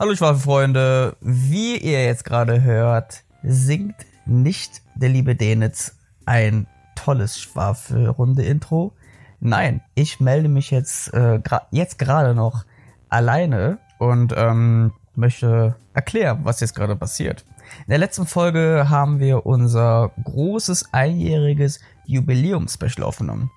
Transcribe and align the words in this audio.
Hallo 0.00 0.14
Schwafelfreunde, 0.14 1.14
wie 1.20 1.76
ihr 1.76 2.06
jetzt 2.06 2.24
gerade 2.24 2.62
hört, 2.62 3.22
singt 3.42 3.96
nicht 4.24 4.80
der 4.94 5.10
liebe 5.10 5.34
Denitz 5.36 5.94
ein 6.24 6.66
tolles 6.96 7.38
Schwafelrunde-Intro. 7.38 8.94
Nein, 9.40 9.82
ich 9.94 10.18
melde 10.18 10.48
mich 10.48 10.70
jetzt, 10.70 11.12
äh, 11.12 11.38
gra 11.44 11.66
jetzt 11.70 11.98
gerade 11.98 12.34
noch 12.34 12.64
alleine 13.10 13.76
und 13.98 14.32
ähm, 14.34 14.94
möchte 15.16 15.76
erklären, 15.92 16.40
was 16.44 16.60
jetzt 16.60 16.74
gerade 16.74 16.96
passiert. 16.96 17.44
In 17.80 17.90
der 17.90 17.98
letzten 17.98 18.26
Folge 18.26 18.86
haben 18.88 19.20
wir 19.20 19.44
unser 19.44 20.12
großes 20.24 20.94
einjähriges 20.94 21.78
Jubiläum-Special 22.06 23.04
aufgenommen. 23.04 23.50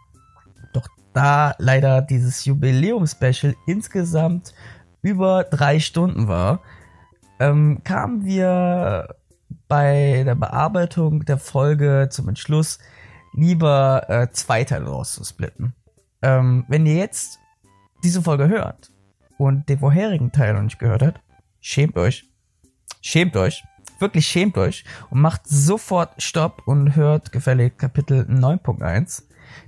Doch 0.73 0.89
da 1.13 1.55
leider 1.57 2.01
dieses 2.01 2.43
Jubiläum-Special 2.43 3.55
insgesamt 3.65 4.53
über 5.03 5.43
drei 5.43 5.79
Stunden 5.79 6.27
war, 6.27 6.61
ähm, 7.39 7.81
kamen 7.83 8.25
wir 8.25 9.15
bei 9.67 10.23
der 10.25 10.35
Bearbeitung 10.35 11.25
der 11.25 11.37
Folge 11.37 12.07
zum 12.09 12.29
Entschluss, 12.29 12.79
lieber 13.33 14.09
äh, 14.09 14.31
zwei 14.31 14.63
Teile 14.63 14.85
rauszusplitten. 14.85 15.73
Ähm, 16.21 16.65
wenn 16.67 16.85
ihr 16.85 16.95
jetzt 16.95 17.39
diese 18.03 18.21
Folge 18.21 18.47
hört 18.47 18.91
und 19.37 19.67
den 19.69 19.79
vorherigen 19.79 20.31
Teil 20.31 20.53
noch 20.53 20.61
nicht 20.61 20.79
gehört 20.79 21.03
habt, 21.03 21.21
schämt 21.59 21.97
euch. 21.97 22.29
Schämt 23.01 23.35
euch. 23.35 23.63
Wirklich 23.99 24.27
schämt 24.27 24.57
euch 24.57 24.85
und 25.09 25.21
macht 25.21 25.41
sofort 25.45 26.21
Stopp 26.21 26.63
und 26.65 26.95
hört 26.95 27.31
gefällig 27.31 27.77
Kapitel 27.77 28.25
9.1. 28.29 29.23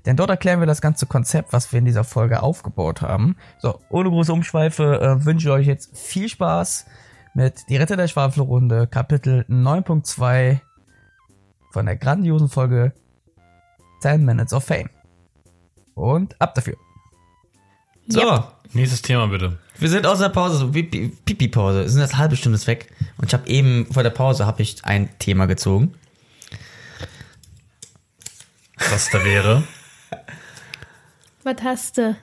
Denn 0.06 0.16
dort 0.16 0.30
erklären 0.30 0.60
wir 0.60 0.68
das 0.68 0.82
ganze 0.82 1.06
Konzept, 1.06 1.54
was 1.54 1.72
wir 1.72 1.80
in 1.80 1.86
dieser 1.86 2.04
Folge 2.04 2.42
aufgebaut 2.44 3.02
haben. 3.02 3.36
So, 3.60 3.80
ohne 3.90 4.10
große 4.10 4.32
Umschweife 4.34 5.00
äh, 5.02 5.26
wünsche 5.26 5.48
ich 5.50 5.54
euch 5.54 5.68
jetzt 5.68 5.98
viel 5.98 6.30
Spaß 6.30 6.86
mit 7.34 7.62
Die 7.70 7.78
Ritter 7.78 7.98
der 7.98 8.08
Schwafelrunde, 8.08 8.88
Kapitel 8.88 9.46
9.2 9.50 10.60
von 11.72 11.86
der 11.86 11.96
grandiosen 11.98 12.48
Folge 12.50 12.94
10 14.02 14.24
Minutes 14.24 14.54
of 14.54 14.64
Fame. 14.64 14.90
Und 15.94 16.40
ab 16.42 16.56
dafür. 16.56 16.76
So, 18.08 18.22
Ja. 18.22 18.52
nächstes 18.74 19.02
Thema 19.02 19.28
bitte. 19.28 19.58
wir 19.78 19.90
sind 19.90 20.06
aus 20.06 20.20
der 20.20 20.30
Pause, 20.30 20.58
so 20.58 20.68
Pipi- 20.68 21.12
Pipi-Pause. 21.26 21.82
Wir 21.82 21.90
sind 21.90 22.02
jetzt 22.02 22.12
eine 22.12 22.20
halbe 22.20 22.36
Stunde 22.36 22.66
weg. 22.68 22.94
Und 23.18 23.28
ich 23.28 23.34
habe 23.34 23.48
eben 23.50 23.88
vor 23.92 24.04
der 24.04 24.10
Pause 24.12 24.46
habe 24.46 24.62
ich 24.62 24.84
ein 24.86 25.10
Thema 25.20 25.46
gezogen. 25.48 25.94
Was 28.92 29.10
da 29.10 29.24
wäre. 29.24 29.64
Was 31.44 31.56
hast 31.64 31.98
du? 31.98 32.16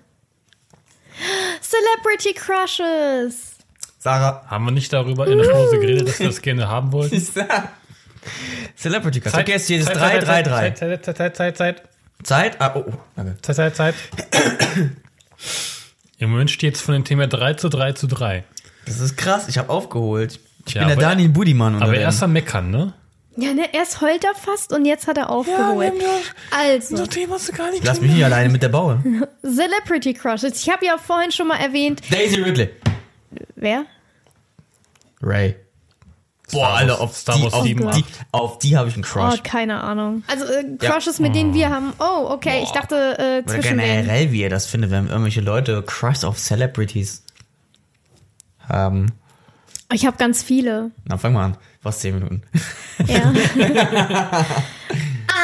Celebrity 1.61 2.35
Crushes. 2.35 3.57
Sarah. 3.99 4.45
Haben 4.47 4.65
wir 4.65 4.73
nicht 4.73 4.93
darüber 4.93 5.27
in 5.29 5.39
der 5.39 5.49
Pause 5.49 5.79
geredet, 5.79 6.09
dass 6.09 6.19
wir 6.19 6.27
das 6.27 6.43
gerne 6.43 6.69
haben 6.69 6.91
wollten? 6.93 7.21
Celebrity 8.77 9.21
Cast. 9.21 9.37
Okay, 9.37 9.53
jetzt 9.53 9.65
steht 9.67 9.81
es 9.83 9.87
3, 9.87 10.19
3, 10.19 10.43
3. 10.43 10.71
Zeit, 10.71 10.79
Zeit, 10.79 11.05
Zeit, 11.05 11.17
Zeit, 11.17 11.37
Zeit, 11.37 11.57
Zeit, 11.57 11.83
Zeit? 12.23 12.61
Ah, 12.61 12.73
oh, 12.75 12.85
oh, 12.89 12.93
danke. 13.17 13.41
Zeit, 13.43 13.57
Zeit, 13.57 13.77
Zeit. 13.77 13.95
Im 16.19 16.31
Moment 16.31 16.51
steht 16.51 16.77
es 16.77 16.81
von 16.81 16.95
dem 16.95 17.05
Thema 17.05 17.27
3 17.27 17.55
zu 17.55 17.69
3 17.69 17.93
zu 17.93 18.07
3. 18.07 18.45
Das 18.87 19.01
ist 19.01 19.17
krass, 19.17 19.49
ich 19.49 19.59
habe 19.59 19.71
aufgeholt. 19.71 20.41
Ich 20.67 20.75
Ja, 20.75 20.81
bin 20.83 20.89
der 20.89 20.97
Daniel 20.99 21.29
Budimann. 21.29 21.83
Aber 21.83 21.95
erst 21.95 22.23
am 22.23 22.33
Meckern, 22.33 22.71
ne? 22.71 22.95
Ja, 23.37 23.55
ne, 23.55 23.73
erst 23.73 24.01
heult 24.03 24.25
er 24.25 24.35
fast 24.35 24.73
und 24.75 24.85
jetzt 24.85 25.07
hat 25.07 25.17
er 25.17 25.31
aufgeholt. 25.31 25.93
also, 26.51 27.07
Thema 27.07 27.35
hast 27.37 27.49
du 27.49 27.53
gar 27.53 27.71
nicht 27.71 27.83
Lass 27.85 28.01
mich 28.01 28.13
nicht 28.13 28.25
alleine 28.25 28.51
mit 28.51 28.63
der 28.63 28.69
Baue. 28.69 29.03
Celebrity 29.43 30.13
Crushes. 30.13 30.61
Ich 30.63 30.69
habe 30.71 30.85
ja 30.85 30.99
vorhin 30.99 31.33
schon 31.33 31.49
mal 31.49 31.57
erwähnt. 31.57 32.03
Daisy 32.11 32.41
Ridley. 32.43 32.71
Wer? 33.55 33.87
Ray. 35.23 35.57
Boah, 36.51 36.69
Alter, 36.75 37.01
auf 37.01 37.17
Star 37.17 37.37
die, 37.37 37.45
Wars 37.45 37.55
auf, 37.55 37.65
7, 37.65 37.91
die, 37.93 38.05
auf 38.33 38.59
die 38.59 38.77
habe 38.77 38.89
ich 38.91 38.95
einen 38.97 39.05
Oh, 39.05 39.09
Crush. 39.09 39.43
keine 39.43 39.83
Ahnung. 39.83 40.23
Also 40.27 40.45
äh, 40.45 40.77
Crushes, 40.79 41.19
mit 41.19 41.35
denen 41.35 41.55
wir 41.55 41.71
haben. 41.71 41.95
Oh, 41.99 42.27
okay. 42.29 42.61
Ich 42.63 42.71
dachte 42.73 43.17
äh, 43.19 43.39
Oder 43.39 43.47
zwischen 43.47 43.79
denen. 43.79 44.03
generell, 44.03 44.33
wie 44.33 44.43
ihr 44.43 44.51
das 44.51 44.67
findet, 44.67 44.91
wenn 44.91 45.07
irgendwelche 45.09 45.41
Leute 45.41 45.83
Crush 45.83 46.25
auf 46.25 46.39
Celebrities 46.39 47.25
haben. 48.69 49.13
Ich 49.95 50.05
habe 50.05 50.17
ganz 50.19 50.43
viele. 50.43 50.91
Na, 51.07 51.17
fang 51.17 51.33
mal 51.33 51.45
an. 51.47 51.57
Was, 51.83 51.99
10 52.01 52.15
Minuten? 52.15 52.43
Ja. 53.07 53.33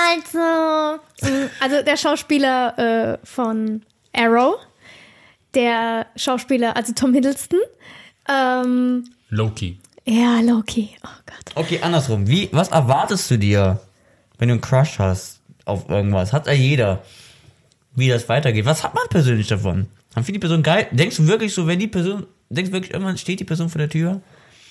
also, 0.07 1.01
mh, 1.23 1.51
also 1.61 1.83
der 1.83 1.97
Schauspieler 1.97 2.79
äh, 2.79 3.19
von 3.27 3.83
Arrow, 4.13 4.55
der 5.55 6.07
Schauspieler, 6.17 6.77
also 6.77 6.93
Tom 6.93 7.13
Hiddleston. 7.13 7.59
Ähm, 8.29 9.05
Loki. 9.31 9.79
ja, 10.05 10.41
Loki. 10.41 10.91
Oh 11.05 11.09
Gott. 11.27 11.57
Okay, 11.57 11.81
andersrum. 11.83 12.29
Wie, 12.29 12.49
was 12.53 12.69
erwartest 12.69 13.31
du 13.31 13.39
dir, 13.39 13.81
wenn 14.39 14.49
du 14.49 14.55
einen 14.55 14.61
Crush 14.61 14.99
hast 14.99 15.41
auf 15.65 15.89
irgendwas? 15.89 16.33
Hat 16.33 16.47
ja 16.47 16.53
jeder. 16.53 17.03
Wie 17.97 18.09
das 18.09 18.29
weitergeht. 18.29 18.65
Was 18.65 18.85
hat 18.85 18.95
man 18.95 19.09
persönlich 19.11 19.49
davon? 19.49 19.87
Haben 20.15 20.25
viele 20.25 20.39
Personen 20.39 20.63
geil? 20.63 20.87
Denkst 20.93 21.17
du 21.17 21.27
wirklich 21.27 21.53
so, 21.53 21.67
wenn 21.67 21.81
die 21.81 21.89
Person, 21.89 22.27
denkst 22.49 22.71
du 22.71 22.75
wirklich, 22.75 22.93
irgendwann 22.93 23.19
steht 23.19 23.41
die 23.41 23.45
Person 23.45 23.69
vor 23.71 23.81
der 23.81 23.89
Tür? 23.89 24.21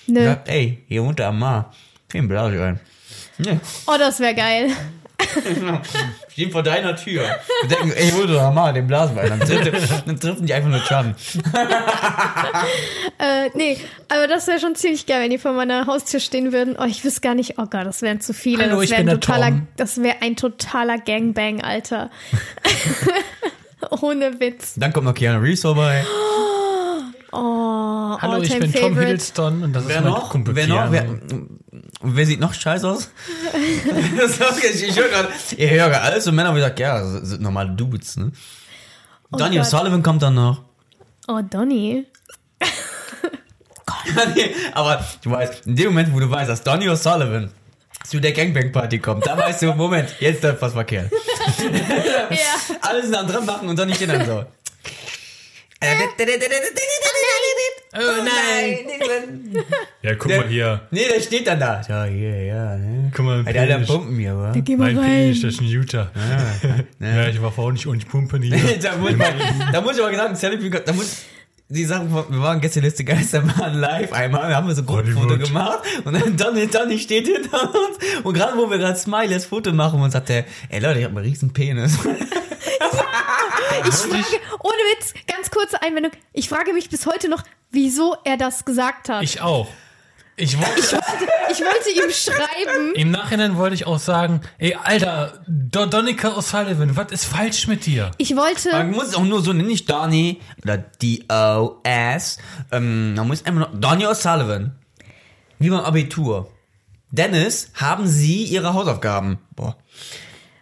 Nö. 0.08 0.24
Sagt, 0.26 0.50
ey, 0.50 0.84
hier 0.88 1.04
wohnt 1.04 1.20
der 1.20 1.28
Amar. 1.28 1.74
Den 2.14 2.28
blase 2.28 2.56
ich 2.56 2.62
ein. 2.62 2.80
Nee, 3.40 3.60
Oh, 3.86 3.96
das 4.00 4.20
wäre 4.20 4.34
geil. 4.34 4.72
steht 6.32 6.52
vor 6.52 6.64
deiner 6.64 6.96
Tür. 6.96 7.24
Wir 7.62 7.70
denken, 7.70 7.92
ey, 7.92 8.14
wo 8.14 8.22
ist 8.22 8.30
der 8.30 8.42
Amar? 8.44 8.72
Den 8.72 8.86
blasen 8.88 9.16
wir 9.16 9.24
ein. 9.24 9.40
Dann, 9.40 9.40
trifft, 9.40 10.08
dann 10.08 10.20
treffen 10.20 10.46
die 10.46 10.54
einfach 10.54 10.70
nur 10.70 10.80
Schaden. 10.80 11.16
Äh, 13.20 13.50
nee, 13.56 13.80
aber 14.10 14.28
das 14.28 14.46
wäre 14.46 14.60
schon 14.60 14.76
ziemlich 14.76 15.08
geil, 15.08 15.22
wenn 15.24 15.32
die 15.32 15.40
vor 15.40 15.52
meiner 15.54 15.88
Haustür 15.88 16.20
stehen 16.20 16.54
würden. 16.54 16.76
Oh, 16.80 16.84
ich 16.84 17.04
wüsste 17.04 17.22
gar 17.22 17.34
nicht. 17.34 17.58
Oh 17.58 17.66
Gott, 17.66 17.86
das 17.86 18.04
wären 18.04 18.22
zu 18.22 18.32
viele. 18.32 18.64
Hallo, 18.66 18.80
das 18.80 18.92
wäre 18.92 19.02
ein 19.02 19.08
totaler, 19.10 19.62
das 19.76 19.98
wäre 20.04 20.18
ein 20.22 20.36
totaler 20.36 21.00
Gangbang, 21.00 21.64
Alter. 21.64 22.12
Ohne 24.02 24.40
Witz. 24.40 24.76
Dann 24.76 24.94
kommt 24.94 25.06
noch 25.08 25.16
Keanu 25.16 25.40
Reeves 25.40 25.62
vorbei. 25.62 26.06
Oh, 27.32 28.18
Hallo, 28.22 28.42
ich 28.42 28.52
all-time 28.54 28.60
bin 28.60 28.72
Tom 28.74 28.82
favorite. 28.82 29.00
Hiddleston 29.08 29.64
und 29.64 29.74
das 29.74 29.84
ist 29.84 29.90
Wer 29.90 30.02
mein 30.02 30.12
noch? 30.12 30.30
Kumpel 30.30 30.56
Wer 30.56 30.68
noch? 30.68 30.92
Wer, 30.92 31.10
und 31.10 31.60
wer 32.02 32.26
sieht 32.26 32.40
noch 32.40 32.54
scheiße 32.54 32.88
aus? 32.88 33.12
ist 33.54 34.76
ich, 34.76 34.88
ich 34.90 34.98
höre 34.98 35.10
gerade, 35.10 35.30
ich 35.58 35.70
höre 35.70 35.90
gerade 35.90 36.02
alles 36.02 36.24
so 36.24 36.32
Männer, 36.32 36.52
wie 36.52 36.60
gesagt, 36.60 36.80
ja, 36.80 37.00
das 37.00 37.30
sind 37.30 37.42
normale 37.42 37.72
Dudes, 37.72 38.18
ne? 38.18 38.32
Donny 39.32 39.58
Gott. 39.58 39.66
Sullivan 39.66 40.04
kommt 40.04 40.22
dann 40.22 40.36
noch. 40.36 40.64
Oh, 41.28 41.42
Donny. 41.42 42.06
Aber 44.74 45.06
du 45.22 45.32
weißt, 45.32 45.68
in 45.68 45.76
dem 45.76 45.88
Moment, 45.88 46.14
wo 46.14 46.20
du 46.20 46.30
weißt, 46.30 46.50
dass 46.50 46.64
Donny 46.64 46.88
O'Sullivan 46.88 47.50
zu 48.06 48.22
der 48.22 48.32
Gangbang-Party 48.32 49.00
kommt, 49.00 49.28
da 49.28 49.38
weißt 49.38 49.64
du, 49.64 49.74
Moment, 49.74 50.16
jetzt 50.20 50.44
läuft 50.44 50.62
was 50.62 50.74
verkehrt. 50.74 51.12
Ja. 52.30 52.76
Alle 52.82 53.02
sind 53.04 53.16
am 53.16 53.26
dran 53.26 53.46
machen 53.46 53.70
und 53.70 53.80
Donny 53.80 53.96
steht 53.96 54.10
dann 54.10 54.26
so. 55.82 55.88
Oh 57.96 58.24
nein. 58.24 59.64
Ja, 60.04 60.16
guck 60.16 60.32
mal 60.32 60.48
hier. 60.48 60.82
Nee, 60.92 61.06
der 61.14 61.20
steht 61.20 61.48
dann 61.48 61.60
da. 61.60 61.82
Ja, 61.90 62.06
hier, 62.06 62.44
ja, 62.46 62.78
ne? 62.78 63.12
Guck 63.14 63.26
mal, 63.26 63.44
Alter, 63.46 63.60
alle. 63.60 63.86
Pumpen 63.86 64.18
hier, 64.18 64.38
wa? 64.38 64.54
Geh 64.56 64.78
mal 64.78 64.94
Mein 64.94 64.98
rein. 64.98 65.10
Penis, 65.10 65.42
das 65.42 65.54
ist 65.56 65.62
ein 65.62 65.68
Utah. 65.68 66.12
Ja, 67.00 67.28
ich 67.28 67.42
war 67.42 67.52
vorhin 67.52 67.74
nicht 67.74 67.88
und 67.88 67.98
ich 67.98 68.08
pumpe 68.08 68.40
nie. 68.40 68.50
da, 68.50 68.96
muss 68.96 69.12
man, 69.18 69.34
da 69.74 69.82
muss 69.82 69.98
ich 69.98 70.04
aber 70.04 70.16
sagen, 70.16 70.36
Celebrity, 70.36 70.84
da 70.86 70.94
muss 70.94 71.24
die 71.70 71.84
Sachen, 71.84 72.10
wir 72.14 72.42
waren 72.42 72.62
gestern 72.62 72.84
letzte 72.84 73.04
Geisterbahn 73.04 73.74
live 73.74 74.14
einmal, 74.14 74.50
da 74.50 74.56
haben 74.56 74.68
wir 74.68 74.76
so 74.76 74.84
ein 74.84 74.86
Gruppenfoto 74.86 75.38
gemacht 75.38 75.80
und 76.06 76.14
dann 76.14 76.38
Donny, 76.38 76.68
Donny 76.68 76.98
steht 76.98 77.28
hinter 77.28 77.64
uns 77.64 78.24
und 78.24 78.34
gerade 78.34 78.56
wo 78.58 78.70
wir 78.70 78.78
gerade 78.78 78.98
Smileys 78.98 79.46
Foto 79.46 79.74
machen 79.74 80.00
und 80.00 80.12
sagt 80.12 80.30
der, 80.30 80.46
ey 80.70 80.80
Leute, 80.80 81.00
ich 81.00 81.06
hab 81.06 81.12
einen 81.12 81.26
riesen 81.26 81.52
Penis. 81.52 81.98
Ich 83.86 83.96
frage, 83.96 84.42
ohne 84.64 84.78
Witz, 84.96 85.14
ganz 85.28 85.52
kurze 85.52 85.82
Einwendung. 85.82 86.12
Ich 86.34 86.50
frage 86.50 86.74
mich 86.74 86.90
bis 86.90 87.06
heute 87.06 87.30
noch, 87.30 87.44
wieso 87.72 88.16
er 88.24 88.38
das 88.38 88.66
gesagt 88.66 89.10
hat. 89.10 89.24
Ich, 89.24 89.36
Ich 89.36 89.42
auch. 89.42 89.68
Ich 90.40 90.56
wollte, 90.56 90.98
wollte 90.98 91.90
ihm 91.90 92.12
schreiben. 92.12 92.94
Im 92.94 93.10
Nachhinein 93.10 93.58
wollte 93.58 93.74
ich 93.74 93.88
auch 93.88 93.98
sagen, 93.98 94.42
ey, 94.60 94.76
Alter, 94.76 95.44
Do 95.48 95.88
Donica 95.88 96.30
O'Sullivan, 96.38 96.96
was 96.96 97.12
ist 97.12 97.26
falsch 97.26 97.66
mit 97.66 97.88
dir? 97.88 98.12
Ich 98.20 98.36
wollte. 98.36 98.72
Man 98.72 98.92
muss 98.92 99.08
es 99.08 99.16
auch 99.16 99.24
nur 99.24 99.42
so 99.42 99.52
nennen, 99.52 99.68
nicht 99.68 99.90
Donny 99.90 100.40
oder 100.62 100.78
D-O-S, 100.78 102.38
ähm, 102.72 103.16
man 103.16 103.28
muss 103.28 103.44
einfach 103.46 103.72
nur 103.72 103.80
Donny 103.80 104.06
O'Sullivan. 104.06 104.78
Wie 105.58 105.72
beim 105.72 105.80
Abitur. 105.80 106.52
Dennis, 107.10 107.72
haben 107.74 108.06
Sie 108.08 108.44
Ihre 108.44 108.76
Hausaufgaben? 108.76 109.40
Boah. 109.56 109.76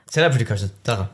Celebrity 0.10 0.46
Crush, 0.46 0.62
Sarah. 0.86 1.10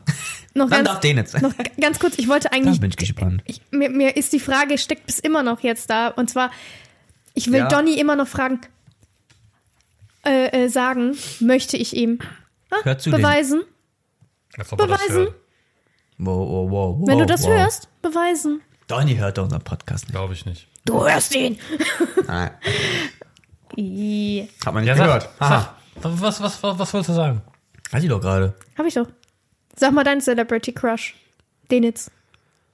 Noch 0.54 0.68
Dann 0.68 0.84
ganz, 0.84 0.88
darf 0.88 1.00
den 1.00 1.16
jetzt. 1.16 1.40
noch 1.42 1.52
ganz 1.80 1.98
kurz, 1.98 2.18
ich 2.18 2.28
wollte 2.28 2.48
Da 2.48 2.56
eigentlich. 2.56 2.80
bin 2.80 2.90
ich 2.90 2.96
gespannt. 2.96 3.42
Ich, 3.46 3.60
mir, 3.70 3.88
mir 3.90 4.16
ist 4.16 4.32
die 4.32 4.40
Frage, 4.40 4.78
steckt 4.78 5.06
bis 5.06 5.18
immer 5.18 5.42
noch 5.42 5.60
jetzt 5.60 5.88
da. 5.90 6.08
Und 6.08 6.30
zwar, 6.30 6.50
ich 7.34 7.50
will 7.50 7.60
Ja. 7.60 7.68
Donny 7.68 7.98
immer 7.98 8.16
noch 8.16 8.28
fragen, 8.28 8.60
äh, 10.24 10.64
äh, 10.64 10.68
sagen, 10.68 11.16
möchte 11.40 11.76
ich 11.76 11.96
ihm 11.96 12.18
ah, 12.70 12.76
Hör 12.84 12.98
zu, 12.98 13.10
den- 13.10 13.20
beweisen. 13.20 13.62
Beweisen. 14.76 15.28
Wow, 16.18 16.36
wow, 16.48 16.70
wow, 16.70 16.96
wow, 17.00 17.08
Wenn 17.08 17.18
du 17.18 17.26
das 17.26 17.42
wow. 17.42 17.50
hörst, 17.50 17.88
beweisen. 18.02 18.60
Donny 18.86 19.16
hört 19.16 19.38
doch 19.38 19.44
unseren 19.44 19.62
Podcast 19.62 20.04
nicht. 20.04 20.12
Glaube 20.12 20.34
ich 20.34 20.44
nicht. 20.46 20.68
Du 20.84 21.02
hörst 21.08 21.34
ihn. 21.34 21.58
Nein, 22.26 22.50
hat 24.64 24.74
man 24.74 24.84
nicht 24.84 24.88
Ja, 24.88 24.94
gehört. 24.94 25.28
sag, 25.38 25.74
sag, 26.00 26.20
was, 26.20 26.40
was, 26.42 26.62
was, 26.62 26.78
was 26.78 26.92
wolltest 26.92 27.08
du 27.10 27.14
sagen? 27.14 27.42
Weiß 27.90 28.02
ich 28.02 28.08
doch 28.10 28.20
gerade. 28.20 28.54
Hab 28.76 28.86
ich 28.86 28.94
doch. 28.94 29.06
Sag 29.76 29.92
mal 29.92 30.04
deinen 30.04 30.20
Celebrity 30.20 30.72
Crush. 30.72 31.14
Den 31.70 31.82
jetzt. 31.84 32.10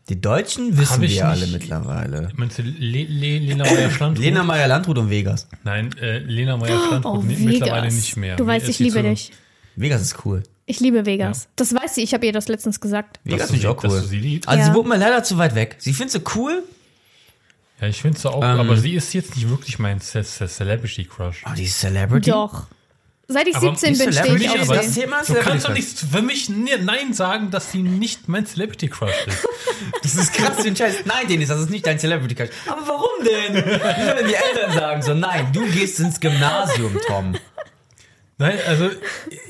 Die 0.09 0.19
Deutschen 0.21 0.77
wissen 0.79 1.03
wir 1.03 1.29
alle 1.29 1.47
mittlerweile. 1.47 2.31
Meinst 2.35 2.59
du 2.59 2.63
Le 2.63 3.05
Le 3.05 3.39
Lena 3.39 3.65
Meyer-Schlandrut? 3.65 4.25
Lena 4.25 4.43
Meyer-Landrut 4.43 4.97
und 4.99 5.11
Vegas. 5.11 5.47
Nein, 5.65 5.95
äh, 6.01 6.19
Lena 6.21 6.57
Meyer-Schlandrut 6.57 7.19
Oh, 7.19 7.23
mi- 7.23 7.37
mittlerweile 7.37 7.83
Vegas. 7.83 7.95
nicht 7.95 8.17
mehr. 8.17 8.37
Du 8.37 8.47
weißt, 8.47 8.69
ich 8.69 8.79
liebe 8.79 9.03
dich. 9.03 9.33
Vegas 9.77 10.01
ist 10.03 10.25
cool. 10.25 10.43
Ich 10.65 10.81
liebe 10.81 11.05
Vegas. 11.07 11.49
Das 11.57 11.75
weiß 11.75 11.95
sie. 11.95 12.03
Ich 12.03 12.15
habe 12.15 12.25
ihr 12.27 12.33
das 12.33 12.49
letztens 12.49 12.81
gesagt. 12.81 13.21
Vegas 13.25 13.43
finde 13.51 13.57
ich 13.57 13.63
sie- 13.63 13.69
auch 13.69 13.85
cool. 13.85 14.01
sie? 14.03 14.41
Also 14.47 14.59
Ja. 14.59 14.65
sie 14.67 14.75
wohnt 14.75 14.89
mir 14.89 14.97
leider 14.97 15.23
zu 15.25 15.37
weit 15.39 15.55
weg. 15.55 15.77
Sie 15.79 15.93
findet 15.93 16.13
sie 16.13 16.23
cool, 16.39 16.63
Ja, 17.81 17.87
ich 17.87 18.01
finde 18.03 18.19
sie 18.19 18.29
auch, 18.29 18.43
Ähm. 18.43 18.59
aber 18.59 18.77
sie 18.77 18.95
ist 18.95 19.13
jetzt 19.13 19.37
nicht 19.37 19.49
wirklich 19.49 19.79
mein 19.79 20.01
Ce- 20.01 20.25
Ce- 20.25 20.49
Celebrity-Crush. 20.49 21.45
aber 21.47 21.55
die 21.55 21.63
ist 21.65 21.79
Celebrity. 21.79 22.31
Doch. 22.31 22.67
Seit 23.31 23.47
ich 23.47 23.57
Aber 23.57 23.77
17 23.77 23.93
die 23.93 23.99
bin, 23.99 24.13
stehe 24.13 24.25
Celebrity 24.25 24.45
ich 24.47 24.51
auf 24.51 24.63
ist 24.63 24.71
das 24.71 24.95
sie. 24.95 25.01
Thema 25.03 25.23
Du 25.23 25.35
kannst 25.35 25.67
doch 25.67 25.75
Celebrity. 25.75 25.75
nicht 25.75 25.99
für 25.99 26.23
mich 26.23 26.49
Nein 26.49 27.13
sagen, 27.13 27.51
dass 27.51 27.71
sie 27.71 27.83
nicht 27.83 28.27
mein 28.27 28.47
Celebrity-Crush 28.47 29.27
ist. 29.27 29.47
Das 30.03 30.15
ist 30.17 30.33
krass, 30.33 30.57
den 30.63 30.75
Scheiß. 30.75 31.05
Nein, 31.05 31.29
Dennis, 31.29 31.49
das 31.51 31.61
ist 31.61 31.71
nicht 31.71 31.87
dein 31.87 31.99
Celebrity 31.99 32.35
Crush. 32.35 32.49
Aber 32.67 32.81
warum 32.89 33.25
denn? 33.25 33.55
Wenn 33.55 34.27
die 34.27 34.35
Eltern 34.35 34.73
sagen 34.73 35.03
so, 35.03 35.15
nein, 35.15 35.53
du 35.53 35.65
gehst 35.67 36.01
ins 36.01 36.19
Gymnasium, 36.19 36.99
Tom. 37.07 37.35
Nein, 38.39 38.59
also 38.67 38.91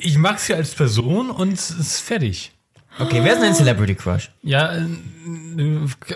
ich 0.01 0.19
mag 0.19 0.41
sie 0.41 0.55
als 0.55 0.75
Person 0.75 1.31
und 1.31 1.53
es 1.53 1.71
ist 1.71 2.01
fertig. 2.01 2.53
Okay, 3.01 3.21
wer 3.23 3.35
ist 3.35 3.43
dein 3.43 3.55
Celebrity 3.55 3.95
Crush? 3.95 4.31
Ja, 4.43 4.75
äh, 4.75 4.81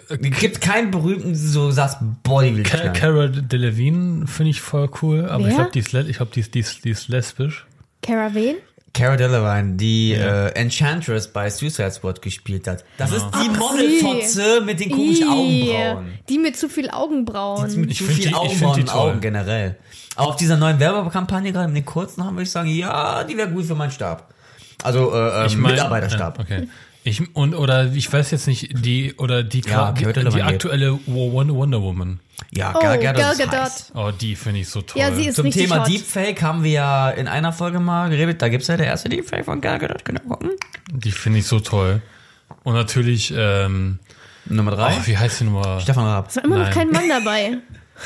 Es 0.08 0.40
gibt 0.40 0.61
keinen 0.61 0.90
berühmten, 0.90 1.34
so 1.34 1.70
sagst, 1.70 1.99
die 2.00 2.31
will 2.31 2.61
ich 2.61 2.64
Ca-. 2.70 2.88
Cara 2.90 3.29
Delevingne 3.29 4.26
finde 4.26 4.50
ich 4.50 4.61
voll 4.61 4.90
cool, 5.02 5.26
aber 5.26 5.40
ich 5.44 5.49
Wer? 5.50 5.55
glaube, 5.56 5.70
die 5.73 5.79
ist, 5.81 5.93
le- 5.93 6.06
ich 6.08 6.17
glaub, 6.17 6.32
die 6.32 6.40
ist, 6.40 6.55
die 6.55 6.61
ist, 6.61 6.84
die 6.84 6.90
ist 6.90 7.08
lesbisch. 7.08 7.67
Cara 8.02 8.34
wen? 8.34 8.56
Cara 8.94 9.17
Delevingne, 9.17 9.76
die 9.76 10.11
Ja. 10.11 10.49
äh, 10.49 10.52
Enchantress 10.61 11.29
bei 11.29 11.49
Suicide 11.50 11.90
Squad 11.93 12.20
gespielt 12.20 12.67
hat. 12.69 12.84
Das 12.99 13.11
ist 13.12 13.25
die 13.34 13.49
Modelfotze 13.58 14.61
mit 14.64 14.81
den 14.81 14.90
komischen 14.90 15.29
Ih, 15.29 15.70
Augenbrauen. 15.73 16.19
Die 16.29 16.38
mit 16.38 16.56
zu 16.56 16.69
viel 16.69 16.90
Augenbrauen. 16.90 17.75
Mit 17.81 17.90
Ich 17.93 17.99
zu 17.99 18.05
find 18.05 18.17
viel 18.17 18.25
die- 18.25 18.31
ich 18.31 18.37
Augenbrauen 18.37 18.75
find 18.75 18.88
die 18.88 18.93
toll. 18.93 19.11
Augen 19.11 19.20
generell. 19.20 19.76
Aber 20.17 20.29
auf 20.29 20.37
dieser 20.37 20.56
neuen 20.58 20.79
Werbekampagne 20.79 21.52
gerade 21.52 21.69
mit 21.69 21.76
den 21.79 21.84
kurzen 21.87 22.23
haben, 22.25 22.34
würde 22.34 22.43
ich 22.43 22.50
sagen, 22.50 22.69
ja, 22.69 23.25
die 23.25 23.37
wäre 23.37 23.49
gut 23.49 23.64
für 23.64 23.75
meinen 23.75 23.90
Stab. 23.93 24.29
Also 24.84 25.12
äh, 25.14 25.46
Ich 25.46 25.55
ähm, 25.55 25.61
mein- 25.61 25.73
Mitarbeiterstab. 25.73 26.38
äh, 26.38 26.43
Okay. 26.43 26.69
Ich, 27.05 27.34
und, 27.34 27.55
oder 27.55 27.87
ich 27.93 28.12
weiß 28.12 28.31
jetzt 28.31 28.46
nicht, 28.46 28.84
die, 28.84 29.14
oder 29.14 29.43
die, 29.43 29.61
Ja, 29.62 29.90
die, 29.90 30.05
die, 30.05 30.43
aktuelle 30.43 31.00
Wonder, 31.06 31.52
Wonder 31.55 31.82
Woman. 31.82 32.20
Ja, 32.52 32.75
Oh, 32.76 32.81
Gal 32.81 32.99
Gal 33.00 33.14
Gadot 33.14 33.32
ist 33.40 33.50
Gadot. 33.50 33.73
Oh, 33.94 34.11
die 34.12 34.37
finde 34.37 34.61
ich 34.61 34.69
so 34.69 34.82
toll. 34.82 35.00
Ja, 35.02 35.12
sie 35.12 35.26
ist 35.26 35.34
Zum 35.34 35.50
Thema 35.50 35.81
hot. 35.81 35.88
Deepfake 35.88 36.40
haben 36.43 36.62
wir 36.62 36.70
ja 36.70 37.11
in 37.11 37.26
einer 37.26 37.52
Folge 37.52 37.81
mal 37.81 38.08
geredet. 38.08 38.40
Da 38.40 38.49
gibt's 38.49 38.69
ja 38.69 38.76
der 38.76 38.87
erste 38.87 39.08
Deepfake 39.08 39.44
von 39.44 39.61
Gal 39.61 39.81
Gadot. 39.81 40.05
Gucken? 40.05 40.50
Die 40.93 41.11
finde 41.11 41.40
ich 41.40 41.46
so 41.49 41.58
toll. 41.58 42.02
Und 42.62 42.75
natürlich, 42.75 43.34
ähm, 43.37 43.99
Nummer 44.44 44.70
drei. 44.70 44.94
oh, 44.96 45.00
wie 45.06 45.19
heißt 45.19 45.40
die 45.40 45.44
Nummer? 45.44 45.81
Stefan 45.81 46.05
Raab. 46.05 46.29
Es 46.29 46.37
war 46.37 46.44
immer 46.44 46.58
noch 46.58 46.64
Nein. 46.67 46.75
kein 46.75 46.90
Mann 46.90 47.08
dabei. 47.08 47.58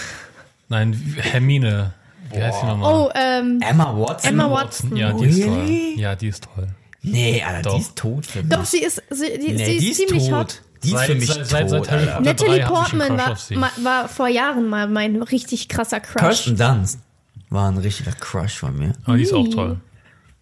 Nein, 0.71 1.17
Hermine. 1.19 1.93
Wie 2.33 2.43
heißt 2.43 2.63
die 2.63 2.67
nochmal? 2.67 2.95
Oh, 2.95 3.11
ähm, 3.15 3.61
Emma 3.63 3.97
Watson. 3.99 4.31
Emma 4.31 4.51
Watson. 4.51 4.97
Ja, 4.97 5.13
die 5.13 5.27
ist 5.27 5.37
Really? 5.39 5.93
toll. 5.95 6.01
Ja, 6.03 6.17
die 6.17 6.29
ist 6.29 6.45
toll. 6.55 6.67
Nee, 7.03 7.43
Alter, 7.43 7.63
Doch. 7.63 7.75
die 7.77 7.81
ist 7.83 7.97
tot 7.97 8.27
für 8.27 8.43
mich. 8.43 8.49
doch, 8.53 8.65
sie 8.65 8.83
ist, 8.83 9.03
sie, 9.11 9.39
die, 9.39 9.53
nee, 9.53 9.65
sie 9.65 9.75
ist, 9.77 9.81
die 9.83 9.89
ist 9.91 9.97
ziemlich 10.09 10.29
tot. 10.29 10.39
hot. 10.39 10.63
Die 10.83 10.89
ist 10.89 10.95
Seit- 10.95 11.07
für 11.07 11.15
mich 11.15 11.27
seit- 11.29 11.37
tot, 11.39 11.47
seit- 11.49 11.71
seit. 11.71 11.79
Potter- 11.83 12.21
Natalie 12.21 12.65
Portman 12.67 13.17
war, 13.19 13.37
war 13.83 14.09
vor 14.09 14.29
Jahren 14.29 14.69
mal 14.69 14.89
mein 14.89 15.23
richtig 15.23 15.69
krasser 15.69 16.01
Crush. 16.01 16.21
Kirsten 16.21 16.57
Dunst 16.57 16.99
war 17.49 17.71
ein 17.71 17.79
richtiger 17.79 18.13
Crush 18.13 18.59
von 18.59 18.77
mir. 18.77 18.93
Aber 19.05 19.17
die 19.17 19.23
ist 19.23 19.33
auch 19.33 19.49
toll. 19.49 19.81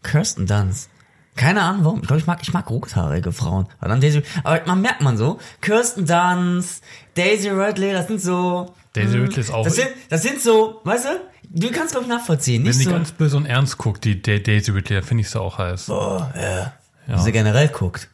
Kirsten 0.03 0.47
Dunst. 0.47 0.89
Keine 1.37 1.63
Ahnung 1.63 1.85
warum. 1.85 2.01
Ich 2.01 2.07
glaube, 2.07 2.21
ich 2.21 2.27
mag, 2.27 2.39
ich 2.43 2.53
mag 2.53 2.69
rothaarige 2.71 3.33
Frauen. 3.33 3.67
Aber, 3.81 3.89
dann 3.89 4.01
Daisy, 4.01 4.23
aber 4.45 4.61
man 4.67 4.81
merkt 4.81 5.01
man 5.03 5.17
so, 5.17 5.39
Kirsten 5.61 6.07
Dunst, 6.07 6.83
Daisy 7.15 7.49
Ridley, 7.51 7.93
das 7.93 8.07
sind 8.07 8.21
so, 8.21 8.73
Daisy 8.93 9.19
Ridley 9.19 9.41
ist 9.41 9.51
auch. 9.53 9.65
das 9.65 9.75
sind, 9.75 9.89
das 10.09 10.23
sind 10.23 10.41
so, 10.41 10.81
weißt 10.85 11.07
du, 11.07 11.21
du 11.51 11.71
kannst 11.73 11.93
glaube 11.93 12.07
ich 12.07 12.13
nachvollziehen. 12.13 12.63
wenn 12.63 12.69
Nicht 12.69 12.81
die 12.81 12.85
so, 12.85 12.91
ganz 12.93 13.11
böse 13.11 13.37
und 13.37 13.47
ernst 13.47 13.79
guckt, 13.79 14.05
die 14.05 14.23
Da- 14.23 14.39
Daisy 14.39 14.71
Ridley, 14.71 15.03
finde 15.03 15.23
ich 15.23 15.31
sie 15.31 15.41
auch 15.41 15.59
heiß. 15.59 15.89
wie 15.89 17.21
sie 17.21 17.33
generell 17.33 17.69
guckt. 17.69 18.09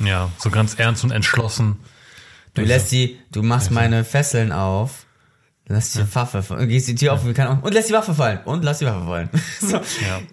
Ja, 0.00 0.28
so 0.38 0.50
ganz 0.50 0.74
ernst 0.74 1.02
und 1.04 1.10
entschlossen. 1.10 1.76
Du 2.54 2.62
lässt 2.62 2.92
die, 2.92 3.18
du 3.32 3.42
machst 3.42 3.70
meine 3.70 4.04
Fesseln 4.04 4.52
auf, 4.52 5.06
lässt 5.68 5.96
die 5.96 6.14
Waffe, 6.14 6.42
fallen, 6.42 6.68
gehst 6.68 6.88
die 6.88 6.94
Tür 6.94 7.12
auf 7.14 7.24
und, 7.24 7.34
kann, 7.34 7.60
und 7.60 7.74
lässt 7.74 7.88
die 7.88 7.92
Waffe 7.92 8.14
fallen. 8.14 8.40
Und 8.44 8.64
lass 8.64 8.78
die 8.78 8.86
Waffe 8.86 9.04
fallen. 9.06 9.30
so. 9.60 9.80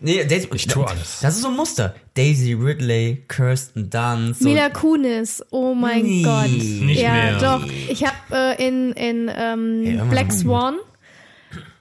Nee, 0.02 0.24
Daisy, 0.26 0.48
Ich 0.54 0.68
tu 0.68 0.84
alles. 0.84 1.20
Das 1.22 1.36
ist 1.36 1.42
so 1.42 1.50
ein 1.50 1.56
Muster. 1.56 1.94
Daisy 2.16 2.54
Ridley, 2.54 3.24
Kirsten 3.28 3.90
Dunst. 3.90 4.40
So, 4.42 4.48
Mila 4.50 4.70
Kunis, 4.70 5.44
oh 5.52 5.74
mein 5.74 6.04
Nee. 6.04 6.24
Gott. 6.24 6.48
Nicht 6.50 7.02
ja, 7.02 7.14
mehr. 7.14 7.40
doch. 7.40 7.66
Ich 7.90 8.06
habe 8.06 8.16
äh, 8.58 8.68
in, 8.68 8.92
in 8.94 9.32
ähm, 9.36 9.84
irgendwann 9.84 10.10
Black 10.10 10.32
Swan 10.32 10.76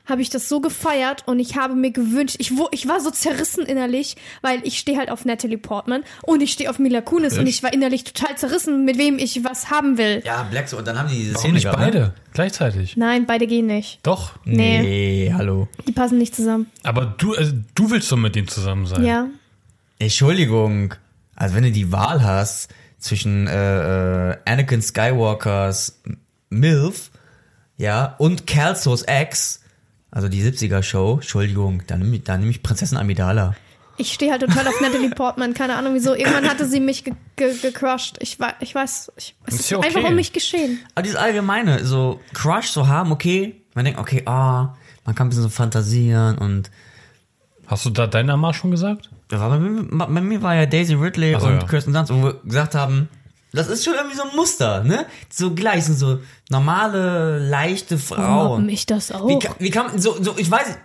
habe 0.07 0.21
ich 0.21 0.29
das 0.29 0.49
so 0.49 0.61
gefeiert 0.61 1.23
und 1.27 1.39
ich 1.41 1.57
habe 1.57 1.75
mir 1.75 1.91
gewünscht, 1.91 2.37
ich, 2.39 2.57
wo, 2.59 2.69
ich 2.73 2.87
war 2.89 3.01
so 3.01 3.11
zerrissen 3.11 3.65
innerlich, 3.65 4.17
weil 4.43 4.61
ich 4.65 4.79
stehe 4.79 4.99
halt 4.99 5.11
auf 5.11 5.25
Natalie 5.25 5.57
Portman 5.59 6.05
und 6.23 6.43
ich 6.43 6.53
stehe 6.53 6.69
auf 6.69 6.79
Mila 6.79 7.01
Kunis 7.01 7.39
und 7.39 7.47
ich 7.47 7.63
war 7.63 7.73
innerlich 7.73 8.05
total 8.05 8.37
zerrissen, 8.37 8.85
mit 8.85 8.99
wem 8.99 9.19
ich 9.19 9.45
was 9.45 9.71
haben 9.71 9.97
will. 9.97 10.23
ja, 10.25 10.43
Black 10.45 10.71
und 10.75 10.87
dann 10.87 10.99
haben 10.99 11.09
die 11.09 11.15
diese 11.17 11.35
Warum 11.35 11.41
Szene 11.41 11.55
nicht 11.55 11.63
gehabt, 11.65 11.79
ne? 11.81 11.87
beide? 11.87 12.15
Gleichzeitig. 12.35 12.97
Nein, 12.97 13.25
beide 13.27 13.47
gehen 13.47 13.67
nicht. 13.67 14.01
Doch. 14.03 14.33
Nee, 14.45 14.83
Nee, 14.83 15.33
hallo. 15.35 15.69
die 15.87 15.93
passen 15.93 16.19
nicht 16.19 16.35
zusammen. 16.35 16.71
Aber 16.83 17.07
du, 17.07 17.35
also, 17.35 17.53
du 17.75 17.91
willst 17.91 18.11
doch 18.13 18.17
mit 18.17 18.35
dem 18.35 18.47
zusammen 18.49 18.87
sein. 18.87 19.05
Ja. 19.05 19.29
Entschuldigung. 19.99 20.95
Also 21.37 21.55
wenn 21.57 21.63
du 21.65 21.73
die 21.73 21.91
Wahl 21.93 22.23
hast 22.23 22.69
zwischen 22.99 23.47
äh, 23.47 24.31
äh, 24.33 24.37
Anakin 24.45 24.83
Skywalkers 24.83 26.01
MILF, 26.51 27.11
ja, 27.77 28.15
und 28.19 28.47
Kelsos 28.47 29.03
Ex, 29.03 29.61
also 30.15 30.29
die 30.29 30.43
70er 30.43 30.83
Show, 30.83 31.15
Entschuldigung, 31.15 31.83
dann 31.89 31.99
nehme 31.99 32.17
ich, 32.17 32.27
nehm 32.27 32.49
ich 32.49 32.63
Prinzessin 32.63 32.97
Amidala. 32.97 33.55
Ich 33.97 34.13
stehe 34.13 34.31
halt 34.31 34.43
total 34.43 34.67
auf 34.69 34.81
Natalie 34.81 35.11
Portman, 35.11 35.55
keine 35.55 35.75
Ahnung 35.77 35.95
wieso. 35.95 36.15
Irgendwann 36.15 36.49
hatte 36.49 36.67
sie 36.67 36.81
mich 36.81 37.05
ge 37.05 37.15
ge 37.37 37.57
gecrushed. 37.61 38.17
Ich, 38.21 38.39
ich 38.61 38.75
weiß, 38.75 39.13
ich, 39.17 39.35
es 39.47 39.55
Ist 39.55 39.61
ist 39.61 39.71
ja 39.71 39.79
okay. 39.79 39.89
einfach 39.89 40.09
um 40.09 40.15
mich 40.15 40.33
geschehen. 40.33 40.79
Aber 40.95 41.03
dieses 41.03 41.17
allgemeine, 41.17 41.85
so 41.85 42.21
Crush 42.33 42.69
so 42.69 42.87
haben, 42.87 43.11
okay, 43.13 43.61
man 43.75 43.85
denkt, 43.85 44.01
okay, 44.01 44.23
ah, 44.27 44.75
man 45.05 45.15
kann 45.15 45.27
ein 45.27 45.31
bisschen 45.31 45.45
so 45.45 45.49
fantasieren 45.49 46.39
und 46.39 46.71
Hast 47.67 47.87
du 47.87 47.91
da 47.91 48.07
deinen 48.07 48.27
Namen 48.27 48.53
schon 48.53 48.71
gesagt? 48.71 49.11
Ja, 49.33 49.39
aber 49.39 49.59
bei 49.59 49.69
mir, 49.69 49.83
bei 49.85 50.21
mir 50.21 50.43
war 50.43 50.55
ja 50.55 50.67
Daisy 50.67 50.95
Ridley 50.95 51.35
Ach 51.35 51.41
so, 51.41 51.47
und 51.47 51.63
ja. 51.63 51.67
Kirsten 51.67 51.93
Dunst, 51.93 52.13
wo 52.13 52.23
wir 52.23 52.35
gesagt 52.45 52.75
haben, 52.75 53.09
das 53.55 53.69
ist 53.69 53.85
schon 53.85 53.95
irgendwie 53.95 54.17
so 54.17 54.23
ein 54.25 54.37
Muster, 54.37 54.83
ne? 54.85 55.07
So 55.31 55.55
gleich, 55.55 55.85
sind 55.85 55.99
so 55.99 56.21
normale, 56.51 57.39
leichte 57.39 57.99
Warum 58.11 58.25
Frauen. 58.25 58.67
mich 58.67 58.87
das 58.87 59.13
auch? 59.13 59.27
Wie, 59.29 59.39
kann- 59.39 59.55
wie 59.59 59.71
kann 59.71 59.87
man, 59.87 59.99
so, 60.01 60.23
so, 60.23 60.35
ich 60.37 60.51
weiß, 60.51 60.77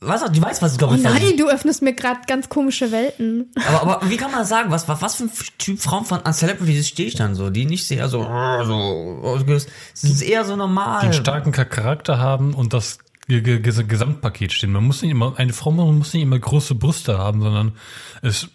was, 0.00 0.30
du 0.30 0.42
weißt, 0.42 0.60
was 0.60 0.72
ich 0.72 0.78
glaube 0.78 0.94
Oh 0.94 0.96
ich 0.98 1.02
nein, 1.02 1.22
ich- 1.22 1.36
du 1.36 1.48
öffnest 1.48 1.80
mir 1.82 1.94
gerade 1.94 2.20
ganz 2.28 2.48
komische 2.50 2.92
Welten. 2.92 3.50
aber, 3.66 3.82
aber 3.82 4.10
wie 4.10 4.18
kann 4.18 4.30
man 4.30 4.44
sagen, 4.44 4.70
was, 4.70 4.86
was, 4.88 5.00
was 5.00 5.14
für 5.16 5.24
ein 5.24 5.30
Typ 5.58 5.80
Frauen 5.80 6.04
von 6.04 6.20
an 6.20 6.34
Celebrities 6.34 6.86
stehe 6.88 7.08
ich 7.08 7.14
dann 7.14 7.34
so, 7.34 7.48
die 7.50 7.64
nicht 7.64 7.86
sehr 7.86 8.08
so, 8.08 8.22
so, 8.64 9.38
sind 9.94 10.22
eher 10.22 10.44
so 10.44 10.54
normal. 10.54 11.00
Die 11.00 11.04
einen 11.06 11.12
starken 11.14 11.50
Charakter 11.52 12.18
haben 12.18 12.52
und 12.54 12.72
das 12.74 12.98
Ge- 13.26 13.40
Ge- 13.40 13.58
Ges- 13.58 13.82
Gesamtpaket 13.84 14.52
stehen. 14.52 14.70
Man 14.70 14.84
muss 14.84 15.02
nicht 15.02 15.10
immer, 15.10 15.34
eine 15.38 15.52
Frau 15.54 15.72
muss 15.72 16.12
nicht 16.12 16.22
immer 16.22 16.38
große 16.38 16.74
Brüste 16.76 17.18
haben, 17.18 17.40
sondern 17.42 17.72
es, 18.22 18.48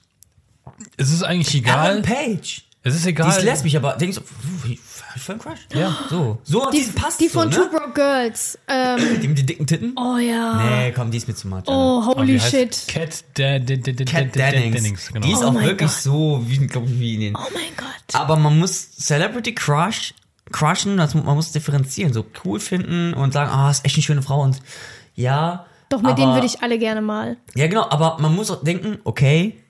es 0.97 1.11
ist 1.11 1.23
eigentlich 1.23 1.55
egal. 1.55 2.01
Page. 2.03 2.63
Es 2.83 2.95
ist 2.95 3.05
Die 3.05 3.09
egal. 3.09 3.29
ist 3.29 3.43
lesbisch, 3.43 3.75
aber 3.75 3.93
denkst 3.93 4.17
du, 4.17 4.23
so, 4.23 4.67
wie- 4.67 4.79
voll 5.17 5.35
ein 5.35 5.39
Crush. 5.41 5.59
Ja. 5.73 5.95
So, 6.09 6.39
so, 6.43 6.71
Die, 6.71 6.83
die 6.83 6.91
passt 6.91 7.19
die 7.21 7.27
so, 7.27 7.41
von 7.41 7.49
ne? 7.49 7.55
Two 7.55 7.69
Broke 7.69 7.91
Girls. 7.93 8.57
Ähm, 8.67 9.19
Die 9.21 9.27
mit 9.27 9.37
den 9.37 9.45
dicken 9.45 9.67
Titten? 9.67 9.93
oh 9.97 10.17
ja. 10.17 10.63
Nee, 10.63 10.91
komm, 10.91 11.11
die 11.11 11.17
ist 11.17 11.27
mir 11.27 11.35
zu 11.35 11.47
much. 11.47 11.63
Oh, 11.67 12.03
holy 12.05 12.33
die 12.33 12.39
heißt 12.41 12.49
shit. 12.49 12.87
Cat, 12.87 13.23
da, 13.35 13.59
da, 13.59 13.75
da, 13.75 13.91
da, 13.91 14.03
Cat 14.05 14.35
da, 14.35 14.45
da, 14.45 14.51
Dennings. 14.51 14.75
Dennings 14.75 15.07
genau. 15.13 15.27
Die 15.27 15.33
ist 15.33 15.43
Oh 15.43 15.47
auch 15.49 15.53
wirklich 15.61 15.91
so, 15.91 16.43
wie, 16.47 16.53
ich, 16.55 17.13
in 17.13 17.19
den. 17.19 17.35
Oh 17.35 17.39
mein 17.53 17.75
Gott. 17.77 18.15
Aber 18.15 18.35
man 18.37 18.57
muss 18.57 18.91
Celebrity 18.93 19.53
Crush, 19.53 20.15
crushen, 20.51 20.97
das, 20.97 21.13
man 21.13 21.35
muss 21.35 21.51
differenzieren, 21.51 22.13
so 22.13 22.25
cool 22.43 22.59
finden 22.59 23.13
und 23.13 23.31
sagen, 23.33 23.51
ah, 23.51 23.69
ist 23.69 23.85
echt 23.85 23.95
eine 23.95 24.03
schöne 24.03 24.21
Frau 24.23 24.41
und 24.41 24.59
ja. 25.13 25.67
Doch, 25.89 25.99
mit 26.01 26.11
aber, 26.11 26.15
denen 26.19 26.33
würde 26.33 26.47
ich 26.47 26.63
alle 26.63 26.79
gerne 26.79 27.01
mal. 27.01 27.37
Ja, 27.53 27.67
genau, 27.67 27.85
aber 27.89 28.17
man 28.19 28.33
muss 28.33 28.49
auch 28.49 28.63
denken, 28.63 28.97
okay, 29.03 29.61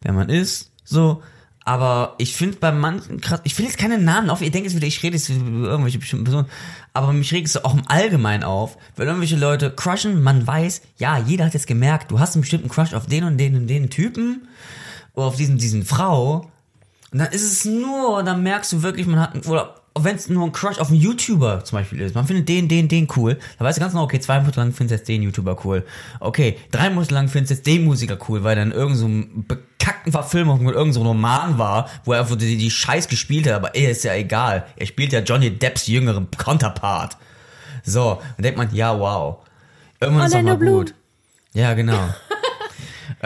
wer 0.00 0.12
man 0.12 0.30
ist, 0.30 0.72
so. 0.84 1.22
Aber 1.68 2.14
ich 2.18 2.36
finde 2.36 2.58
bei 2.58 2.70
manchen, 2.70 3.20
krass- 3.20 3.40
ich 3.42 3.58
will 3.58 3.66
jetzt 3.66 3.76
keine 3.76 3.98
Namen 3.98 4.30
auf, 4.30 4.40
ihr 4.40 4.52
denkt 4.52 4.68
jetzt 4.68 4.76
wieder, 4.76 4.86
ich 4.86 5.02
rede 5.02 5.16
jetzt 5.16 5.28
über 5.28 5.66
irgendwelche 5.66 5.98
bestimmten 5.98 6.24
Personen, 6.24 6.46
aber 6.94 7.12
mich 7.12 7.32
regt 7.32 7.48
es 7.48 7.62
auch 7.64 7.74
im 7.74 7.82
Allgemeinen 7.88 8.44
auf, 8.44 8.78
wenn 8.94 9.08
irgendwelche 9.08 9.34
Leute 9.36 9.72
crushen, 9.72 10.22
man 10.22 10.46
weiß, 10.46 10.80
ja, 10.98 11.18
jeder 11.18 11.44
hat 11.44 11.54
jetzt 11.54 11.66
gemerkt, 11.66 12.12
du 12.12 12.20
hast 12.20 12.36
einen 12.36 12.42
bestimmten 12.42 12.68
Crush 12.68 12.94
auf 12.94 13.06
den 13.06 13.24
und 13.24 13.36
den 13.36 13.56
und 13.56 13.66
den 13.66 13.90
Typen, 13.90 14.46
oder 15.14 15.26
auf 15.26 15.36
diesen, 15.36 15.58
diesen 15.58 15.84
Frau, 15.84 16.48
und 17.10 17.18
dann 17.18 17.32
ist 17.32 17.42
es 17.42 17.64
nur, 17.64 18.22
dann 18.22 18.44
merkst 18.44 18.72
du 18.72 18.82
wirklich, 18.82 19.08
man 19.08 19.18
hat, 19.18 19.46
oder 19.48 19.74
wenn 20.04 20.16
es 20.16 20.28
nur 20.28 20.44
ein 20.44 20.52
Crush 20.52 20.78
auf 20.78 20.88
einen 20.88 21.00
YouTuber 21.00 21.64
zum 21.64 21.78
Beispiel 21.78 22.00
ist, 22.00 22.14
man 22.14 22.26
findet 22.26 22.48
den, 22.48 22.68
den, 22.68 22.88
den 22.88 23.08
cool, 23.16 23.38
dann 23.58 23.66
weißt 23.66 23.78
du 23.78 23.80
ganz 23.80 23.92
genau, 23.92 24.04
okay, 24.04 24.20
zwei 24.20 24.40
Monate 24.40 24.60
lang 24.60 24.72
findest 24.72 24.90
du 24.90 24.94
jetzt 24.96 25.08
den 25.08 25.22
YouTuber 25.22 25.64
cool. 25.64 25.84
Okay, 26.20 26.56
drei 26.70 26.90
Monate 26.90 27.14
lang 27.14 27.28
findest 27.28 27.50
du 27.50 27.54
jetzt 27.54 27.66
den 27.66 27.84
Musiker 27.84 28.18
cool, 28.28 28.44
weil 28.44 28.56
dann 28.56 28.72
irgend 28.72 28.96
so 28.96 29.06
ein 29.06 29.44
bekackten 29.46 30.12
Verfilmung 30.12 30.58
mit 30.58 30.74
irgendeinem 30.74 30.92
so 30.92 31.02
Roman 31.02 31.58
war, 31.58 31.88
wo 32.04 32.12
er 32.12 32.20
einfach 32.20 32.36
die, 32.36 32.56
die 32.56 32.70
Scheiß 32.70 33.08
gespielt 33.08 33.46
hat, 33.46 33.54
aber 33.54 33.74
ey, 33.74 33.90
ist 33.90 34.04
ja 34.04 34.14
egal. 34.14 34.66
Er 34.76 34.86
spielt 34.86 35.12
ja 35.12 35.20
Johnny 35.20 35.50
Depps 35.50 35.86
jüngeren 35.86 36.30
Counterpart. 36.30 37.16
So, 37.84 38.20
und 38.36 38.44
denkt 38.44 38.58
man, 38.58 38.74
ja, 38.74 38.98
wow. 38.98 39.38
Irgendwann 40.00 40.26
ist 40.26 40.34
doch 40.34 40.42
mal 40.42 40.56
Bloom. 40.56 40.78
gut. 40.78 40.94
Ja, 41.54 41.74
genau. 41.74 41.98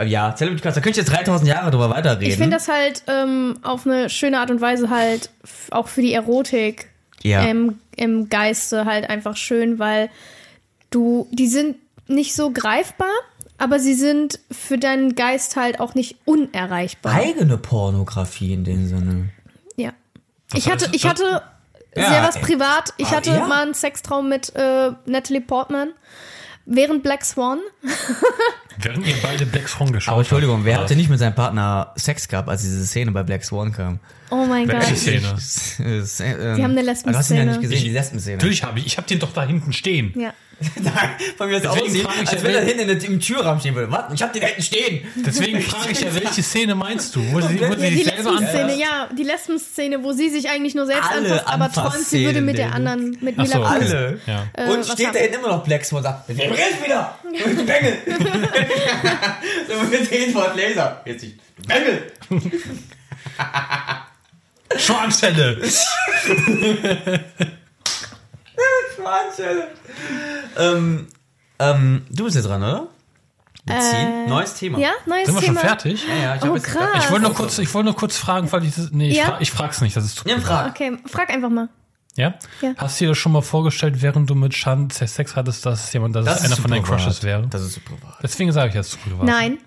Äh, 0.01 0.07
ja, 0.07 0.35
Celebrity 0.35 0.61
Crush, 0.63 0.73
da 0.75 0.81
könnte 0.81 0.99
ich 0.99 1.05
jetzt 1.07 1.11
3000 1.15 1.47
Jahre 1.49 1.71
drüber 1.71 1.89
weiterreden. 1.89 2.27
Ich 2.31 2.37
finde 2.37 2.57
das 2.57 2.67
halt 2.67 3.03
ähm, 3.07 3.57
auf 3.61 3.85
eine 3.85 4.09
schöne 4.09 4.39
Art 4.39 4.51
und 4.51 4.61
Weise 4.61 4.89
halt 4.89 5.29
auch 5.71 5.87
für 5.87 6.01
die 6.01 6.13
Erotik 6.13 6.89
Ja. 7.23 7.43
im, 7.43 7.79
im 7.95 8.29
Geiste 8.29 8.85
halt 8.85 9.09
einfach 9.09 9.35
schön, 9.37 9.79
weil 9.79 10.09
du, 10.89 11.27
die 11.31 11.47
sind 11.47 11.77
nicht 12.07 12.35
so 12.35 12.51
greifbar, 12.51 13.11
aber 13.57 13.79
sie 13.79 13.93
sind 13.93 14.39
für 14.51 14.77
deinen 14.77 15.15
Geist 15.15 15.55
halt 15.55 15.79
auch 15.79 15.93
nicht 15.95 16.17
unerreichbar. 16.25 17.13
eigene 17.13 17.57
Pornografie 17.57 18.53
in 18.53 18.63
dem 18.63 18.87
Sinne. 18.87 19.29
Ja. 19.77 19.91
Was 20.49 20.59
Ich 20.59 20.71
hatte, 20.71 20.89
ich 20.91 21.03
das? 21.03 21.11
hatte 21.11 21.41
Ja, 21.95 22.09
sehr 22.09 22.23
was 22.23 22.35
ey. 22.37 22.41
privat. 22.41 22.93
Ich 22.97 23.07
Ah, 23.07 23.17
hatte 23.17 23.29
ja? 23.31 23.47
mal 23.47 23.61
einen 23.63 23.73
Sextraum 23.73 24.27
mit 24.29 24.53
äh, 24.55 24.91
Natalie 25.05 25.41
Portman 25.41 25.91
während 26.71 27.03
Black 27.03 27.23
Swan. 27.25 27.59
Während 28.77 29.05
ihr 29.05 29.15
beide 29.21 29.45
Black 29.45 29.67
Swan 29.67 29.91
geschaut 29.91 30.11
Aber 30.13 30.21
Entschuldigung, 30.21 30.65
wer 30.65 30.75
habt, 30.75 30.85
hatte 30.85 30.95
nicht 30.95 31.09
mit 31.09 31.19
seinem 31.19 31.35
Partner 31.35 31.93
Sex 31.95 32.27
gehabt, 32.27 32.49
als 32.49 32.61
diese 32.63 32.85
Szene 32.85 33.11
bei 33.11 33.23
Black 33.23 33.43
Swan 33.43 33.71
kam? 33.71 33.99
Oh 34.29 34.45
mein 34.45 34.67
Welche 34.67 34.89
Gott. 34.91 34.97
Szene? 34.97 35.33
Sie 36.05 36.23
Die 36.23 36.63
haben 36.63 36.71
eine 36.71 36.81
Lesben-Szene. 36.81 37.11
Du 37.11 37.17
hast 37.17 37.31
ihn 37.31 37.37
ja 37.37 37.45
nicht 37.45 37.61
gesehen, 37.61 37.83
die 37.83 37.89
Lesben-Szene. 37.89 38.37
Natürlich 38.37 38.63
habe 38.63 38.79
ich, 38.79 38.85
ich 38.87 38.97
habe 38.97 39.07
den 39.07 39.19
doch 39.19 39.33
da 39.33 39.43
hinten 39.43 39.73
stehen. 39.73 40.13
Ja. 40.19 40.33
Nein, 40.81 41.09
von 41.37 41.49
mir 41.49 41.61
frage 41.61 41.81
ich 41.85 42.05
als 42.05 42.31
ja, 42.31 42.43
wenn 42.43 42.55
er 42.55 42.61
hinten 42.61 42.89
im 42.89 43.19
Türrahmen 43.19 43.59
stehen 43.59 43.75
würde. 43.75 43.91
Warte, 43.91 44.13
ich 44.13 44.21
hab 44.21 44.33
den 44.33 44.41
da 44.41 44.47
hinten 44.47 44.61
stehen. 44.61 45.05
Deswegen 45.15 45.61
frage 45.61 45.91
ich 45.91 46.01
ja, 46.01 46.07
welche 46.13 46.43
Szene 46.43 46.75
meinst 46.75 47.15
du? 47.15 47.21
Wo 47.31 47.41
sie, 47.41 47.59
wo 47.59 47.73
sie 47.75 47.83
Ja, 47.83 47.89
die 47.89 47.95
sich 47.95 48.05
selber 48.05 48.31
Lesben-Szene, 48.31 48.75
ja, 48.79 49.09
die 49.17 49.23
Lesben-Szene, 49.23 50.03
wo 50.03 50.11
sie 50.11 50.29
sich 50.29 50.49
eigentlich 50.49 50.75
nur 50.75 50.85
selbst 50.85 51.09
Alle 51.09 51.31
anfasst, 51.31 51.47
aber 51.47 51.71
träumt, 51.71 52.05
sie 52.05 52.25
würde 52.25 52.41
mit 52.41 52.57
der 52.57 52.73
anderen, 52.73 53.17
mit 53.21 53.35
so, 53.35 53.41
Mila 53.41 53.55
Kunis. 53.55 53.91
Alle. 53.91 54.19
Ja. 54.25 54.47
Äh, 54.53 54.69
und 54.69 54.79
was 54.79 54.93
steht 54.93 55.15
da 55.15 55.19
hinten 55.19 55.35
immer 55.35 55.49
noch 55.49 55.63
Black 55.63 55.85
Swan 55.85 55.97
und 55.97 56.03
sagt, 56.03 56.23
wer 56.27 56.47
brennt 56.47 56.85
wieder? 56.85 57.15
Du 57.23 57.65
Bengel. 57.65 57.97
so 59.67 59.83
mit 59.89 60.11
den 60.11 60.33
Wort 60.33 60.55
Laser. 60.55 61.01
Jetzt 61.05 61.23
nicht. 61.23 61.39
Du 61.57 61.67
Bengel. 61.67 62.11
Schwanzelle! 64.77 65.61
Schwanzelle. 68.95 69.67
ähm, 70.57 71.07
ähm, 71.59 72.05
du 72.09 72.23
bist 72.25 72.35
jetzt 72.35 72.47
dran, 72.47 72.61
oder? 72.63 72.87
Beziehen? 73.65 74.25
Äh, 74.25 74.27
Neues 74.27 74.55
Thema. 74.55 74.79
Ja, 74.79 74.89
neues 75.05 75.27
Sind 75.27 75.35
wir 75.35 75.41
schon 75.43 75.55
Thema. 75.55 75.59
fertig? 75.67 76.05
Ja, 76.07 76.15
ja, 76.15 76.35
ich 76.35 76.43
Oh, 76.43 76.55
jetzt, 76.55 76.65
krass. 76.65 76.89
Ich 77.05 77.11
wollte 77.11 77.25
nur 77.25 77.33
kurz, 77.35 77.59
ich 77.59 77.73
wollte 77.73 77.85
nur 77.85 77.95
kurz 77.95 78.17
fragen, 78.17 78.51
weil 78.51 78.65
ich 78.65 78.73
das, 78.75 78.89
nee, 78.91 79.09
ich, 79.09 79.17
Ja? 79.17 79.25
fra 79.25 79.37
ich 79.41 79.51
frag's 79.51 79.81
nicht, 79.81 79.95
das 79.95 80.05
ist 80.05 80.15
zu 80.15 80.27
Nimm 80.27 80.41
Frage. 80.41 80.69
Okay, 80.71 80.97
frag 81.05 81.29
einfach 81.29 81.49
mal. 81.49 81.69
Ja? 82.15 82.33
Ja. 82.61 82.73
Hast 82.77 82.99
du 82.99 83.05
dir 83.05 83.09
das 83.09 83.17
schon 83.19 83.31
mal 83.31 83.41
vorgestellt, 83.43 84.01
während 84.01 84.29
du 84.29 84.35
mit 84.35 84.53
Shan 84.55 84.89
Sex 84.89 85.35
hattest, 85.35 85.65
dass 85.65 85.93
jemand, 85.93 86.15
dass 86.15 86.25
es 86.25 86.41
einer 86.45 86.55
zu 86.55 86.63
von 86.63 86.71
deinen 86.71 86.83
privat. 86.83 86.99
Crushes 87.01 87.23
wäre? 87.23 87.45
Das 87.49 87.61
ist 87.61 87.73
so 87.75 87.81
privat. 87.81 88.17
Deswegen 88.23 88.51
sage 88.51 88.69
ich 88.69 88.75
jetzt 88.75 88.91
zu 88.91 88.97
privat. 88.97 89.23
Nein. 89.23 89.59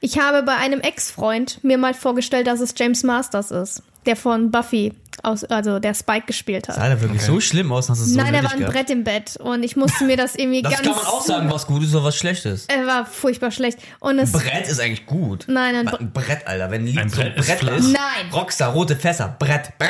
Ich 0.00 0.18
habe 0.18 0.42
bei 0.42 0.56
einem 0.56 0.80
Ex-Freund 0.80 1.62
mir 1.62 1.76
mal 1.76 1.92
vorgestellt, 1.92 2.46
dass 2.46 2.60
es 2.60 2.72
James 2.76 3.02
Masters 3.02 3.50
ist, 3.50 3.82
der 4.06 4.16
von 4.16 4.50
Buffy, 4.50 4.94
aus, 5.24 5.44
also 5.44 5.78
der 5.78 5.94
Spike 5.94 6.26
gespielt 6.26 6.68
hat. 6.68 6.76
Sah 6.76 6.88
der 6.88 7.00
wirklich 7.00 7.22
Okay. 7.22 7.32
so 7.32 7.40
schlimm 7.40 7.70
aus, 7.72 7.86
dass 7.88 7.98
es 8.00 8.10
so 8.10 8.16
Nein, 8.16 8.34
er 8.34 8.42
war 8.44 8.52
ein 8.52 8.58
gehabt? 8.58 8.74
Brett 8.74 8.90
im 8.90 9.04
Bett 9.04 9.36
und 9.38 9.62
ich 9.62 9.76
musste 9.76 10.04
mir 10.04 10.16
das 10.16 10.34
irgendwie 10.34 10.62
Das 10.68 10.72
ganz. 10.72 10.84
kann 10.86 10.96
man 10.96 11.06
auch 11.06 11.22
sagen, 11.22 11.50
was 11.50 11.66
gut 11.66 11.82
ist 11.82 11.94
oder 11.94 12.04
was 12.04 12.16
Schlechtes. 12.16 12.66
Er 12.68 12.86
war 12.86 13.06
furchtbar 13.06 13.50
schlecht. 13.50 13.78
Und 14.00 14.18
es. 14.18 14.32
Brett 14.32 14.68
ist 14.68 14.80
eigentlich 14.80 15.06
gut. 15.06 15.44
Nein, 15.48 15.74
ein 15.76 15.88
ein 15.88 16.12
Brett, 16.12 16.46
Alter. 16.46 16.70
Wenn 16.70 16.82
ein 16.82 16.86
Lied 16.86 16.98
Ein 16.98 17.08
so 17.08 17.16
Brett 17.16 17.36
ist 17.38 17.46
Brett 17.60 17.78
ist. 17.78 17.92
Nein. 17.92 18.32
Rockstar, 18.32 18.72
rote 18.72 18.96
Fässer, 18.96 19.34
Brett. 19.38 19.72
Brr. 19.78 19.88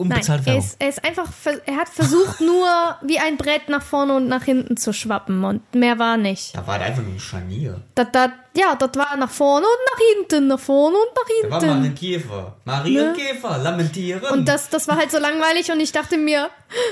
Nein, 0.00 0.10
Unbezahlte 0.12 0.42
er 0.44 0.46
Werbung. 0.54 0.64
ist, 0.64 0.76
er 0.78 0.88
ist 0.90 1.04
einfach, 1.04 1.26
er 1.66 1.76
hat 1.76 1.88
versucht 1.88 2.40
nur 2.40 2.68
wie 3.02 3.18
ein 3.18 3.36
Brett 3.36 3.68
nach 3.68 3.82
vorne 3.82 4.14
und 4.14 4.28
nach 4.28 4.44
hinten 4.44 4.76
zu 4.76 4.92
schwappen 4.92 5.42
und 5.42 5.74
mehr 5.74 5.98
war 5.98 6.16
nicht. 6.16 6.56
Da 6.56 6.64
war 6.68 6.78
der 6.78 6.86
einfach 6.86 7.02
nur 7.02 7.14
ein 7.14 7.18
Scharnier. 7.18 7.80
Das, 7.96 8.06
das, 8.12 8.30
ja, 8.54 8.76
das 8.76 8.90
war 8.94 9.16
nach 9.16 9.30
vorne 9.30 9.66
und 9.66 9.92
nach 9.92 10.00
hinten, 10.16 10.46
nach 10.46 10.60
vorne 10.60 10.96
und 10.96 11.08
Da 11.16 11.50
war 11.50 11.60
nach 11.60 11.66
mal 11.66 11.72
hinten. 11.74 11.86
ein 11.90 11.94
Käfer. 11.96 12.56
Marie 12.64 13.00
und 13.00 13.16
Käfer, 13.16 13.58
lamentieren. 13.58 14.22
Und 14.32 14.46
das, 14.48 14.68
das 14.68 14.86
war 14.86 14.96
halt 14.96 15.10
so 15.10 15.18
langweilig 15.18 15.72
und 15.72 15.80
ich 15.80 15.90
dachte 15.90 16.16
mir, 16.16 16.48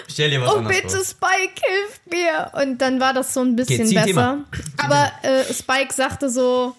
Stell 0.09 0.31
dir 0.31 0.43
was 0.43 0.53
oh 0.57 0.63
bitte 0.63 0.89
vor. 0.89 1.05
Spike, 1.05 1.63
hilf 1.65 2.01
mir. 2.11 2.51
Und 2.61 2.79
dann 2.79 2.99
war 2.99 3.13
das 3.15 3.33
so 3.33 3.41
ein 3.41 3.55
bisschen 3.55 3.89
besser. 3.89 4.05
Thema. 4.05 4.45
Aber 4.79 5.13
äh, 5.23 5.45
Spike 5.55 5.95
sagte 5.95 6.29
so, 6.29 6.75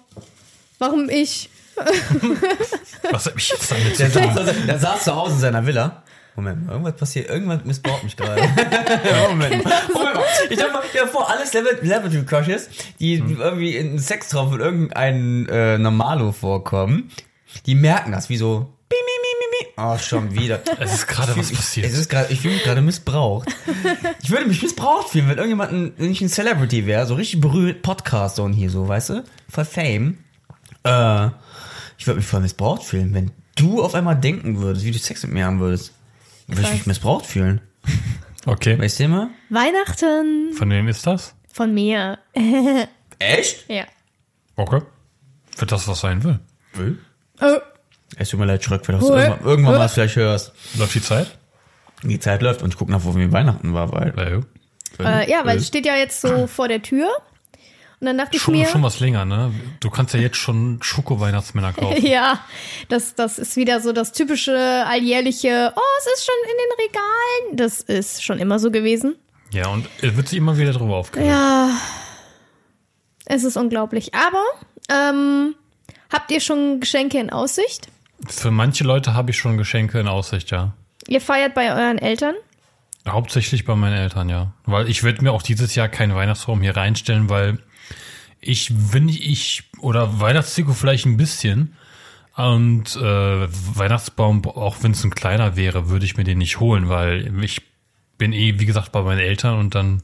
warum 0.77 1.07
ich? 1.09 1.49
Was 3.11 3.27
hab 3.27 3.37
ich 3.37 3.49
jetzt 3.49 3.71
damit 3.71 3.95
zu 3.95 4.11
tun? 4.11 4.31
der 4.67 4.79
saß 4.79 5.03
zu 5.03 5.15
Hause 5.15 5.35
in 5.35 5.39
seiner 5.39 5.65
Villa. 5.65 6.03
Moment, 6.37 6.69
irgendwas 6.69 6.95
passiert, 6.95 7.29
irgendwas 7.29 7.65
missbraucht 7.65 8.03
mich 8.03 8.15
gerade. 8.15 8.41
Moment, 9.27 9.63
mal. 9.63 9.73
Moment. 9.93 10.19
Ich 10.51 10.57
dachte 10.57 10.71
mal, 10.71 10.83
ja 10.93 11.07
vor, 11.07 11.27
alle 11.27 11.45
Celebrity 11.45 12.23
Crushes, 12.25 12.69
die 12.99 13.15
irgendwie 13.15 13.75
in 13.75 13.97
Sextraum 13.97 14.51
von 14.51 14.59
irgendeinem 14.59 15.49
äh, 15.49 15.79
Normalo 15.79 16.31
vorkommen, 16.31 17.09
die 17.65 17.73
merken 17.73 18.11
das, 18.11 18.29
wie 18.29 18.37
so. 18.37 18.71
Oh, 19.79 19.97
schon 19.97 20.33
wieder. 20.35 20.61
Es 20.79 20.93
ist 20.93 21.07
gerade 21.07 21.35
was 21.35 21.51
passiert. 21.51 21.87
es 21.87 21.97
ist 21.97 22.09
grad, 22.09 22.31
ich 22.31 22.39
fühle 22.39 22.53
mich 22.53 22.63
gerade 22.63 22.81
missbraucht. 22.81 23.49
Ich 24.21 24.29
würde 24.29 24.45
mich 24.45 24.61
missbraucht 24.61 25.09
fühlen, 25.09 25.29
wenn 25.29 25.37
irgendjemand 25.37 25.71
ein, 25.71 25.93
wenn 25.97 26.11
ich 26.11 26.21
ein 26.21 26.29
Celebrity 26.29 26.85
wäre, 26.85 27.05
so 27.07 27.15
richtig 27.15 27.41
berühmt 27.41 27.81
Podcaster 27.81 28.43
und 28.43 28.53
hier 28.53 28.69
so, 28.69 28.87
weißt 28.87 29.09
du? 29.09 29.23
Voll 29.49 29.65
Fame. 29.65 30.17
Äh, 30.83 31.27
ich 31.97 32.05
würde 32.05 32.17
mich 32.17 32.25
voll 32.25 32.41
missbraucht 32.41 32.83
fühlen, 32.83 33.13
wenn 33.15 33.31
du 33.55 33.83
auf 33.83 33.95
einmal 33.95 34.15
denken 34.15 34.61
würdest, 34.61 34.85
wie 34.85 34.91
du 34.91 34.99
Sex 34.99 35.23
mit 35.23 35.33
mir 35.33 35.45
haben 35.45 35.59
würdest. 35.59 35.93
Würde 36.47 36.61
ich 36.61 36.71
mich 36.71 36.85
missbraucht 36.85 37.25
fühlen. 37.25 37.61
Okay. 38.45 38.79
Weißt 38.79 38.99
du 38.99 39.03
immer? 39.05 39.29
Weihnachten 39.49 40.53
Von 40.53 40.69
wem 40.69 40.87
ist 40.87 41.05
das? 41.05 41.33
von 41.53 41.73
mir. 41.73 42.19
Echt? 43.19 43.67
Ja. 43.69 43.83
Okay. 44.55 44.81
Wird 45.57 45.71
das 45.71 45.87
was 45.87 45.99
sein 46.01 46.23
will? 46.23 46.39
Oh, 47.41 47.57
Es 48.15 48.29
tut 48.29 48.39
mir 48.39 48.45
leid, 48.45 48.63
Schröck, 48.63 48.87
wenn 48.87 48.99
du 48.99 49.01
das 49.07 49.09
Hä? 49.09 49.23
irgendwann, 49.23 49.45
irgendwann 49.49 49.73
Hä? 49.73 49.79
mal 49.79 49.87
vielleicht 49.89 50.15
hörst. 50.17 50.53
Läuft 50.77 50.93
die 50.95 51.01
Zeit? 51.01 51.37
Die 52.03 52.19
Zeit 52.19 52.43
läuft 52.43 52.61
und 52.61 52.73
ich 52.73 52.77
gucke 52.77 52.91
nach, 52.91 53.03
wo 53.03 53.15
wir 53.15 53.31
Weihnachten 53.31 53.73
war, 53.73 53.91
weil. 53.91 54.43
Äh, 54.99 55.29
ja, 55.29 55.45
weil 55.45 55.57
es 55.57 55.67
steht 55.67 55.85
ja 55.87 55.95
jetzt 55.95 56.21
so 56.21 56.45
vor 56.47 56.67
der 56.67 56.83
Tür. 56.83 57.09
Und 57.99 58.05
dann 58.05 58.17
dachte 58.17 58.35
ich 58.37 58.41
Schon, 58.43 58.53
mir, 58.53 58.67
schon 58.67 58.83
was 58.83 58.99
länger, 58.99 59.25
ne? 59.25 59.51
Du 59.79 59.89
kannst 59.89 60.13
ja 60.13 60.19
jetzt 60.19 60.37
schon 60.37 60.79
Schoko-Weihnachtsmänner 60.83 61.73
kaufen. 61.73 62.05
ja, 62.05 62.39
das, 62.89 63.15
das 63.15 63.39
ist 63.39 63.55
wieder 63.55 63.79
so 63.81 63.91
das 63.91 64.11
typische 64.11 64.85
alljährliche, 64.85 65.73
oh, 65.75 65.81
es 65.99 66.19
ist 66.19 66.25
schon 66.25 66.35
in 66.43 66.57
den 66.57 66.85
Regalen. 66.85 67.57
Das 67.57 67.81
ist 67.81 68.23
schon 68.23 68.37
immer 68.37 68.59
so 68.59 68.69
gewesen. 68.69 69.15
Ja, 69.51 69.69
und 69.69 69.89
er 70.01 70.15
wird 70.15 70.27
sich 70.27 70.37
immer 70.37 70.57
wieder 70.57 70.73
drüber 70.73 70.95
aufgeregt. 70.97 71.27
Ja, 71.27 71.71
es 73.25 73.43
ist 73.43 73.57
unglaublich. 73.57 74.13
Aber, 74.13 74.43
ähm, 74.89 75.55
habt 76.13 76.29
ihr 76.31 76.39
schon 76.39 76.79
Geschenke 76.79 77.17
in 77.19 77.31
Aussicht? 77.31 77.87
Für 78.27 78.51
manche 78.51 78.83
Leute 78.83 79.15
habe 79.15 79.31
ich 79.31 79.37
schon 79.37 79.57
Geschenke 79.57 79.99
in 79.99 80.07
Aussicht, 80.07 80.51
ja. 80.51 80.73
Ihr 81.07 81.21
feiert 81.21 81.55
bei 81.55 81.71
euren 81.71 81.97
Eltern? 81.97 82.35
Hauptsächlich 83.07 83.65
bei 83.65 83.75
meinen 83.75 83.95
Eltern, 83.95 84.29
ja. 84.29 84.51
Weil 84.65 84.89
ich 84.89 85.03
werde 85.03 85.23
mir 85.23 85.31
auch 85.31 85.41
dieses 85.41 85.73
Jahr 85.75 85.87
keinen 85.87 86.13
Weihnachtsraum 86.13 86.61
hier 86.61 86.75
reinstellen, 86.75 87.29
weil 87.29 87.59
ich, 88.39 88.71
wenn 88.93 89.09
ich, 89.09 89.63
oder 89.79 90.19
Weihnachtsdeko 90.19 90.73
vielleicht 90.73 91.05
ein 91.05 91.17
bisschen, 91.17 91.75
und 92.37 92.95
äh, 92.95 93.47
Weihnachtsbaum, 93.49 94.45
auch 94.45 94.77
wenn 94.83 94.91
es 94.91 95.03
ein 95.03 95.09
kleiner 95.09 95.55
wäre, 95.55 95.89
würde 95.89 96.05
ich 96.05 96.17
mir 96.17 96.23
den 96.23 96.37
nicht 96.37 96.59
holen, 96.59 96.87
weil 96.87 97.43
ich 97.43 97.63
bin 98.19 98.31
eh, 98.31 98.59
wie 98.59 98.65
gesagt, 98.67 98.91
bei 98.91 99.01
meinen 99.01 99.19
Eltern 99.19 99.57
und 99.57 99.73
dann 99.73 100.03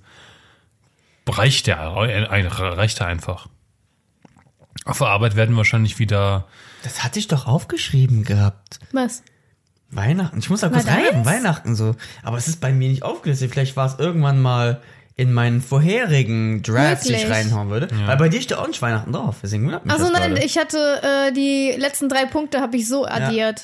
reicht 1.27 1.67
der, 1.67 1.79
reicht 1.79 2.99
der 2.99 3.07
einfach. 3.07 3.47
Auf 4.85 4.97
der 4.97 5.07
Arbeit 5.07 5.35
werden 5.35 5.55
wahrscheinlich 5.55 5.99
wieder 5.99 6.47
Das 6.83 7.03
hatte 7.03 7.19
ich 7.19 7.27
doch 7.27 7.45
aufgeschrieben 7.45 8.23
gehabt. 8.23 8.79
Was? 8.91 9.23
Weihnachten. 9.91 10.39
Ich 10.39 10.49
muss 10.49 10.61
da 10.61 10.69
kurz 10.69 10.87
rein. 10.87 11.25
Weihnachten 11.25 11.75
so. 11.75 11.95
Aber 12.23 12.37
es 12.37 12.47
ist 12.47 12.59
bei 12.59 12.73
mir 12.73 12.89
nicht 12.89 13.03
aufgelistet. 13.03 13.51
Vielleicht 13.51 13.75
war 13.77 13.85
es 13.85 13.99
irgendwann 13.99 14.41
mal 14.41 14.81
in 15.15 15.31
meinen 15.31 15.61
vorherigen 15.61 16.63
Drafts, 16.63 17.05
die 17.05 17.13
ich 17.13 17.29
reinhauen 17.29 17.69
würde. 17.69 17.87
Weil 18.07 18.17
bei 18.17 18.29
dir 18.29 18.41
steht 18.41 18.57
auch 18.57 18.65
nicht 18.67 18.81
Weihnachten 18.81 19.11
drauf. 19.13 19.35
Deswegen 19.43 19.65
wundert 19.65 19.85
mich 19.85 19.93
Also 19.93 20.05
das 20.05 20.13
nein, 20.19 20.31
gerade. 20.33 20.43
ich 20.45 20.57
hatte 20.57 20.77
äh, 21.03 21.31
die 21.31 21.75
letzten 21.77 22.09
drei 22.09 22.25
Punkte 22.25 22.59
habe 22.61 22.77
ich 22.77 22.87
so 22.87 23.05
addiert, 23.05 23.61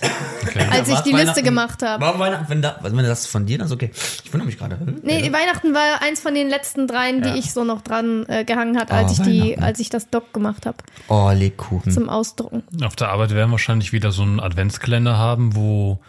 als 0.69 0.89
ich 0.89 0.99
die 0.99 1.11
Liste 1.11 1.41
gemacht 1.41 1.81
habe. 1.81 2.03
War 2.05 2.19
Weihnachten, 2.19 2.45
wenn, 2.49 2.61
da, 2.61 2.77
wenn 2.83 2.95
das 2.97 3.25
von 3.25 3.47
dir 3.47 3.57
dann 3.57 3.65
ist, 3.65 3.73
okay. 3.73 3.89
Ich 4.23 4.31
wundere 4.31 4.45
mich 4.45 4.59
gerade. 4.59 4.77
Nee, 5.01 5.25
Ja. 5.25 5.33
Weihnachten 5.33 5.73
war 5.73 6.01
eins 6.03 6.19
von 6.19 6.35
den 6.35 6.49
letzten 6.49 6.85
dreien, 6.85 7.23
die 7.23 7.29
Ja. 7.29 7.35
ich 7.35 7.51
so 7.51 7.63
noch 7.63 7.81
dran 7.81 8.25
äh, 8.27 8.45
gehangen 8.45 8.77
hat, 8.77 8.91
als 8.91 9.19
Oh, 9.19 9.23
ich 9.23 9.27
die, 9.27 9.57
als 9.57 9.79
ich 9.79 9.89
das 9.89 10.09
Doc 10.11 10.31
gemacht 10.33 10.67
habe 10.67 10.77
Oh, 11.07 11.31
Lebkuchen. 11.33 11.91
zum 11.91 12.09
Ausdrucken. 12.09 12.61
Auf 12.83 12.95
der 12.95 13.09
Arbeit 13.09 13.31
werden 13.31 13.49
wir 13.49 13.53
wahrscheinlich 13.53 13.91
wieder 13.91 14.11
so 14.11 14.21
einen 14.21 14.39
Adventskalender 14.39 15.17
haben, 15.17 15.55
wo 15.55 15.99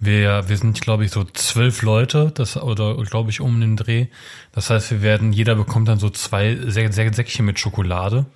Wir, 0.00 0.48
wir 0.48 0.56
sind, 0.56 0.80
glaube 0.80 1.04
ich, 1.04 1.10
so 1.10 1.24
zwölf 1.24 1.82
Leute, 1.82 2.30
das, 2.32 2.56
oder 2.56 2.96
glaube 3.04 3.30
ich, 3.30 3.40
um 3.40 3.60
den 3.60 3.76
Dreh. 3.76 4.06
Das 4.52 4.70
heißt, 4.70 4.92
wir 4.92 5.02
werden, 5.02 5.32
jeder 5.32 5.56
bekommt 5.56 5.88
dann 5.88 5.98
so 5.98 6.08
zwei 6.10 6.56
Sä 6.68 6.88
Sä 6.90 7.10
Säckchen 7.12 7.44
mit 7.44 7.58
Schokolade. 7.58 8.26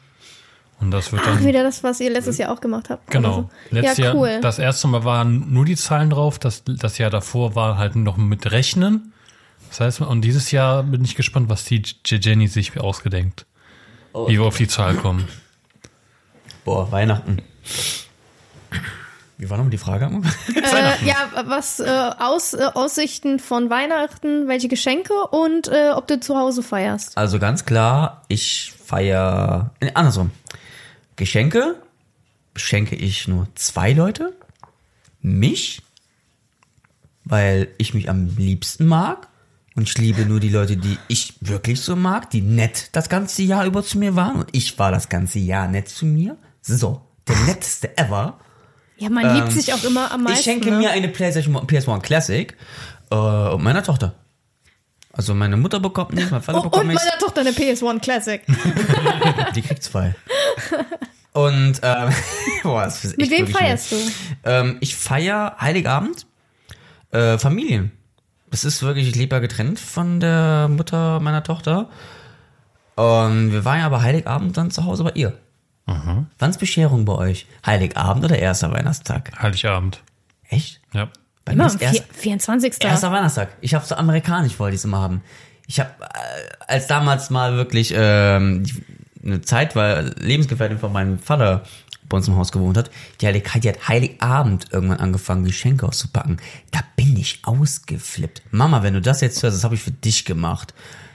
Und 0.81 0.90
das 0.90 1.12
wird 1.12 1.23
Ach, 1.25 1.35
dann. 1.37 1.47
wieder 1.47 1.62
das, 1.62 1.85
was 1.85 2.00
ihr 2.00 2.11
letztes 2.11 2.38
Jahr 2.38 2.50
auch 2.52 2.61
gemacht 2.61 2.90
habt. 2.90 3.09
Genau. 3.09 3.33
So. 3.33 3.50
Letztes 3.71 3.99
ja, 3.99 4.14
cool. 4.14 4.28
Jahr, 4.28 4.40
das 4.40 4.59
erste 4.59 4.88
Mal 4.88 5.04
waren 5.04 5.52
nur 5.52 5.64
die 5.64 5.76
Zahlen 5.76 6.11
drauf, 6.11 6.40
das, 6.40 6.64
das 6.64 6.99
Jahr 6.99 7.11
davor 7.11 7.54
war 7.54 7.78
halt 7.78 7.95
noch 7.95 8.16
mit 8.16 8.50
Rechnen. 8.50 9.12
Das 9.69 9.78
heißt, 9.81 10.00
und 10.00 10.23
dieses 10.23 10.50
Jahr 10.50 10.83
bin 10.83 11.04
ich 11.04 11.14
gespannt, 11.14 11.49
was 11.49 11.64
die 11.64 11.76
J- 11.76 12.25
Jenny 12.25 12.49
sich 12.49 12.78
ausgedenkt. 12.81 13.47
Oh. 14.12 14.28
Wie 14.28 14.33
wir 14.33 14.42
auf 14.42 14.57
die 14.57 14.66
Zahl 14.66 14.97
kommen. 14.97 15.28
Boah, 16.64 16.90
Weihnachten. 16.90 17.40
Wie 19.42 19.50
war 19.50 19.56
nochmal 19.56 19.72
die 19.72 19.78
Frage? 19.78 20.08
äh, 20.54 21.04
ja, 21.04 21.16
was 21.46 21.80
äh, 21.80 22.11
Aus, 22.20 22.54
äh, 22.54 22.62
Aussichten 22.75 23.40
von 23.40 23.70
Weihnachten, 23.70 24.46
welche 24.46 24.68
Geschenke 24.68 25.14
und 25.32 25.66
äh, 25.66 25.90
ob 25.90 26.06
du 26.06 26.20
zu 26.20 26.38
Hause 26.38 26.62
feierst. 26.62 27.18
Also 27.18 27.40
ganz 27.40 27.64
klar, 27.64 28.22
ich 28.28 28.72
feier 28.84 29.72
äh, 29.80 29.90
andersrum. 29.94 30.30
Geschenke 31.16 31.75
beschenke 32.54 32.94
ich 32.94 33.26
nur 33.26 33.49
zwei 33.56 33.92
Leute. 33.92 34.32
Mich, 35.22 35.82
weil 37.25 37.66
ich 37.78 37.94
mich 37.94 38.08
am 38.08 38.37
liebsten 38.37 38.87
mag. 38.87 39.26
Und 39.75 39.88
ich 39.88 39.99
liebe 39.99 40.25
nur 40.25 40.38
die 40.38 40.50
Leute, 40.50 40.76
die 40.76 40.99
ich 41.08 41.34
wirklich 41.40 41.80
so 41.80 41.96
mag, 41.96 42.30
die 42.30 42.42
nett 42.42 42.90
das 42.92 43.08
ganze 43.08 43.42
Jahr 43.42 43.66
über 43.66 43.82
zu 43.82 43.99
mir 43.99 44.14
waren. 44.14 44.37
Und 44.37 44.50
ich 44.52 44.78
war 44.78 44.92
das 44.92 45.08
ganze 45.08 45.40
Jahr 45.40 45.66
nett 45.66 45.88
zu 45.88 46.06
mir. 46.06 46.37
So, 46.61 47.02
der 47.26 47.37
netteste 47.46 47.99
ever. 47.99 48.38
Ja, 49.02 49.11
man 49.11 49.35
liebt 49.35 49.50
sich 49.50 49.75
auch 49.75 49.82
immer 49.82 50.12
am 50.12 50.23
meisten. 50.23 50.28
Ähm, 50.28 50.38
Ich 50.38 50.44
schenke 50.44 50.71
ne? 50.71 50.78
mir 50.78 50.90
eine 50.92 51.09
PlayStation 51.09 51.56
PS1 51.56 52.00
Classic 52.02 52.56
äh, 53.11 53.14
und 53.16 53.61
meiner 53.64 53.82
Tochter. 53.82 54.14
Also 55.12 55.35
meine 55.35 55.56
Mutter 55.56 55.80
bekommt 55.80 56.12
nichts, 56.12 56.30
mein 56.30 56.40
Vater 56.40 56.59
oh, 56.59 56.62
und 56.62 56.71
bekommt 56.71 56.87
nichts. 56.87 57.04
meiner 57.04 57.18
Tochter 57.18 57.40
eine 57.40 57.50
PS1 57.50 58.00
Classic. 58.00 58.42
Die 59.56 59.62
kriegt 59.62 59.82
zwei. 59.82 60.14
Und 61.32 61.80
ähm, 61.82 62.11
boah, 62.62 62.85
das 62.85 63.04
ist 63.04 63.18
Mit 63.18 63.30
wem 63.30 63.49
feierst 63.49 63.90
du? 63.90 63.97
schlimm. 63.97 64.12
Ähm, 64.44 64.76
ich 64.78 64.94
feier 64.94 65.56
Heiligabend 65.61 66.26
äh, 67.11 67.38
Familien. 67.38 67.90
Das 68.52 68.64
ist 68.64 68.82
wirklich, 68.82 69.09
ich 69.09 69.16
lebe 69.16 69.35
ja 69.35 69.40
getrennt 69.40 69.80
von 69.80 70.21
der 70.21 70.68
Mutter 70.68 71.18
meiner 71.18 71.42
Tochter. 71.42 71.88
Und 72.94 73.52
wir 73.52 73.64
waren 73.64 73.80
ja 73.80 73.87
aber 73.87 74.02
Heiligabend 74.02 74.56
dann 74.56 74.71
zu 74.71 74.85
Hause 74.85 75.02
bei 75.02 75.12
ihr. 75.14 75.37
Wann 75.86 76.50
ist 76.50 76.58
Bescherung 76.58 77.04
bei 77.04 77.14
euch? 77.14 77.46
Heiligabend 77.66 78.24
oder 78.24 78.38
erster 78.38 78.70
Weihnachtstag? 78.72 79.32
Heiligabend. 79.40 80.00
Echt? 80.48 80.80
Ja. 80.92 81.08
Bei 81.44 81.52
Immer 81.52 81.64
mir 81.64 81.70
ist 81.74 81.82
erst, 81.82 81.94
vier- 81.96 82.04
24. 82.14 82.74
Erster 82.84 83.10
Weihnachtstag. 83.12 83.48
Ich 83.60 83.74
habe 83.74 83.84
so 83.84 83.96
amerikanisch 83.96 84.58
wollte 84.58 84.74
ich 84.74 84.80
es 84.80 84.84
immer 84.84 85.00
haben. 85.00 85.22
Ich 85.66 85.80
habe 85.80 85.90
äh, 86.00 86.64
als 86.72 86.86
damals 86.86 87.30
mal 87.30 87.56
wirklich 87.56 87.92
ähm, 87.96 88.62
die- 88.64 88.84
eine 89.24 89.40
Zeit, 89.42 89.74
weil 89.76 90.14
Lebensgefährtin 90.18 90.78
von 90.78 90.92
meinem 90.92 91.18
Vater 91.18 91.64
bei 92.08 92.16
uns 92.16 92.26
im 92.28 92.36
Haus 92.36 92.52
gewohnt 92.52 92.76
hat, 92.76 92.90
die, 93.20 93.26
Heilig, 93.26 93.48
die 93.62 93.68
hat 93.68 93.88
Heiligabend 93.88 94.66
irgendwann 94.72 94.98
angefangen, 94.98 95.44
Geschenke 95.44 95.86
auszupacken. 95.86 96.40
Da 96.72 96.80
bin 96.96 97.16
ich 97.16 97.40
ausgeflippt. 97.44 98.42
Mama, 98.50 98.82
wenn 98.82 98.94
du 98.94 99.00
das 99.00 99.20
jetzt 99.20 99.42
hörst, 99.42 99.56
das 99.56 99.64
habe 99.64 99.74
ich 99.76 99.82
für 99.82 99.92
dich 99.92 100.24
gemacht. 100.24 100.74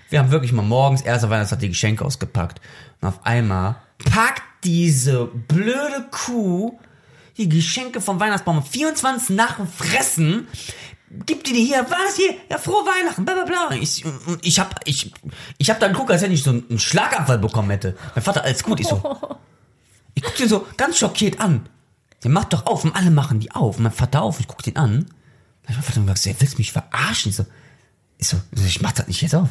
Wir 0.10 0.20
haben 0.20 0.32
wirklich 0.32 0.54
mal 0.54 0.62
morgens, 0.64 1.02
erster 1.02 1.30
Weihnachtstag, 1.30 1.60
die 1.60 1.68
Geschenke 1.70 2.04
ausgepackt. 2.06 2.62
Und 3.02 3.10
auf 3.10 3.26
einmal 3.26 3.76
packt 4.10 4.42
diese 4.68 5.26
blöde 5.26 6.06
Kuh 6.12 6.78
die 7.38 7.50
Geschenke 7.50 8.02
vom 8.02 8.20
Weihnachtsbaum 8.20 8.58
am 8.58 8.64
24 8.64 9.36
nach 9.36 9.58
dem 9.58 9.68
Fressen, 9.68 10.48
gibt 11.26 11.48
die 11.48 11.54
dir 11.54 11.66
hier, 11.66 11.86
was 11.90 12.16
hier, 12.16 12.34
ja, 12.50 12.58
frohe 12.58 12.84
Weihnachten, 12.86 13.26
bla 13.26 13.36
bla 13.36 13.46
bla. 13.46 13.78
Ich, 13.78 14.04
ich 14.42 14.60
hab, 14.60 14.80
ich, 14.86 15.14
ich 15.58 15.70
hab 15.70 15.80
dann 15.80 15.94
geguckt, 15.94 16.12
als 16.12 16.22
wenn 16.22 16.32
ich 16.32 16.44
so 16.44 16.50
einen 16.50 16.80
Schlaganfall 16.80 17.38
bekommen 17.38 17.70
hätte. 17.70 17.96
Mein 18.16 18.24
Vater, 18.24 18.44
alles 18.44 18.64
gut, 18.64 18.80
ich 18.80 18.88
so. 18.88 19.02
Ich 20.16 20.24
guck 20.24 20.36
den 20.36 20.50
so 20.50 20.66
ganz 20.78 20.98
schockiert 20.98 21.40
an. 21.40 21.70
Der 22.24 22.32
macht 22.32 22.52
doch 22.52 22.66
auf 22.66 22.84
und 22.84 22.96
alle 22.96 23.12
machen 23.12 23.40
die 23.40 23.52
auf. 23.52 23.78
Mein 23.78 23.92
Vater 23.92 24.24
auf, 24.24 24.40
ich 24.40 24.48
guck 24.48 24.64
den 24.64 24.76
an. 24.76 25.06
Dann 25.62 25.70
ich 25.70 25.76
mein 25.76 25.84
Vater 25.84 26.02
gesagt, 26.02 26.42
willst 26.42 26.56
du 26.56 26.58
mich 26.58 26.72
verarschen? 26.72 27.30
Ich 27.30 27.36
so, 27.36 27.46
ich 28.18 28.28
so, 28.28 28.38
ich 28.56 28.82
mach 28.82 28.94
das 28.94 29.06
nicht 29.06 29.22
jetzt 29.22 29.36
auf. 29.36 29.50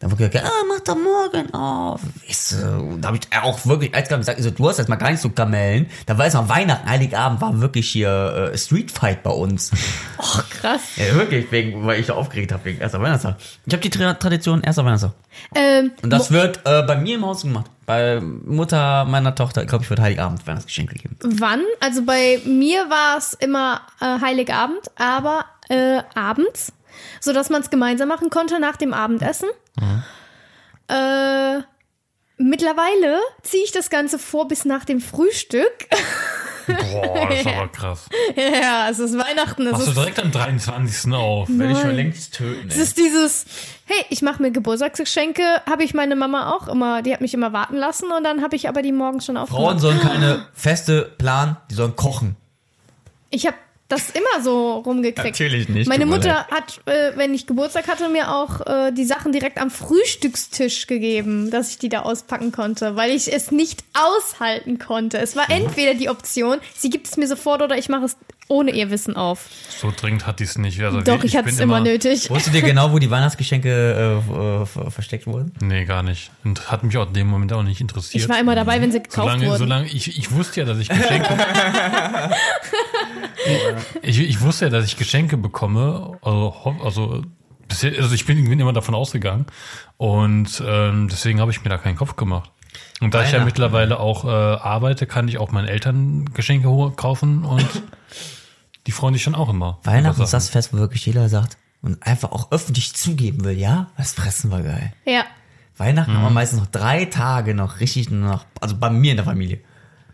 Dann 0.00 0.10
wurde 0.10 0.30
gesagt, 0.30 0.46
ah, 0.50 0.64
mach 0.66 0.80
doch 0.80 0.96
morgen 0.96 1.52
auf. 1.52 2.00
Ich 2.26 2.38
so, 2.38 2.96
da 3.02 3.08
habe 3.08 3.18
ich 3.18 3.36
auch 3.38 3.66
wirklich 3.66 3.94
als 3.94 4.08
gesagt, 4.08 4.38
ich 4.38 4.44
so, 4.44 4.50
du 4.50 4.66
hast 4.66 4.78
jetzt 4.78 4.88
mal 4.88 4.96
gar 4.96 5.10
nicht 5.10 5.20
so 5.20 5.28
Kamellen. 5.28 5.90
Da 6.06 6.16
war 6.16 6.24
es 6.24 6.32
noch 6.32 6.48
Weihnachten, 6.48 6.88
Heiligabend 6.88 7.42
war 7.42 7.60
wirklich 7.60 7.90
hier 7.90 8.50
äh, 8.52 8.56
Street 8.56 8.90
Fight 8.90 9.22
bei 9.22 9.30
uns. 9.30 9.70
Oh, 10.22 10.40
krass. 10.50 10.82
ja, 10.96 11.14
wirklich, 11.14 11.50
wegen, 11.50 11.86
weil 11.86 11.98
ich 11.98 12.06
so 12.06 12.12
aufgeregt 12.12 12.52
habe 12.52 12.62
wegen 12.66 12.78
erster 12.78 13.00
Weihnachtstag. 13.00 13.36
Ich 13.64 13.72
habe 13.72 13.80
die 13.80 13.88
Tra 13.88 14.12
Tradition 14.12 14.62
erster 14.62 14.84
Weihnachtstag. 14.84 15.12
Ähm, 15.54 15.92
Und 16.02 16.10
das 16.10 16.30
wird 16.30 16.60
äh, 16.66 16.82
bei 16.82 16.96
mir 16.96 17.14
im 17.14 17.24
Haus 17.24 17.40
gemacht. 17.40 17.64
Bei 17.86 18.20
Mutter 18.20 19.06
meiner 19.06 19.34
Tochter, 19.34 19.62
ich 19.62 19.68
glaube, 19.68 19.84
ich 19.84 19.90
würde 19.90 20.02
Heiligabend 20.02 20.46
Weihnachtsgeschenke 20.46 20.94
geben. 20.94 21.16
wann? 21.22 21.62
Also 21.80 22.04
bei 22.04 22.40
mir 22.44 22.90
war 22.90 23.16
es 23.16 23.32
immer 23.32 23.80
äh, 24.00 24.20
Heiligabend, 24.20 24.90
aber 24.96 25.46
äh, 25.70 26.02
abends, 26.14 26.72
so 27.20 27.32
dass 27.32 27.50
man 27.50 27.62
es 27.62 27.70
gemeinsam 27.70 28.08
machen 28.08 28.30
konnte 28.30 28.60
nach 28.60 28.76
dem 28.76 28.92
Abendessen. 28.94 29.48
Äh, 30.88 31.62
mittlerweile 32.36 33.18
ziehe 33.42 33.64
ich 33.64 33.72
das 33.72 33.90
Ganze 33.90 34.18
vor 34.18 34.48
bis 34.48 34.64
nach 34.64 34.84
dem 34.84 35.00
Frühstück. 35.00 35.88
Boah, 36.66 37.28
das 37.28 37.40
ist 37.40 37.46
aber 37.46 37.68
krass. 37.68 38.08
ja, 38.36 38.88
es 38.90 38.98
ist 38.98 39.16
Weihnachten. 39.16 39.66
Es 39.66 39.72
Machst 39.72 39.88
du 39.88 39.92
direkt 39.92 40.20
am 40.20 40.30
23. 40.30 41.12
auf. 41.12 41.48
Wenn 41.50 41.70
ich 41.70 41.82
mal 41.82 41.94
längst 41.94 42.34
töten, 42.34 42.68
es 42.68 42.76
ist 42.76 42.96
dieses, 42.96 43.46
hey, 43.86 44.04
ich 44.10 44.22
mache 44.22 44.42
mir 44.42 44.50
Geburtstagsgeschenke, 44.50 45.42
habe 45.68 45.84
ich 45.84 45.94
meine 45.94 46.16
Mama 46.16 46.54
auch 46.54 46.68
immer, 46.68 47.02
die 47.02 47.12
hat 47.12 47.20
mich 47.20 47.34
immer 47.34 47.52
warten 47.52 47.76
lassen 47.76 48.10
und 48.12 48.24
dann 48.24 48.42
habe 48.42 48.56
ich 48.56 48.68
aber 48.68 48.82
die 48.82 48.92
morgens 48.92 49.26
schon 49.26 49.36
Frauen 49.36 49.48
aufgemacht. 49.48 49.80
sollen 49.80 50.00
keine 50.00 50.46
feste 50.54 51.02
Plan, 51.18 51.56
die 51.70 51.74
sollen 51.74 51.96
kochen. 51.96 52.36
Ich 53.30 53.46
habe 53.46 53.56
das 53.90 54.10
immer 54.10 54.42
so 54.42 54.74
rumgekriegt. 54.78 55.40
Natürlich 55.40 55.68
nicht, 55.68 55.88
Meine 55.88 56.06
Mutter 56.06 56.46
hat, 56.48 56.80
äh, 56.86 57.12
wenn 57.16 57.34
ich 57.34 57.46
Geburtstag 57.46 57.88
hatte, 57.88 58.08
mir 58.08 58.32
auch 58.32 58.66
äh, 58.66 58.92
die 58.92 59.04
Sachen 59.04 59.32
direkt 59.32 59.58
am 59.58 59.70
Frühstückstisch 59.70 60.86
gegeben, 60.86 61.50
dass 61.50 61.70
ich 61.70 61.78
die 61.78 61.88
da 61.88 62.02
auspacken 62.02 62.52
konnte, 62.52 62.96
weil 62.96 63.10
ich 63.10 63.32
es 63.32 63.50
nicht 63.50 63.84
aushalten 63.94 64.78
konnte. 64.78 65.18
Es 65.18 65.36
war 65.36 65.50
entweder 65.50 65.94
die 65.94 66.08
Option, 66.08 66.58
sie 66.76 66.90
gibt 66.90 67.08
es 67.08 67.16
mir 67.16 67.26
sofort 67.26 67.62
oder 67.62 67.76
ich 67.76 67.88
mache 67.88 68.04
es 68.04 68.16
ohne 68.50 68.72
ihr 68.72 68.90
Wissen 68.90 69.16
auf. 69.16 69.48
So 69.70 69.92
dringend 69.96 70.26
hat 70.26 70.40
die 70.40 70.44
es 70.44 70.58
nicht. 70.58 70.82
Also 70.82 71.00
Doch, 71.00 71.22
ich, 71.24 71.36
hatte 71.36 71.46
bin 71.46 71.54
es 71.54 71.60
immer 71.60 71.80
nötig. 71.80 72.28
Wusstet 72.30 72.52
ihr 72.54 72.62
genau, 72.62 72.92
wo 72.92 72.98
die 72.98 73.10
Weihnachtsgeschenke 73.10 73.68
äh, 73.70 74.32
äh, 74.62 74.66
ver- 74.66 74.90
versteckt 74.90 75.26
wurden? 75.26 75.52
Nee, 75.60 75.84
gar 75.84 76.02
nicht. 76.02 76.30
Und 76.44 76.70
hat 76.70 76.82
mich 76.82 76.96
auch 76.98 77.06
in 77.06 77.14
dem 77.14 77.28
Moment 77.28 77.52
auch 77.52 77.62
nicht 77.62 77.80
interessiert. 77.80 78.22
Ich 78.24 78.28
war 78.28 78.38
immer 78.40 78.54
dabei, 78.54 78.80
wenn 78.82 78.90
sie 78.92 79.02
gekauft 79.02 79.28
solange, 79.28 79.46
wurden. 79.46 79.58
solange 79.58 79.86
ich, 79.86 80.18
ich 80.18 80.32
wusste 80.32 80.60
ja, 80.60 80.66
dass 80.66 80.78
ich 80.78 80.88
Geschenke. 80.88 81.28
ich, 84.02 84.18
ich 84.20 84.40
wusste 84.40 84.66
ja, 84.66 84.70
dass 84.70 84.84
ich 84.84 84.96
Geschenke 84.96 85.36
bekomme. 85.36 86.18
Also, 86.22 86.54
also, 86.84 87.22
also 87.68 88.14
ich 88.14 88.26
bin, 88.26 88.48
bin 88.48 88.58
immer 88.60 88.72
davon 88.72 88.94
ausgegangen. 88.94 89.46
Und 89.96 90.62
ähm, 90.66 91.08
deswegen 91.08 91.40
habe 91.40 91.50
ich 91.52 91.62
mir 91.62 91.70
da 91.70 91.78
keinen 91.78 91.96
Kopf 91.96 92.16
gemacht. 92.16 92.50
Und 93.00 93.14
da 93.14 93.24
ich 93.24 93.32
ja 93.32 93.42
mittlerweile 93.44 93.98
auch 93.98 94.24
äh, 94.24 94.28
arbeite, 94.28 95.06
kann 95.06 95.26
ich 95.28 95.38
auch 95.38 95.52
meinen 95.52 95.68
Eltern 95.68 96.26
Geschenke 96.34 96.68
kaufen 96.96 97.44
und 97.44 97.66
die 98.90 98.94
freuen 98.96 99.14
sich 99.14 99.22
dann 99.22 99.36
auch 99.36 99.48
immer. 99.48 99.78
Weihnachten 99.84 100.20
ist 100.20 100.32
das. 100.32 100.48
Fest, 100.48 100.74
wo 100.74 100.78
wirklich 100.78 101.06
jeder 101.06 101.28
sagt 101.28 101.56
und 101.80 102.04
einfach 102.04 102.32
auch 102.32 102.50
öffentlich 102.50 102.92
zugeben 102.92 103.44
will, 103.44 103.56
ja, 103.56 103.86
das 103.96 104.14
Fressen 104.14 104.50
war 104.50 104.62
geil. 104.62 104.92
Ja. 105.04 105.22
Weihnachten 105.76 106.12
haben 106.12 106.24
wir 106.24 106.30
meistens 106.30 106.58
noch 106.58 106.66
drei 106.66 107.04
Tage 107.04 107.54
noch 107.54 107.78
richtig 107.78 108.10
noch, 108.10 108.44
also 108.60 108.74
bei 108.80 108.90
mir 108.90 109.12
in 109.12 109.16
der 109.16 109.24
Familie. 109.24 109.60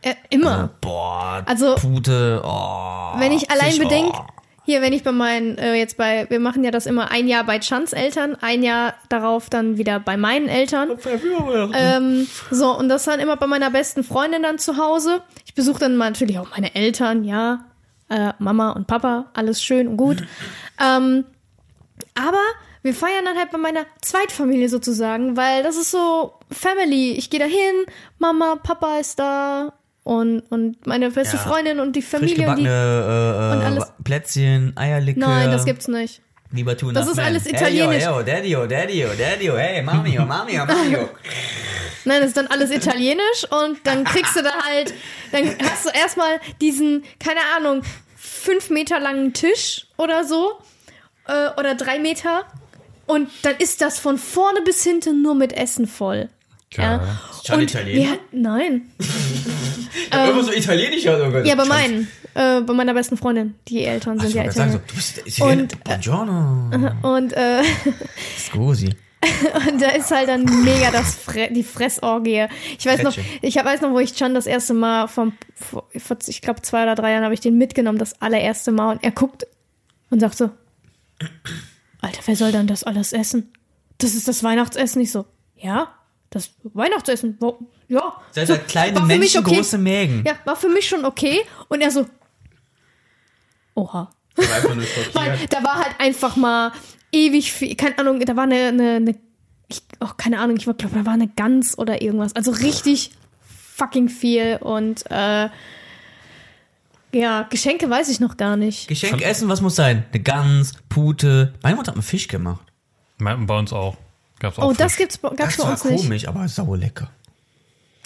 Äh, 0.02 0.12
immer. 0.28 0.68
Boah, 0.82 1.42
Also- 1.46 1.76
Pute, 1.76 2.42
oh, 2.44 3.12
wenn 3.18 3.32
ich 3.32 3.50
allein 3.50 3.70
Fisch, 3.70 3.78
bedenke, 3.78 4.12
oh. 4.14 4.26
hier, 4.66 4.82
wenn 4.82 4.92
ich 4.92 5.02
bei 5.02 5.12
meinen, 5.12 5.56
äh, 5.56 5.72
jetzt 5.76 5.96
bei, 5.96 6.26
wir 6.28 6.38
machen 6.38 6.62
ja 6.62 6.70
das 6.70 6.84
immer 6.84 7.10
ein 7.10 7.26
Jahr 7.28 7.44
bei 7.44 7.58
Chans 7.60 7.94
Eltern, 7.94 8.36
ein 8.42 8.62
Jahr 8.62 8.92
darauf 9.08 9.48
dann 9.48 9.78
wieder 9.78 10.00
bei 10.00 10.18
meinen 10.18 10.48
Eltern. 10.48 10.90
Ähm, 11.72 12.26
so, 12.50 12.76
und 12.76 12.90
das 12.90 13.04
dann 13.04 13.20
immer 13.20 13.38
bei 13.38 13.46
meiner 13.46 13.70
besten 13.70 14.04
Freundin 14.04 14.42
dann 14.42 14.58
zu 14.58 14.76
Hause. 14.76 15.22
Ich 15.46 15.54
besuche 15.54 15.80
dann 15.80 15.96
mal 15.96 16.10
natürlich 16.10 16.38
auch 16.38 16.50
meine 16.50 16.74
Eltern, 16.74 17.24
ja. 17.24 17.64
Äh, 18.08 18.32
Mama 18.38 18.70
und 18.72 18.86
Papa, 18.86 19.30
alles 19.34 19.62
schön 19.62 19.88
und 19.88 19.96
gut. 19.96 20.24
ähm, 20.82 21.24
aber 22.14 22.42
wir 22.82 22.94
feiern 22.94 23.24
dann 23.24 23.36
halt 23.36 23.50
bei 23.50 23.58
meiner 23.58 23.84
Zweitfamilie 24.00 24.68
sozusagen, 24.68 25.36
weil 25.36 25.62
das 25.62 25.76
ist 25.76 25.90
so 25.90 26.34
Family. 26.50 27.12
Ich 27.12 27.30
gehe 27.30 27.40
da 27.40 27.46
hin, 27.46 27.84
Mama, 28.18 28.56
Papa 28.62 28.98
ist 28.98 29.18
da 29.18 29.72
und, 30.04 30.40
und 30.50 30.86
meine 30.86 31.10
beste 31.10 31.36
Ja. 31.36 31.42
Freundin 31.42 31.80
und 31.80 31.96
die 31.96 32.02
Familie. 32.02 32.48
Und 32.48 32.56
die, 32.58 32.64
äh, 32.64 32.68
und 32.68 33.62
alles- 33.64 33.92
Plätzchen, 34.04 34.72
Eierlikör. 34.76 35.26
nein, 35.26 35.50
das 35.50 35.64
gibt's 35.64 35.88
nicht. 35.88 36.22
Lieber 36.52 36.76
tun 36.76 36.94
Das 36.94 37.08
ist 37.08 37.18
alles 37.18 37.44
italienisch. 37.46 38.04
Yo, 38.04 38.22
daddy, 38.22 38.54
oh, 38.54 38.66
daddy, 38.66 39.04
oh, 39.04 39.08
daddy, 39.18 39.50
oh, 39.50 39.56
hey, 39.56 39.82
mami, 39.82 40.16
oh, 40.20 40.24
mami, 40.24 40.60
oh, 40.60 40.64
mami. 40.64 40.96
Nein, 42.06 42.20
das 42.20 42.28
ist 42.28 42.36
dann 42.36 42.46
alles 42.46 42.70
italienisch 42.70 43.44
und 43.50 43.78
dann 43.84 44.04
kriegst 44.04 44.36
du 44.36 44.42
da 44.42 44.52
halt, 44.62 44.94
dann 45.32 45.56
hast 45.68 45.84
du 45.86 45.90
erstmal 45.90 46.40
diesen, 46.60 47.04
keine 47.18 47.40
Ahnung, 47.56 47.82
fünf 48.16 48.70
Meter 48.70 49.00
langen 49.00 49.32
Tisch 49.32 49.86
oder 49.96 50.24
so. 50.24 50.52
Äh, 51.26 51.48
oder 51.58 51.74
drei 51.74 51.98
Meter. 51.98 52.44
Und 53.06 53.28
dann 53.42 53.56
ist 53.56 53.80
das 53.80 53.98
von 53.98 54.18
vorne 54.18 54.62
bis 54.62 54.82
hinten 54.84 55.22
nur 55.22 55.34
mit 55.34 55.52
Essen 55.52 55.86
voll. 55.86 56.28
Geil. 56.74 57.00
Schon 57.44 57.60
Italiener? 57.60 58.12
wir 58.12 58.18
nein. 58.32 58.90
Hab 60.10 60.30
immer 60.30 60.44
so 60.44 60.52
italienisch 60.52 61.04
gehört. 61.04 61.46
Ja, 61.46 61.54
bei 61.54 61.64
meinen. 61.64 62.08
Äh, 62.34 62.60
bei 62.60 62.74
meiner 62.74 62.94
besten 62.94 63.16
Freundin. 63.16 63.54
Die 63.68 63.84
Eltern 63.84 64.18
sind 64.18 64.28
Ich 64.28 64.34
ja 64.34 64.42
wollte 64.42 64.56
sagen, 64.56 64.72
so, 64.72 64.78
Italiener. 64.78 64.88
du 64.88 64.94
bist 64.94 65.26
Italiener. 65.26 65.62
Und, 65.62 65.84
Buongiorno. 65.84 66.92
Und, 67.16 67.32
äh, 67.32 67.62
Scusi. 68.38 68.90
und 69.68 69.80
da 69.80 69.90
ist 69.90 70.10
halt 70.10 70.28
dann 70.28 70.44
mega 70.64 70.90
das 70.90 71.14
Fre 71.14 71.48
die 71.50 71.62
Fressorgie. 71.62 72.46
Ich 72.78 72.86
weiß 72.86 73.02
noch, 73.02 73.16
ich 73.42 73.56
weiß 73.56 73.80
noch, 73.80 73.90
wo 73.90 73.98
ich 73.98 74.14
Chan 74.14 74.34
das 74.34 74.46
erste 74.46 74.74
Mal 74.74 75.08
vom, 75.08 75.32
vor, 75.54 75.88
ich 76.26 76.40
glaube 76.42 76.62
zwei 76.62 76.82
oder 76.82 76.94
drei 76.94 77.12
Jahren 77.12 77.24
habe 77.24 77.34
ich 77.34 77.40
den 77.40 77.58
mitgenommen, 77.58 77.98
das 77.98 78.20
allererste 78.20 78.72
Mal. 78.72 78.92
Und 78.92 79.04
er 79.04 79.10
guckt 79.10 79.46
und 80.10 80.20
sagt 80.20 80.36
so, 80.36 80.50
Alter, 82.00 82.20
wer 82.24 82.36
soll 82.36 82.52
denn 82.52 82.66
das 82.66 82.84
alles 82.84 83.12
essen? 83.12 83.52
Das 83.98 84.14
ist 84.14 84.28
das 84.28 84.42
Weihnachtsessen. 84.42 85.00
Ich 85.02 85.10
so, 85.10 85.26
ja, 85.56 85.94
das 86.30 86.50
Weihnachtsessen. 86.62 87.36
Wo, 87.40 87.58
ja. 87.88 88.20
Seid 88.32 88.48
so, 88.48 88.54
ihr 88.54 88.58
kleine 88.60 89.00
Menschen, 89.00 89.44
okay. 89.44 89.56
große 89.56 89.78
Mägen. 89.78 90.24
Ja, 90.26 90.34
war 90.44 90.56
für 90.56 90.68
mich 90.68 90.88
schon 90.88 91.04
okay. 91.04 91.40
Und 91.68 91.80
er 91.80 91.90
so, 91.90 92.06
oha. 93.74 94.12
Weil 95.14 95.38
da 95.48 95.64
war 95.64 95.76
halt 95.76 95.94
einfach 95.98 96.36
mal 96.36 96.72
ewig 97.12 97.52
viel, 97.52 97.74
keine 97.76 97.98
Ahnung, 97.98 98.20
da 98.20 98.36
war 98.36 98.44
eine, 98.44 98.66
eine, 98.68 98.92
eine 98.96 99.14
ich, 99.68 99.82
oh, 100.00 100.08
keine 100.16 100.38
Ahnung, 100.40 100.56
ich 100.56 100.64
glaube, 100.64 100.82
da 100.82 101.04
war 101.04 101.12
eine 101.14 101.28
Gans 101.28 101.76
oder 101.76 102.00
irgendwas. 102.02 102.34
Also 102.36 102.50
richtig 102.52 103.10
fucking 103.76 104.08
viel 104.08 104.58
und 104.60 105.04
äh, 105.10 105.48
ja, 107.12 107.42
Geschenke 107.50 107.88
weiß 107.88 108.08
ich 108.10 108.20
noch 108.20 108.36
gar 108.36 108.56
nicht. 108.56 108.88
Geschenk 108.88 109.22
essen, 109.22 109.48
was 109.48 109.60
muss 109.60 109.76
sein? 109.76 110.04
Eine 110.12 110.22
Gans, 110.22 110.72
Pute. 110.88 111.54
Meine 111.62 111.76
Mutter 111.76 111.88
hat 111.92 111.96
mir 111.96 112.02
Fisch 112.02 112.28
gemacht. 112.28 112.64
Bei 113.18 113.34
uns 113.58 113.72
auch. 113.72 113.96
Gab's 114.38 114.58
auch 114.58 114.68
Oh, 114.68 114.72
das 114.72 114.92
Fisch. 114.92 114.98
gibt's 114.98 115.18
bei- 115.18 115.30
gab's 115.30 115.56
Das 115.56 115.56
bei 115.56 115.62
war 115.64 115.70
uns 115.72 115.84
nicht. 115.84 116.02
komisch, 116.02 116.28
aber 116.28 116.46
sau 116.48 116.74
lecker. 116.74 117.10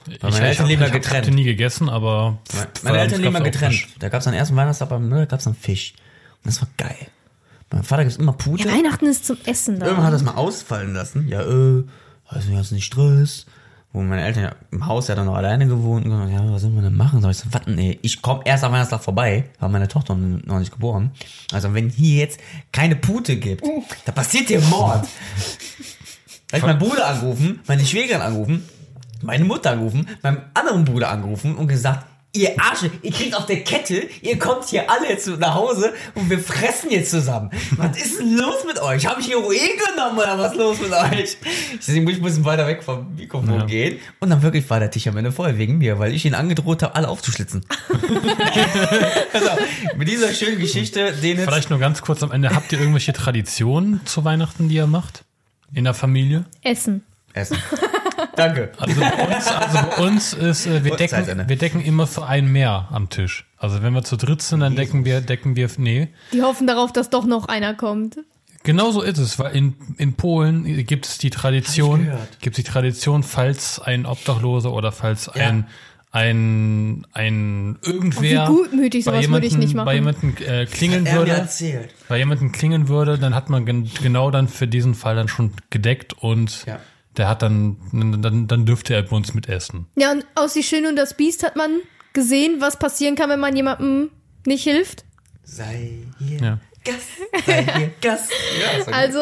Ich, 0.09 0.23
meine 0.23 0.41
Eltern 0.47 0.67
leben 0.67 0.81
ja 0.81 0.87
ich 0.89 0.93
hab- 0.95 1.03
getrennt. 1.03 1.27
hatte 1.27 1.35
nie 1.35 1.45
gegessen, 1.45 1.89
aber 1.89 2.39
Meine 2.83 2.97
bei 2.97 3.03
Eltern 3.03 3.21
leben 3.21 3.35
gab's 3.35 3.45
getrennt. 3.45 3.87
Da 3.99 4.09
gab 4.09 4.21
es 4.21 4.27
am 4.29 4.35
ersten 4.35 4.57
Weihnachtstag 4.57 4.89
beim 4.89 5.09
Müller 5.09 5.27
gab 5.27 5.41
es 5.41 5.45
dann 5.45 5.55
Fisch. 5.55 5.95
Und 6.45 6.47
das 6.47 6.61
war 6.63 6.69
geil. 6.77 7.09
Mein 7.73 7.85
Vater 7.85 8.05
gibt 8.05 8.19
immer 8.19 8.33
Pute. 8.33 8.69
Ja, 8.69 8.75
Weihnachten 8.75 9.07
ist 9.07 9.25
zum 9.25 9.37
Essen 9.45 9.79
da. 9.79 9.87
Irgendwann 9.87 10.07
hat 10.07 10.13
er 10.13 10.17
das 10.17 10.25
mal 10.25 10.35
ausfallen 10.35 10.93
lassen. 10.93 11.29
Ja, 11.29 11.43
äh, 11.43 11.85
hast 12.27 12.49
du 12.49 12.53
jetzt 12.53 12.73
nicht 12.73 12.85
Stress? 12.85 13.47
Wo 13.93 14.01
meine 14.03 14.23
Eltern 14.23 14.45
ja 14.45 14.53
im 14.71 14.87
Haus 14.87 15.09
ja 15.09 15.17
dann 15.17 15.27
noch 15.27 15.35
alleine 15.35 15.67
gewohnt 15.67 16.05
und 16.05 16.13
gesagt, 16.13 16.31
ja, 16.31 16.53
was 16.53 16.63
sollen 16.63 16.77
wir 16.77 16.83
denn 16.83 16.97
machen? 16.97 17.21
Sag 17.21 17.33
ich 17.33 17.39
so, 17.39 17.53
warten, 17.53 17.75
nee, 17.75 17.99
ich 18.03 18.23
komme 18.23 18.43
erst 18.45 18.63
am 18.63 18.71
Weihnachtstag 18.73 19.03
vorbei, 19.03 19.51
war 19.59 19.69
meine 19.69 19.89
Tochter 19.89 20.15
noch 20.15 20.61
nicht 20.61 20.71
geboren. 20.71 21.11
Also 21.53 21.75
wenn 21.75 21.89
hier 21.89 22.21
jetzt 22.21 22.39
keine 22.71 22.95
Pute 22.95 23.37
gibt, 23.37 23.65
da 24.05 24.13
passiert 24.13 24.49
dir 24.49 24.61
Mord. 24.61 25.09
Da 26.49 26.57
ich 26.57 26.63
meinen 26.63 26.79
Bruder 26.79 27.07
angerufen, 27.09 27.61
meine 27.67 27.85
Schwägerin 27.85 28.23
angerufen, 28.23 28.65
meine 29.23 29.45
Mutter 29.45 29.73
angerufen, 29.73 30.09
meinem 30.23 30.43
anderen 30.55 30.85
Bruder 30.85 31.11
angerufen 31.11 31.57
und 31.57 31.67
gesagt, 31.67 32.07
ihr 32.33 32.51
Arsche, 32.61 32.91
ihr 33.03 33.11
kriegt 33.11 33.35
auf 33.35 33.47
der 33.47 33.65
Kette, 33.65 34.07
ihr 34.23 34.39
kommt 34.39 34.67
hier 34.69 34.89
alle 34.91 35.09
jetzt 35.09 35.27
nach 35.27 35.55
Hause 35.55 35.93
und 36.15 36.31
wir 36.31 36.39
fressen 36.39 36.91
jetzt 36.91 37.11
zusammen. 37.11 37.51
Was 37.77 37.97
ist 38.01 38.21
denn 38.21 38.37
los 38.37 38.65
mit 38.67 38.81
euch? 38.81 39.07
Habe 39.07 39.21
ich 39.21 39.29
Heroin 39.31 39.59
genommen 39.95 40.19
oder 40.19 40.39
was 40.39 40.53
ist 40.53 40.59
los 40.59 40.81
mit 40.81 40.93
euch? 40.93 41.37
Deswegen 41.77 42.05
muss 42.05 42.13
ich 42.15 42.21
ein 42.21 42.25
bisschen 42.25 42.45
weiter 42.45 42.67
weg 42.67 42.83
vom 42.85 43.15
Mikrofon 43.17 43.61
Ja. 43.61 43.65
gehen. 43.67 43.99
Und 44.21 44.31
dann 44.31 44.43
wirklich 44.43 44.69
war 44.71 44.79
der 44.79 44.91
Tisch 44.91 45.07
am 45.09 45.17
Ende 45.17 45.33
voll 45.33 45.59
wegen 45.59 45.79
mir, 45.79 45.99
weil 45.99 46.15
ich 46.15 46.25
ihn 46.25 46.35
angedroht 46.35 46.83
habe, 46.85 46.95
alle 46.95 47.09
aufzuschlitzen. 47.09 47.65
also, 49.33 49.49
mit 49.97 50.09
dieser 50.09 50.33
schönen 50.33 50.59
Geschichte, 50.61 51.13
den 51.13 51.37
jetzt... 51.39 51.49
Vielleicht 51.49 51.71
nur 51.71 51.79
ganz 51.79 52.01
kurz 52.03 52.23
am 52.23 52.31
Ende. 52.33 52.51
Habt 52.51 52.71
ihr 52.73 52.79
irgendwelche 52.79 53.13
Traditionen 53.13 54.01
zu 54.05 54.25
Weihnachten, 54.25 54.69
die 54.69 54.77
ihr 54.77 54.87
macht? 54.87 55.25
In 55.73 55.85
der 55.85 55.95
Familie? 55.95 56.45
Essen. 56.63 57.05
Essen. 57.33 57.57
Danke. 58.37 58.73
Also 58.79 59.01
bei 59.01 59.27
uns, 59.27 59.47
also 59.49 59.79
bei 59.97 59.97
uns 60.07 60.33
ist, 60.35 60.67
äh, 60.67 60.85
wir, 60.85 60.97
decken, 60.97 61.49
wir 61.49 61.57
decken 61.57 61.81
immer 61.81 62.07
für 62.07 62.27
einen 62.27 62.51
mehr 62.53 62.89
am 62.91 63.09
Tisch. 63.09 63.47
Also 63.59 63.83
wenn 63.83 63.93
wir 63.93 64.03
zu 64.05 64.17
dritt 64.17 64.43
sind, 64.43 64.61
dann 64.61 64.77
decken 64.77 65.05
wir, 65.05 65.21
decken 65.21 65.57
wir, 65.57 65.69
nee. 65.79 66.09
Die 66.33 66.43
hoffen 66.43 66.67
darauf, 66.67 66.93
dass 66.93 67.11
doch 67.11 67.25
noch 67.25 67.47
einer 67.49 67.75
kommt. 67.75 68.19
Genau 68.63 68.91
so 68.91 69.01
ist 69.03 69.19
es, 69.19 69.39
weil 69.39 69.57
in, 69.57 69.75
in 69.97 70.15
Polen 70.15 70.65
gibt 70.87 71.07
es 71.07 71.17
die 71.19 71.31
Tradition, 71.31 72.11
gibt 72.43 72.59
es 72.59 72.65
die 72.65 72.71
Tradition, 72.71 73.23
falls 73.23 73.79
ein 73.81 74.05
Obdachloser 74.05 74.73
oder 74.73 74.93
falls 74.93 75.31
ein, 75.31 75.67
ein, 76.13 77.07
ein 77.13 77.79
irgendwer 77.83 78.49
Oh, 78.51 78.53
wie 78.53 78.57
gutmütig, 78.63 79.05
bei 79.05 79.13
sowas 79.23 79.31
würde 79.31 79.47
ich 79.47 79.53
jemandem- 79.53 79.61
nicht 79.61 79.75
machen. 79.75 79.87
Bei 79.87 79.95
jemandem 79.95 80.35
äh, 80.47 80.67
klingeln 80.67 81.07
Er 81.07 81.13
hat 81.13 81.21
mir 81.21 81.27
würde, 81.27 81.41
erzählt. 81.41 81.91
bei 82.09 82.19
jemandem 82.19 82.53
klingeln 82.53 82.89
würde, 82.89 83.19
dann 83.19 83.35
hat 83.35 83.49
man 83.49 83.65
gen 83.65 83.91
genau 84.03 84.31
dann 84.31 84.49
für 84.49 84.67
diesen 84.67 84.95
Fall 84.95 85.15
dann 85.17 85.29
schon 85.29 85.53
gedeckt 85.71 86.13
und 86.13 86.67
Ja. 86.67 86.81
Der 87.17 87.29
hat 87.29 87.43
dann, 87.43 87.77
dann, 87.93 88.47
dann 88.47 88.67
dürfte 88.67 88.95
er 88.95 89.03
bei 89.03 89.17
uns 89.17 89.35
mitessen. 89.35 89.87
Ja, 89.97 90.13
und 90.13 90.25
aus 90.35 90.53
Die 90.55 90.63
Schöne 90.63 90.89
und 90.89 90.97
das 90.97 91.15
Biest 91.15 91.43
hat 91.43 91.57
man 91.57 91.81
gesehen, 92.13 92.57
was 92.61 92.79
passieren 92.79 93.15
kann, 93.17 93.29
wenn 93.31 93.41
man 93.41 93.55
jemandem 93.57 94.11
nicht 94.47 94.65
hilft. 94.65 95.05
Sei 95.43 95.99
hier 96.19 96.39
Ja. 96.41 96.59
Gast, 96.85 97.47
sei 97.47 97.65
hier 97.77 97.91
Gast. 98.01 98.31
Ja. 98.87 98.93
Also, 98.93 99.19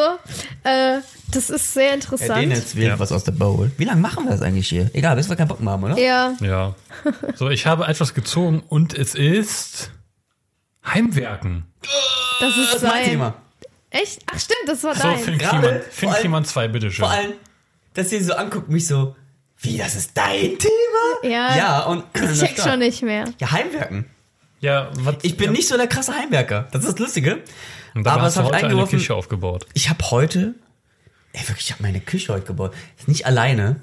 äh, 0.65 1.01
das 1.33 1.51
ist 1.51 1.75
sehr 1.75 1.89
Ja, 1.89 1.95
interessant. 1.95 2.41
den 2.43 2.51
jetzt 2.53 2.77
wählt 2.77 2.89
Ja. 2.89 2.99
was 2.99 3.11
aus 3.11 3.25
der 3.25 3.33
Bowl. 3.33 3.71
Wie 3.79 3.85
lange 3.85 4.01
machen 4.01 4.25
wir 4.25 4.31
das 4.31 4.43
eigentlich 4.43 4.69
hier? 4.69 4.91
Egal, 4.95 5.17
bis 5.17 5.29
wir 5.29 5.35
keinen 5.37 5.49
Bock 5.49 5.61
mehr 5.61 5.73
haben, 5.73 5.83
oder? 5.85 5.99
ja, 5.99 6.35
Ja. 6.41 6.75
So, 7.35 7.51
ich 7.51 7.67
habe 7.67 7.87
etwas 7.87 8.15
gezogen 8.15 8.63
und 8.69 8.95
es 8.95 9.15
ist 9.17 9.91
Heimwerken. 10.87 11.67
das 12.41 12.57
ist 12.57 12.75
Das 12.75 12.83
ist 12.83 12.89
mein. 12.89 13.05
Thema. 13.05 13.35
Echt? 13.91 14.23
Ach 14.33 14.39
stimmt, 14.39 14.69
das 14.69 14.85
war 14.85 14.95
So, 14.95 15.03
dein. 15.03 15.41
Allem- 15.49 15.81
Kliman 16.21 16.45
2, 16.45 16.69
bitteschön. 16.69 17.05
Vor 17.05 17.11
allem, 17.13 17.33
dass 17.99 18.13
ihr 18.13 18.23
so 18.23 18.35
anguckt, 18.35 18.69
mich 18.69 18.87
so, 18.87 19.17
wie, 19.61 19.77
das 19.77 19.97
ist 19.97 20.13
dein 20.15 20.57
Thema? 20.59 21.25
Ja. 21.25 21.57
Ja, 21.57 21.83
und 21.85 22.05
ich 22.15 22.41
check 22.41 22.59
schon 22.59 22.79
nicht 22.79 23.03
mehr. 23.03 23.25
Ja, 23.41 23.51
Heimwerken. 23.51 24.07
Ja, 24.61 24.91
was, 25.01 25.17
Ich 25.23 25.37
bin 25.37 25.47
ja, 25.47 25.53
nicht 25.53 25.69
so 25.69 25.77
der 25.77 25.89
krasse 25.89 26.15
Heimwerker. 26.15 26.69
Das 26.71 26.85
ist 26.85 26.93
das 26.93 26.99
Lustige. 26.99 27.43
Und 27.95 28.05
dabei 28.05 28.17
aber 28.17 28.23
hast 28.25 28.37
du 28.37 28.43
heute 28.45 28.69
eine. 28.69 28.87
Küche 28.87 29.15
aufgebaut. 29.15 29.67
Ich 29.75 29.89
habe 29.89 30.11
heute, 30.11 30.55
ey, 31.33 31.49
wirklich, 31.49 31.67
ich 31.67 31.73
habe 31.73 31.83
meine 31.83 32.01
Küche 32.01 32.33
heute 32.33 32.47
gebaut. 32.47 32.73
Nicht 33.07 33.27
alleine. 33.27 33.81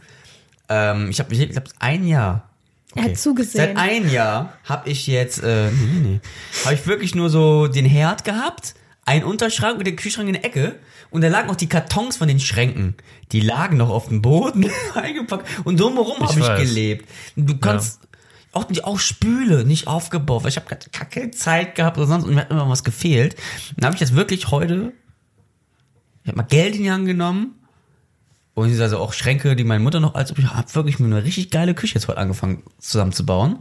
Ähm, 0.69 1.09
ich 1.09 1.19
habe, 1.19 1.33
ich 1.33 1.49
glaube, 1.49 1.69
ein 1.79 2.07
Jahr. 2.07 2.49
Er 2.95 3.03
hat 3.03 3.17
zugesehen. 3.17 3.75
Seit 3.75 3.77
ein 3.77 4.09
Jahr 4.09 4.53
habe 4.63 4.89
ich 4.89 5.07
jetzt, 5.07 5.43
äh, 5.43 5.69
nee, 5.71 5.87
nee, 5.93 5.99
nee, 5.99 6.19
habe 6.63 6.75
ich 6.75 6.87
wirklich 6.87 7.15
nur 7.15 7.29
so 7.29 7.67
den 7.67 7.85
Herd 7.85 8.23
gehabt, 8.23 8.75
einen 9.05 9.23
Unterschrank 9.23 9.77
und 9.77 9.85
den 9.87 9.95
Kühlschrank 9.95 10.27
in 10.27 10.33
der 10.33 10.43
Ecke 10.45 10.79
und 11.11 11.21
da 11.21 11.27
lagen 11.27 11.49
auch 11.49 11.55
die 11.55 11.69
Kartons 11.69 12.17
von 12.17 12.27
den 12.27 12.39
Schränken. 12.39 12.95
Die 13.31 13.39
lagen 13.39 13.77
noch 13.77 13.89
auf 13.89 14.07
dem 14.09 14.21
Boden 14.21 14.69
eingepackt 14.95 15.47
und 15.63 15.79
drumherum 15.79 16.19
habe 16.27 16.39
ich 16.39 16.45
gelebt. 16.69 17.09
Du 17.35 17.57
kannst 17.57 17.99
auch, 18.51 18.63
die- 18.65 18.83
auch 18.83 18.99
Spüle 18.99 19.63
nicht 19.65 19.87
aufgebaut, 19.87 20.43
weil 20.43 20.49
ich 20.49 20.57
habe 20.57 20.67
gar 20.91 21.05
keine 21.05 21.31
Zeit 21.31 21.75
gehabt 21.75 21.97
oder 21.97 22.07
sonst 22.07 22.25
und 22.25 22.33
mir 22.33 22.41
hat 22.41 22.51
immer 22.51 22.67
was 22.69 22.83
gefehlt. 22.83 23.35
Dann 23.77 23.85
habe 23.85 23.95
ich 23.95 24.01
jetzt 24.01 24.15
wirklich 24.15 24.49
heute, 24.49 24.91
ich 26.23 26.27
habe 26.29 26.37
mal 26.37 26.43
Geld 26.43 26.75
in 26.75 26.83
die 26.83 26.91
Hand 26.91 27.05
genommen 27.05 27.53
und 28.55 28.69
es 28.71 28.79
also 28.79 28.97
auch 28.97 29.13
Schränke, 29.13 29.55
die 29.55 29.63
meine 29.65 29.83
Mutter 29.83 29.99
noch 29.99 30.15
als 30.15 30.31
ich 30.35 30.45
habe 30.47 30.73
wirklich 30.75 30.97
mir 30.99 31.05
eine 31.07 31.23
richtig 31.23 31.51
geile 31.51 31.75
Küche 31.75 31.95
jetzt 31.95 32.07
heute 32.07 32.17
angefangen 32.17 32.63
zusammenzubauen. 32.79 33.59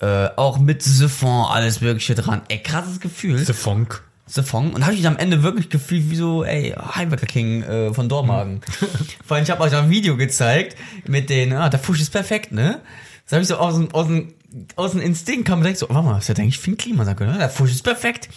Äh, 0.00 0.28
auch 0.36 0.58
mit 0.58 0.82
Siphon, 0.82 1.46
alles 1.46 1.80
Mögliche 1.80 2.14
dran. 2.16 2.42
Ey, 2.48 2.58
krasses 2.62 3.00
Gefühl. 3.00 3.38
Funk. 3.46 4.02
Siphon. 4.26 4.72
Und 4.72 4.84
habe 4.86 4.94
ich 4.94 5.06
am 5.06 5.16
Ende 5.16 5.42
wirklich 5.42 5.68
gefühlt 5.68 6.10
wie 6.10 6.16
so, 6.16 6.44
ey, 6.44 6.70
Heimwerker 6.72 7.26
King 7.26 7.62
äh, 7.62 7.92
von 7.92 8.08
Dormagen. 8.08 8.60
Vor 9.24 9.36
allem, 9.36 9.44
ich 9.44 9.50
habe 9.50 9.62
euch 9.62 9.74
ein 9.74 9.90
Video 9.90 10.16
gezeigt 10.16 10.76
mit 11.06 11.28
den, 11.30 11.52
ah, 11.52 11.68
der 11.68 11.78
Fusch 11.80 12.00
ist 12.00 12.10
perfekt, 12.10 12.52
ne? 12.52 12.80
Das 13.24 13.32
habe 13.32 13.42
ich 13.42 13.48
so 13.48 13.56
aus 13.56 13.74
dem, 13.74 13.92
aus 13.94 14.06
dem, 14.06 14.34
aus 14.76 14.92
dem 14.92 15.00
Instinkt 15.00 15.46
kam 15.46 15.60
direkt 15.60 15.78
so, 15.78 15.88
warte 15.90 16.02
mal, 16.06 16.18
ist 16.18 16.28
das 16.28 16.38
eigentlich 16.38 16.58
Finn 16.58 16.76
Klima, 16.76 17.04
sag 17.04 17.20
ich, 17.20 17.26
ne? 17.26 17.38
Der 17.38 17.50
Fusch 17.50 17.70
ist 17.72 17.82
perfekt. 17.82 18.28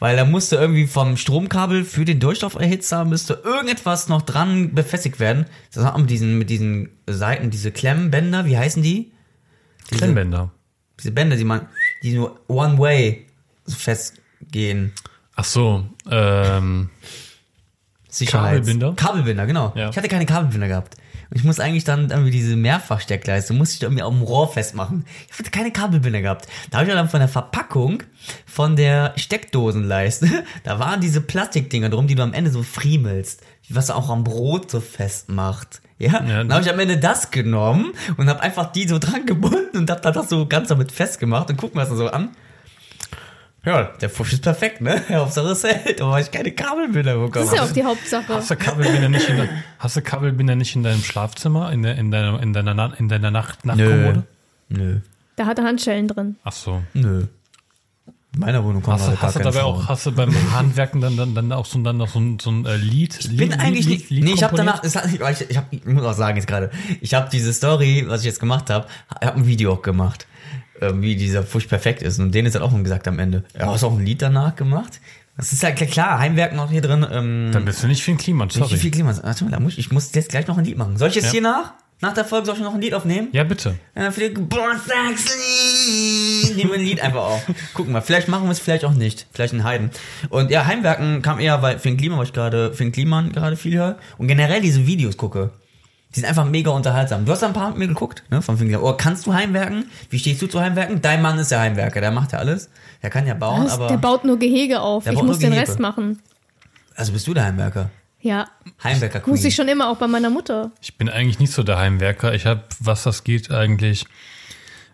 Weil 0.00 0.16
da 0.16 0.24
musste 0.24 0.54
irgendwie 0.56 0.86
vom 0.86 1.16
Stromkabel 1.16 1.84
für 1.84 2.04
den 2.04 2.20
Durchlauferhitzer 2.20 3.04
müsste 3.04 3.42
irgendetwas 3.44 4.08
noch 4.08 4.22
dran 4.22 4.72
befestigt 4.74 5.18
werden. 5.18 5.46
Das 5.74 5.84
hat 5.84 5.98
mit 5.98 6.08
diesen, 6.08 6.38
mit 6.38 6.50
diesen 6.50 6.90
Seiten, 7.08 7.50
diese 7.50 7.72
Klemmbänder, 7.72 8.44
wie 8.46 8.56
heißen 8.56 8.82
die? 8.82 9.10
Diese- 9.90 9.98
Klemmбänder. 9.98 10.52
Diese 11.00 11.10
Bänder, 11.12 11.36
die 11.36 11.44
man, 11.44 11.68
die 12.02 12.14
nur 12.14 12.40
one 12.48 12.78
way 12.78 13.26
festgehen. 13.66 14.92
Ach 15.40 15.44
so, 15.44 15.84
ähm, 16.10 16.90
Sicherheits- 18.10 18.32
Kabelbinder? 18.32 18.92
Kabelbinder, 18.96 19.46
genau. 19.46 19.72
Ja. 19.76 19.88
Ich 19.90 19.96
hatte 19.96 20.08
keine 20.08 20.26
Kabelbinder 20.26 20.66
gehabt. 20.66 20.96
Und 21.30 21.36
ich 21.36 21.44
muss 21.44 21.60
eigentlich 21.60 21.84
dann 21.84 22.10
irgendwie 22.10 22.32
diese 22.32 22.56
Mehrfachsteckleiste, 22.56 23.52
musste 23.52 23.76
ich 23.76 23.82
irgendwie 23.82 24.02
auf 24.02 24.12
dem 24.12 24.22
Rohr 24.22 24.50
festmachen. 24.50 25.04
Ich 25.30 25.38
hatte 25.38 25.50
keine 25.52 25.70
Kabelbinder 25.70 26.22
gehabt. 26.22 26.48
Da 26.70 26.78
habe 26.78 26.88
ich 26.88 26.94
dann 26.94 27.08
von 27.08 27.20
der 27.20 27.28
Verpackung 27.28 28.02
von 28.46 28.74
der 28.74 29.12
Steckdosenleiste, 29.16 30.28
da 30.64 30.80
waren 30.80 31.00
diese 31.00 31.20
Plastikdinger 31.20 31.88
drum, 31.88 32.08
die 32.08 32.16
du 32.16 32.24
am 32.24 32.32
Ende 32.34 32.50
so 32.50 32.64
friemelst, 32.64 33.40
was 33.68 33.90
auch 33.90 34.10
am 34.10 34.24
Brot 34.24 34.72
so 34.72 34.80
festmacht. 34.80 35.82
Ja, 36.00 36.14
Ja, 36.14 36.20
dann 36.42 36.52
habe 36.52 36.62
ich 36.64 36.70
am 36.72 36.80
Ende 36.80 36.96
das 36.96 37.30
genommen 37.30 37.92
und 38.16 38.28
habe 38.28 38.40
einfach 38.40 38.72
die 38.72 38.88
so 38.88 38.98
dran 38.98 39.24
gebunden 39.24 39.76
und 39.76 39.88
hab 39.90 40.02
dann 40.02 40.14
das 40.14 40.28
so 40.30 40.46
ganz 40.46 40.68
damit 40.68 40.90
festgemacht 40.90 41.48
und 41.50 41.58
guck 41.58 41.76
mir 41.76 41.82
das 41.82 41.90
so 41.90 42.08
an. 42.08 42.30
Ja, 43.64 43.84
der 44.00 44.08
Fusch 44.08 44.32
ist 44.32 44.42
perfekt, 44.42 44.80
ne? 44.80 45.02
Hauptsache 45.10 45.48
es 45.48 45.64
hält, 45.64 46.00
aber 46.00 46.20
ich 46.20 46.30
keine 46.30 46.52
Kabelbinder 46.52 47.14
Das 47.14 47.24
bekommen 47.26 47.44
ist 47.46 47.54
ja 47.54 47.62
auch 47.64 47.72
die 47.72 47.84
Hauptsache. 47.84 48.34
Hast 48.34 48.50
du 48.50 48.56
Kabelbinder 48.56 49.08
nicht 49.08 49.28
in, 49.28 49.36
de, 49.36 49.48
hast 49.78 49.96
du 49.96 50.02
Kabelbinder 50.02 50.54
nicht 50.54 50.74
in 50.76 50.82
deinem 50.84 51.02
Schlafzimmer, 51.02 51.72
in, 51.72 51.82
der, 51.82 51.96
in, 51.96 52.10
deiner, 52.10 52.40
in, 52.42 52.52
deiner, 52.52 52.98
in 52.98 53.08
deiner 53.08 53.30
Nacht, 53.30 53.64
Nachtkommode? 53.64 54.24
Nö, 54.68 55.00
Da 55.36 55.46
hat 55.46 55.58
er 55.58 55.64
Handschellen 55.64 56.08
drin. 56.08 56.36
Ach 56.44 56.52
so. 56.52 56.82
nö. 56.94 57.26
In 58.34 58.40
meiner 58.40 58.62
Wohnung 58.62 58.82
kommt 58.82 59.00
Hast, 59.00 59.20
hast 59.22 59.36
du 59.36 59.38
dabei 59.40 59.58
Strom. 59.58 59.74
auch, 59.74 59.88
hast 59.88 60.06
du 60.06 60.12
beim 60.12 60.32
Handwerken 60.52 61.00
dann, 61.00 61.16
dann, 61.16 61.34
dann 61.34 61.50
auch 61.50 61.64
so, 61.66 61.82
dann 61.82 61.96
noch 61.96 62.08
so 62.08 62.20
ein, 62.20 62.38
so 62.38 62.50
ein 62.50 62.66
äh, 62.66 62.76
Lied? 62.76 63.18
Ich 63.18 63.36
bin 63.36 63.54
eigentlich 63.54 63.88
nicht. 63.88 64.10
Nee, 64.10 64.32
ich 64.32 64.42
habe 64.44 64.54
danach. 64.54 64.84
Es 64.84 64.94
hat, 64.96 65.06
ich, 65.06 65.20
ich, 65.50 65.56
hab, 65.56 65.72
ich 65.72 65.84
muss 65.86 66.04
auch 66.04 66.12
sagen 66.12 66.36
jetzt 66.36 66.46
gerade. 66.46 66.70
Ich 67.00 67.14
habe 67.14 67.28
diese 67.32 67.52
Story, 67.52 68.04
was 68.06 68.20
ich 68.20 68.26
jetzt 68.26 68.38
gemacht 68.38 68.68
habe, 68.70 68.86
habe 69.22 69.38
ein 69.38 69.46
Video 69.46 69.72
auch 69.72 69.82
gemacht, 69.82 70.26
wie 70.94 71.16
dieser 71.16 71.42
Fusch 71.42 71.66
perfekt 71.66 72.02
ist. 72.02 72.18
Und 72.18 72.34
Dennis 72.34 72.54
hat 72.54 72.62
auch 72.62 72.70
schon 72.70 72.84
gesagt 72.84 73.06
am 73.08 73.18
Ende. 73.18 73.44
Ja, 73.58 73.66
hast 73.66 73.84
auch 73.84 73.96
ein 73.98 74.04
Lied 74.04 74.22
danach 74.22 74.56
gemacht? 74.56 75.00
Das 75.36 75.52
ist 75.52 75.62
ja 75.62 75.70
klar, 75.70 75.88
klar 75.88 76.18
Heimwerken 76.18 76.58
auch 76.58 76.70
hier 76.70 76.80
drin. 76.82 77.06
Ähm, 77.10 77.50
Dann 77.52 77.64
bist 77.64 77.82
du 77.82 77.86
nicht 77.86 78.02
für 78.02 78.10
ein 78.10 78.18
Klima, 78.18 78.44
nicht 78.44 78.56
sorry. 78.56 78.72
wie 78.72 78.76
viel 78.76 78.90
Klima. 78.90 79.14
Warte 79.22 79.44
mal, 79.44 79.60
muss 79.60 79.74
ich, 79.74 79.78
ich 79.80 79.92
muss 79.92 80.12
jetzt 80.14 80.30
gleich 80.30 80.46
noch 80.48 80.58
ein 80.58 80.64
Lied 80.64 80.76
machen. 80.76 80.96
Soll 80.96 81.08
ich 81.10 81.14
jetzt 81.14 81.26
Ja. 81.26 81.30
hier 81.32 81.42
nach? 81.42 81.74
Nach 82.00 82.12
der 82.14 82.24
Folge 82.24 82.46
soll 82.46 82.56
ich 82.56 82.62
noch 82.62 82.74
ein 82.74 82.80
Lied 82.80 82.94
aufnehmen? 82.94 83.28
Ja, 83.32 83.42
bitte. 83.44 83.74
Ja, 83.96 84.10
für 84.12 84.20
den 84.20 84.34
Geburtstagslied. 84.34 86.56
Nehmen 86.56 86.70
wir 86.70 86.78
ein 86.78 86.84
Lied 86.84 87.00
einfach 87.00 87.22
auf. 87.24 87.46
Gucken 87.74 87.92
wir, 87.92 88.02
vielleicht 88.02 88.28
machen 88.28 88.44
wir 88.44 88.50
es, 88.52 88.58
vielleicht 88.60 88.84
auch 88.84 88.94
nicht. 88.94 89.26
Vielleicht 89.32 89.52
ein 89.54 89.64
Heiden. 89.64 89.90
Und 90.28 90.50
ja, 90.50 90.66
Heimwerken 90.66 91.22
kam 91.22 91.40
eher, 91.40 91.62
weil 91.62 91.78
Finn 91.78 91.96
Kliman, 91.96 92.18
weil 92.18 92.26
ich 92.26 92.32
gerade 92.32 92.72
Finn 92.74 92.92
Kliman 92.92 93.32
gerade 93.32 93.56
viel 93.56 93.76
höre. 93.76 93.96
Und 94.16 94.28
generell 94.28 94.60
diese 94.60 94.86
Videos 94.86 95.16
gucke. 95.16 95.50
Die 96.14 96.20
sind 96.20 96.28
einfach 96.28 96.46
mega 96.46 96.70
unterhaltsam. 96.70 97.26
Du 97.26 97.32
hast 97.32 97.42
da 97.42 97.48
ein 97.48 97.52
paar 97.52 97.68
mit 97.70 97.78
mir 97.78 97.88
geguckt, 97.88 98.22
ne? 98.30 98.40
Von 98.40 98.56
Kliman. 98.56 98.80
Oh, 98.82 98.94
kannst 98.94 99.26
du 99.26 99.34
Heimwerken? 99.34 99.90
Wie 100.08 100.18
stehst 100.18 100.40
du 100.40 100.46
zu 100.46 100.58
Heimwerken? 100.60 101.02
Dein 101.02 101.20
Mann 101.20 101.38
ist 101.38 101.50
der 101.50 101.60
Heimwerker, 101.60 102.00
der 102.00 102.10
macht 102.10 102.32
ja 102.32 102.38
alles. 102.38 102.70
Der 103.02 103.10
kann 103.10 103.26
ja 103.26 103.34
bauen, 103.34 103.66
Was? 103.66 103.72
aber. 103.72 103.88
der 103.88 103.98
baut 103.98 104.24
nur 104.24 104.38
Gehege 104.38 104.80
auf. 104.80 105.06
Ich 105.06 105.22
muss 105.22 105.38
den. 105.38 105.52
Rest 105.52 105.78
machen. 105.78 106.20
also 106.94 107.12
bist 107.12 107.26
du 107.26 107.34
der 107.34 107.44
Heimwerker? 107.44 107.90
Ja, 108.20 108.46
Heimwerker 108.82 109.22
muss 109.26 109.44
ich 109.44 109.54
schon 109.54 109.68
immer 109.68 109.88
auch 109.88 109.96
bei 109.96 110.08
meiner 110.08 110.30
Mutter. 110.30 110.72
Ich 110.80 110.96
bin 110.96 111.08
eigentlich 111.08 111.38
nicht 111.38 111.52
so 111.52 111.62
der 111.62 111.78
Heimwerker. 111.78 112.34
Ich 112.34 112.46
habe, 112.46 112.62
was 112.80 113.04
das 113.04 113.22
geht, 113.22 113.50
eigentlich 113.52 114.06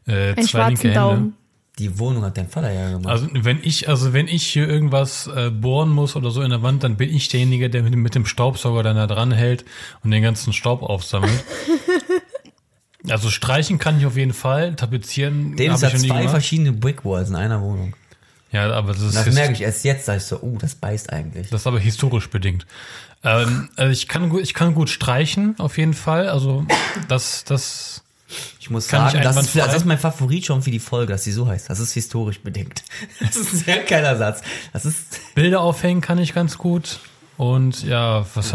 äh, 0.06 0.34
Einen 0.34 0.46
zwei 0.46 0.66
linke 0.68 0.88
Hände. 0.88 0.94
Daumen. 0.94 1.36
Die 1.78 1.98
Wohnung 1.98 2.22
hat 2.24 2.36
dein 2.38 2.48
Vater 2.48 2.70
ja 2.70 2.88
gemacht. 2.90 3.08
Also 3.08 3.26
wenn 3.32 3.58
ich, 3.62 3.88
also 3.88 4.12
wenn 4.12 4.28
ich 4.28 4.46
hier 4.46 4.68
irgendwas 4.68 5.26
äh, 5.26 5.50
bohren 5.50 5.90
muss 5.90 6.14
oder 6.14 6.30
so 6.30 6.40
in 6.42 6.50
der 6.50 6.62
Wand, 6.62 6.84
dann 6.84 6.96
bin 6.96 7.10
ich 7.12 7.28
derjenige, 7.28 7.68
der 7.68 7.82
mit, 7.82 7.92
dem- 7.92 8.02
mit 8.02 8.14
dem 8.14 8.26
Staubsauger 8.26 8.82
dann 8.84 8.94
da 8.96 9.06
dran 9.08 9.32
hält 9.32 9.64
und 10.04 10.12
den 10.12 10.22
ganzen 10.22 10.52
Staub 10.52 10.82
aufsammelt. 10.82 11.42
also 13.08 13.28
streichen 13.30 13.78
kann 13.78 13.98
ich 13.98 14.06
auf 14.06 14.16
jeden 14.16 14.32
Fall, 14.32 14.76
tapezieren 14.76 15.52
hat 15.58 15.82
noch 15.82 15.92
nie 15.94 15.98
zwei 16.08 16.16
gemacht. 16.18 16.30
verschiedene 16.30 16.72
Brickwalls 16.72 17.28
in 17.30 17.36
einer 17.36 17.60
Wohnung. 17.60 17.94
Ja, 18.52 18.70
aber 18.70 18.92
das 18.92 19.02
ist 19.02 19.16
Das 19.16 19.34
merke 19.34 19.52
ich 19.54 19.62
erst 19.62 19.84
jetzt, 19.84 20.06
sag 20.06 20.18
ich 20.18 20.22
so, 20.22 20.40
uh, 20.40 20.56
das 20.58 20.76
beißt 20.76 21.12
eigentlich. 21.12 21.50
Das 21.50 21.62
ist 21.62 21.66
aber 21.66 21.80
historisch 21.80 22.30
bedingt. 22.30 22.66
Ähm, 23.24 23.68
also 23.74 23.90
ich 23.90 24.06
kann 24.06 24.28
gut, 24.28 24.42
ich 24.42 24.54
kann 24.54 24.74
gut 24.74 24.90
streichen, 24.90 25.56
auf 25.58 25.76
jeden 25.76 25.94
Fall. 25.94 26.28
Also 26.28 26.64
das, 27.08 27.42
das, 27.42 28.03
Ich 28.60 28.70
muss 28.70 28.88
Kann 28.88 29.06
sagen, 29.06 29.18
ich 29.18 29.22
das 29.22 29.36
ist, 29.36 29.56
das 29.56 29.74
ist 29.74 29.84
mein 29.84 29.98
Favorit 29.98 30.46
schon 30.46 30.62
für 30.62 30.70
die 30.70 30.78
Folge, 30.78 31.12
dass 31.12 31.24
sie 31.24 31.32
so 31.32 31.46
heißt. 31.46 31.68
Das 31.70 31.80
ist 31.80 31.92
historisch 31.92 32.40
bedingt. 32.40 32.82
Das 33.20 33.36
ist 33.36 33.52
ein 33.52 33.58
sehr 33.58 33.78
geiler 33.84 34.16
Satz. 34.16 34.42
Das 34.72 34.84
ist, 34.84 35.20
Bilder 35.34 35.60
aufhängen 35.60 36.00
kann 36.00 36.18
ich 36.18 36.34
ganz 36.34 36.58
gut. 36.58 37.00
Und 37.36 37.82
ja, 37.84 38.24
was 38.34 38.54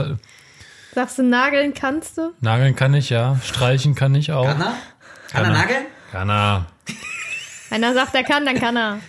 Sagst 0.96 1.18
du, 1.20 1.24
nageln 1.24 1.74
kannst 1.74 2.18
du? 2.18 2.32
nageln 2.42 2.76
kann 2.76 2.94
ich, 2.94 3.10
ja. 3.10 3.38
Streichen 3.44 3.94
kann 3.96 4.16
ich 4.16 4.32
auch. 4.32 4.46
Kann 4.46 4.62
er 4.62 4.76
Anna. 5.34 5.50
nageln? 5.50 5.86
Kann 6.12 6.30
er. 6.30 6.66
Einer 7.70 7.94
sagt, 7.94 8.16
er 8.16 8.24
kann, 8.24 8.46
dann 8.46 8.60
kann 8.60 8.76
er. 8.76 9.00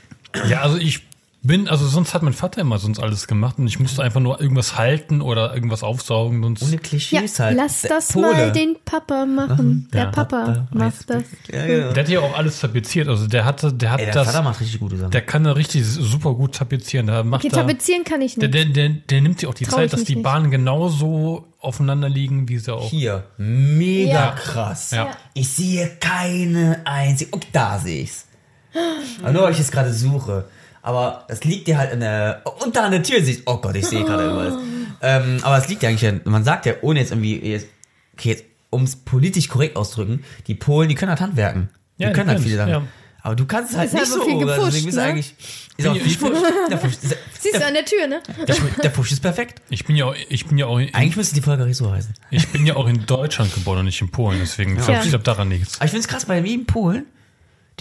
Ja, 0.48 0.60
also 0.60 0.76
ich 0.76 1.09
bin, 1.42 1.68
also 1.68 1.86
sonst 1.86 2.12
hat 2.12 2.22
mein 2.22 2.34
Vater 2.34 2.60
immer 2.60 2.78
sonst 2.78 2.98
alles 2.98 3.26
gemacht 3.26 3.58
und 3.58 3.66
ich 3.66 3.80
musste 3.80 4.02
einfach 4.02 4.20
nur 4.20 4.40
irgendwas 4.40 4.76
halten 4.76 5.22
oder 5.22 5.54
irgendwas 5.54 5.82
aufsaugen. 5.82 6.42
Sonst 6.42 6.62
Ohne 6.62 6.72
Ja, 6.72 6.78
Klischees 6.78 7.38
halt. 7.40 7.56
lass 7.56 7.80
Der 7.82 7.90
das 7.90 8.08
Pole. 8.12 8.26
mal 8.32 8.52
den 8.52 8.76
Papa 8.84 9.24
machen. 9.24 9.88
Der 9.92 10.04
Ja. 10.04 10.10
Papa 10.10 10.66
macht 10.72 11.08
das. 11.08 11.22
Ja, 11.50 11.66
genau. 11.66 11.92
der 11.92 12.02
hat 12.04 12.10
ja 12.10 12.20
auch 12.20 12.36
alles 12.36 12.60
tapeziert. 12.60 13.08
Also 13.08 13.26
der 13.26 13.44
hatte, 13.46 13.72
der 13.72 13.90
hat 13.90 14.00
Ey, 14.00 14.06
der 14.06 14.14
das, 14.14 14.26
Vater 14.26 14.42
macht 14.42 14.60
richtig 14.60 14.80
gute 14.80 14.96
Sachen. 14.98 15.10
der 15.12 15.22
kann 15.22 15.44
da 15.44 15.52
richtig 15.52 15.84
super 15.86 16.34
gut 16.34 16.54
tapezieren. 16.56 17.06
Der 17.06 17.24
macht 17.24 17.44
Okay, 17.44 17.54
da, 17.54 17.62
tapezieren 17.62 18.04
kann 18.04 18.20
ich 18.20 18.34
der, 18.34 18.48
nicht. 18.50 18.76
der, 18.76 18.88
der, 18.88 18.96
der 19.08 19.20
nimmt 19.22 19.40
sich 19.40 19.48
auch 19.48 19.54
die 19.54 19.64
Trau 19.64 19.76
Zeit, 19.76 19.92
dass 19.94 20.04
die. 20.04 20.16
Bahnen 20.16 20.50
genauso 20.50 21.46
aufeinander 21.60 22.08
liegen, 22.10 22.48
wie 22.50 22.58
sie 22.58 22.74
auch. 22.74 22.90
Hier, 22.90 23.24
mega 23.38 24.10
Ja. 24.12 24.30
krass. 24.32 24.90
Ja. 24.90 25.10
Ich 25.32 25.48
sehe 25.48 25.90
keine 26.00 26.82
einzige. 26.84 27.30
Oh, 27.34 27.40
da 27.52 27.78
sehe 27.78 28.02
ich's. 28.02 28.26
Aber 29.22 29.32
nur, 29.32 29.42
weil 29.44 29.52
ich 29.52 29.60
es 29.60 29.70
gerade 29.70 29.92
suche. 29.92 30.44
Aber 30.82 31.24
das 31.28 31.44
liegt 31.44 31.66
dir 31.68 31.78
halt 31.78 31.92
in 31.92 32.00
der. 32.00 32.42
Da 32.72 32.84
an 32.84 32.90
der 32.92 33.02
Tür 33.02 33.22
siehst 33.22 33.42
Oh 33.46 33.58
Gott, 33.58 33.76
ich 33.76 33.86
sehe 33.86 34.04
gerade 34.04 34.22
irgendwas. 34.24 34.54
Ähm, 35.02 35.38
aber 35.42 35.58
es 35.58 35.68
liegt 35.68 35.82
ja 35.82 35.88
eigentlich, 35.88 36.24
man 36.24 36.44
sagt 36.44 36.66
ja, 36.66 36.74
ohne 36.82 37.00
jetzt 37.00 37.10
irgendwie, 37.12 37.38
jetzt, 37.38 37.66
okay, 38.14 38.30
jetzt, 38.30 38.44
um 38.70 38.84
es 38.84 38.96
politisch 38.96 39.48
korrekt 39.48 39.76
auszudrücken, 39.76 40.24
die 40.46 40.54
Polen, 40.54 40.88
die 40.88 40.94
können 40.94 41.10
halt 41.10 41.20
handwerken. 41.20 41.70
Die 41.98 42.02
Ja, 42.04 42.08
die 42.10 42.14
können 42.14 42.28
halt 42.30 42.40
viele 42.40 42.56
Sachen. 42.56 42.70
ja. 42.70 42.82
Aber 43.22 43.34
du 43.36 43.44
kannst 43.44 43.72
es 43.72 43.76
halt 43.76 43.92
nicht 43.92 44.06
so. 44.06 44.22
viel 44.24 44.38
Deswegen 44.46 44.84
bist 44.86 44.96
du 44.96 45.00
ne? 45.02 45.02
eigentlich. 45.06 45.34
Ist 45.76 45.86
auch 45.86 45.92
Bin 45.92 46.02
viel 46.02 46.12
ich- 46.12 46.18
Fusch. 46.18 46.38
Der 46.70 46.78
Fusch, 46.78 46.92
Siehst 47.40 47.54
du 47.60 47.66
an 47.66 47.74
der 47.74 47.84
Tür, 47.84 48.06
ne? 48.06 48.22
der, 48.48 48.56
der 48.82 48.90
Fusch 48.90 49.12
ist 49.12 49.20
perfekt. 49.20 49.60
Ich 49.68 49.84
bin 49.84 49.94
ja 49.96 50.06
auch, 50.06 50.14
ich 50.30 50.46
bin 50.46 50.56
ja 50.56 50.64
auch, 50.66 50.78
in, 50.78 50.94
Eigentlich 50.94 51.16
müsste 51.16 51.34
die 51.34 51.42
Folge 51.42 51.66
nicht 51.66 51.76
so 51.76 51.90
heißen. 51.92 52.14
ich 52.30 52.48
bin 52.48 52.64
ja 52.64 52.76
auch 52.76 52.86
in 52.86 53.04
Deutschland 53.04 53.52
geboren 53.52 53.80
und 53.80 53.84
nicht 53.86 54.00
in 54.00 54.10
Polen, 54.10 54.38
deswegen 54.40 54.76
Ja. 54.88 55.02
ich 55.02 55.10
glaube 55.10 55.24
daran 55.24 55.48
nichts. 55.48 55.76
Aber 55.76 55.84
ich 55.84 55.90
finde 55.90 56.00
es 56.02 56.08
krass, 56.08 56.24
bei 56.24 56.40
mir 56.40 56.52
in 56.54 56.64
Polen, 56.64 57.04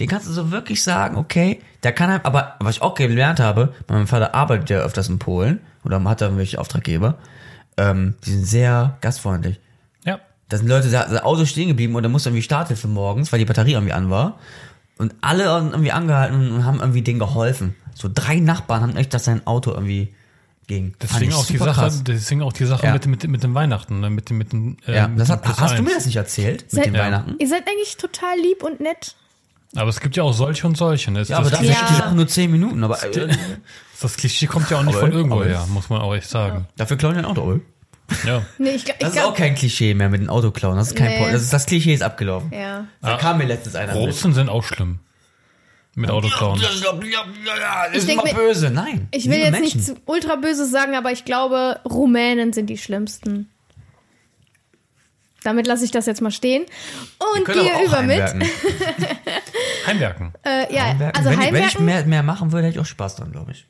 den 0.00 0.08
kannst 0.08 0.26
du 0.26 0.32
so 0.32 0.50
wirklich 0.50 0.82
sagen, 0.82 1.16
okay, 1.16 1.60
der 1.82 1.92
kann 1.92 2.10
halt, 2.10 2.24
aber 2.24 2.56
was 2.60 2.76
ich 2.76 2.82
auch 2.82 2.94
gelernt 2.94 3.38
habe, 3.40 3.74
mein 3.88 4.06
Vater 4.06 4.34
arbeitet 4.34 4.70
ja 4.70 4.78
öfters 4.80 5.08
in 5.08 5.18
Polen 5.18 5.60
oder 5.84 6.02
hat 6.04 6.20
da 6.20 6.26
irgendwelche 6.26 6.58
Auftraggeber, 6.58 7.18
ähm, 7.76 8.14
die 8.24 8.30
sind 8.32 8.44
sehr 8.46 8.96
gastfreundlich. 9.00 9.60
Ja. 10.04 10.18
Da 10.48 10.56
sind 10.58 10.66
Leute, 10.68 10.90
da 10.90 11.04
das 11.06 11.22
Auto 11.22 11.44
stehen 11.44 11.68
geblieben 11.68 11.94
und 11.94 12.02
da 12.02 12.08
musste 12.08 12.30
irgendwie 12.30 12.42
Starthilfe 12.42 12.88
morgens, 12.88 13.30
weil 13.32 13.38
die 13.38 13.44
Batterie 13.44 13.72
irgendwie 13.72 13.92
an 13.92 14.10
war. 14.10 14.38
Und 14.98 15.14
alle 15.22 15.44
irgendwie 15.44 15.92
angehalten 15.92 16.52
und 16.52 16.64
haben 16.66 16.80
irgendwie 16.80 17.00
denen 17.02 17.18
geholfen. 17.18 17.74
So 17.94 18.10
drei 18.12 18.36
Nachbarn 18.40 18.82
haben 18.82 18.96
echt, 18.96 19.14
dass 19.14 19.24
sein 19.24 19.46
Auto 19.46 19.70
irgendwie 19.72 20.14
ging. 20.66 20.94
Deswegen 21.02 21.32
auch 21.32 21.46
die 21.46 21.56
Sache, 21.56 21.72
krass. 21.80 22.04
deswegen 22.04 22.42
auch 22.42 22.52
die 22.52 22.66
Sache 22.66 22.86
Ja. 22.86 22.92
mit, 22.92 23.06
mit, 23.06 23.26
mit 23.26 23.42
dem 23.42 23.54
Weihnachten, 23.54 24.00
ne? 24.00 24.10
mit 24.10 24.28
dem, 24.28 24.36
mit 24.38 24.52
dem, 24.52 24.76
äh, 24.86 24.94
Ja, 24.96 25.08
mit 25.08 25.18
das 25.20 25.28
dem 25.28 25.36
hat, 25.42 25.58
hast 25.60 25.78
du 25.78 25.82
mir 25.82 25.94
das 25.94 26.04
nicht 26.04 26.16
erzählt 26.16 26.62
mit 26.64 26.70
Seid- 26.70 26.86
den 26.86 26.94
Ja. 26.94 27.04
Weihnachten? 27.04 27.34
Ihr 27.38 27.48
seid 27.48 27.66
eigentlich 27.66 27.96
total 27.96 28.36
lieb 28.38 28.62
und 28.62 28.80
nett. 28.80 29.16
Aber 29.76 29.88
es 29.90 30.00
gibt 30.00 30.16
ja 30.16 30.22
auch 30.24 30.32
solche 30.32 30.66
und 30.66 30.76
solche. 30.76 31.10
Ne? 31.12 31.22
Ja, 31.22 31.38
aber 31.38 31.50
das, 31.50 31.60
Ja. 31.62 31.72
ist 32.08 32.14
nur 32.14 32.26
zehn 32.26 32.50
Minuten, 32.50 32.82
aber 32.82 33.02
äh, 33.04 33.28
das 34.00 34.16
Klischee 34.16 34.46
kommt 34.46 34.68
ja 34.70 34.78
auch 34.78 34.82
nicht 34.82 34.94
Aber- 34.96 35.06
von 35.06 35.12
irgendwo 35.12 35.44
her, 35.44 35.64
muss 35.68 35.88
man 35.90 36.00
auch 36.00 36.14
echt 36.14 36.28
sagen. 36.28 36.66
dafür 36.76 36.96
klauen 36.96 37.14
die 37.14 37.20
ein 37.20 37.24
Auto. 37.24 37.42
oder? 37.42 37.60
Ja. 38.26 38.42
Nee, 38.58 38.70
ich, 38.70 38.88
ich 38.88 38.94
Das 38.98 39.14
ist 39.14 39.22
auch 39.22 39.34
kein 39.34 39.54
Klischee 39.54 39.94
mehr 39.94 40.08
mit 40.08 40.20
dem 40.20 40.28
Autoklauen. 40.30 40.76
Das 40.76 40.88
ist 40.88 40.96
kein 40.96 41.08
Nee. 41.20 41.30
Das, 41.30 41.42
ist, 41.42 41.52
das 41.52 41.66
Klischee 41.66 41.94
ist 41.94 42.02
abgelaufen. 42.02 42.50
Ja. 42.52 42.86
Da 43.00 43.16
kam 43.16 43.38
mir 43.38 43.44
letztens 43.46 43.76
einer 43.76 43.92
mit. 43.94 44.02
Russen 44.02 44.34
sind 44.34 44.48
auch 44.48 44.64
schlimm. 44.64 44.98
Mit 45.94 46.10
Autoklauen. 46.10 46.60
Ich 46.60 47.96
ist 47.98 48.08
denk 48.08 48.22
immer 48.22 48.32
mir- 48.32 48.34
böse. 48.34 48.70
Nein. 48.70 49.06
Ich 49.12 49.28
will 49.30 49.38
jetzt 49.38 49.52
Menschen. 49.52 49.76
nicht 49.78 49.86
zu 49.86 49.94
ultra 50.06 50.36
böse 50.36 50.66
sagen, 50.66 50.96
aber 50.96 51.12
ich 51.12 51.24
glaube, 51.24 51.78
Rumänen 51.88 52.52
sind 52.52 52.66
die 52.66 52.78
schlimmsten. 52.78 53.48
Damit 55.42 55.66
lasse 55.66 55.84
ich 55.84 55.90
das 55.90 56.06
jetzt 56.06 56.20
mal 56.20 56.30
stehen. 56.30 56.66
Und 57.34 57.46
gehe 57.46 57.84
über 57.84 58.02
mit. 58.02 58.20
heimwerken. 58.20 58.42
Heimwerken. 59.86 60.32
Äh, 60.44 60.74
ja, 60.74 60.84
Heimwerken. 60.84 61.16
also 61.16 61.30
wenn, 61.30 61.40
ich, 61.40 61.52
wenn 61.52 61.54
ich 61.54 61.62
Heimwerken. 61.62 61.84
mehr, 61.84 62.04
mehr 62.04 62.22
machen 62.22 62.52
würde, 62.52 62.66
hätte 62.66 62.76
ich 62.76 62.80
auch 62.80 62.86
Spaß 62.86 63.16
dran, 63.16 63.32
glaube 63.32 63.52
ich. 63.52 63.66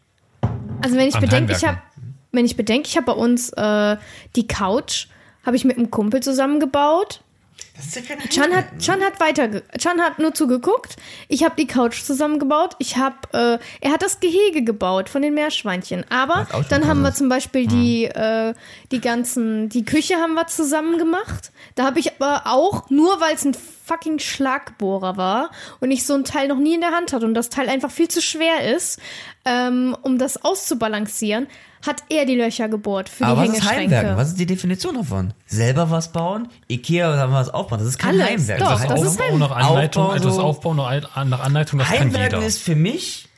Also 0.82 0.96
wenn 0.96 1.08
ich 1.08 1.14
An 1.14 1.20
bedenke, 1.20 1.52
ich 1.52 1.64
habe, 1.64 1.76
Heimwerken. 1.76 2.16
wenn 2.32 2.44
ich 2.44 2.56
bedenke, 2.56 2.88
ich 2.88 2.96
habe 2.96 3.06
bei 3.06 3.12
uns 3.12 3.50
äh, 3.50 3.96
die 4.36 4.46
Couch, 4.46 5.06
habe 5.46 5.56
ich 5.56 5.64
mit 5.64 5.78
einem 5.78 5.90
Kumpel 5.90 6.20
zusammengebaut. 6.22 7.22
Ja 7.80 8.02
Chan 8.28 8.54
hat, 8.54 8.66
Chan 8.78 9.00
hat 9.00 9.20
weiter, 9.20 9.62
Chan 9.78 10.00
hat 10.00 10.18
nur 10.18 10.34
zugeguckt. 10.34 10.96
Ich 11.28 11.44
habe 11.44 11.54
die 11.56 11.66
Couch 11.66 12.02
zusammengebaut. 12.02 12.76
Ich 12.78 12.96
habe, 12.96 13.16
äh, 13.32 13.58
er 13.80 13.92
hat 13.92 14.02
das 14.02 14.20
Gehege 14.20 14.62
gebaut 14.62 15.08
von 15.08 15.22
den 15.22 15.34
Meerschweinchen. 15.34 16.04
Aber 16.10 16.46
dann 16.68 16.86
haben 16.86 17.02
wir 17.02 17.12
zum 17.14 17.28
Beispiel 17.28 17.66
die, 17.66 18.04
äh, 18.04 18.54
die 18.90 19.00
ganzen, 19.00 19.68
die 19.68 19.84
Küche 19.84 20.16
haben 20.16 20.34
wir 20.34 20.46
zusammen 20.46 20.98
gemacht. 20.98 21.52
Da 21.74 21.84
habe 21.84 21.98
ich 21.98 22.12
aber 22.20 22.42
auch, 22.46 22.90
nur 22.90 23.20
weil 23.20 23.34
es 23.34 23.44
ein 23.44 23.54
fucking 23.54 24.20
Schlagbohrer 24.20 25.16
war 25.16 25.50
und 25.80 25.90
ich 25.90 26.06
so 26.06 26.14
ein 26.14 26.24
Teil 26.24 26.48
noch 26.48 26.58
nie 26.58 26.74
in 26.74 26.80
der 26.80 26.92
Hand 26.92 27.12
hatte 27.12 27.26
und 27.26 27.34
das 27.34 27.48
Teil 27.48 27.68
einfach 27.68 27.90
viel 27.90 28.08
zu 28.08 28.22
schwer 28.22 28.72
ist, 28.74 29.00
ähm, 29.44 29.96
um 30.02 30.16
das 30.18 30.44
auszubalancieren, 30.44 31.48
hat 31.86 32.02
er 32.10 32.26
die 32.26 32.34
Löcher 32.34 32.68
gebohrt 32.68 33.08
für 33.08 33.24
Aber 33.24 33.42
die 33.42 33.48
was 33.50 33.56
ist 33.58 33.62
Hängeschränke. 33.64 33.96
Heimwerken? 33.96 34.16
Was 34.18 34.28
ist 34.28 34.38
die 34.40 34.46
Definition 34.46 34.94
davon? 34.96 35.32
Selber 35.46 35.90
was 35.90 36.12
bauen? 36.12 36.48
Ikea 36.68 37.12
oder 37.12 37.30
was 37.32 37.48
aufbauen? 37.48 37.78
Das 37.80 37.88
ist 37.88 37.98
kein 37.98 38.20
Alles. 38.20 38.26
Heimwerken. 38.28 38.64
Doch, 38.64 38.72
das 38.72 38.82
das 38.82 38.90
heißt, 38.90 39.02
ist 39.04 39.20
Aufbau 39.20 39.38
nach 39.38 39.50
Anleitung, 39.50 40.02
Aufbau 40.04 40.16
etwas 40.16 40.34
so- 40.34 40.42
Aufbau 40.42 40.74
nach 40.74 41.16
Anleitung, 41.16 41.78
das 41.78 41.88
kann 41.88 41.98
Heimwerken 42.00 42.36
jeder. 42.38 42.46
ist 42.46 42.58
für 42.62 42.76
mich, 42.76 43.28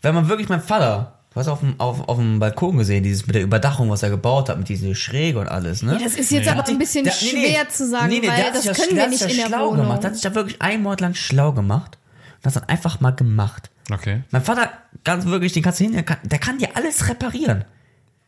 wenn 0.00 0.14
man 0.14 0.28
wirklich 0.28 0.48
mein 0.48 0.60
Vater, 0.62 1.18
du 1.34 1.36
hast 1.40 1.48
auf 1.48 1.60
dem, 1.60 1.78
auf, 1.78 2.08
auf 2.08 2.16
dem 2.16 2.38
Balkon 2.38 2.78
gesehen, 2.78 3.02
dieses 3.04 3.26
mit 3.26 3.36
der 3.36 3.42
Überdachung, 3.42 3.90
was 3.90 4.02
er 4.02 4.10
gebaut 4.10 4.48
hat, 4.48 4.58
mit 4.58 4.68
dieser 4.68 4.94
Schräge 4.94 5.38
und 5.38 5.48
alles, 5.48 5.82
ne? 5.82 5.92
Ja, 5.94 5.98
das 6.04 6.14
ist 6.14 6.30
jetzt 6.30 6.48
aber 6.48 6.66
ein 6.66 6.78
bisschen 6.78 7.04
Der- 7.04 7.14
nee, 7.22 7.30
nee. 7.34 7.46
schwer 7.52 7.68
zu 7.68 7.86
sagen, 7.88 8.08
Nee, 8.08 8.14
nee, 8.16 8.20
der 8.22 8.30
weil 8.30 8.44
hat 8.46 8.54
das 8.54 8.62
sich 8.62 8.72
können 8.76 8.88
der 8.88 8.96
wir 8.96 9.02
hat 9.04 9.10
sich 9.12 9.22
nicht 9.26 9.30
in 9.36 9.36
der 9.42 9.46
schlau 9.48 9.66
Wohnung. 9.70 9.82
Gemacht. 9.84 10.02
Der 10.02 10.10
hat 10.10 10.14
sich 10.16 10.22
da 10.22 10.34
wirklich 10.34 10.62
einen 10.62 10.82
Monat 10.82 11.00
lang 11.02 11.14
schlau 11.14 11.52
gemacht 11.52 11.98
und 12.36 12.46
das 12.46 12.54
dann 12.54 12.64
einfach 12.64 13.00
mal 13.00 13.10
gemacht. 13.12 13.68
Okay. 13.92 14.22
Mein 14.30 14.42
Vater, 14.42 14.70
ganz 15.04 15.24
wirklich, 15.26 15.52
den 15.52 15.62
kannst 15.62 15.80
du 15.80 15.84
hin, 15.84 15.92
der 15.92 16.04
kann, 16.04 16.18
der 16.22 16.38
kann 16.38 16.58
dir 16.58 16.68
alles 16.74 17.08
reparieren. 17.08 17.64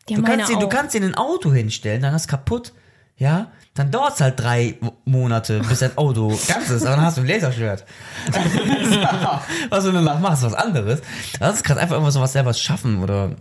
Ja, 0.07 0.17
Du 0.17 0.23
kannst, 0.23 0.49
dir, 0.49 0.57
du 0.59 0.67
kannst 0.67 0.93
dir 0.93 1.01
ein 1.01 1.15
Auto 1.15 1.51
hinstellen, 1.51 2.01
dann 2.01 2.13
ist 2.13 2.27
kaputt, 2.27 2.73
ja, 3.17 3.51
dann 3.73 3.91
dauert 3.91 4.15
es 4.15 4.21
halt 4.21 4.39
drei 4.39 4.77
Monate, 5.03 5.59
bis 5.67 5.79
dein 5.79 5.97
Auto 5.97 6.29
ganz 6.47 6.69
ist, 6.69 6.85
aber 6.85 6.95
dann 6.95 7.05
hast 7.05 7.17
du 7.17 7.21
ein 7.21 7.27
Laserschwert. 7.27 7.85
was 9.69 9.83
du 9.83 9.91
danach 9.91 10.19
machst, 10.19 10.43
was 10.43 10.53
anderes. 10.53 11.01
Das 11.39 11.55
ist 11.55 11.63
gerade 11.63 11.81
einfach 11.81 11.95
irgendwas 11.95 12.19
was 12.19 12.33
selber 12.33 12.53
schaffen 12.53 13.01
oder 13.01 13.31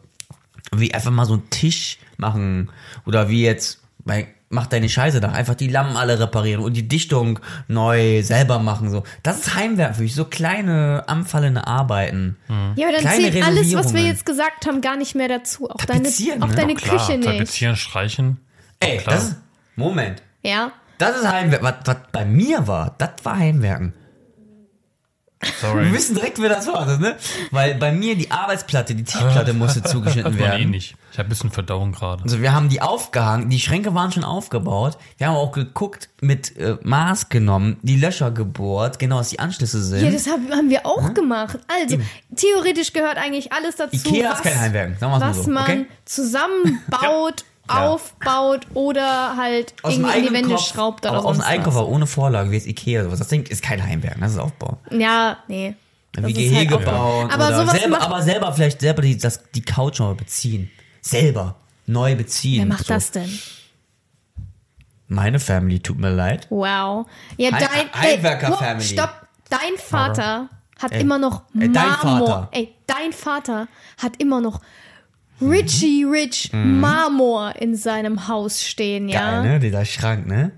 wie 0.73 0.93
einfach 0.93 1.11
mal 1.11 1.25
so 1.27 1.35
einen 1.35 1.51
Tisch 1.51 1.99
machen 2.17 2.71
oder 3.07 3.29
wie 3.29 3.45
jetzt 3.45 3.81
bei 4.05 4.27
mach 4.55 4.67
deine 4.67 4.89
Scheiße 4.89 5.21
da, 5.21 5.31
einfach 5.31 5.55
die 5.55 5.69
Lampen 5.69 5.97
alle 5.97 6.19
reparieren 6.19 6.63
und 6.63 6.75
die 6.75 6.89
Dichtung 6.89 7.41
neu 7.69 8.23
selber 8.23 8.61
machen 8.61 8.89
so. 8.91 9.03
Das 9.23 9.41
ist 9.41 9.55
Heimwerk 9.55 9.97
für 9.97 10.03
mich, 10.03 10.15
so 10.15 10.25
kleine 10.25 11.05
anfallende 11.09 11.67
Arbeiten. 11.67 12.37
Ja, 12.77 12.87
aber 12.87 12.93
dann 12.93 13.01
Kleine 13.03 13.31
zählt 13.33 13.45
alles, 13.45 13.75
was 13.75 13.93
wir 13.93 14.03
jetzt 14.03 14.25
gesagt 14.25 14.67
haben, 14.67 14.81
gar 14.81 14.97
nicht 14.97 15.15
mehr 15.15 15.29
dazu. 15.29 15.69
Auch 15.69 15.85
deine, 15.85 16.05
Tapezieren, 16.05 16.43
auch 16.43 16.49
ne? 16.49 16.55
deine 16.55 16.75
Klar, 16.75 16.97
Küche 16.97 17.19
nicht. 17.19 17.29
tapezieren, 17.29 17.77
streichen. 17.77 18.39
Ey, 18.81 18.99
Klar. 18.99 19.17
das 19.17 19.25
ist, 19.25 19.37
Moment. 19.77 20.23
Ja. 20.43 20.73
Das 20.99 21.17
ist 21.17 21.29
Heimwerk. 21.31 21.63
Was, 21.63 21.75
was 21.85 21.97
bei 22.13 22.25
mir 22.25 22.67
war, 22.69 22.95
das 22.99 23.11
war 23.25 23.37
Heimwerken. 23.37 23.93
Sorry. 25.61 25.85
Wir 25.87 25.93
wissen 25.93 26.15
direkt, 26.15 26.41
wer 26.41 26.49
das 26.49 26.67
war, 26.67 26.99
ne? 26.99 27.17
Weil 27.51 27.75
bei 27.77 27.93
mir 27.93 28.17
die 28.17 28.31
Arbeitsplatte, 28.31 28.95
die 28.95 29.05
Tischplatte 29.05 29.53
musste 29.53 29.83
zugeschnitten 29.83 30.33
Das 30.33 30.41
war 30.41 30.55
eh 30.55 30.59
werden. 30.59 30.71
nicht. 30.71 30.97
Ich 31.13 31.19
habe 31.19 31.29
ein 31.29 31.31
bisschen 31.31 31.51
Verdauung 31.51 31.93
gerade. 31.93 32.23
Also 32.25 32.41
wir 32.43 32.53
haben 32.53 32.69
die 32.69 32.81
aufgehangen, 32.83 33.49
die 33.49 33.61
Schränke 33.61 33.95
waren 33.95 34.11
schon 34.11 34.25
aufgebaut. 34.25 34.99
Wir 35.19 35.29
haben 35.29 35.37
auch 35.37 35.53
geguckt, 35.53 36.09
mit 36.21 36.57
äh, 36.57 36.77
Maß 36.83 37.29
genommen, 37.29 37.77
die 37.83 37.97
Löcher 37.97 38.31
gebohrt, 38.31 38.99
genau, 38.99 39.19
dass 39.19 39.29
die 39.29 39.39
Anschlüsse 39.39 39.83
sind. 39.83 40.03
Ja, 40.05 40.11
das 40.11 40.27
haben, 40.27 40.51
haben 40.51 40.71
wir 40.71 40.85
auch 40.87 41.15
gemacht. 41.15 41.59
Also, 41.69 41.99
theoretisch 42.35 42.93
gehört 42.93 43.17
eigentlich 43.17 43.53
alles 43.53 43.77
dazu, 43.77 43.95
Ikea 43.95 44.31
was, 44.31 44.39
ist 44.39 44.43
kein 44.45 44.61
Heimwerken, 44.61 44.97
sagen 44.99 45.13
wir 45.13 45.19
mal 45.19 45.31
was 45.31 45.45
so, 45.45 45.51
man 45.51 45.63
okay? 45.63 45.87
zusammenbaut, 46.05 47.45
aufbaut 47.69 48.67
oder 48.75 49.37
halt 49.37 49.75
aus 49.83 49.95
irgendwie 49.95 50.19
in 50.19 50.27
die 50.27 50.33
Wände 50.33 50.55
Kopf, 50.55 50.67
schraubt 50.69 51.07
oder 51.07 51.19
aus 51.19 51.23
dem 51.25 51.35
sonst 51.37 51.47
Einkaufer 51.47 51.87
ohne 51.89 52.07
Vorlage, 52.07 52.51
wie 52.51 52.57
jetzt 52.57 52.67
Ikea 52.67 53.01
oder 53.01 53.09
sowas. 53.09 53.19
Das 53.21 53.29
Ding 53.29 53.45
ist 53.47 53.63
kein 53.63 53.83
Heimwerken, 53.83 54.21
das 54.21 54.33
ist 54.33 54.39
Aufbau. 54.39 54.79
Ja, 54.91 55.39
nee. 55.49 55.75
Das 56.13 56.25
Wie 56.27 56.35
halt 56.35 56.37
Gehege 56.37 56.77
auch- 56.77 56.85
bauen. 56.85 57.31
Aber 57.31 57.49
oder 57.49 57.57
sowas 57.67 57.81
selber, 57.81 58.01
aber 58.01 58.23
selber 58.23 58.53
vielleicht 58.53 58.81
selber 58.81 59.03
die, 59.03 59.17
das, 59.19 59.41
die 59.55 59.63
Couch 59.63 59.99
neu 59.99 60.15
beziehen. 60.15 60.71
Selber. 61.01 61.57
Neu 61.87 62.15
beziehen. 62.15 62.61
Wer 62.61 62.67
macht 62.67 62.87
so. 62.87 62.95
das 62.95 63.11
denn? 63.11 63.39
Meine 65.09 65.39
Family, 65.39 65.81
tut 65.81 65.99
mir 65.99 66.11
leid. 66.11 66.47
Wow. 66.51 67.07
Ja, 67.37 67.51
dein 67.51 67.93
Heimwerker-Family. 67.95 68.85
Stopp. 68.85 69.11
Dein 69.51 69.77
Vater 69.77 70.49
hat 70.83 70.93
Ey. 70.93 71.03
immer 71.03 71.19
noch 71.19 71.43
Ey, 71.59 71.71
dein 71.71 71.89
Marmor. 71.89 72.27
Vater. 72.29 72.49
Ey, 72.53 72.75
dein 72.87 73.13
Vater 73.13 73.69
hat 74.03 74.17
immer 74.21 74.41
noch 74.41 74.61
Richie 75.41 76.05
Rich 76.05 76.51
Marmor 76.53 77.55
in 77.61 77.75
seinem 77.77 78.29
Haus 78.29 78.63
stehen, 78.63 79.09
ja. 79.09 79.21
Mhm. 79.41 79.45
Geil, 79.45 79.53
ne? 79.55 79.61
Dieser 79.61 79.85
Schrank, 79.85 80.27
ne? 80.27 80.53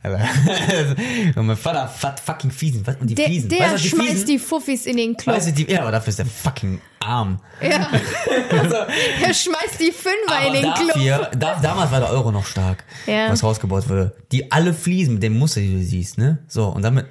Und 1.36 1.46
mein 1.46 1.56
Vater 1.56 1.88
fat 1.88 2.20
fucking 2.20 2.50
Fliesen. 2.50 2.86
Was? 2.86 2.96
Und 2.96 3.08
die 3.10 3.14
Der, 3.14 3.26
Fliesen. 3.26 3.48
der 3.50 3.58
weißt 3.72 3.84
die 3.84 3.88
schmeißt 3.88 4.08
Fliesen? 4.10 4.26
die 4.26 4.38
Fuffis 4.38 4.86
in 4.86 4.96
den 4.96 5.16
Club. 5.16 5.36
Weißt 5.36 5.48
du, 5.48 5.52
die, 5.52 5.70
ja, 5.70 5.82
aber 5.82 5.90
dafür 5.90 6.08
ist 6.10 6.18
der 6.20 6.26
fucking 6.26 6.80
arm. 7.00 7.40
Ja. 7.60 7.68
er 9.22 9.34
schmeißt 9.34 9.80
die 9.80 9.92
Fünfer 9.92 10.46
in 10.46 10.52
den 10.54 10.62
Club. 10.72 10.92
dafür, 10.94 11.30
da, 11.36 11.58
damals 11.60 11.90
war 11.90 12.00
der 12.00 12.10
Euro 12.10 12.30
noch 12.30 12.46
stark, 12.46 12.84
Ja. 13.06 13.30
was 13.30 13.42
rausgebaut 13.42 13.88
wurde. 13.88 14.16
Die 14.32 14.50
alle 14.52 14.72
Fliesen 14.72 15.14
mit 15.14 15.22
dem 15.24 15.36
Muster, 15.36 15.60
die 15.60 15.72
du 15.74 15.82
siehst, 15.82 16.16
ne? 16.16 16.38
So, 16.46 16.66
und 16.68 16.82
damit 16.82 17.06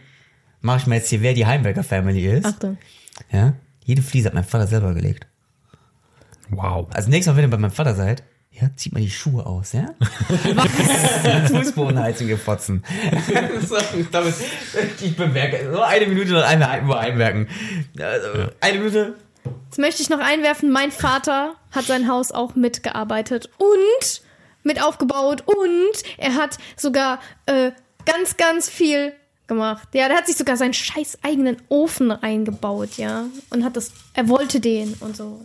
mache 0.62 0.78
ich 0.80 0.88
mal 0.88 0.96
jetzt 0.96 1.10
hier, 1.10 1.22
wer 1.22 1.34
die 1.34 1.46
Heimwerker-Family 1.46 2.26
ist. 2.26 2.46
Achtung. 2.46 2.78
Ja? 3.32 3.54
Jede 3.84 4.02
Fliese 4.02 4.28
hat 4.28 4.34
mein 4.34 4.44
Vater 4.46 4.66
selber 4.66 4.94
gelegt. 4.94 5.28
Wow. 6.50 6.88
Also 6.94 7.10
nächstes 7.10 7.32
Mal, 7.34 7.38
wenn 7.38 7.46
ihr 7.46 7.52
bei 7.52 7.58
meinem 7.58 7.72
Vater 7.72 7.96
seid, 7.96 8.24
ja, 8.60 8.70
zieht 8.76 8.94
mal 8.94 9.02
die 9.02 9.10
Schuhe 9.10 9.46
aus, 9.46 9.74
ja? 9.74 9.94
Fußbodenheizung 11.48 12.28
gefotzen. 12.28 12.84
so, 13.68 13.78
damit, 14.12 14.34
ich 15.00 15.16
bemerke, 15.16 15.72
so 15.72 15.82
eine 15.82 16.08
Minute 16.08 16.32
noch 16.32 16.44
einmal 16.44 16.82
über 16.82 17.00
Heimwerken. 17.00 17.48
Also, 18.00 18.50
Eine 18.60 18.80
Minute. 18.80 19.16
Jetzt 19.66 19.78
möchte 19.78 20.02
ich 20.02 20.10
noch 20.10 20.20
einwerfen, 20.20 20.72
mein 20.72 20.92
Vater 20.92 21.56
hat 21.72 21.86
sein 21.86 22.08
Haus 22.10 22.32
auch 22.32 22.56
mitgearbeitet 22.56 23.50
und 23.58 24.22
mit 24.64 24.82
aufgebaut 24.82 25.44
und 25.46 26.04
er 26.18 26.36
hat 26.36 26.58
sogar 26.76 27.20
äh, 27.46 27.72
ganz, 28.06 28.38
ganz 28.38 28.70
viel 28.70 29.14
gemacht. 29.48 29.88
Ja, 29.94 30.08
der 30.08 30.18
hat 30.18 30.28
sich 30.28 30.36
sogar 30.36 30.58
seinen 30.58 30.74
scheiß 30.74 31.20
eigenen 31.22 31.58
Ofen 31.70 32.12
reingebaut, 32.12 32.98
ja. 32.98 33.26
Und 33.50 33.64
hat 33.64 33.78
das, 33.78 33.92
er 34.14 34.28
wollte 34.28 34.60
den 34.60 34.96
und 35.00 35.16
so. 35.16 35.42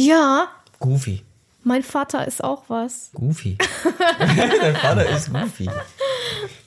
Ja, 0.00 0.46
Goofy. 0.78 1.22
mein 1.64 1.82
Vater 1.82 2.24
ist 2.26 2.44
auch 2.44 2.62
was. 2.68 3.10
Goofy. 3.14 3.58
Dein 4.60 4.76
Vater 4.76 5.08
ist 5.08 5.32
Goofy. 5.32 5.68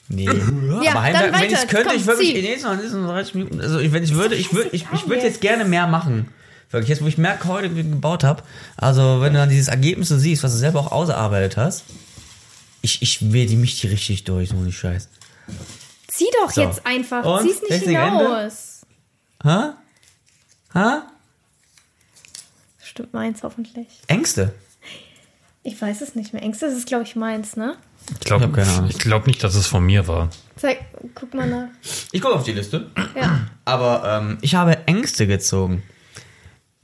Nee. 0.08 0.24
Ja, 0.24 0.32
Aber 0.32 0.82
dann 0.82 1.02
Heimwerken, 1.02 1.40
wenn 1.40 1.46
ich 1.48 1.52
es 1.54 1.66
könnte, 1.66 1.88
Komm, 1.88 1.96
ich 1.96 2.06
würde 2.06 2.18
mich 2.18 2.28
zieh. 2.28 2.36
in 2.36 2.42
den 2.42 2.50
nächsten, 2.52 2.76
nächsten 2.76 3.06
30 3.06 3.34
Minuten, 3.34 3.60
also 3.62 3.78
ich, 3.78 3.90
wenn 3.92 4.02
ich 4.04 4.12
würde, 4.14 4.34
ich 4.34 4.52
würde, 4.52 4.68
ich, 4.72 4.84
ich 4.92 5.08
würde 5.08 5.22
jetzt 5.22 5.40
gerne 5.40 5.64
mehr 5.64 5.86
machen. 5.86 6.28
Wirklich, 6.70 6.90
jetzt 6.90 7.02
wo 7.02 7.06
ich 7.06 7.16
merke, 7.16 7.48
heute 7.48 7.70
gebaut 7.70 8.22
habe, 8.22 8.42
also 8.76 9.22
wenn 9.22 9.32
du 9.32 9.38
dann 9.38 9.48
dieses 9.48 9.68
Ergebnis 9.68 10.08
so 10.08 10.18
siehst, 10.18 10.42
was 10.42 10.52
du 10.52 10.58
selber 10.58 10.80
auch 10.80 10.92
ausgearbeitet 10.92 11.56
hast, 11.56 11.84
ich, 12.82 13.00
ich 13.00 13.32
werde 13.32 13.56
mich 13.56 13.80
die 13.80 13.86
richtig 13.86 14.24
durch, 14.24 14.50
so 14.50 14.56
nicht 14.56 14.76
Scheiß. 14.78 15.08
Zieh 16.08 16.28
doch 16.42 16.50
So. 16.50 16.60
jetzt 16.62 16.84
einfach. 16.84 17.24
Und? 17.24 17.48
Zieh's 17.48 17.62
nicht 17.62 17.84
hinaus. 17.84 18.82
Ha? 19.44 19.76
Ha? 20.74 21.11
Stimmt 22.92 23.14
meins 23.14 23.42
hoffentlich. 23.42 23.86
Ängste? 24.06 24.52
Ich 25.62 25.80
weiß 25.80 26.02
es 26.02 26.14
nicht 26.14 26.34
mehr. 26.34 26.42
Ängste 26.42 26.66
ist 26.66 26.74
es, 26.76 26.84
glaube 26.84 27.04
ich, 27.04 27.16
meins, 27.16 27.56
ne? 27.56 27.76
Ich 28.10 28.20
glaube 28.20 28.44
Ich 28.44 28.48
hab 28.50 28.54
keine 28.56 28.70
Ahnung. 28.70 28.90
ich 28.90 28.98
glaub 28.98 29.26
nicht, 29.26 29.42
dass 29.42 29.54
es 29.54 29.66
von 29.66 29.82
mir 29.86 30.06
war. 30.08 30.28
Zeig, 30.56 30.78
guck 31.14 31.32
mal 31.32 31.48
nach. 31.48 31.68
Ich 32.10 32.20
gucke 32.20 32.34
auf 32.34 32.44
die 32.44 32.52
Liste. 32.52 32.90
Ja. 33.16 33.46
Aber 33.64 34.02
ähm, 34.22 34.36
ich 34.42 34.54
habe 34.56 34.86
Ängste 34.86 35.26
gezogen. 35.26 35.82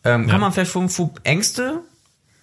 Ähm, 0.03 0.23
Ja. 0.25 0.31
Kann 0.31 0.41
man 0.41 0.51
vielleicht 0.53 0.71
von 0.71 0.89
Fu 0.89 1.11
Ängste 1.25 1.81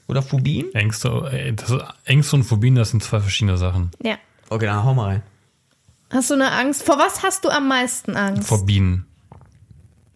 oder 0.07 0.21
Phobien? 0.21 0.71
Ängste, 0.75 1.09
äh, 1.31 1.53
das, 1.53 1.73
Ängste 2.03 2.35
und 2.35 2.43
Phobien, 2.43 2.75
das 2.75 2.91
sind 2.91 3.01
zwei 3.01 3.19
verschiedene 3.19 3.57
Sachen. 3.57 3.89
Ja. 4.03 4.17
Okay, 4.49 4.67
dann 4.67 4.83
hau 4.83 4.93
mal 4.93 5.05
rein. 5.05 5.23
Hast 6.11 6.29
du 6.29 6.35
eine 6.35 6.51
Angst? 6.51 6.83
Vor 6.83 6.99
was 6.99 7.23
hast 7.23 7.43
du 7.45 7.49
am 7.49 7.67
meisten 7.67 8.15
Angst? 8.15 8.47
Vor 8.47 8.63
Bienen. 8.63 9.07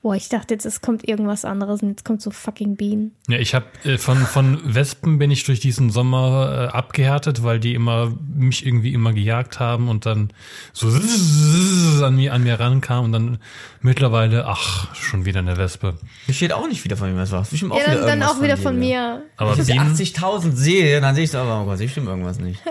Boah, 0.01 0.15
ich 0.15 0.29
dachte 0.29 0.53
jetzt, 0.53 0.65
es 0.65 0.79
kommt 0.79 1.07
irgendwas 1.07 1.43
anderes 1.43 1.81
und 1.83 1.89
jetzt 1.89 2.05
kommt 2.05 2.21
so 2.21 2.31
fucking 2.31 2.77
Bienen. 2.77 3.15
Ja, 3.27 3.38
ich 3.38 3.53
habe 3.53 3.65
äh, 3.83 3.97
von, 3.97 4.17
von 4.17 4.62
Wespen 4.63 5.19
bin 5.19 5.29
ich 5.29 5.43
durch 5.43 5.59
diesen 5.59 5.89
Sommer 5.89 6.69
äh, 6.71 6.75
abgehärtet, 6.75 7.43
weil 7.43 7.59
die 7.59 7.73
immer 7.73 8.13
mich 8.33 8.65
irgendwie 8.65 8.93
immer 8.93 9.12
gejagt 9.12 9.59
haben 9.59 9.89
und 9.89 10.05
dann 10.05 10.31
so 10.71 10.88
an 12.05 12.15
mir, 12.15 12.33
an 12.33 12.43
mir 12.43 12.59
rankamen 12.59 13.05
und 13.05 13.12
dann 13.12 13.38
mittlerweile, 13.81 14.45
ach, 14.47 14.95
schon 14.95 15.25
wieder 15.25 15.39
eine 15.39 15.57
Wespe. 15.57 15.95
Hier 16.25 16.35
steht 16.35 16.53
auch 16.53 16.67
nicht 16.67 16.83
wieder 16.85 16.95
von 16.95 17.13
mir 17.13 17.19
was 17.19 17.31
war. 17.31 17.43
Bestimmt 17.43 17.73
Ja, 17.75 17.93
dann, 17.93 18.05
dann 18.05 18.23
auch 18.23 18.41
wieder 18.41 18.55
dir, 18.55 18.62
von 18.62 18.81
ja. 18.81 19.17
mir. 19.17 19.23
Aber 19.35 19.57
Wenn 19.57 19.63
ich 19.63 19.67
Bienen, 19.67 19.95
80.000 19.95 20.53
sehe, 20.53 21.01
dann 21.01 21.13
sehe 21.13 21.25
ich 21.25 21.31
so, 21.31 21.39
aber 21.39 21.62
oh 21.62 21.65
Gott, 21.65 21.79
hier 21.79 21.89
stimmt 21.89 22.07
irgendwas 22.07 22.39
nicht. 22.39 22.62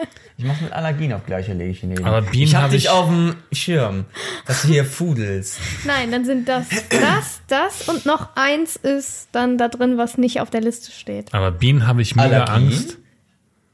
Ich 0.41 0.45
mache 0.45 0.63
mit 0.65 0.73
Allergien 0.73 1.13
auf 1.13 1.27
gleiche 1.27 1.53
lege 1.53 1.71
ich 1.71 1.83
neben. 1.83 2.05
Aber 2.05 2.23
Bienen 2.23 2.45
ich 2.45 2.55
hab 2.55 2.63
hab 2.65 2.71
dich 2.71 2.85
ich- 2.85 2.91
auf 2.91 3.09
dem 3.09 3.35
Schirm, 3.51 4.05
dass 4.47 4.63
du 4.63 4.69
hier 4.69 4.85
fudelst. 4.85 5.59
Nein, 5.85 6.13
dann 6.13 6.25
sind 6.25 6.49
das, 6.49 6.69
das, 6.91 7.41
das 7.49 7.89
und 7.89 8.07
noch 8.07 8.37
eins 8.37 8.77
ist 8.77 9.29
dann 9.33 9.59
da 9.59 9.67
drin, 9.67 9.99
was 9.99 10.17
nicht 10.17 10.41
auf 10.41 10.49
der 10.51 10.61
Liste 10.61 10.93
steht. 10.93 11.35
aber 11.35 11.51
Bienen 11.51 11.89
habe 11.89 12.03
ich 12.03 12.15
mega 12.15 12.45
Allergien? 12.45 12.69
Angst. 12.73 12.99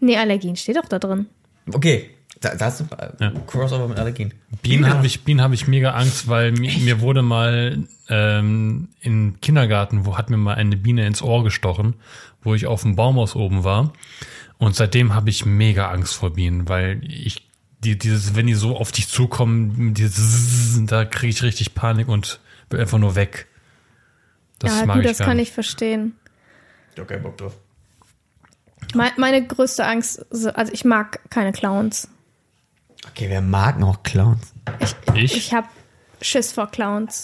Nee, 0.00 0.16
Allergien 0.16 0.56
steht 0.56 0.76
doch 0.76 0.88
da 0.88 0.98
drin. 0.98 1.26
Okay, 1.70 2.08
da, 2.40 2.54
da 2.54 2.64
hast 2.64 2.80
du 2.80 2.84
äh, 2.96 3.10
Ja. 3.20 3.32
Crossover 3.46 3.86
mit 3.86 3.98
Allergien. 3.98 4.32
Bienen 4.62 4.88
habe 4.88 5.06
ich, 5.06 5.22
Bienen 5.22 5.42
habe 5.42 5.54
ich 5.54 5.68
mega 5.68 5.90
Angst, 5.90 6.28
weil 6.28 6.52
mir, 6.52 6.72
mir 6.78 7.00
wurde 7.02 7.20
mal 7.20 7.84
ähm, 8.08 8.88
im 9.00 9.38
Kindergarten, 9.42 10.06
wo 10.06 10.16
hat 10.16 10.30
mir 10.30 10.38
mal 10.38 10.54
eine 10.54 10.78
Biene 10.78 11.06
ins 11.06 11.20
Ohr 11.20 11.44
gestochen, 11.44 11.94
wo 12.42 12.54
ich 12.54 12.64
auf 12.66 12.80
dem 12.82 12.96
Baumhaus 12.96 13.36
oben 13.36 13.64
war. 13.64 13.92
Und 14.64 14.74
seitdem 14.76 15.14
habe 15.14 15.28
ich 15.30 15.44
mega 15.44 15.90
Angst 15.90 16.14
vor 16.14 16.32
Bienen, 16.32 16.68
weil 16.68 17.00
ich 17.04 17.46
die, 17.80 17.98
dieses, 17.98 18.34
wenn 18.34 18.46
die 18.46 18.54
so 18.54 18.76
auf 18.76 18.92
dich 18.92 19.08
zukommen, 19.08 19.92
dieses, 19.92 20.80
da 20.86 21.04
kriege 21.04 21.30
ich 21.30 21.42
richtig 21.42 21.74
Panik 21.74 22.08
und 22.08 22.40
bin 22.70 22.80
einfach 22.80 22.98
nur 22.98 23.14
weg. 23.14 23.46
Das 24.58 24.80
ja, 24.80 24.86
mag 24.86 24.96
gut, 24.96 25.04
ich 25.04 25.10
das 25.10 25.18
gar 25.18 25.28
kann 25.28 25.36
nicht. 25.36 25.48
ich 25.48 25.54
verstehen. 25.54 26.14
Okay, 26.98 27.18
Bock 27.18 27.36
drauf. 27.36 27.52
Me- 28.94 29.12
Meine 29.18 29.46
größte 29.46 29.84
Angst, 29.84 30.24
also 30.32 30.72
ich 30.72 30.84
mag 30.84 31.20
keine 31.28 31.52
Clowns. 31.52 32.08
Okay, 33.10 33.26
wer 33.28 33.42
mag 33.42 33.78
noch 33.78 34.02
Clowns? 34.02 34.54
Ich? 35.14 35.36
Ich 35.36 35.52
habe 35.52 35.68
Schiss 36.22 36.52
vor 36.52 36.70
Clowns. 36.70 37.22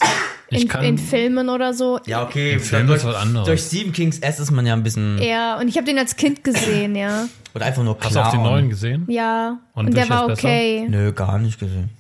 In, 0.51 0.66
kann- 0.68 0.84
in 0.84 0.99
Filmen 0.99 1.49
oder 1.49 1.72
so. 1.74 2.01
Ja, 2.07 2.22
okay. 2.24 2.59
Film 2.59 2.86
durch, 2.88 2.99
ist 2.99 3.05
was 3.07 3.14
anderes. 3.16 3.47
Durch 3.47 3.61
Stephen 3.62 3.93
Kings 3.93 4.18
S 4.18 4.41
ist 4.41 4.51
man 4.51 4.66
ja 4.66 4.72
ein 4.74 4.82
bisschen. 4.82 5.18
Ja, 5.22 5.59
und 5.59 5.68
ich 5.68 5.76
habe 5.76 5.86
den 5.86 5.97
als 5.99 6.16
Kind 6.16 6.43
gesehen, 6.45 6.97
ja. 6.97 7.26
Oder 7.55 7.66
einfach 7.66 7.82
nur 7.84 7.97
Clown. 7.99 8.07
Hast 8.09 8.16
du 8.16 8.20
auch 8.20 8.30
den 8.32 8.43
neuen 8.43 8.68
gesehen? 8.70 9.07
Ja, 9.09 9.59
Und 9.74 9.86
und, 9.86 9.97
der 9.97 10.09
war 10.09 10.26
besser? 10.26 10.47
okay. 10.49 10.86
Nö, 10.88 11.12
gar 11.12 11.38
nicht 11.38 11.59
gesehen. 11.61 11.91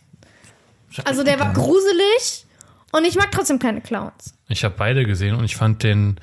Also 1.04 1.22
der 1.22 1.38
war 1.38 1.52
gruselig 1.52 2.46
Und 2.92 3.04
ich 3.06 3.14
mag 3.14 3.30
trotzdem 3.30 3.58
keine 3.60 3.80
Clowns. 3.80 4.34
Ich 4.48 4.64
habe 4.64 4.74
beide 4.76 5.04
gesehen 5.06 5.36
und 5.36 5.44
ich 5.44 5.54
fand 5.56 5.84
den, 5.84 6.16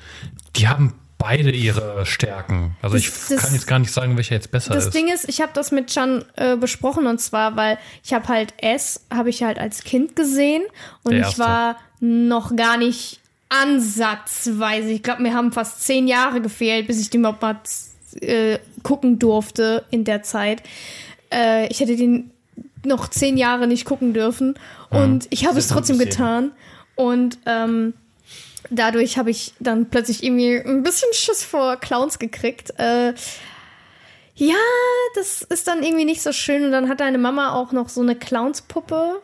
die 0.56 0.68
haben 0.68 0.92
beide 1.18 1.50
ihre 1.50 2.06
Stärken. 2.06 2.76
Also 2.80 2.96
Das- 2.96 3.04
ich 3.04 3.10
das- 3.28 3.42
kann 3.42 3.52
jetzt 3.54 3.66
gar 3.66 3.78
nicht 3.80 3.92
sagen, 3.92 4.16
welcher 4.16 4.36
jetzt 4.36 4.50
besser 4.50 4.72
Das 4.74 4.86
ist. 4.86 4.94
Ding 4.94 5.08
ist, 5.12 5.28
ich 5.28 5.40
habe 5.40 5.50
das 5.54 5.72
mit 5.72 5.88
Chan 5.88 6.24
äh, 6.36 6.56
besprochen 6.56 7.06
und 7.06 7.20
zwar, 7.20 7.56
weil 7.56 7.78
ich 8.04 8.12
habe 8.14 8.28
halt 8.28 8.54
S, 8.58 9.00
habe 9.12 9.30
ich 9.30 9.42
halt 9.42 9.58
als 9.58 9.82
Kind 9.84 10.14
gesehen 10.16 10.62
und 11.02 11.14
ich 11.14 11.38
war 11.38 11.76
noch 12.00 12.54
gar 12.54 12.76
nicht 12.76 13.20
ansatzweise. 13.48 14.90
Ich 14.90 15.02
glaube, 15.02 15.22
mir 15.22 15.34
haben 15.34 15.52
fast 15.52 15.82
zehn 15.82 16.06
Jahre 16.06 16.40
gefehlt, 16.40 16.86
bis 16.86 17.00
ich 17.00 17.10
den 17.10 17.20
überhaupt 17.20 17.42
mal 17.42 17.56
äh, 18.20 18.58
gucken 18.82 19.18
durfte 19.18 19.84
in 19.90 20.04
der 20.04 20.22
Zeit. 20.22 20.62
Äh, 21.32 21.66
ich 21.68 21.80
hätte 21.80 21.96
den 21.96 22.30
noch 22.84 23.08
zehn 23.08 23.36
Jahre 23.36 23.66
nicht 23.66 23.84
gucken 23.84 24.14
dürfen 24.14 24.54
und 24.90 25.26
ich 25.30 25.46
habe 25.46 25.58
es 25.58 25.66
trotzdem 25.68 25.98
getan 25.98 26.52
und 26.94 27.38
ähm, 27.44 27.92
dadurch 28.70 29.18
habe 29.18 29.30
ich 29.30 29.54
dann 29.60 29.88
plötzlich 29.90 30.22
irgendwie 30.22 30.56
ein 30.58 30.82
bisschen 30.82 31.08
Schiss 31.12 31.42
vor 31.44 31.76
Clowns 31.76 32.18
gekriegt. 32.18 32.72
Äh, 32.78 33.14
ja, 34.34 34.54
das 35.14 35.42
ist 35.42 35.66
dann 35.68 35.82
irgendwie 35.82 36.04
nicht 36.04 36.22
so 36.22 36.32
schön. 36.32 36.64
Und 36.64 36.72
dann 36.72 36.88
hat 36.88 37.00
deine 37.00 37.18
Mama 37.18 37.52
auch 37.54 37.72
noch 37.72 37.88
so 37.88 38.00
eine 38.02 38.14
Clownspuppe. 38.16 39.20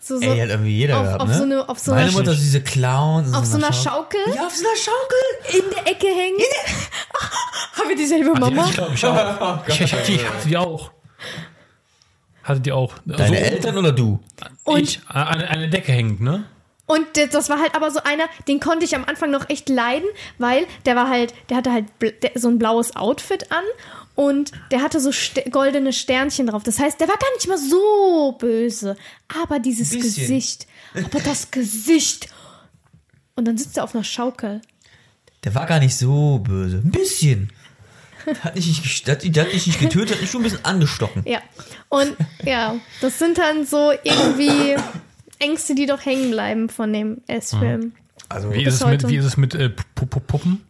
So, 0.00 0.18
so 0.18 0.22
Ey, 0.22 0.34
die 0.34 0.42
hat 0.42 0.48
irgendwie 0.50 0.76
jeder 0.76 0.98
auf, 0.98 1.04
gehabt, 1.06 1.22
auf 1.22 1.28
ne? 1.28 1.34
so 1.38 1.42
eine, 1.44 1.68
auf 1.68 1.78
so 1.78 1.90
Meine 1.92 2.02
einer, 2.04 2.12
Mutter 2.12 2.32
ist 2.32 2.40
diese 2.42 2.60
Clowns. 2.62 3.32
auf 3.34 3.46
so 3.46 3.56
einer 3.56 3.72
Schau- 3.72 3.90
Schaukel 3.90 4.20
Ja, 4.34 4.46
auf 4.46 4.54
so 4.54 4.64
einer 4.66 4.76
Schaukel. 4.76 5.62
in 5.64 5.70
der 5.74 5.92
Ecke 5.92 6.06
hängen. 6.08 6.38
Haben 7.78 7.88
wir 7.88 7.96
dieselbe 7.96 8.30
Ah, 8.30 8.34
die- 8.34 8.40
Mama? 8.40 8.66
Ich 8.68 8.74
glaube, 8.74 8.94
ich 8.94 9.04
auch. 9.06 9.58
ich, 9.66 9.80
ich, 9.80 9.90
die, 10.06 10.14
ich 10.16 10.28
hatte 10.28 10.48
die 10.48 10.56
auch. 10.58 10.90
Hatte 12.42 12.60
die 12.60 12.72
auch. 12.72 12.92
Deine 13.06 13.28
so, 13.28 13.34
Eltern 13.34 13.78
oder 13.78 13.92
du? 13.92 14.20
Und- 14.64 14.80
Ich, 14.82 15.00
eine, 15.08 15.48
eine 15.48 15.68
Decke 15.70 15.92
hängt, 15.92 16.20
ne? 16.20 16.44
Und 16.86 17.06
das 17.32 17.48
war 17.48 17.60
halt 17.60 17.74
aber 17.74 17.90
so 17.90 18.00
einer, 18.02 18.24
den 18.46 18.60
konnte 18.60 18.84
ich 18.84 18.94
am 18.94 19.04
Anfang 19.04 19.30
noch 19.30 19.48
echt 19.48 19.68
leiden, 19.68 20.08
weil 20.38 20.66
der 20.84 20.96
war 20.96 21.08
halt, 21.08 21.32
der 21.48 21.56
hatte 21.56 21.72
halt 21.72 21.86
so 22.34 22.48
ein 22.48 22.58
blaues 22.58 22.94
Outfit 22.94 23.50
an 23.50 23.64
und 24.14 24.52
der 24.70 24.82
hatte 24.82 25.00
so 25.00 25.10
st 25.10 25.50
goldene 25.50 25.92
Sternchen 25.92 26.46
drauf. 26.46 26.62
Das 26.62 26.78
heißt, 26.78 27.00
der 27.00 27.08
war 27.08 27.16
gar 27.16 27.32
nicht 27.34 27.48
mal 27.48 27.58
so 27.58 28.32
böse. 28.38 28.96
Aber 29.42 29.58
dieses. 29.58 29.90
Gesicht, 29.90 30.66
aber 30.94 31.20
das 31.20 31.50
Gesicht. 31.50 32.28
Und 33.34 33.46
dann 33.46 33.58
sitzt 33.58 33.76
er 33.76 33.84
auf 33.84 33.94
einer 33.94 34.04
Schaukel. 34.04 34.60
Der 35.42 35.54
war 35.54 35.66
gar 35.66 35.80
nicht 35.80 35.96
so 35.96 36.38
böse. 36.38 36.82
Ein 36.84 36.90
bisschen. 36.90 37.50
Hat 38.40 38.54
nicht, 38.54 38.82
nicht, 38.82 39.08
hat 39.08 39.22
dich 39.22 39.66
nicht 39.66 39.80
getötet, 39.80 40.16
hat 40.16 40.22
dich 40.22 40.30
schon 40.30 40.40
ein 40.40 40.44
bisschen 40.44 40.64
angestochen. 40.64 41.22
Ja. 41.26 41.42
Und 41.90 42.16
ja, 42.42 42.76
das 43.02 43.18
sind 43.18 43.36
dann 43.36 43.66
so 43.66 43.92
irgendwie 44.02 44.76
Ängste, 45.38 45.74
die 45.74 45.86
doch 45.86 46.04
hängen 46.04 46.30
bleiben 46.30 46.68
von 46.68 46.92
dem 46.92 47.22
S-Film. 47.26 47.92
Also, 48.28 48.52
Wie 48.52 48.64
ist, 48.64 48.74
es 48.74 48.80
mit, 48.80 49.02
heute. 49.02 49.08
wie 49.08 49.16
ist 49.16 49.24
es 49.24 49.36
mit 49.36 49.54
äh, 49.54 49.70
Pu- 49.96 50.06
Pu- 50.08 50.20
Puppen? 50.20 50.64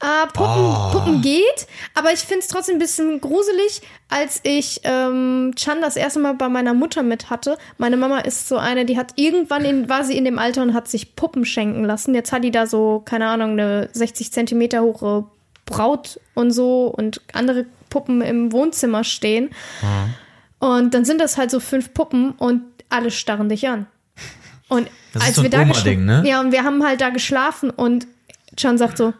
Äh, 0.00 0.26
Puppen, 0.34 0.92
Puppen 0.92 1.22
geht, 1.22 1.66
aber 1.94 2.12
ich 2.12 2.18
finde 2.20 2.40
es 2.40 2.48
trotzdem 2.48 2.76
ein 2.76 2.78
bisschen 2.78 3.18
gruselig, 3.18 3.80
als 4.10 4.40
ich 4.42 4.80
ähm, 4.84 5.52
Chan 5.56 5.80
das 5.80 5.96
erste 5.96 6.20
Mal 6.20 6.34
bei 6.34 6.50
meiner 6.50 6.74
Mutter 6.74 7.02
mit 7.02 7.30
hatte. 7.30 7.56
Meine 7.78 7.96
Mama 7.96 8.18
ist 8.18 8.46
so 8.46 8.58
eine, 8.58 8.84
die 8.84 8.98
hat 8.98 9.12
irgendwann 9.16 9.64
in, 9.64 9.88
war 9.88 10.04
sie 10.04 10.18
in 10.18 10.26
dem 10.26 10.38
Alter 10.38 10.60
und 10.62 10.74
hat 10.74 10.86
sich 10.88 11.16
Puppen 11.16 11.46
schenken 11.46 11.84
lassen. 11.84 12.14
Jetzt 12.14 12.30
hat 12.32 12.44
die 12.44 12.50
da 12.50 12.66
so, 12.66 13.00
keine 13.06 13.26
Ahnung, 13.28 13.52
eine 13.52 13.88
60 13.94 14.32
Zentimeter 14.32 14.82
hohe 14.82 15.24
Braut 15.64 16.20
und 16.34 16.50
so 16.50 16.88
und 16.88 17.22
andere 17.32 17.64
Puppen 17.88 18.20
im 18.20 18.52
Wohnzimmer 18.52 19.02
stehen. 19.02 19.48
Und 20.58 20.92
dann 20.92 21.04
sind 21.06 21.20
das 21.22 21.38
halt 21.38 21.50
so 21.50 21.58
fünf 21.58 21.94
Puppen 21.94 22.32
und 22.32 22.62
alle 22.90 23.10
starren 23.10 23.48
dich 23.48 23.66
an. 23.68 23.86
Und 24.68 24.88
Das 25.12 25.22
ist 25.22 25.28
als 25.28 25.36
so 25.36 25.42
wir 25.42 25.50
da 25.50 25.62
Oma-Ding, 25.62 26.00
geschla- 26.02 26.22
ne? 26.22 26.28
Ja, 26.28 26.40
und 26.40 26.52
wir 26.52 26.64
haben 26.64 26.82
halt 26.84 27.00
da 27.00 27.10
geschlafen 27.10 27.70
und 27.70 28.06
Chan 28.56 28.78
sagt 28.78 28.98
so, 28.98 29.12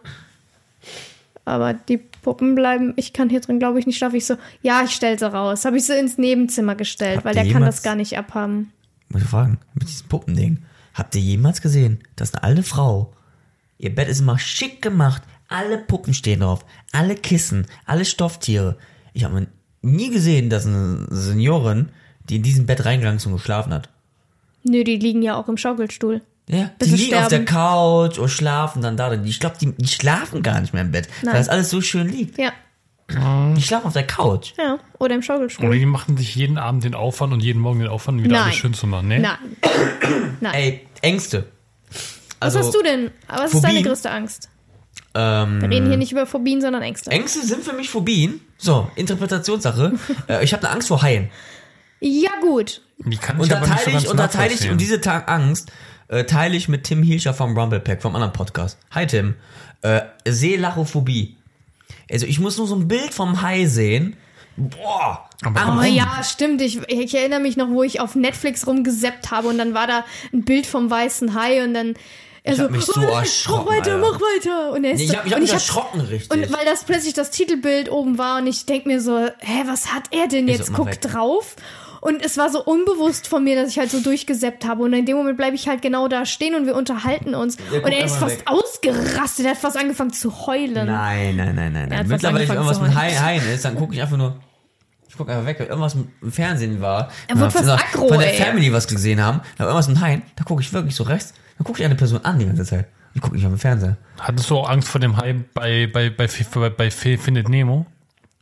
aber 1.44 1.74
die 1.74 1.98
Puppen 1.98 2.54
bleiben, 2.56 2.92
ich 2.96 3.12
kann 3.12 3.28
hier 3.30 3.40
drin, 3.40 3.58
glaube 3.60 3.78
ich, 3.78 3.86
nicht 3.86 3.98
schlafen. 3.98 4.16
Ich 4.16 4.26
so, 4.26 4.36
ja, 4.62 4.82
ich 4.84 4.90
stell 4.90 5.16
sie 5.18 5.30
raus. 5.30 5.64
Habe 5.64 5.76
ich 5.76 5.84
sie 5.84 5.96
ins 5.96 6.18
Nebenzimmer 6.18 6.74
gestellt, 6.74 7.18
Habt 7.18 7.26
weil 7.26 7.34
der 7.34 7.48
kann 7.52 7.62
das 7.62 7.82
gar 7.82 7.94
nicht 7.94 8.18
abhaben. 8.18 8.72
muss 9.10 9.22
ich 9.22 9.28
fragen, 9.28 9.58
mit 9.74 9.88
diesem 9.88 10.08
Puppending. 10.08 10.62
Habt 10.94 11.14
ihr 11.14 11.20
jemals 11.20 11.62
gesehen, 11.62 12.00
dass 12.16 12.34
eine 12.34 12.42
alte 12.42 12.62
Frau, 12.64 13.12
ihr 13.78 13.94
Bett 13.94 14.08
ist 14.08 14.20
immer 14.20 14.38
schick 14.38 14.82
gemacht, 14.82 15.22
alle 15.48 15.78
Puppen 15.78 16.14
stehen 16.14 16.40
drauf, 16.40 16.64
alle 16.90 17.14
Kissen, 17.14 17.66
alle 17.84 18.04
Stofftiere. 18.04 18.76
Ich 19.12 19.22
habe 19.22 19.46
nie 19.82 20.10
gesehen, 20.10 20.50
dass 20.50 20.66
eine 20.66 21.06
Seniorin, 21.10 21.90
die 22.28 22.36
in 22.36 22.42
diesem 22.42 22.66
Bett 22.66 22.84
reingegangen 22.84 23.18
ist 23.18 23.26
und 23.26 23.34
geschlafen 23.34 23.72
hat. 23.72 23.88
Nö, 24.68 24.84
die 24.84 24.96
liegen 24.96 25.22
ja 25.22 25.36
auch 25.36 25.48
im 25.48 25.56
Schaukelstuhl. 25.56 26.22
Ja, 26.48 26.70
Bis 26.78 26.88
die 26.90 26.94
liegen 26.96 27.14
auf 27.16 27.28
der 27.28 27.42
sterben. 27.42 27.44
Couch 27.46 28.18
und 28.18 28.28
schlafen 28.28 28.80
dann 28.82 28.96
da. 28.96 29.12
Ich 29.24 29.40
glaube, 29.40 29.56
die, 29.60 29.72
die 29.72 29.88
schlafen 29.88 30.42
gar 30.42 30.60
nicht 30.60 30.72
mehr 30.72 30.82
im 30.82 30.92
Bett, 30.92 31.08
Nein. 31.22 31.32
weil 31.34 31.40
das 31.40 31.48
alles 31.48 31.70
so 31.70 31.80
schön 31.80 32.08
liegt. 32.08 32.38
Ja, 32.38 32.52
Die 33.56 33.62
schlafen 33.62 33.86
auf 33.86 33.92
der 33.94 34.06
Couch. 34.06 34.52
ja. 34.58 34.78
Oder 34.98 35.14
im 35.14 35.18
Oder 35.18 35.22
Schaukelstuhl. 35.22 35.76
die 35.78 35.86
machen 35.86 36.16
sich 36.16 36.34
jeden 36.36 36.56
Abend 36.58 36.84
den 36.84 36.94
Aufwand 36.94 37.32
und 37.32 37.40
jeden 37.40 37.60
Morgen 37.60 37.80
den 37.80 37.88
Aufwand, 37.88 38.22
wieder 38.22 38.34
Nein. 38.36 38.44
alles 38.44 38.54
schön 38.56 38.74
zu 38.74 38.86
machen. 38.86 39.08
Nee? 39.08 39.18
Nein. 39.18 39.38
Nein. 40.40 40.54
Ey, 40.54 40.86
Ängste. 41.02 41.46
Was 42.40 42.54
Also, 42.54 42.58
hast 42.60 42.74
du 42.74 42.82
denn? 42.82 43.10
Was 43.28 43.52
ist 43.54 43.62
deine 43.64 43.74
Phobien? 43.74 43.84
größte 43.88 44.10
Angst? 44.10 44.48
Ähm, 45.14 45.60
Wir 45.62 45.70
reden 45.70 45.88
hier 45.88 45.96
nicht 45.96 46.12
über 46.12 46.26
Phobien, 46.26 46.60
sondern 46.60 46.82
Ängste. 46.82 47.10
Ängste 47.10 47.44
sind 47.46 47.64
für 47.64 47.72
mich 47.72 47.88
Phobien. 47.90 48.40
So, 48.58 48.88
Interpretationssache. 48.96 49.94
äh, 50.28 50.44
ich 50.44 50.52
habe 50.52 50.64
eine 50.64 50.74
Angst 50.74 50.88
vor 50.88 51.02
Haien. 51.02 51.28
Ja, 52.00 52.30
gut. 52.40 52.82
Die 52.98 53.16
kann 53.16 53.36
Und 53.36 53.44
ich 53.44 53.48
da 53.50 53.58
aber 53.58 53.66
nicht 53.68 53.84
so 53.84 53.90
ich, 53.90 54.08
und 54.08 54.16
da 54.18 54.26
teile 54.28 54.52
ich, 54.54 54.70
und 54.70 54.80
diese 54.80 55.00
Tag 55.00 55.30
Angst 55.30 55.70
äh, 56.08 56.24
teile 56.24 56.56
ich 56.56 56.68
mit 56.68 56.84
Tim 56.84 57.02
Hielscher 57.02 57.34
vom 57.34 57.56
Rumble 57.56 57.80
Pack, 57.80 58.02
vom 58.02 58.14
anderen 58.14 58.32
Podcast. 58.32 58.78
Hi 58.90 59.06
Tim. 59.06 59.34
Äh, 59.82 60.02
Seelachophobie. 60.26 61.36
Also 62.10 62.26
ich 62.26 62.38
muss 62.40 62.56
nur 62.58 62.66
so 62.66 62.76
ein 62.76 62.88
Bild 62.88 63.12
vom 63.12 63.42
Hai 63.42 63.66
sehen. 63.66 64.16
Boah. 64.56 65.28
Aber 65.44 65.66
Oh 65.68 65.80
Rum. 65.82 65.84
ja, 65.94 66.22
stimmt. 66.24 66.62
Ich, 66.62 66.78
ich 66.88 67.14
erinnere 67.14 67.40
mich 67.40 67.56
noch, 67.56 67.68
wo 67.68 67.82
ich 67.82 68.00
auf 68.00 68.14
Netflix 68.14 68.66
rumgeseppt 68.66 69.30
habe 69.30 69.48
und 69.48 69.58
dann 69.58 69.74
war 69.74 69.86
da 69.86 70.04
ein 70.32 70.44
Bild 70.44 70.66
vom 70.66 70.90
weißen 70.90 71.34
Hai 71.34 71.62
und 71.64 71.74
dann 71.74 71.94
er 72.42 72.52
Ich 72.52 72.58
so, 72.58 72.64
hab 72.64 72.70
mich 72.70 72.84
so 72.84 73.00
"Oh, 73.00 73.02
erschrocken, 73.02 73.64
Mach 73.66 73.72
weiter, 73.72 73.94
Alter. 73.94 73.98
mach 74.12 74.20
weiter. 74.20 74.72
Und 74.72 74.84
er 74.84 74.92
ist 74.92 74.98
Nee, 75.00 75.06
so, 75.08 75.12
ich 75.12 75.18
hab, 75.18 75.26
ich 75.26 75.32
hab 75.32 75.36
und 75.38 75.42
mich 75.42 75.50
hab- 75.50 75.56
erschrocken 75.58 76.00
richtig. 76.00 76.30
Und 76.30 76.52
weil 76.56 76.64
das 76.64 76.84
plötzlich 76.84 77.12
das 77.12 77.30
Titelbild 77.32 77.90
oben 77.90 78.16
war 78.18 78.38
und 78.38 78.46
ich 78.46 78.64
denk 78.66 78.86
mir 78.86 79.00
so, 79.00 79.18
hä, 79.40 79.62
was 79.66 79.92
hat 79.92 80.04
er 80.12 80.28
denn 80.28 80.46
Ich 80.48 80.54
so, 80.58 80.62
jetzt? 80.62 80.70
mach 80.70 80.78
Guck 80.78 80.86
weg. 80.88 81.00
drauf. 81.02 81.56
Und 82.06 82.24
es 82.24 82.38
war 82.38 82.50
so 82.50 82.62
unbewusst 82.64 83.26
von 83.26 83.42
mir, 83.42 83.56
dass 83.60 83.70
ich 83.70 83.78
halt 83.78 83.90
so 83.90 84.00
durchgeseppt 84.00 84.64
habe. 84.64 84.84
Und 84.84 84.92
in 84.92 85.06
dem 85.06 85.16
Moment 85.16 85.36
bleibe 85.36 85.56
ich 85.56 85.66
halt 85.66 85.82
genau 85.82 86.06
da 86.06 86.24
stehen 86.24 86.54
und 86.54 86.64
wir 86.66 86.76
unterhalten 86.76 87.34
uns. 87.34 87.56
Und 87.72 87.90
er 87.92 88.04
ist 88.04 88.16
fast 88.16 88.38
weg. 88.38 88.46
ausgerastet. 88.46 89.44
Er 89.46 89.50
hat 89.52 89.58
fast 89.58 89.76
angefangen 89.76 90.12
zu 90.12 90.46
heulen. 90.46 90.86
Nein, 90.86 91.34
nein, 91.36 91.54
nein, 91.54 91.72
nein. 91.72 91.88
Nein. 91.88 92.06
Mittlerweile, 92.08 92.48
wenn 92.48 92.54
irgendwas 92.56 92.80
mit. 92.80 92.94
Haien 92.94 93.20
Haien 93.24 93.42
ist, 93.52 93.64
dann 93.64 93.74
gucke 93.74 93.94
ich 93.94 94.00
einfach 94.02 94.16
nur. 94.16 94.36
Ich 95.08 95.16
gucke 95.16 95.32
einfach 95.32 95.46
weg, 95.46 95.56
wenn 95.58 95.66
irgendwas 95.68 95.94
im 95.94 96.30
Fernsehen 96.30 96.80
war. 96.80 97.10
Er 97.26 97.38
wird 97.38 97.50
von 97.52 97.64
fast 97.64 97.80
der- 97.80 97.88
aggro, 97.88 98.08
Von 98.08 98.18
der 98.18 98.32
ey. 98.34 98.40
Family 98.40 98.72
was 98.72 98.86
gesehen 98.86 99.20
haben, 99.22 99.40
da 99.56 99.64
war 99.64 99.68
irgendwas 99.70 99.88
mit 99.88 100.00
Haien, 100.00 100.22
da 100.36 100.44
gucke 100.44 100.60
ich 100.62 100.72
wirklich 100.74 100.94
so 100.94 101.04
rechts, 101.04 101.32
dann 101.56 101.64
gucke 101.64 101.80
ich 101.80 101.86
eine 101.86 101.94
Person 101.94 102.20
an 102.22 102.38
die 102.38 102.44
ganze 102.44 102.64
Zeit. 102.66 102.86
Ich 103.14 103.22
gucke 103.22 103.34
nicht 103.34 103.46
auf 103.46 103.52
den 103.52 103.58
Fernseher. 103.58 103.96
Hattest 104.20 104.50
du 104.50 104.58
auch 104.58 104.68
Angst 104.68 104.88
vor 104.88 105.00
dem 105.00 105.16
Hai 105.16 105.34
bei, 105.54 105.86
bei, 105.90 106.10
bei, 106.10 106.28
bei, 106.54 106.68
bei 106.68 106.90
Findet 106.90 107.48
Nemo? 107.48 107.86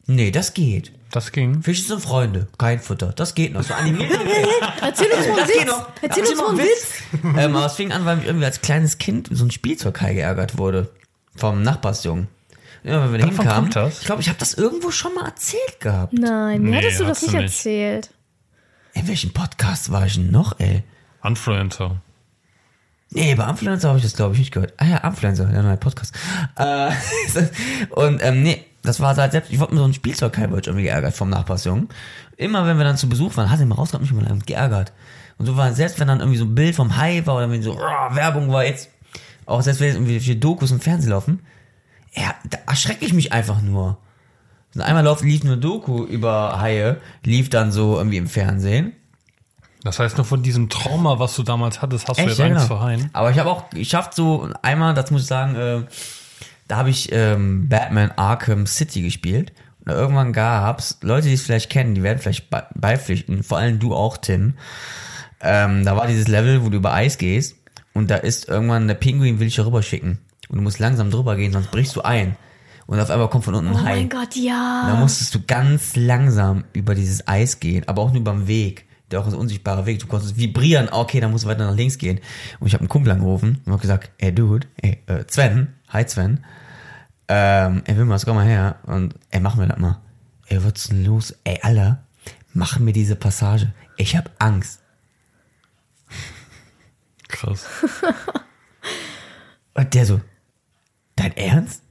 Nee, 0.07 0.33
das 0.33 0.53
geht. 0.53 0.91
Das 1.15 1.31
ging. 1.31 1.62
Fische 1.62 1.83
sind 1.85 2.01
Freunde, 2.03 2.49
kein 2.59 2.81
Futter. 2.81 3.12
Das 3.15 3.37
geht 3.37 3.53
noch. 3.53 3.62
So 3.62 3.73
animiert. 3.73 4.11
Erzähl 4.83 5.07
uns 5.12 5.29
mal 5.29 5.39
einen 5.39 5.49
Witz. 5.49 5.65
noch. 5.67 5.89
Erzähl 6.03 6.09
Erzähl 6.09 6.23
uns 6.25 6.37
mal 6.37 6.49
einen 6.49 6.59
einen 6.59 6.69
Witz. 6.69 7.39
ähm, 7.39 7.57
aber 7.57 7.67
es 7.67 7.75
fing 7.75 7.93
an, 7.93 8.05
weil 8.05 8.19
ich 8.19 8.25
irgendwie 8.27 8.47
als 8.47 8.61
kleines 8.62 8.99
Kind 8.99 9.29
so 9.31 9.45
ein 9.45 9.53
Spielzeughai 9.53 10.15
geärgert 10.15 10.59
wurde. 10.59 10.91
Vom 11.37 11.62
Nachbarsjungen. 11.62 12.27
Ja, 12.83 13.05
wenn 13.05 13.12
wir 13.12 13.19
da 13.21 13.27
hinkamen. 13.27 13.71
das? 13.71 14.01
Ich 14.01 14.07
glaube, 14.07 14.23
ich 14.23 14.29
habe 14.29 14.39
das 14.41 14.55
irgendwo 14.55 14.91
schon 14.91 15.15
mal 15.15 15.25
erzählt 15.27 15.79
gehabt. 15.79 16.15
Nein, 16.15 16.62
mir 16.62 16.71
Nee, 16.71 16.77
hattest 16.79 16.99
du 16.99 17.05
das 17.05 17.23
nicht 17.23 17.33
nicht. 17.35 17.43
erzählt. 17.45 18.11
In 18.95 19.07
welchem 19.07 19.33
Podcast 19.33 19.93
war 19.93 20.07
ich 20.07 20.15
denn 20.15 20.33
noch, 20.33 20.59
ey? 20.59 20.83
Influencer. 21.23 22.01
Nee, 23.11 23.37
bei 23.37 23.49
Influencer 23.49 23.87
habe 23.89 23.99
ich 23.99 24.05
das, 24.05 24.15
glaube 24.17 24.35
ich, 24.35 24.41
nicht 24.41 24.53
gehört. 24.53 24.73
Ah 24.79 24.85
ja, 24.87 24.97
Influencer, 24.99 25.45
der 25.45 25.62
neue 25.62 25.77
Podcast. 25.77 26.12
Äh, 26.57 26.91
und 27.91 28.21
ähm, 28.21 28.43
nee, 28.43 28.65
das 28.85 29.01
war 29.01 29.16
halt 29.16 29.32
selbst, 29.32 29.51
ich 29.51 29.59
wurde 29.59 29.72
mit 29.72 29.78
so 29.78 29.85
einem 29.85 29.95
Spielzeugkai 29.95 30.51
wollte 30.51 30.61
ich 30.61 30.66
irgendwie 30.68 30.85
geärgert 30.85 31.14
vom 31.14 31.30
Nachbarsjungen. 31.30 31.89
Immer 32.37 32.66
wenn 32.66 32.76
wir 32.76 32.85
dann 32.85 32.97
zu 32.97 33.09
Besuch 33.09 33.37
waren, 33.37 33.51
hat 33.51 33.59
er 33.59 33.66
mal 33.66 33.76
rausgehabt, 33.76 34.03
mich 34.03 34.12
mal 34.12 34.39
geärgert. 34.45 34.93
Und 35.39 35.47
so 35.47 35.57
war 35.57 35.72
selbst 35.72 35.99
wenn 35.99 36.09
dann 36.09 36.20
irgendwie 36.20 36.39
so 36.39 36.45
ein 36.45 36.55
Bild 36.55 36.76
vom 36.76 36.97
Hai 36.97 37.22
war 37.24 37.37
oder 37.37 37.51
wenn 37.51 37.62
so 37.62 37.72
oh, 37.72 38.14
Werbung 38.14 38.53
war 38.53 38.64
jetzt, 38.64 38.91
auch 39.47 39.62
selbst 39.62 39.80
wenn 39.80 39.89
jetzt 39.89 39.97
irgendwie 39.97 40.20
für 40.20 40.37
Dokus 40.37 40.70
im 40.70 40.80
Fernsehen 40.80 41.11
laufen, 41.11 41.41
ja, 42.14 42.35
da 42.49 42.59
erschrecke 42.68 43.05
ich 43.05 43.12
mich 43.12 43.32
einfach 43.32 43.61
nur. 43.61 43.99
Und 44.74 44.82
einmal 44.82 45.05
lauf, 45.05 45.22
lief 45.22 45.45
eine 45.45 45.57
Doku 45.57 46.05
über 46.05 46.61
Haie, 46.61 47.01
lief 47.22 47.49
dann 47.49 47.72
so 47.72 47.97
irgendwie 47.97 48.18
im 48.18 48.28
Fernsehen. 48.28 48.93
Das 49.82 49.99
heißt, 49.99 50.16
nur 50.16 50.24
von 50.24 50.43
diesem 50.43 50.68
Trauma, 50.68 51.18
was 51.18 51.37
du 51.37 51.43
damals 51.43 51.82
hattest, 51.82 52.09
hast 52.09 52.18
du 52.18 52.24
jetzt 52.24 52.39
Ja, 52.39 52.47
Angst 52.47 52.64
genau. 52.64 52.66
vor 52.66 52.80
Haien. 52.80 53.11
Aber 53.12 53.30
ich 53.30 53.39
habe 53.39 53.51
auch 53.51 53.70
geschafft, 53.70 54.14
so 54.14 54.49
einmal, 54.62 54.95
das 54.95 55.11
muss 55.11 55.22
ich 55.22 55.26
sagen, 55.26 55.55
äh, 55.57 55.82
da 56.69 56.77
habe 56.77 56.91
ich 56.91 57.11
ähm, 57.12 57.69
Batman 57.69 58.12
Arkham 58.17 58.67
City 58.67 59.03
gespielt. 59.03 59.53
Und 59.85 59.93
irgendwann 59.93 60.33
gab's 60.33 60.99
Leute, 61.03 61.29
die 61.29 61.35
es 61.35 61.43
vielleicht 61.43 61.69
kennen, 61.71 61.95
die 61.95 62.03
werden 62.03 62.19
vielleicht 62.19 62.49
be 62.49 62.65
beipflichten, 62.75 63.43
vor 63.43 63.59
allem 63.59 63.79
du 63.79 63.95
auch, 63.95 64.17
Tim. 64.17 64.55
ähm, 65.43 65.85
da 65.85 65.97
war 65.97 66.07
dieses 66.07 66.27
Level, 66.27 66.65
wo 66.65 66.71
du 66.71 66.79
über 66.79 66.95
Eis 66.95 67.19
gehst 67.19 67.57
und 67.93 68.11
da 68.11 68.17
ist 68.17 68.49
irgendwann 68.49 68.89
der 68.89 68.95
Pinguin 68.95 69.39
will 69.41 69.47
dich 69.47 69.61
rüber 69.61 69.83
schicken. 69.83 70.19
Und 70.49 70.57
du 70.57 70.62
musst 70.62 70.79
langsam 70.79 71.11
drüber 71.11 71.37
gehen, 71.37 71.53
sonst 71.53 71.71
brichst 71.71 71.97
du 71.97 72.03
ein. 72.03 72.37
Und 72.87 73.01
auf 73.01 73.11
einmal 73.11 73.29
kommt 73.29 73.45
von 73.45 73.55
unten 73.55 73.71
ein 73.71 73.77
Oh 73.77 73.83
Hai. 73.83 73.97
mein 73.97 74.09
Gott, 74.09 74.35
ja. 74.37 74.85
Da 74.89 74.97
musstest 74.97 75.35
du 75.35 75.41
ganz 75.47 75.97
langsam 75.97 76.65
über 76.73 76.95
dieses 76.95 77.27
Eis 77.27 77.61
gehen, 77.61 77.87
aber 77.89 78.03
auch 78.03 78.11
nur 78.11 78.21
über 78.21 78.33
den 78.33 78.47
Weg. 78.47 78.87
Der 79.15 79.21
auch 79.21 79.29
ein 79.29 79.35
unsichtbarer 79.35 79.87
Weg. 79.87 80.01
Du 80.01 80.09
konntest 80.09 80.37
vibrieren, 80.37 80.89
ah, 80.91 80.99
okay, 80.99 81.21
dann 81.21 81.31
musst 81.31 81.45
du 81.45 81.49
weiter 81.49 81.65
nach 81.65 81.77
links 81.77 81.99
gehen. 81.99 82.19
Und 82.59 82.67
ich 82.67 82.75
habe 82.75 82.81
einen 82.81 82.89
Kumpel 82.89 83.12
angerufen 83.12 83.61
und 83.65 83.73
hab 83.73 83.81
gesagt, 83.81 84.11
ey 84.19 84.35
Dude, 84.35 84.67
ey, 84.83 84.99
äh, 85.07 85.23
Sven, 85.29 85.69
hi 85.89 86.05
Sven, 86.05 86.45
ähm, 87.29 87.83
ey 87.85 87.97
Wilmers, 87.97 88.25
komm 88.25 88.35
mal 88.35 88.45
her 88.45 88.81
und 88.83 89.15
ey, 89.31 89.39
mach 89.39 89.55
mir 89.55 89.69
das 89.69 89.79
mal. 89.79 90.01
Ey, 90.49 90.65
was 90.65 90.89
denn 90.89 91.05
los? 91.05 91.33
Ey, 91.45 91.61
Alter, 91.62 92.03
mach 92.55 92.81
mir 92.81 92.93
diese 92.93 93.15
Passage. 93.15 93.73
Ich 93.99 94.17
hab 94.17 94.33
Angst. 94.41 94.81
Krass. 97.29 97.65
Und 99.75 99.95
der 99.95 100.07
so, 100.07 100.21
dein 101.15 101.37
Ernst? 101.37 101.83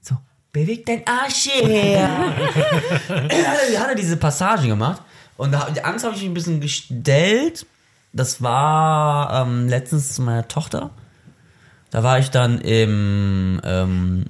So, 0.00 0.16
beweg 0.50 0.86
dein 0.86 1.06
Arsch 1.06 1.46
hat, 1.46 1.62
er, 1.68 2.08
hat 3.80 3.88
er 3.88 3.94
diese 3.94 4.16
Passage 4.16 4.66
gemacht 4.66 5.02
und 5.36 5.52
da, 5.52 5.70
die 5.70 5.84
Angst 5.84 6.04
habe 6.04 6.14
ich 6.14 6.22
mich 6.22 6.30
ein 6.30 6.34
bisschen 6.34 6.60
gestellt. 6.60 7.66
Das 8.12 8.42
war 8.42 9.42
ähm, 9.42 9.68
letztens 9.68 10.14
zu 10.14 10.22
meiner 10.22 10.46
Tochter. 10.46 10.90
Da 11.90 12.02
war 12.02 12.18
ich 12.18 12.30
dann 12.30 12.60
im, 12.60 13.60
ähm, 13.64 14.26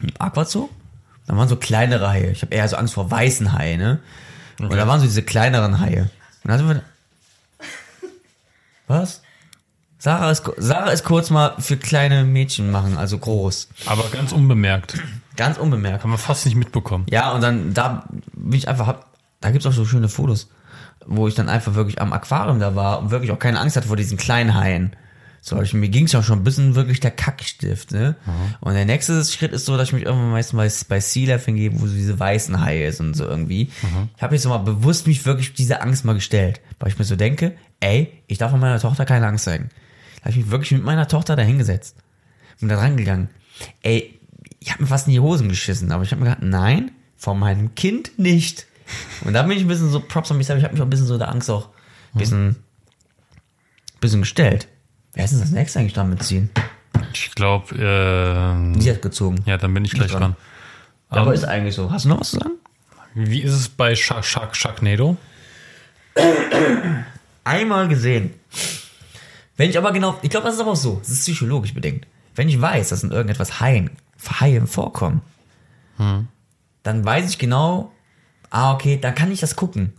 im 0.00 0.08
Aquazoo. 0.18 0.70
Da 1.26 1.36
waren 1.36 1.48
so 1.48 1.56
kleinere 1.56 2.08
Haie. 2.08 2.30
Ich 2.30 2.42
habe 2.42 2.54
eher 2.54 2.68
so 2.68 2.76
Angst 2.76 2.94
vor 2.94 3.10
weißen 3.10 3.52
Haien, 3.52 3.78
ne? 3.78 4.00
Und 4.58 4.72
da 4.72 4.86
waren 4.86 5.00
so 5.00 5.06
diese 5.06 5.22
kleineren 5.22 5.80
Haie. 5.80 6.10
Und 6.44 6.50
da 6.50 6.58
sind 6.58 6.68
wir. 6.68 6.82
Was? 8.86 9.22
Sarah 9.98 10.30
ist, 10.30 10.42
Sarah 10.56 10.90
ist 10.90 11.04
kurz 11.04 11.30
mal 11.30 11.54
für 11.58 11.76
kleine 11.76 12.24
Mädchen 12.24 12.70
machen, 12.70 12.98
also 12.98 13.18
groß. 13.18 13.68
Aber 13.86 14.02
ganz 14.10 14.32
unbemerkt. 14.32 14.98
Ganz 15.36 15.58
unbemerkt. 15.58 16.02
Haben 16.02 16.10
wir 16.10 16.18
fast 16.18 16.44
nicht 16.44 16.56
mitbekommen. 16.56 17.06
Ja, 17.08 17.30
und 17.30 17.40
dann, 17.40 17.72
da 17.72 18.04
bin 18.32 18.58
ich 18.58 18.68
einfach, 18.68 18.88
hab, 18.88 19.11
da 19.44 19.50
gibt's 19.50 19.66
auch 19.66 19.72
so 19.72 19.84
schöne 19.84 20.08
Fotos, 20.08 20.48
wo 21.06 21.28
ich 21.28 21.34
dann 21.34 21.48
einfach 21.48 21.74
wirklich 21.74 22.00
am 22.00 22.12
Aquarium 22.12 22.58
da 22.60 22.74
war 22.74 23.00
und 23.00 23.10
wirklich 23.10 23.30
auch 23.30 23.38
keine 23.38 23.60
Angst 23.60 23.76
hatte 23.76 23.88
vor 23.88 23.96
diesen 23.96 24.16
kleinen 24.16 24.54
Haien. 24.54 24.92
So, 25.44 25.60
ich, 25.60 25.74
mir 25.74 25.88
ging's 25.88 26.12
ja 26.12 26.22
schon 26.22 26.38
ein 26.38 26.44
bisschen 26.44 26.76
wirklich 26.76 27.00
der 27.00 27.10
Kackstift, 27.10 27.90
ne? 27.90 28.14
Und 28.60 28.74
der 28.74 28.84
nächste 28.84 29.24
Schritt 29.24 29.50
ist 29.52 29.66
so, 29.66 29.76
dass 29.76 29.88
ich 29.88 29.92
mich 29.92 30.04
irgendwann 30.04 30.30
meistens 30.30 30.84
bei, 30.84 30.94
bei 30.94 31.00
Sea 31.00 31.26
Life 31.26 31.46
hingebe, 31.46 31.80
wo 31.80 31.86
so 31.88 31.94
diese 31.94 32.16
weißen 32.20 32.60
Haie 32.64 32.86
ist 32.86 33.00
und 33.00 33.14
so 33.14 33.24
irgendwie. 33.24 33.68
Ich 34.16 34.22
habe 34.22 34.36
jetzt 34.36 34.44
so 34.44 34.50
mal 34.50 34.58
bewusst 34.58 35.08
mich 35.08 35.26
wirklich 35.26 35.52
diese 35.52 35.80
Angst 35.80 36.04
mal 36.04 36.12
gestellt, 36.12 36.60
weil 36.78 36.90
ich 36.90 36.98
mir 36.98 37.04
so 37.04 37.16
denke, 37.16 37.56
ey, 37.80 38.12
ich 38.28 38.38
darf 38.38 38.52
von 38.52 38.60
meiner 38.60 38.78
Tochter 38.78 39.04
keine 39.04 39.26
Angst 39.26 39.44
zeigen. 39.44 39.70
Da 40.18 40.26
habe 40.26 40.30
ich 40.30 40.36
mich 40.36 40.50
wirklich 40.52 40.70
mit 40.70 40.84
meiner 40.84 41.08
Tochter 41.08 41.34
da 41.34 41.42
hingesetzt 41.42 41.96
und 42.60 42.68
da 42.68 42.78
rangegangen. 42.78 43.28
Ey, 43.82 44.20
ich 44.60 44.70
habe 44.70 44.82
mir 44.82 44.88
fast 44.88 45.08
in 45.08 45.12
die 45.12 45.20
Hosen 45.20 45.48
geschissen, 45.48 45.90
aber 45.90 46.04
ich 46.04 46.12
habe 46.12 46.22
mir 46.22 46.28
gedacht, 46.28 46.44
nein, 46.44 46.92
von 47.16 47.36
meinem 47.36 47.74
Kind 47.74 48.16
nicht. 48.16 48.66
Und 49.24 49.32
da 49.34 49.42
bin 49.42 49.56
ich 49.56 49.62
ein 49.62 49.68
bisschen 49.68 49.90
so 49.90 50.00
Props 50.00 50.30
an 50.30 50.36
mich 50.38 50.46
selber, 50.46 50.58
ich 50.58 50.64
habe 50.64 50.74
mich 50.74 50.80
auch 50.82 50.86
ein 50.86 50.90
bisschen 50.90 51.06
so 51.06 51.18
der 51.18 51.28
Angst 51.28 51.48
auch 51.50 51.68
ein 52.14 52.18
bisschen, 52.18 52.56
bisschen 54.00 54.20
gestellt. 54.20 54.68
Wer 55.14 55.24
ist 55.24 55.32
denn 55.32 55.40
das 55.40 55.50
nächste 55.50 55.78
eigentlich 55.78 55.92
dran 55.92 56.10
mitziehen? 56.10 56.50
Ich 57.12 57.34
glaube, 57.34 57.74
äh, 57.76 58.80
Sie 58.80 58.90
hat 58.90 59.02
gezogen. 59.02 59.42
ja, 59.46 59.56
dann 59.58 59.72
bin 59.74 59.84
ich 59.84 59.92
gleich 59.92 60.10
dran. 60.10 60.20
dran. 60.20 60.36
Aber 61.08 61.20
Aber 61.22 61.34
ist 61.34 61.44
eigentlich 61.44 61.74
so. 61.74 61.90
Hast 61.90 62.04
du 62.06 62.08
noch 62.10 62.20
was 62.20 62.30
zu 62.30 62.38
sagen? 62.38 62.52
wie 63.14 63.42
ist 63.42 63.52
es 63.52 63.68
bei 63.68 63.94
Shark, 63.94 64.24
Shark, 64.24 64.56
Sharknado? 64.56 65.18
Einmal 67.44 67.88
gesehen. 67.88 68.32
Wenn 69.56 69.68
ich 69.70 69.76
aber 69.76 69.92
genau, 69.92 70.18
ich 70.22 70.30
glaube, 70.30 70.46
das 70.46 70.54
ist 70.54 70.60
aber 70.60 70.70
auch 70.72 70.76
so, 70.76 70.96
das 71.00 71.10
ist 71.10 71.20
psychologisch 71.20 71.74
bedingt. 71.74 72.06
Wenn 72.34 72.48
ich 72.48 72.58
weiß, 72.60 72.88
dass 72.88 73.02
in 73.02 73.10
irgendetwas 73.10 73.60
Haien, 73.60 73.90
Haien 74.40 74.66
vorkommen, 74.66 75.20
dann 76.82 77.04
weiß 77.04 77.28
ich 77.30 77.38
genau, 77.38 77.91
ah, 78.52 78.72
okay, 78.74 78.98
dann 79.00 79.14
kann 79.14 79.32
ich 79.32 79.40
das 79.40 79.56
gucken. 79.56 79.92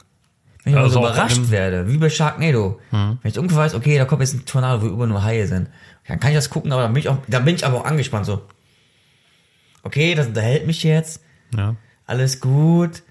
Wenn 0.64 0.74
ich 0.74 0.80
Also 0.80 0.94
so 0.94 1.00
auch 1.00 1.10
überrascht 1.14 1.50
werde, 1.50 1.90
wie 1.90 1.98
bei 1.98 2.10
Sharknado, 2.10 2.80
wenn 2.92 3.18
ich 3.24 3.38
ungefähr 3.38 3.60
weiß, 3.64 3.74
okay, 3.76 3.98
da 3.98 4.06
kommt 4.06 4.22
jetzt 4.22 4.34
ein 4.34 4.46
Tornado, 4.46 4.82
wo 4.82 4.86
über 4.88 5.08
nur 5.08 5.22
Haie 5.24 5.46
sind, 5.48 5.68
dann 6.08 6.20
kann 6.22 6.32
ich 6.32 6.38
das 6.38 6.50
gucken, 6.50 6.72
aber 6.72 6.84
dann 6.84 6.94
bin 6.94 7.02
ich, 7.02 7.10
auch, 7.10 7.18
dann 7.28 7.44
bin 7.44 7.56
ich 7.56 7.66
aber 7.66 7.80
auch 7.82 7.86
angespannt 7.86 8.26
so. 8.26 8.44
Okay, 9.84 10.16
das 10.16 10.28
unterhält 10.28 10.66
mich 10.68 10.84
jetzt, 10.84 11.22
Ja. 11.56 11.76
alles 12.06 12.40
gut. 12.40 13.04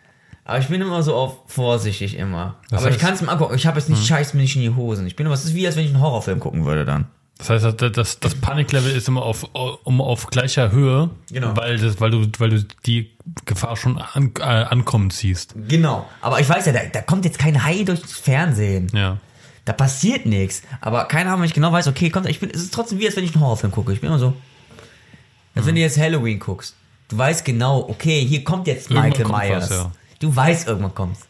Aber 0.44 0.58
ich 0.58 0.68
bin 0.68 0.80
immer 0.80 1.02
so 1.02 1.14
auf 1.14 1.36
vorsichtig 1.46 2.16
immer. 2.16 2.56
Das 2.70 2.80
aber 2.80 2.90
ich 2.90 2.96
heißt- 2.96 3.00
kann 3.00 3.14
es 3.14 3.22
mir 3.22 3.28
angucken. 3.28 3.54
Ich 3.54 3.66
habe 3.66 3.78
jetzt 3.78 3.88
nicht 3.88 4.04
scheiß 4.06 4.34
mir 4.34 4.40
nicht 4.40 4.56
in 4.56 4.62
die 4.62 4.74
Hosen. 4.74 5.06
Ich 5.06 5.14
bin 5.14 5.24
immer, 5.26 5.34
es 5.34 5.44
ist 5.44 5.54
wie, 5.54 5.66
als 5.66 5.76
wenn 5.76 5.84
ich 5.84 5.90
einen 5.92 6.00
Horrorfilm 6.02 6.40
gucken 6.40 6.64
würde 6.64 6.84
dann. 6.84 7.06
Das 7.48 7.64
heißt, 7.64 7.82
das, 7.96 8.20
das, 8.20 8.34
Paniklevel 8.36 8.92
ist 8.92 9.08
immer 9.08 9.22
auf, 9.22 9.42
um, 9.82 10.00
auf 10.00 10.28
gleicher 10.28 10.70
Höhe, 10.70 11.10
Genau. 11.30 11.56
weil, 11.56 11.76
das, 11.76 12.00
weil, 12.00 12.10
du, 12.12 12.26
weil 12.38 12.50
du 12.50 12.64
die 12.86 13.10
Gefahr 13.46 13.76
schon 13.76 13.98
an, 13.98 14.32
äh, 14.38 14.42
ankommen 14.42 15.10
siehst. 15.10 15.54
Genau. 15.68 16.08
Aber 16.20 16.38
ich 16.40 16.48
weiß 16.48 16.66
ja, 16.66 16.72
da, 16.72 16.80
da 16.92 17.02
kommt 17.02 17.24
jetzt 17.24 17.40
kein 17.40 17.64
Hai 17.64 17.82
durchs 17.82 18.12
Fernsehen. 18.12 18.88
Ja. 18.94 19.18
Da 19.64 19.72
passiert 19.72 20.24
nichts. 20.26 20.62
Aber 20.80 21.04
keine 21.06 21.30
Ahnung, 21.30 21.40
wenn 21.40 21.46
ich 21.48 21.54
genau 21.54 21.72
weiß, 21.72 21.88
okay, 21.88 22.10
kommt, 22.10 22.28
ich 22.28 22.38
bin, 22.38 22.50
es 22.50 22.62
ist 22.62 22.74
trotzdem 22.74 23.00
wie, 23.00 23.06
als 23.06 23.16
wenn 23.16 23.24
ich 23.24 23.34
einen 23.34 23.42
Horrorfilm 23.42 23.72
gucke. 23.72 23.92
Ich 23.92 24.00
bin 24.00 24.08
immer 24.08 24.18
so. 24.20 24.34
Als 25.54 25.66
wenn 25.66 25.74
du 25.74 25.80
jetzt 25.80 25.98
Halloween 25.98 26.38
guckst. 26.38 26.76
Du 27.08 27.18
weißt 27.18 27.44
genau, 27.44 27.80
okay, 27.88 28.24
hier 28.24 28.44
kommt 28.44 28.66
jetzt 28.68 28.88
Irgendwann 28.90 29.10
Michael 29.10 29.24
kommt 29.26 29.38
Myers. 29.38 29.70
was, 29.70 29.76
ja. 29.76 29.92
Du 30.20 30.34
weißt, 30.34 30.68
irgendwann 30.68 30.94
kommt's. 30.94 31.26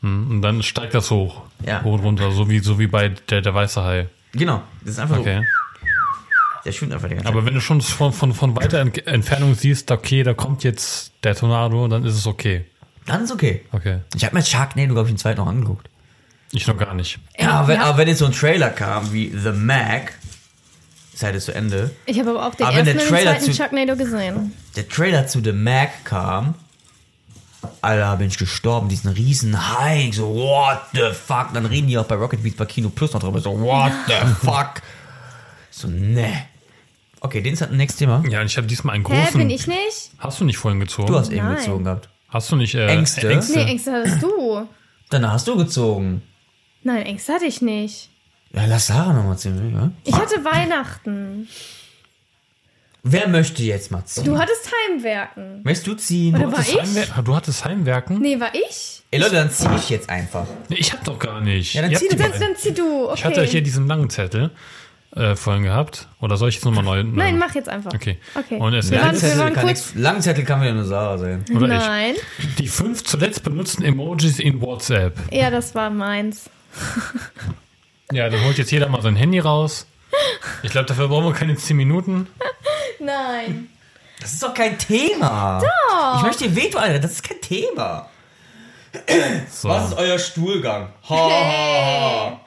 Hm, 0.00 0.30
Und 0.30 0.42
dann 0.42 0.62
steigt 0.62 0.94
das 0.94 1.10
hoch. 1.10 1.42
Ja. 1.64 1.82
Hoch 1.84 1.94
und 1.94 2.00
runter, 2.00 2.32
so 2.32 2.50
wie, 2.50 2.58
so 2.58 2.78
wie 2.80 2.88
bei 2.88 3.10
der, 3.10 3.40
der 3.42 3.54
weiße 3.54 3.82
Hai. 3.82 4.08
Genau. 4.32 4.62
Das 4.80 4.94
ist 4.94 4.98
einfach 4.98 5.18
Okay. 5.18 5.38
so. 5.40 5.44
Der 6.64 6.72
schwimmt 6.72 6.92
einfach 6.92 7.08
die 7.08 7.14
ganze 7.14 7.26
Zeit. 7.26 7.34
Aber 7.34 7.44
wenn 7.44 7.54
du 7.54 7.60
schon 7.60 7.80
von, 7.80 8.12
von, 8.12 8.32
von 8.34 8.54
weiter 8.56 8.80
Ent- 8.80 9.06
Entfernung 9.06 9.54
siehst, 9.54 9.90
okay, 9.90 10.22
da 10.22 10.32
kommt 10.32 10.62
jetzt 10.64 11.12
der 11.24 11.34
Tornado, 11.34 11.88
dann 11.88 12.04
ist 12.04 12.14
es 12.14 12.26
okay. 12.26 12.64
Dann 13.06 13.24
ist 13.24 13.32
okay. 13.32 13.62
Okay. 13.72 13.98
Ich 14.14 14.24
habe 14.24 14.36
mir 14.36 14.44
Sharknado, 14.44 14.94
glaube 14.94 15.08
ich, 15.08 15.14
den 15.14 15.18
zweiten 15.18 15.40
noch 15.40 15.48
angeguckt. 15.48 15.88
Ich 16.52 16.66
noch 16.68 16.76
gar 16.76 16.94
nicht. 16.94 17.18
Ja, 17.38 17.50
aber 17.52 17.68
wenn, 17.68 17.76
Ja. 17.80 17.84
aber 17.86 17.98
wenn 17.98 18.08
jetzt 18.08 18.18
so 18.18 18.26
ein 18.26 18.32
Trailer 18.32 18.70
kam 18.70 19.12
wie 19.12 19.32
The 19.36 19.50
Mac, 19.52 20.12
Zeit 21.14 21.34
ist 21.34 21.46
zu 21.46 21.52
Ende, 21.54 21.90
Ich 22.06 22.18
habe 22.20 22.30
aber 22.30 22.46
auch 22.46 22.54
den 22.54 22.66
Aber 22.66 22.76
wenn 22.76 22.86
ersten 22.86 22.98
der 22.98 23.06
und 23.06 23.10
den 23.10 23.16
Trailer 23.16 23.30
zweiten 23.38 23.44
zu- 23.52 23.56
Sharknado 23.56 23.96
gesehen. 23.96 24.52
der 24.76 24.88
Trailer 24.88 25.26
zu 25.26 25.42
The 25.42 25.52
Mac 25.52 26.04
kam, 26.04 26.54
Alter, 27.82 28.16
bin 28.16 28.28
ich 28.28 28.38
gestorben, 28.38 28.88
diesen 28.88 29.10
riesen 29.10 29.76
Hai, 29.78 30.10
so, 30.12 30.34
what 30.34 30.82
the 30.92 31.10
fuck, 31.12 31.48
dann 31.52 31.66
reden 31.66 31.88
die 31.88 31.98
auch 31.98 32.04
bei 32.06 32.14
Rocket 32.14 32.42
Beats 32.42 32.56
bei 32.56 32.64
Kino 32.64 32.88
Plus 32.88 33.12
noch 33.12 33.20
drüber, 33.20 33.40
so, 33.40 33.60
what 33.60 33.92
the 34.06 34.12
fuck, 34.46 34.82
so, 35.70 35.88
ne. 35.88 36.44
Okay, 37.20 37.40
den 37.40 37.52
ist 37.54 37.60
halt 37.60 37.72
ein 37.72 37.76
nächstes 37.76 37.98
Thema. 37.98 38.22
Ja, 38.28 38.40
und 38.40 38.46
ich 38.46 38.56
habe 38.56 38.66
diesmal 38.66 38.94
einen 38.94 39.06
Hä, 39.06 39.14
großen. 39.24 39.38
bin 39.38 39.50
ich 39.50 39.66
nicht? 39.66 40.10
Hast 40.18 40.40
du 40.40 40.44
nicht 40.44 40.58
vorhin 40.58 40.80
gezogen? 40.80 41.06
Du 41.08 41.16
hast 41.18 41.30
eben 41.30 41.46
Nein. 41.46 41.56
gezogen 41.56 41.84
gehabt. 41.84 42.08
Hast 42.28 42.50
du 42.50 42.56
nicht 42.56 42.74
äh, 42.74 42.86
Ängste? 42.86 43.26
Nee, 43.26 43.64
Ängste 43.64 43.92
hattest 43.92 44.22
du. 44.22 44.66
Dann 45.10 45.30
hast 45.30 45.46
du 45.46 45.56
gezogen. 45.56 46.22
Nein, 46.82 47.02
Ängste 47.06 47.34
hatte 47.34 47.44
ich 47.44 47.62
nicht. 47.62 48.08
Ja, 48.52 48.64
lass 48.66 48.88
Sarah 48.88 49.12
nochmal 49.12 49.38
ziehen, 49.38 49.72
ja? 49.74 49.90
Ich 50.04 50.14
hatte 50.14 50.44
Weihnachten. 50.44 51.48
Wer 53.04 53.26
möchte 53.28 53.62
jetzt 53.64 53.90
mal 53.90 54.04
ziehen? 54.04 54.24
Du 54.24 54.38
hattest 54.38 54.70
Heimwerken. 54.88 55.60
Möchtest 55.64 55.86
du 55.88 55.94
ziehen? 55.94 56.36
Oder 56.36 56.52
war 56.52 56.58
Das 56.58 56.68
ich? 56.68 56.78
Heimwer- 56.80 57.22
du 57.24 57.34
hattest 57.34 57.64
Heimwerken? 57.64 58.18
Nee, 58.20 58.38
war 58.38 58.54
ich? 58.54 59.02
Ey 59.10 59.18
Leute, 59.20 59.34
dann 59.34 59.50
ziehe 59.50 59.74
ich 59.76 59.90
jetzt 59.90 60.08
einfach. 60.08 60.46
Nee, 60.68 60.76
Ich 60.78 60.92
hab 60.92 61.02
doch 61.04 61.18
gar 61.18 61.40
nicht. 61.40 61.74
Ja, 61.74 61.82
dann 61.82 61.90
Ihr 61.90 61.98
zieh 61.98 62.08
du 62.08 62.16
Dann, 62.16 62.30
dann 62.38 62.56
zieh 62.56 62.72
du. 62.72 63.06
Okay. 63.06 63.14
Ich 63.16 63.24
hatte 63.24 63.42
hier 63.44 63.60
diesen 63.62 63.88
langen 63.88 64.08
Zettel 64.08 64.50
äh, 65.16 65.34
vorhin 65.34 65.64
gehabt. 65.64 66.06
Oder 66.20 66.36
soll 66.36 66.48
ich 66.50 66.54
jetzt 66.54 66.64
nochmal 66.64 66.84
neu? 66.84 67.02
Nein, 67.02 67.38
mach 67.38 67.54
jetzt 67.56 67.68
einfach. 67.68 67.92
Okay. 67.92 68.18
Okay. 68.36 68.56
Und 68.58 68.72
es 68.74 68.90
Wir 68.90 69.00
waren- 69.02 69.14
ist 69.16 69.22
wir 69.22 69.28
Langzettel 69.30 69.38
waren 69.40 69.52
kann, 69.54 69.66
kurz- 69.66 69.92
Langzettel 69.96 70.44
kann 70.44 70.60
wieder 70.62 70.72
nur 70.74 70.84
Sarah 70.84 71.18
sehen. 71.18 71.44
oder 71.56 71.66
ich. 71.66 71.68
Nein. 71.86 72.14
Die 72.58 72.68
fünf 72.68 73.02
zuletzt 73.02 73.42
benutzten 73.42 73.84
Emojis 73.84 74.38
in 74.38 74.60
WhatsApp. 74.60 75.16
Ja, 75.32 75.50
das 75.50 75.74
war 75.74 75.90
meins. 75.90 76.48
Ja, 78.12 78.30
dann 78.30 78.44
holt 78.44 78.58
jetzt 78.58 78.70
jeder 78.70 78.88
mal 78.88 79.02
sein 79.02 79.16
Handy 79.16 79.40
raus. 79.40 79.86
Ich 80.62 80.70
glaube, 80.70 80.86
dafür 80.86 81.08
brauchen 81.08 81.24
wir 81.24 81.32
keine 81.32 81.56
10 81.56 81.76
Minuten. 81.76 82.28
Nein. 83.00 83.68
Das 84.20 84.32
ist 84.34 84.42
doch 84.42 84.54
kein 84.54 84.78
Thema. 84.78 85.60
Doch. 85.60 86.16
Ich 86.18 86.22
möchte 86.22 86.48
dir 86.48 86.56
veto, 86.56 86.78
Alter. 86.78 86.98
Das 87.00 87.12
ist 87.12 87.22
kein 87.22 87.40
Thema. 87.40 88.08
So, 89.50 89.68
Was 89.68 89.88
ist 89.88 89.94
euer 89.98 90.18
Stuhlgang? 90.18 90.88
Ha, 91.08 91.16
ha, 91.16 92.30
ha. 92.30 92.40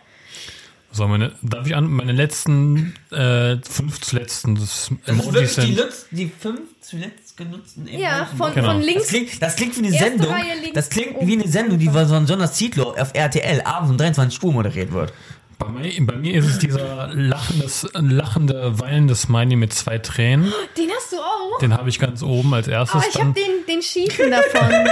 so 0.92 1.08
meine, 1.08 1.34
darf 1.42 1.66
ich 1.66 1.76
an 1.76 1.88
meine 1.92 2.12
letzten 2.12 2.94
äh, 3.12 3.58
fünf 3.68 4.00
zuletzten 4.02 4.54
das 4.56 4.62
Das 4.62 5.00
ist 5.02 5.08
Emojis 5.08 5.34
wirklich 5.34 5.56
die, 5.56 5.62
sind? 5.62 5.78
Lutz, 5.78 6.06
die 6.12 6.32
fünf 6.40 6.60
zuletzt 6.82 7.36
genutzten 7.36 7.88
Ja, 7.88 8.18
Emojis. 8.30 8.38
von, 8.38 8.54
Genau. 8.54 8.68
von 8.68 8.78
Das 8.78 8.86
links. 8.86 9.08
klingt, 9.08 9.42
das 9.42 9.56
klingt 9.56 9.76
wie 9.82 9.88
eine 9.88 9.98
Sendung. 9.98 10.36
Das 10.76 10.90
klingt 10.90 11.16
wie 11.28 11.34
eine 11.34 11.48
Sendung, 11.48 11.80
die 11.80 11.90
von 11.90 12.08
so 12.08 12.14
einem 12.16 12.28
Jonas 12.28 12.54
Zietlow 12.54 12.92
auf 12.96 13.10
RTL 13.14 13.62
abends 13.62 13.90
um 13.92 13.98
23 13.98 14.44
Uhr 14.44 14.54
moderiert 14.54 14.92
wird. 14.94 15.14
Bei 15.58 15.70
mir, 15.70 16.06
bei 16.06 16.16
mir 16.16 16.36
ist 16.36 16.46
es 16.46 16.60
dieser 16.60 17.08
lachendes, 17.14 17.88
lachende, 17.94 18.80
weinende 18.80 19.16
Smiley 19.16 19.56
mit 19.56 19.74
zwei 19.74 19.98
Tränen. 20.00 20.54
Den 20.78 20.90
hast 20.96 21.14
du 21.14 21.18
auch? 21.18 21.60
Den 21.60 21.74
habe 21.74 21.90
ich 21.90 22.00
ganz 22.00 22.24
oben 22.24 22.54
als 22.54 22.68
erstes. 22.68 22.96
Aber 23.02 23.10
ich 23.10 23.22
habe 23.22 23.34
den, 23.34 23.66
den 23.68 23.82
schiefen 23.82 24.32
davon. 24.32 24.70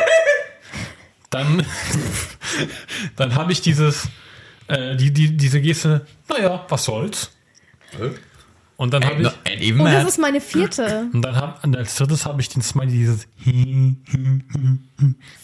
dann, 1.30 1.66
dann 3.16 3.36
habe 3.36 3.52
ich 3.52 3.62
dieses 3.62 4.08
äh, 4.68 4.96
die, 4.96 5.12
die, 5.12 5.36
diese 5.36 5.62
Geste, 5.62 6.06
naja, 6.30 6.66
was 6.70 6.86
soll's. 6.86 7.32
Und 8.76 8.94
dann 8.94 9.06
habe 9.06 9.22
ich. 9.22 9.28
And 9.28 9.82
oh, 9.82 9.84
das 9.86 10.08
ist 10.08 10.18
meine 10.18 10.42
vierte. 10.42 11.08
Und 11.14 11.22
dann 11.22 11.36
hab, 11.36 11.64
und 11.64 11.78
als 11.78 11.96
drittes 11.96 12.26
habe 12.26 12.42
ich 12.42 12.50
den 12.50 12.62
Smiley, 12.62 12.92
dieses. 12.92 13.28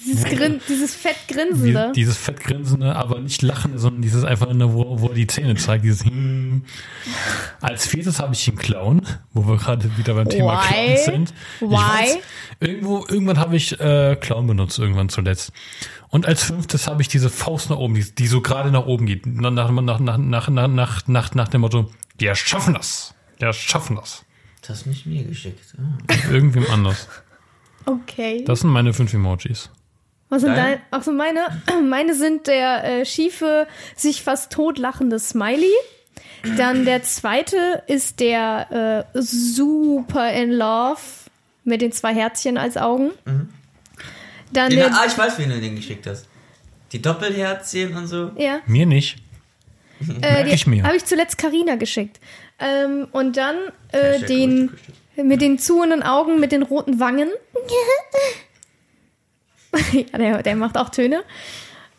Dieses, 0.06 0.24
Grin, 0.26 0.60
dieses 0.68 0.96
Fettgrinsende. 0.96 1.92
Dieses, 1.96 2.18
Fettgrinsende, 2.18 2.96
aber 2.96 3.20
nicht 3.20 3.42
Lachen, 3.42 3.78
sondern 3.78 4.02
dieses 4.02 4.24
einfach 4.24 4.52
nur, 4.52 4.74
wo, 4.74 5.02
wo 5.02 5.08
er 5.10 5.14
die 5.14 5.28
Zähne 5.28 5.56
zeigt. 5.56 5.84
Dieses. 5.86 6.06
Als 7.62 7.88
viertes 7.88 8.20
habe 8.20 8.34
ich 8.34 8.46
den 8.46 8.56
Clown, 8.56 9.02
wo 9.34 9.48
wir 9.48 9.58
gerade 9.58 9.96
wieder 9.98 10.16
beim 10.16 10.28
Thema 10.28 10.62
Why? 10.62 10.96
Clown 10.96 10.98
sind. 11.06 11.34
Ich 11.62 11.68
Why? 11.70 11.76
Weiß, 11.76 12.18
irgendwo, 12.60 13.06
irgendwann 13.08 13.38
habe 13.38 13.56
ich 13.56 13.80
äh, 13.80 14.16
Clown 14.16 14.48
benutzt, 14.48 14.80
irgendwann 14.80 15.10
zuletzt. 15.10 15.52
Und 16.10 16.26
als 16.26 16.44
fünftes 16.44 16.88
habe 16.88 17.02
ich 17.02 17.08
diese 17.08 17.30
Faust 17.30 17.70
nach 17.70 17.78
oben, 17.78 17.94
die, 17.94 18.16
die 18.16 18.28
so 18.28 18.42
gerade 18.42 18.72
nach 18.72 18.88
oben 18.88 19.06
geht. 19.06 19.28
Nach, 19.28 19.52
nach, 19.52 19.70
nach, 19.70 20.00
nach, 20.00 20.50
nach, 20.50 21.08
nach, 21.08 21.36
nach 21.36 21.48
dem 21.48 21.62
Motto, 21.62 21.92
wir 22.18 22.36
schaffen 22.36 22.74
das. 22.74 23.14
Wir 23.40 23.54
schaffen 23.54 23.96
das. 23.96 24.24
Das 24.62 24.70
hast 24.70 24.86
du 24.86 24.90
nicht 24.90 25.06
mir 25.06 25.24
geschickt. 25.24 25.74
Ah. 25.78 26.14
Irgendwem 26.32 26.66
anders. 26.72 27.08
Okay. 27.86 28.44
Das 28.46 28.60
sind 28.60 28.70
meine 28.72 28.94
fünf 28.94 29.14
Emojis. 29.14 29.70
Was 30.30 30.42
sind 30.42 30.56
Deine? 30.56 30.82
Ach 30.92 31.02
so, 31.02 31.12
meine, 31.12 31.48
meine 31.90 32.14
sind 32.14 32.46
der 32.48 32.84
äh, 32.84 33.06
schiefe, 33.06 33.68
sich 33.96 34.22
fast 34.22 34.52
totlachende 34.52 35.18
Smiley. 35.20 35.72
Dann 36.58 36.86
der 36.86 37.04
zweite 37.04 37.84
ist 37.88 38.20
der 38.20 39.06
äh, 39.14 39.22
super 39.22 40.32
in 40.32 40.52
love 40.52 41.02
mit 41.66 41.82
den 41.82 41.92
zwei 41.92 42.14
Herzchen 42.14 42.58
als 42.58 42.78
Augen. 42.78 43.12
Dann 44.54 44.70
Den, 44.70 44.80
der, 44.80 44.94
ah, 44.94 45.06
ich 45.06 45.18
weiß, 45.18 45.38
wen 45.38 45.50
du 45.50 45.60
den 45.60 45.76
geschickt 45.76 46.08
hast. 46.08 46.28
Die 46.92 47.02
Doppelherzchen 47.02 47.96
und 47.96 48.08
so. 48.08 48.32
ja, 48.38 48.60
Mir 48.68 48.86
nicht. 48.86 49.18
äh, 50.22 50.54
ich 50.54 50.66
mir. 50.66 50.84
habe 50.84 50.96
ich 50.96 51.06
zuletzt 51.06 51.38
Karina 51.38 51.76
geschickt. 51.76 52.20
Ähm, 52.60 53.07
und 53.12 53.38
dann 53.38 53.55
äh, 53.91 54.20
den 54.20 54.78
mit 55.16 55.41
den 55.41 55.60
zuhenden 55.60 56.03
Augen, 56.03 56.39
mit 56.39 56.51
den 56.51 56.64
roten 56.64 56.99
Wangen. 56.99 57.30
ja, 59.91 60.18
der, 60.18 60.43
der 60.43 60.55
macht 60.55 60.78
auch 60.78 60.89
Töne. 60.89 61.24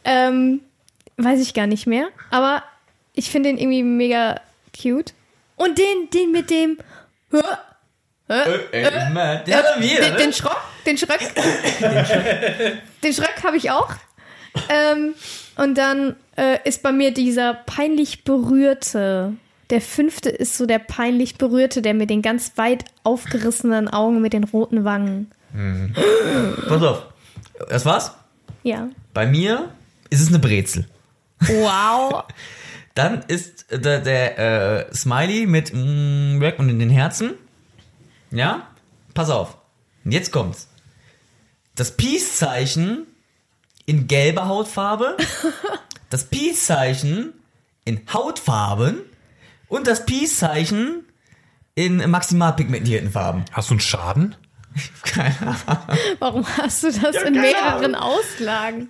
Ähm, 0.04 0.60
weiß 1.16 1.40
ich 1.40 1.54
gar 1.54 1.66
nicht 1.66 1.86
mehr. 1.86 2.08
Aber 2.30 2.62
ich 3.14 3.30
finde 3.30 3.50
den 3.50 3.58
irgendwie 3.58 3.82
mega 3.82 4.40
cute. 4.80 5.14
Und 5.56 5.78
den, 5.78 6.10
den 6.12 6.32
mit 6.32 6.50
dem. 6.50 6.78
Äh, 7.32 7.38
äh, 8.28 8.90
den, 8.90 9.12
ne? 9.12 10.16
den 10.16 10.32
Schrock, 10.32 10.60
den 10.86 10.96
Schröck. 10.96 11.20
den 13.02 13.12
Schröck 13.12 13.42
habe 13.42 13.56
ich 13.56 13.70
auch. 13.70 13.92
Ähm, 14.68 15.14
und 15.56 15.76
dann 15.76 16.16
äh, 16.36 16.58
ist 16.64 16.82
bei 16.82 16.92
mir 16.92 17.12
dieser 17.12 17.54
peinlich 17.54 18.24
berührte. 18.24 19.34
Der 19.70 19.80
fünfte 19.80 20.28
ist 20.28 20.56
so 20.56 20.66
der 20.66 20.80
peinlich 20.80 21.36
berührte, 21.36 21.80
der 21.80 21.94
mit 21.94 22.10
den 22.10 22.22
ganz 22.22 22.52
weit 22.56 22.84
aufgerissenen 23.04 23.88
Augen 23.88 24.20
mit 24.20 24.32
den 24.32 24.44
roten 24.44 24.84
Wangen. 24.84 25.30
Pass 26.68 26.82
auf. 26.82 27.06
Das 27.68 27.84
war's? 27.84 28.12
Ja. 28.62 28.88
Bei 29.14 29.26
mir 29.26 29.70
ist 30.10 30.20
es 30.20 30.28
eine 30.28 30.38
Brezel. 30.38 30.86
Wow. 31.40 32.24
Dann 32.94 33.22
ist 33.28 33.66
der, 33.70 34.00
der 34.00 34.38
äh, 34.88 34.94
Smiley 34.94 35.46
mit 35.46 35.72
mm, 35.72 36.40
weg 36.40 36.58
und 36.58 36.68
in 36.68 36.78
den 36.78 36.90
Herzen. 36.90 37.34
Ja? 38.30 38.66
Pass 39.14 39.30
auf. 39.30 39.56
Und 40.04 40.12
jetzt 40.12 40.32
kommt's. 40.32 40.68
Das 41.76 41.96
Peace-Zeichen 41.96 43.06
in 43.86 44.06
gelber 44.08 44.48
Hautfarbe, 44.48 45.16
das 46.10 46.24
Peace-Zeichen 46.24 47.32
in 47.84 48.00
Hautfarben 48.12 48.98
und 49.70 49.86
das 49.86 50.04
Peace-Zeichen 50.04 51.04
in 51.74 52.10
maximal 52.10 52.54
pigmentierten 52.54 53.10
Farben. 53.10 53.44
Hast 53.52 53.70
du 53.70 53.74
einen 53.74 53.80
Schaden? 53.80 54.34
Keine 55.02 55.34
Ahnung. 55.66 55.98
Warum 56.20 56.46
hast 56.46 56.84
du 56.84 56.88
das 56.92 57.16
in 57.16 57.34
keine 57.34 57.40
mehreren 57.40 57.94
Auslagen? 57.96 58.88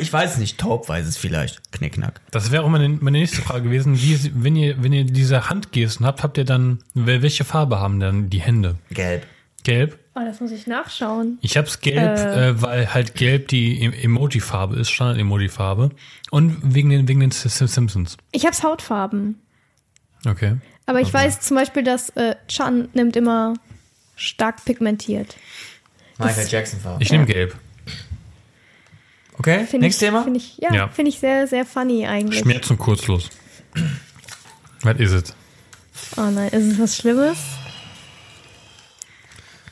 Ich 0.00 0.12
weiß 0.12 0.32
es 0.34 0.38
nicht, 0.38 0.58
taub 0.58 0.88
weiß 0.90 1.06
es 1.06 1.16
vielleicht. 1.16 1.72
Knickknack. 1.72 2.20
Das 2.32 2.50
wäre 2.50 2.64
auch 2.64 2.68
meine, 2.68 2.88
meine 2.90 3.18
nächste 3.18 3.40
Frage 3.40 3.62
gewesen. 3.62 3.96
Wie, 3.98 4.18
wenn 4.34 4.56
ihr, 4.56 4.82
wenn 4.82 4.92
ihr 4.92 5.04
diese 5.04 5.48
Handgesten 5.48 6.04
habt, 6.04 6.22
habt 6.22 6.36
ihr 6.36 6.44
dann, 6.44 6.80
wel- 6.94 7.22
welche 7.22 7.44
Farbe 7.44 7.80
haben 7.80 7.98
dann 7.98 8.28
die 8.28 8.40
Hände? 8.42 8.76
Gelb. 8.90 9.26
Gelb? 9.64 9.98
Oh, 10.14 10.20
das 10.22 10.40
muss 10.40 10.50
ich 10.50 10.66
nachschauen. 10.66 11.38
Ich 11.40 11.56
hab's 11.56 11.80
gelb, 11.80 12.18
Äh. 12.18 12.48
äh, 12.50 12.60
weil 12.60 12.92
halt 12.92 13.14
gelb 13.14 13.48
die 13.48 13.80
E- 13.84 14.02
Emoji-Farbe 14.04 14.76
ist, 14.76 14.90
Standard-Emoji-Farbe. 14.90 15.90
Und 16.30 16.74
wegen 16.74 16.90
den, 16.90 17.08
wegen 17.08 17.20
den 17.20 17.30
Sim- 17.30 17.66
Simpsons. 17.68 18.18
Ich 18.32 18.44
hab's 18.44 18.62
Hautfarben. 18.62 19.40
Okay. 20.26 20.56
Aber 20.86 21.00
ich 21.00 21.12
weiß 21.12 21.40
zum 21.40 21.56
Beispiel, 21.56 21.82
dass 21.82 22.10
äh, 22.10 22.34
Chan 22.48 22.88
nimmt 22.92 23.16
immer 23.16 23.54
stark 24.16 24.64
pigmentiert. 24.64 25.36
Michael 26.18 26.48
Jackson 26.48 26.80
Farbe. 26.80 27.02
Ich 27.02 27.10
nehme 27.10 27.24
gelb. 27.26 27.56
Okay, 29.38 29.64
Find 29.66 29.82
nächstes 29.82 30.02
ich, 30.02 30.08
Thema. 30.08 30.22
Finde 30.24 30.38
ich, 30.38 30.58
ja, 30.58 30.72
Ja. 30.72 30.88
finde 30.88 31.08
ich 31.10 31.18
sehr, 31.18 31.46
sehr 31.46 31.64
funny 31.64 32.06
eigentlich. 32.06 32.40
Schmerz 32.40 32.70
und 32.70 32.78
kurzlos. 32.78 33.30
Was 34.82 34.98
ist 34.98 35.12
es? 35.12 35.34
Oh 36.16 36.30
nein, 36.30 36.48
ist 36.50 36.72
es 36.72 36.78
was 36.78 36.96
Schlimmes? 36.96 37.38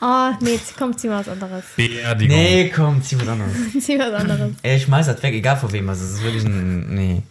Oh, 0.01 0.31
nee, 0.41 0.53
jetzt 0.53 0.77
kommt 0.79 0.99
zieh 0.99 1.09
mal 1.09 1.21
was 1.21 1.29
anderes. 1.29 1.65
Beerdigung. 1.77 2.35
Nee, 2.37 2.73
komm, 2.75 3.03
zieh 3.03 3.21
was 3.21 3.29
anderes. 3.29 3.53
zieh 3.81 3.99
was 3.99 4.13
anderes. 4.15 4.53
Ey, 4.63 4.77
ich 4.77 4.85
schmeiß 4.85 5.07
das 5.07 5.23
weg, 5.23 5.35
egal 5.35 5.59
von 5.59 5.71
wem 5.73 5.87
das 5.89 6.01
ist. 6.01 6.13
Das 6.13 6.19
ist 6.19 6.25
wirklich 6.25 6.45
ein. 6.45 6.95
Nee. 6.95 7.23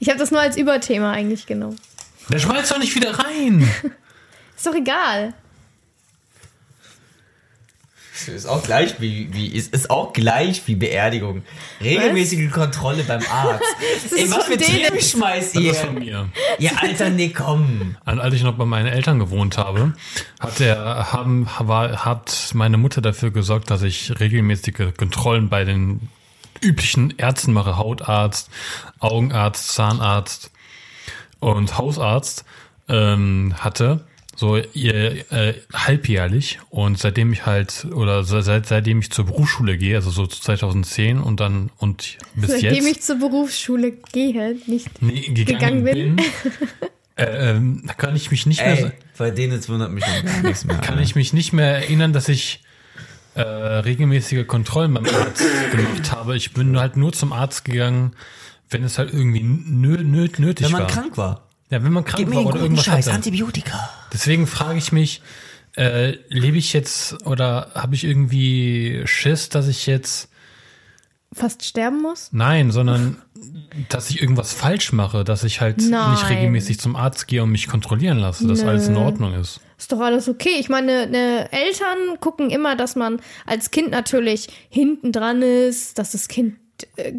Ich 0.00 0.08
habe 0.08 0.18
das 0.18 0.30
nur 0.32 0.40
als 0.40 0.56
Überthema 0.56 1.12
eigentlich 1.12 1.46
genommen. 1.46 1.76
Der 2.30 2.38
schmeißt 2.38 2.70
doch 2.70 2.78
nicht 2.78 2.94
wieder 2.94 3.18
rein. 3.18 3.62
Ist 4.56 4.66
doch 4.66 4.74
egal. 4.74 5.34
Ist 8.26 8.46
auch 8.46 8.62
gleich 8.62 9.00
wie, 9.00 9.32
wie 9.32 9.46
ist, 9.46 9.72
ist 9.72 9.88
auch 9.88 10.12
gleich 10.12 10.60
wie 10.66 10.74
Beerdigung. 10.74 11.42
Regelmäßige 11.80 12.50
Kontrolle 12.50 13.02
beim 13.04 13.22
Arzt. 13.22 13.64
Ey, 14.14 14.24
ist 14.24 14.36
was 14.36 14.44
für 14.44 14.58
denen. 14.58 14.84
Themen 14.84 15.00
schmeißt 15.00 15.56
Das 15.56 15.62
ist 15.62 15.80
von 15.80 16.02
ihr? 16.02 16.24
mir. 16.24 16.28
Ja, 16.58 16.72
Alter, 16.82 17.08
nee, 17.08 17.30
komm. 17.30 17.96
Und 18.04 18.20
als 18.20 18.34
ich 18.34 18.42
noch 18.42 18.58
bei 18.58 18.66
meinen 18.66 18.88
Eltern 18.88 19.18
gewohnt 19.18 19.56
habe, 19.56 19.94
hat 20.38 20.60
der, 20.60 21.12
haben, 21.12 21.48
war, 21.60 22.04
hat 22.04 22.50
meine 22.52 22.76
Mutter 22.76 23.00
dafür 23.00 23.30
gesorgt, 23.30 23.70
dass 23.70 23.80
ich 23.80 24.20
regelmäßige 24.20 24.94
Kontrollen 24.98 25.48
bei 25.48 25.64
den 25.64 26.10
üblichen 26.62 27.14
Ärzten 27.16 27.54
mache. 27.54 27.78
Hautarzt, 27.78 28.50
Augenarzt, 28.98 29.72
Zahnarzt 29.72 30.50
und 31.40 31.76
Hausarzt 31.78 32.44
ähm, 32.88 33.54
hatte. 33.58 34.04
So 34.36 34.56
ihr, 34.56 35.30
äh, 35.32 35.54
halbjährlich. 35.74 36.60
Und 36.70 36.98
seitdem 36.98 37.32
ich 37.32 37.44
halt, 37.44 37.86
oder 37.92 38.24
se- 38.24 38.40
seit, 38.42 38.66
seitdem 38.66 39.00
ich 39.00 39.10
zur 39.10 39.26
Berufsschule 39.26 39.76
gehe, 39.76 39.96
also 39.96 40.10
so 40.10 40.26
zu 40.26 40.40
2010 40.40 41.18
und 41.20 41.40
dann 41.40 41.70
und 41.76 42.16
bis 42.34 42.50
Seitdem 42.52 42.74
jetzt. 42.74 42.86
ich 42.86 43.02
zur 43.02 43.18
Berufsschule 43.18 43.92
gehe, 44.12 44.56
nicht. 44.66 45.02
nee, 45.02 45.20
gegangen, 45.20 45.84
gegangen 45.84 45.84
bin. 45.84 46.16
bin, 46.16 46.24
äh, 47.16 47.50
ähm, 47.50 47.90
kann 47.98 48.16
ich 48.16 48.30
mich 48.30 48.46
nicht 48.46 48.62
mehr. 48.62 48.78
Ey, 48.86 48.92
bei 49.18 49.30
denen 49.30 49.52
jetzt 49.52 49.68
wundert 49.68 49.90
mich 49.92 50.04
noch 50.06 50.24
gar 50.24 50.42
nichts 50.42 50.64
mehr. 50.64 50.78
kann 50.78 50.98
ich 51.00 51.14
mich 51.14 51.34
nicht 51.34 51.52
mehr 51.52 51.74
erinnern, 51.74 52.14
dass 52.14 52.30
ich 52.30 52.62
äh, 53.34 53.42
regelmäßige 53.42 54.46
Kontrollen 54.46 54.94
beim 54.94 55.04
Arzt 55.04 55.44
gemacht 55.70 56.12
habe. 56.12 56.36
Ich 56.36 56.54
bin 56.54 56.78
halt 56.78 56.96
nur 56.96 57.12
zum 57.12 57.34
Arzt 57.34 57.66
gegangen, 57.66 58.12
wenn 58.70 58.84
es 58.84 58.98
halt 58.98 59.12
irgendwie 59.12 59.42
nö, 59.42 60.02
nö, 60.02 60.28
nötig 60.38 60.66
Wenn 60.66 60.72
man 60.72 60.82
war. 60.82 60.88
krank 60.88 61.16
war. 61.16 61.48
ja, 61.70 61.82
wenn 61.82 61.92
man 61.92 62.04
krank 62.04 62.18
Gib 62.18 62.28
mir 62.28 62.36
war 62.36 62.42
den 62.42 62.46
oder 62.46 62.52
guten 62.54 62.64
irgendwas 62.64 62.84
Scheiß, 62.86 63.06
hatte. 63.06 63.16
Antibiotika. 63.16 63.90
Deswegen 64.12 64.46
frage 64.46 64.78
ich 64.78 64.92
mich, 64.92 65.22
äh, 65.76 66.16
lebe 66.28 66.56
ich 66.56 66.72
jetzt 66.72 67.24
oder 67.26 67.70
habe 67.74 67.94
ich 67.94 68.04
irgendwie 68.04 69.02
Schiss, 69.04 69.48
dass 69.48 69.68
ich 69.68 69.86
jetzt 69.86 70.28
Fast 71.32 71.64
sterben 71.64 72.02
muss? 72.02 72.28
nein, 72.32 72.72
sondern 72.72 73.22
dass 73.88 74.10
ich 74.10 74.20
irgendwas 74.20 74.52
falsch 74.52 74.92
mache, 74.92 75.22
dass 75.22 75.44
ich 75.44 75.60
halt 75.60 75.78
Nein. 75.78 76.10
nicht 76.10 76.28
regelmäßig 76.28 76.80
zum 76.80 76.96
Arzt 76.96 77.28
gehe 77.28 77.42
und 77.42 77.50
mich 77.52 77.68
kontrollieren 77.68 78.18
lasse, 78.18 78.46
dass 78.48 78.62
Nö. 78.62 78.68
alles 78.68 78.88
in 78.88 78.96
Ordnung 78.96 79.34
ist. 79.34 79.60
Ist 79.78 79.92
doch 79.92 80.00
alles 80.00 80.28
okay. 80.28 80.56
Ich 80.58 80.68
meine, 80.68 81.06
ne, 81.06 81.50
Eltern 81.52 82.18
gucken 82.18 82.50
immer, 82.50 82.74
dass 82.74 82.96
man 82.96 83.20
als 83.46 83.70
Kind 83.70 83.90
natürlich 83.90 84.48
hinten 84.68 85.12
dran 85.12 85.40
ist, 85.42 85.98
dass 85.98 86.10
das 86.12 86.26
Kind 86.28 86.56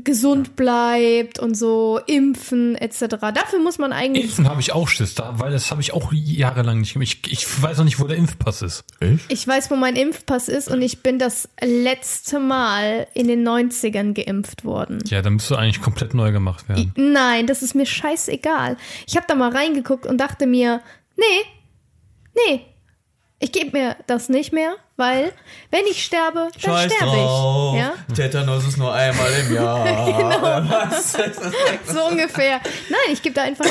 gesund 0.03 0.55
bleibt 0.55 1.39
und 1.39 1.55
so, 1.55 1.99
impfen 2.05 2.75
etc. 2.75 3.17
Dafür 3.33 3.59
muss 3.59 3.77
man 3.77 3.93
eigentlich. 3.93 4.25
Impfen 4.25 4.49
habe 4.49 4.61
ich 4.61 4.73
auch 4.73 4.87
Schiss, 4.87 5.15
da, 5.15 5.39
weil 5.39 5.51
das 5.51 5.71
habe 5.71 5.81
ich 5.81 5.93
auch 5.93 6.11
jahrelang 6.13 6.79
nicht 6.79 6.93
gemacht. 6.93 7.19
Ich, 7.25 7.31
ich 7.31 7.61
weiß 7.61 7.79
auch 7.79 7.83
nicht, 7.83 7.99
wo 7.99 8.05
der 8.05 8.17
Impfpass 8.17 8.61
ist. 8.61 8.83
Ich 9.27 9.47
weiß, 9.47 9.71
wo 9.71 9.75
mein 9.75 9.95
Impfpass 9.95 10.47
ist 10.47 10.69
und 10.69 10.81
ich 10.81 11.03
bin 11.03 11.19
das 11.19 11.49
letzte 11.61 12.39
Mal 12.39 13.07
in 13.13 13.27
den 13.27 13.47
90ern 13.47 14.13
geimpft 14.13 14.65
worden. 14.65 14.99
Ja, 15.05 15.21
dann 15.21 15.33
müsste 15.33 15.57
eigentlich 15.57 15.81
komplett 15.81 16.13
neu 16.13 16.31
gemacht 16.31 16.67
werden. 16.69 16.93
Nein, 16.95 17.47
das 17.47 17.61
ist 17.61 17.75
mir 17.75 17.85
scheißegal. 17.85 18.77
Ich 19.07 19.15
habe 19.15 19.25
da 19.27 19.35
mal 19.35 19.51
reingeguckt 19.51 20.05
und 20.05 20.19
dachte 20.19 20.47
mir, 20.47 20.81
nee, 21.15 22.45
nee, 22.47 22.61
Ich 23.43 23.51
gebe 23.51 23.75
mir 23.75 23.95
das 24.05 24.29
nicht 24.29 24.53
mehr, 24.53 24.75
weil 24.97 25.33
wenn 25.71 25.81
ich 25.89 26.03
sterbe, 26.05 26.49
dann 26.53 26.61
Scheiß 26.61 26.93
sterbe 26.93 27.11
drauf. 27.17 27.73
ich. 27.73 27.81
Ja? 27.81 27.93
Tetanus 28.13 28.67
ist 28.67 28.77
nur 28.77 28.93
einmal 28.93 29.31
im 29.33 29.55
Jahr. 29.55 29.83
genau. 30.05 30.41
Was? 30.69 31.13
So 31.91 32.05
ungefähr. 32.05 32.59
Nein, 32.89 32.99
ich 33.11 33.23
gebe 33.23 33.33
da 33.33 33.41
einfach 33.41 33.65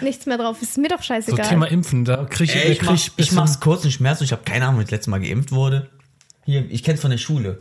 nichts 0.00 0.26
mehr 0.26 0.36
drauf. 0.36 0.60
Ist 0.60 0.76
mir 0.78 0.88
doch 0.88 0.98
So 0.98 1.04
scheißegal. 1.04 1.46
Thema 1.48 1.66
Impfen, 1.66 2.04
da 2.04 2.24
krieg 2.24 2.48
ich, 2.50 2.56
Ey, 2.56 2.72
ich, 2.72 2.80
krieg 2.80 2.88
mach, 2.90 3.08
ich, 3.16 3.32
mach's 3.32 3.60
kurz 3.60 3.84
und 3.84 3.92
Schmerz 3.92 4.20
und 4.20 4.24
ich 4.24 4.32
habe 4.32 4.42
keine 4.44 4.64
Ahnung, 4.64 4.78
wann 4.78 4.82
ich 4.82 4.90
das 4.90 4.96
letzte 4.96 5.10
Mal 5.10 5.20
geimpft 5.20 5.52
wurde. 5.52 5.88
Hier, 6.44 6.66
ich 6.68 6.82
kenn's 6.82 7.00
von 7.00 7.12
der 7.12 7.18
Schule. 7.18 7.60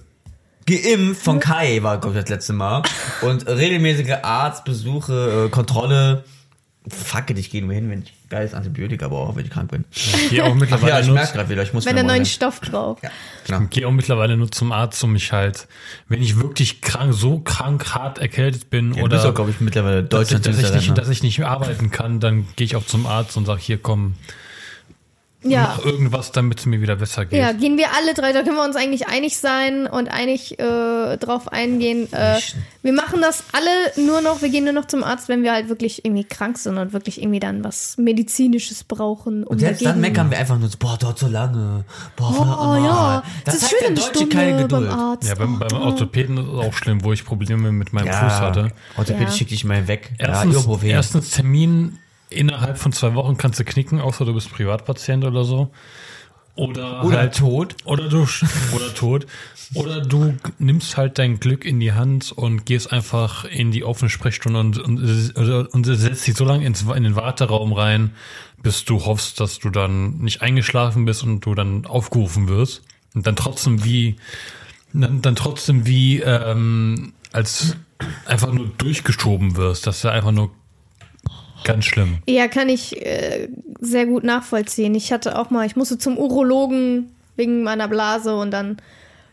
Geimpft 0.65 1.21
von 1.21 1.39
Kai 1.39 1.83
war, 1.83 1.99
glaube 1.99 2.17
ich, 2.17 2.23
das 2.23 2.29
letzte 2.31 2.53
Mal. 2.53 2.81
Und 3.21 3.47
regelmäßige 3.47 4.23
Arztbesuche, 4.23 5.45
äh, 5.45 5.49
Kontrolle. 5.49 6.23
Fuck 6.89 7.31
it, 7.31 7.37
ich 7.37 7.49
gehe 7.49 7.63
nur 7.63 7.73
hin, 7.73 7.89
wenn 7.89 8.03
ich 8.03 8.13
geiles 8.29 8.53
Antibiotika 8.53 9.07
brauche, 9.07 9.35
wenn 9.35 9.45
ich 9.45 9.51
krank 9.51 9.71
bin. 9.71 9.85
Ich 9.91 10.29
gehe 10.29 10.43
auch 10.43 10.47
Ach 10.47 10.51
ja, 10.51 10.55
mittlerweile 10.55 11.01
ich 11.01 11.07
nur, 11.07 11.15
merke 11.15 11.33
gerade 11.33 11.49
wieder, 11.49 11.63
ich 11.63 11.73
muss 11.73 11.85
wenn 11.85 11.97
er 11.97 12.03
neuen. 12.03 12.25
Stoff 12.25 12.61
braucht. 12.61 13.03
Ja, 13.03 13.09
genau. 13.45 13.61
ich 13.63 13.69
gehe 13.69 13.87
auch 13.87 13.91
mittlerweile 13.91 14.37
nur 14.37 14.51
zum 14.51 14.71
Arzt, 14.71 15.03
um 15.03 15.13
mich 15.13 15.31
halt, 15.31 15.67
wenn 16.07 16.21
ich 16.21 16.37
wirklich 16.37 16.81
krank, 16.81 17.13
so 17.13 17.39
krank 17.39 17.93
hart 17.93 18.19
erkältet 18.19 18.69
bin 18.69 18.91
Ja, 18.91 18.99
du 18.99 19.03
oder 19.03 19.17
bist 19.17 19.25
auch, 19.25 19.35
glaube 19.35 19.51
ich, 19.51 19.61
mittlerweile 19.61 20.03
dass, 20.03 20.31
ich, 20.31 20.37
Deutschland 20.37 20.45
dass, 20.47 20.71
ich 20.71 20.87
nicht, 20.87 20.97
dass 20.97 21.09
ich 21.09 21.23
nicht 21.23 21.39
mehr 21.39 21.49
arbeiten 21.49 21.91
kann, 21.91 22.19
dann 22.19 22.47
gehe 22.55 22.65
ich 22.65 22.75
auch 22.75 22.85
zum 22.85 23.05
Arzt 23.05 23.37
und 23.37 23.45
sage, 23.45 23.61
hier 23.61 23.77
komm, 23.77 24.15
Ja. 25.43 25.75
mach 25.77 25.85
irgendwas, 25.85 26.31
damit 26.31 26.59
es 26.59 26.65
mir 26.65 26.81
wieder 26.81 26.95
besser 26.95 27.25
geht. 27.25 27.39
Ja, 27.39 27.51
gehen 27.51 27.77
wir 27.77 27.93
alle 27.95 28.13
drei, 28.15 28.33
da 28.33 28.41
können 28.41 28.55
wir 28.55 28.63
uns 28.65 28.75
eigentlich 28.75 29.07
einig 29.07 29.37
sein 29.37 29.85
und 29.85 30.07
einig 30.09 30.57
äh, 30.59 31.17
drauf 31.17 31.51
eingehen. 31.51 32.11
Äh, 32.11 32.39
wir 32.81 32.91
machen 32.91 33.21
das 33.21 33.43
alle 33.53 34.03
nur 34.07 34.21
noch, 34.21 34.41
wir 34.41 34.49
gehen 34.49 34.63
nur 34.63 34.73
noch 34.73 34.85
zum 34.85 35.03
Arzt, 35.03 35.29
wenn 35.29 35.43
wir 35.43 35.53
halt 35.53 35.69
wirklich 35.69 36.03
irgendwie 36.03 36.23
krank 36.23 36.57
sind 36.57 36.77
und 36.79 36.91
wirklich 36.91 37.21
irgendwie 37.21 37.39
dann 37.39 37.63
was 37.63 37.97
Medizinisches 37.97 38.83
brauchen. 38.83 39.43
Um 39.43 39.51
Und 39.51 39.59
selbst 39.59 39.81
dann 39.85 39.89
dagegen- 40.01 40.01
meckern 40.01 40.31
wir 40.31 40.39
einfach 40.39 40.57
nur 40.57 40.69
so, 40.69 40.77
boah, 40.79 40.97
dauert 40.97 41.19
so 41.19 41.27
lange. 41.27 41.85
Boah, 42.15 42.29
Oh 42.29 42.33
verdammt 42.43 42.85
ja, 42.85 43.23
das 43.45 43.59
Da 43.59 43.65
ist 43.65 43.69
schön 43.69 43.95
der 43.95 44.03
Deutsche 44.03 44.27
keine 44.27 44.49
Stunde 44.57 44.67
beim 44.67 44.81
Geduld. 44.83 44.89
Arzt. 44.91 45.29
Ja, 45.29 45.35
beim, 45.35 45.59
beim 45.59 45.69
Oh. 45.73 45.85
Orthopäden 45.85 46.37
ist 46.37 46.47
es 46.47 46.53
auch 46.67 46.73
schlimm, 46.73 47.03
wo 47.03 47.13
ich 47.13 47.23
Probleme 47.25 47.71
mit 47.71 47.93
meinem 47.93 48.07
Fuß 48.11 48.39
hatte. 48.41 48.71
Orthopädisch 48.97 49.29
Ja. 49.33 49.37
schick 49.37 49.49
dich 49.49 49.63
mal 49.63 49.87
weg. 49.87 50.11
Erstens, 50.17 50.65
ja, 50.65 50.87
erstens 50.89 51.29
Termin 51.31 51.99
innerhalb 52.29 52.77
von 52.77 52.91
zwei 52.91 53.13
Wochen 53.15 53.37
kannst 53.37 53.59
du 53.59 53.63
knicken, 53.63 54.01
außer 54.01 54.25
du 54.25 54.33
bist 54.33 54.51
Privatpatient 54.51 55.23
oder 55.25 55.43
so. 55.43 55.71
Oder, 56.57 57.03
Oder 57.05 57.17
halt, 57.19 57.37
tot. 57.37 57.75
Oder 57.85 58.09
du 58.09 58.27
oder 58.75 58.93
tot. 58.95 59.27
Oder 59.75 60.01
du 60.01 60.35
nimmst 60.57 60.97
halt 60.97 61.19
dein 61.19 61.39
Glück 61.39 61.65
in 61.65 61.79
die 61.79 61.93
Hand 61.93 62.31
und 62.31 62.65
gehst 62.65 62.91
einfach 62.91 63.45
in 63.45 63.71
die 63.71 63.83
offene 63.83 64.09
Sprechstunde 64.09 64.59
und, 64.59 64.79
und, 64.79 64.97
und, 65.37 65.83
setzt 65.85 66.25
dich 66.25 66.35
so 66.35 66.45
lange 66.45 66.65
ins, 66.65 66.81
in 66.81 67.03
den 67.03 67.15
Warteraum 67.15 67.73
rein, 67.73 68.15
bis 68.63 68.85
du 68.85 69.05
hoffst, 69.05 69.39
dass 69.39 69.59
du 69.59 69.69
dann 69.69 70.17
nicht 70.17 70.41
eingeschlafen 70.41 71.05
bist 71.05 71.23
und 71.23 71.41
du 71.41 71.53
dann 71.53 71.85
aufgerufen 71.85 72.47
wirst. 72.47 72.81
Und 73.13 73.27
dann 73.27 73.35
trotzdem 73.35 73.83
wie, 73.85 74.15
dann, 74.93 75.21
dann 75.21 75.35
trotzdem 75.35 75.85
wie, 75.85 76.21
ähm, 76.21 77.13
als 77.33 77.75
einfach 78.25 78.51
nur 78.51 78.67
durchgeschoben 78.79 79.57
wirst. 79.57 79.85
Das 79.85 79.97
ist 79.97 80.03
ja 80.03 80.11
einfach 80.11 80.31
nur 80.31 80.49
ganz 81.67 81.85
schlimm. 81.85 82.17
Ja, 82.27 82.47
kann 82.47 82.69
ich 82.69 83.05
äh, 83.05 83.47
sehr 83.79 84.05
gut 84.07 84.23
nachvollziehen. 84.23 84.95
Ich 84.95 85.11
hatte 85.11 85.37
auch 85.37 85.49
mal, 85.51 85.65
ich 85.67 85.75
musste 85.75 85.97
zum 85.99 86.17
Urologen 86.17 87.15
wegen 87.35 87.61
meiner 87.63 87.87
Blase 87.87 88.35
und 88.35 88.49
dann, 88.51 88.77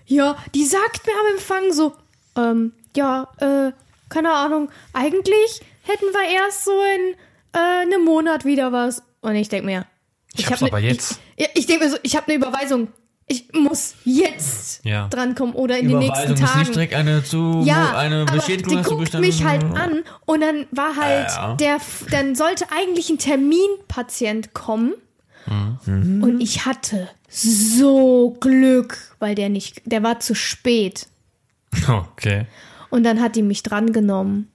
ja, 0.06 0.36
die 0.54 0.64
sagt 0.66 1.06
mir 1.06 1.12
am 1.12 1.34
Empfang 1.34 1.72
so, 1.72 1.92
ähm, 2.36 2.72
ja, 2.96 3.28
äh, 3.38 3.72
keine 4.10 4.32
Ahnung, 4.32 4.68
eigentlich 4.92 5.62
hätten 5.82 6.04
wir 6.12 6.34
erst 6.44 6.64
so 6.64 6.72
in 6.72 7.14
äh, 7.54 7.82
einem 7.82 8.04
Monat 8.04 8.44
wieder 8.44 8.70
was. 8.72 9.02
Und 9.22 9.34
ich 9.36 9.48
denk 9.48 9.64
mir, 9.64 9.86
Ich 10.36 10.44
hab 10.46 10.52
hab's 10.52 10.60
ne- 10.62 10.68
aber 10.68 10.78
jetzt. 10.80 11.18
Ich, 11.36 11.48
ich 11.54 11.66
denke 11.66 11.84
mir 11.86 11.90
so, 11.90 11.96
ich 12.02 12.14
habe 12.16 12.26
eine 12.26 12.36
Überweisung. 12.36 12.88
Ich 13.26 13.52
muss 13.54 13.94
jetzt 14.04 14.84
Ja. 14.84 15.08
drankommen 15.08 15.54
oder 15.54 15.78
in 15.78 15.88
den 15.88 15.98
nächsten 15.98 16.24
Überweisung 16.32 16.44
ist 16.44 16.50
Tagen. 16.52 16.58
nicht 16.60 16.74
direkt 16.74 16.94
eine 16.94 17.24
zu 17.24 17.62
Ja, 17.64 17.96
eine 17.96 18.22
aber 18.22 18.32
Bestätigung 18.34 18.82
die 18.82 18.88
guckt 18.88 19.14
mich 19.14 19.42
halt 19.44 19.64
an 19.64 20.02
und 20.26 20.40
dann 20.42 20.66
war 20.72 20.94
halt 20.96 21.28
Ja. 21.30 21.54
der, 21.54 21.78
dann 22.10 22.34
sollte 22.34 22.66
eigentlich 22.70 23.08
ein 23.08 23.16
Terminpatient 23.18 24.52
kommen 24.52 24.92
Mhm. 25.46 26.22
und 26.22 26.40
ich 26.40 26.64
hatte 26.66 27.08
so 27.28 28.36
Glück, 28.40 29.14
weil 29.18 29.34
der 29.34 29.48
nicht, 29.48 29.82
der 29.86 30.02
war 30.02 30.20
zu 30.20 30.34
spät 30.34 31.06
Okay. 31.88 32.46
und 32.90 33.04
dann 33.04 33.20
hat 33.20 33.36
die 33.36 33.42
mich 33.42 33.62
drangenommen. 33.62 34.48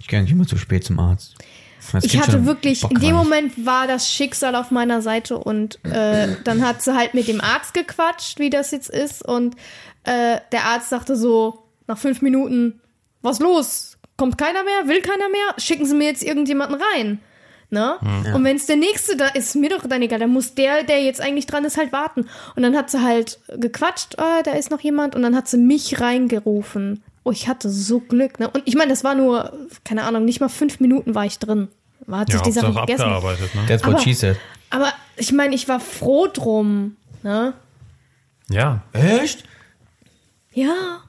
Ich 0.00 0.08
gehe 0.08 0.20
nicht 0.22 0.32
immer 0.32 0.46
zu 0.46 0.56
spät 0.58 0.84
zum 0.84 0.98
Arzt. 0.98 1.34
Das 1.92 2.04
Ich 2.04 2.18
hatte 2.18 2.46
wirklich, 2.46 2.82
in 2.82 2.88
Bock 2.88 3.00
dem 3.00 3.16
rein. 3.16 3.24
Moment 3.24 3.66
war 3.66 3.86
das 3.86 4.10
Schicksal 4.10 4.54
auf 4.56 4.70
meiner 4.70 5.02
Seite 5.02 5.38
und 5.38 5.84
äh, 5.84 6.28
dann 6.44 6.66
hat 6.66 6.82
sie 6.82 6.94
halt 6.94 7.14
mit 7.14 7.28
dem 7.28 7.40
Arzt 7.40 7.74
gequatscht, 7.74 8.38
wie 8.38 8.50
das 8.50 8.70
jetzt 8.70 8.90
ist 8.90 9.24
und 9.24 9.56
äh, 10.04 10.38
der 10.52 10.64
Arzt 10.64 10.90
sagte 10.90 11.16
so 11.16 11.64
nach 11.86 11.98
fünf 11.98 12.22
Minuten, 12.22 12.80
was 13.22 13.40
los? 13.40 13.96
Kommt 14.16 14.38
keiner 14.38 14.62
mehr? 14.62 14.86
Will 14.86 15.00
keiner 15.02 15.28
mehr? 15.28 15.54
Schicken 15.58 15.86
Sie 15.86 15.94
mir 15.94 16.06
jetzt 16.06 16.22
irgendjemanden 16.22 16.80
rein. 16.94 17.20
Ne? 17.70 17.96
Und 18.32 18.44
wenn 18.44 18.56
es 18.56 18.66
der 18.66 18.76
nächste 18.76 19.16
da 19.16 19.26
ist, 19.26 19.56
mir 19.56 19.70
doch 19.70 19.84
dann 19.88 20.00
egal, 20.00 20.20
dann 20.20 20.30
muss 20.30 20.54
der, 20.54 20.84
der 20.84 21.02
jetzt 21.02 21.20
eigentlich 21.20 21.46
dran 21.46 21.64
ist, 21.64 21.76
halt 21.76 21.90
warten. 21.92 22.28
Und 22.54 22.62
dann 22.62 22.76
hat 22.76 22.88
sie 22.90 23.02
halt 23.02 23.40
gequatscht, 23.48 24.18
ah, 24.18 24.42
da 24.44 24.52
ist 24.52 24.70
noch 24.70 24.80
jemand, 24.80 25.16
und 25.16 25.22
dann 25.22 25.34
hat 25.34 25.48
sie 25.48 25.56
mich 25.56 26.00
reingerufen. 26.00 27.02
Oh, 27.24 27.30
ich 27.32 27.48
hatte 27.48 27.70
so 27.70 28.00
Glück, 28.00 28.38
ne? 28.38 28.48
Und 28.50 28.62
ich 28.66 28.74
meine, 28.76 28.90
das 28.90 29.02
war 29.02 29.14
nur, 29.14 29.52
keine 29.84 30.04
Ahnung, 30.04 30.24
nicht 30.26 30.40
mal 30.40 30.48
fünf 30.50 30.78
Minuten 30.80 31.14
war 31.14 31.24
ich 31.24 31.38
drin. 31.38 31.68
War, 32.06 32.20
hat 32.20 32.28
Ja, 32.28 32.34
sich 32.38 32.42
die 32.42 32.52
Sache 32.52 32.72
gegessen. 32.72 33.00
abgearbeitet, 33.02 33.54
ne? 33.54 33.62
That's 33.66 33.82
what 33.84 33.94
Aber- 33.94 34.02
she 34.02 34.12
said. 34.12 34.36
Aber 34.70 34.92
ich 35.16 35.32
meine, 35.32 35.54
ich 35.54 35.66
war 35.68 35.80
froh 35.80 36.26
drum, 36.26 36.96
ne? 37.22 37.54
Ja, 38.50 38.82
Echt? 38.92 39.44
Ja. 40.52 41.00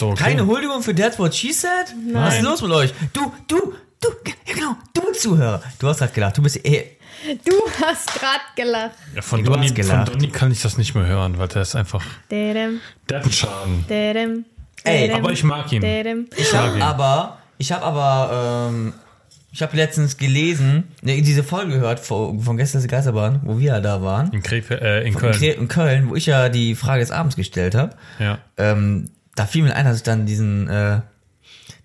doch 0.00 0.08
okay. 0.12 0.22
Keine 0.24 0.46
Huldigung 0.46 0.82
für 0.82 0.94
That's 0.94 1.18
what 1.18 1.34
she 1.34 1.52
said? 1.52 1.94
Was 2.12 2.36
ist 2.36 2.42
los 2.42 2.62
mit 2.62 2.70
euch? 2.72 2.92
Du, 3.12 3.32
du, 3.46 3.74
du, 4.00 4.08
ja 4.26 4.54
genau, 4.54 4.76
du 4.94 5.12
Zuhörer. 5.12 5.62
Du 5.78 5.86
hast 5.88 5.98
gerade 5.98 6.12
gelacht. 6.12 6.36
Du 6.38 6.42
bist 6.42 6.64
eh. 6.66 6.96
Du 7.44 7.52
hast 7.82 8.06
grad 8.14 8.40
gelacht. 8.56 8.92
Ja, 9.14 9.22
von, 9.22 9.42
Du 9.44 9.50
hast 9.50 9.56
Donny, 9.56 9.68
von 9.68 9.74
gelacht. 9.76 10.08
Donny 10.14 10.28
kann 10.28 10.50
ich 10.52 10.62
das 10.62 10.76
nicht 10.78 10.94
mehr 10.94 11.06
hören, 11.06 11.38
weil 11.38 11.48
der 11.48 11.62
ist 11.62 11.74
einfach, 11.74 12.04
Dädem, 12.30 12.80
der 13.08 13.18
hat 13.18 13.24
einen 13.24 13.32
Schaden. 13.32 13.84
dädem, 13.88 14.44
Ey, 14.84 15.10
Aber 15.12 15.32
ich 15.32 15.44
mag 15.44 15.70
ihn. 15.72 15.82
Ich 15.82 16.52
mag 16.52 16.62
habe 16.62 16.76
ihn. 16.76 16.82
aber, 16.82 17.38
ich 17.58 17.72
habe 17.72 17.84
aber, 17.84 18.68
ähm, 18.70 18.92
ich 19.50 19.62
habe 19.62 19.76
letztens 19.76 20.16
gelesen, 20.16 20.84
ne, 21.02 21.20
diese 21.22 21.42
Folge 21.42 21.72
gehört 21.72 22.00
von, 22.00 22.40
von 22.40 22.56
gestern 22.56 22.82
die 22.82 22.88
Geisterbahn, 22.88 23.40
wo 23.44 23.58
wir 23.58 23.66
ja 23.68 23.80
da 23.80 24.02
waren. 24.02 24.32
In, 24.32 24.42
Krefeld, 24.42 24.82
äh, 24.82 25.02
in. 25.02 25.14
Köln. 25.14 25.42
in 25.42 25.68
Köln, 25.68 26.08
wo 26.10 26.14
ich 26.14 26.26
ja 26.26 26.48
die 26.48 26.74
Frage 26.74 27.00
des 27.00 27.10
Abends 27.10 27.34
gestellt 27.34 27.74
habe. 27.74 27.94
Ja. 28.18 28.38
Ähm, 28.56 29.10
da 29.34 29.46
fiel 29.46 29.62
mir 29.62 29.74
ein, 29.74 29.84
dass 29.84 29.96
ich 29.98 30.02
dann 30.02 30.26
diesen, 30.26 30.68
äh, 30.68 31.00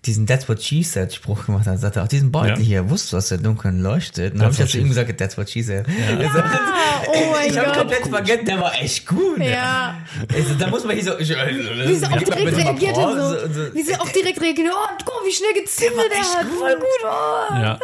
diesen 0.06 0.26
That's 0.26 0.48
what 0.48 0.62
she 0.62 0.82
said 0.82 1.12
Spruch 1.14 1.46
gemacht 1.46 1.66
habe. 1.66 1.78
Sagte, 1.78 2.02
auch 2.02 2.08
diesen 2.08 2.30
Beutel 2.32 2.58
Ja. 2.58 2.64
hier, 2.64 2.90
wusstest 2.90 3.12
du, 3.12 3.16
was 3.16 3.28
der 3.28 3.38
Dunkeln 3.38 3.80
leuchtet? 3.80 4.34
Und 4.34 4.40
dann 4.40 4.52
habe 4.52 4.62
ich 4.64 4.70
zu 4.70 4.78
ihm 4.78 4.88
gesagt, 4.88 5.16
That's 5.18 5.36
what 5.38 5.48
she 5.50 5.62
said. 5.62 5.86
Ah, 5.88 7.02
oh 7.08 7.12
mein 7.32 7.50
Ich 7.50 7.56
habe 7.58 7.68
Gott. 7.68 7.78
komplett 7.78 8.06
vergessen, 8.06 8.44
der 8.46 8.60
war 8.60 8.74
echt 8.80 9.06
gut. 9.06 9.38
Ja. 9.38 9.96
Also, 10.32 10.54
da 10.54 10.66
muss 10.68 10.84
man 10.84 10.94
hier 10.96 11.04
so. 11.04 11.18
Ich, 11.18 11.30
Wie 11.30 11.94
sie 11.94 12.06
auch 12.06 12.16
direkt 12.18 12.56
reagiert 12.56 12.96
hat. 12.96 13.12
So. 13.14 13.74
Wie 13.74 13.82
sie 13.82 13.96
auch 13.96 14.08
direkt 14.08 14.40
reagiert 14.40 14.68
hat. 14.68 14.74
Oh, 14.76 14.94
guck 15.04 15.14
mal, 15.22 15.28
wie 15.28 15.32
schnell 15.32 15.54
gezimmelt 15.62 16.10
Der 16.10 16.18
er 16.18 16.24
hat. 16.24 16.40
echt 16.46 16.58
Voll 16.58 16.74
gut. 16.76 16.86
Oh. 17.04 17.54
Ja. 17.54 17.78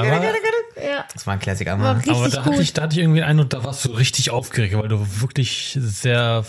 Aber, 0.00 0.24
Ja. 0.82 1.04
Das 1.12 1.26
war 1.26 1.34
ein 1.34 1.40
Klassiker, 1.40 1.74
richtig 1.96 2.12
aber 2.12 2.28
da 2.28 2.40
hatte, 2.42 2.50
gut. 2.50 2.60
ich, 2.60 2.72
da 2.72 2.82
hatte 2.82 2.94
ich 2.94 2.98
irgendwie 3.02 3.22
einen 3.22 3.30
Eindruck, 3.30 3.50
da 3.50 3.64
warst 3.64 3.84
du 3.84 3.90
richtig 3.92 4.30
aufgeregt, 4.30 4.76
weil 4.76 4.88
du 4.88 5.06
wirklich 5.20 5.76
sehr. 5.80 6.44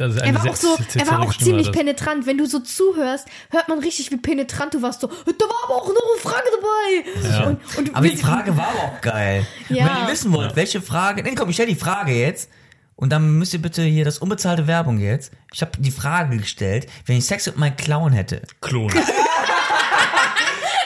Also 0.00 0.18
Er 0.18 0.24
eine 0.24 0.38
war 0.42 0.50
auch 0.50 0.56
so, 0.56 0.76
er 0.96 1.06
war 1.08 1.20
auch 1.20 1.34
ziemlich 1.36 1.70
penetrant. 1.72 2.26
Wenn 2.26 2.38
du 2.38 2.46
so 2.46 2.58
zuhörst, 2.60 3.26
hört 3.50 3.68
man 3.68 3.78
richtig, 3.78 4.10
wie 4.10 4.16
penetrant 4.16 4.74
du 4.74 4.82
warst. 4.82 5.00
So, 5.00 5.06
da 5.08 5.44
war 5.44 5.64
aber 5.64 5.74
auch 5.76 5.88
noch 5.88 6.02
eine 6.12 6.20
Frage 6.20 6.44
dabei. 6.56 7.28
Ja. 7.28 7.46
Und, 7.46 7.78
und 7.78 7.96
Aber 7.96 8.08
die 8.08 8.16
Frage 8.16 8.56
war 8.56 8.68
aber 8.68 8.78
auch 8.80 9.00
geil. 9.00 9.46
Ja. 9.68 9.86
Wenn 9.86 10.04
ihr 10.04 10.12
wissen 10.12 10.32
wollt, 10.32 10.56
welche 10.56 10.80
Frage. 10.82 11.22
Nee, 11.22 11.34
komm, 11.34 11.48
ich 11.50 11.56
stell 11.56 11.66
die 11.66 11.74
Frage 11.76 12.12
jetzt. 12.12 12.50
Und 12.96 13.10
dann 13.10 13.38
müsst 13.38 13.54
ihr 13.54 13.62
bitte 13.62 13.82
hier 13.82 14.04
das 14.04 14.18
unbezahlte 14.18 14.66
Werbung 14.66 14.98
jetzt. 14.98 15.32
Ich 15.54 15.62
habe 15.62 15.72
die 15.78 15.90
Frage 15.90 16.36
gestellt, 16.36 16.86
wenn 17.06 17.16
ich 17.16 17.24
Sex 17.24 17.46
mit 17.46 17.56
meinem 17.56 17.76
Clown 17.76 18.12
hätte. 18.12 18.42
Klon. 18.60 18.92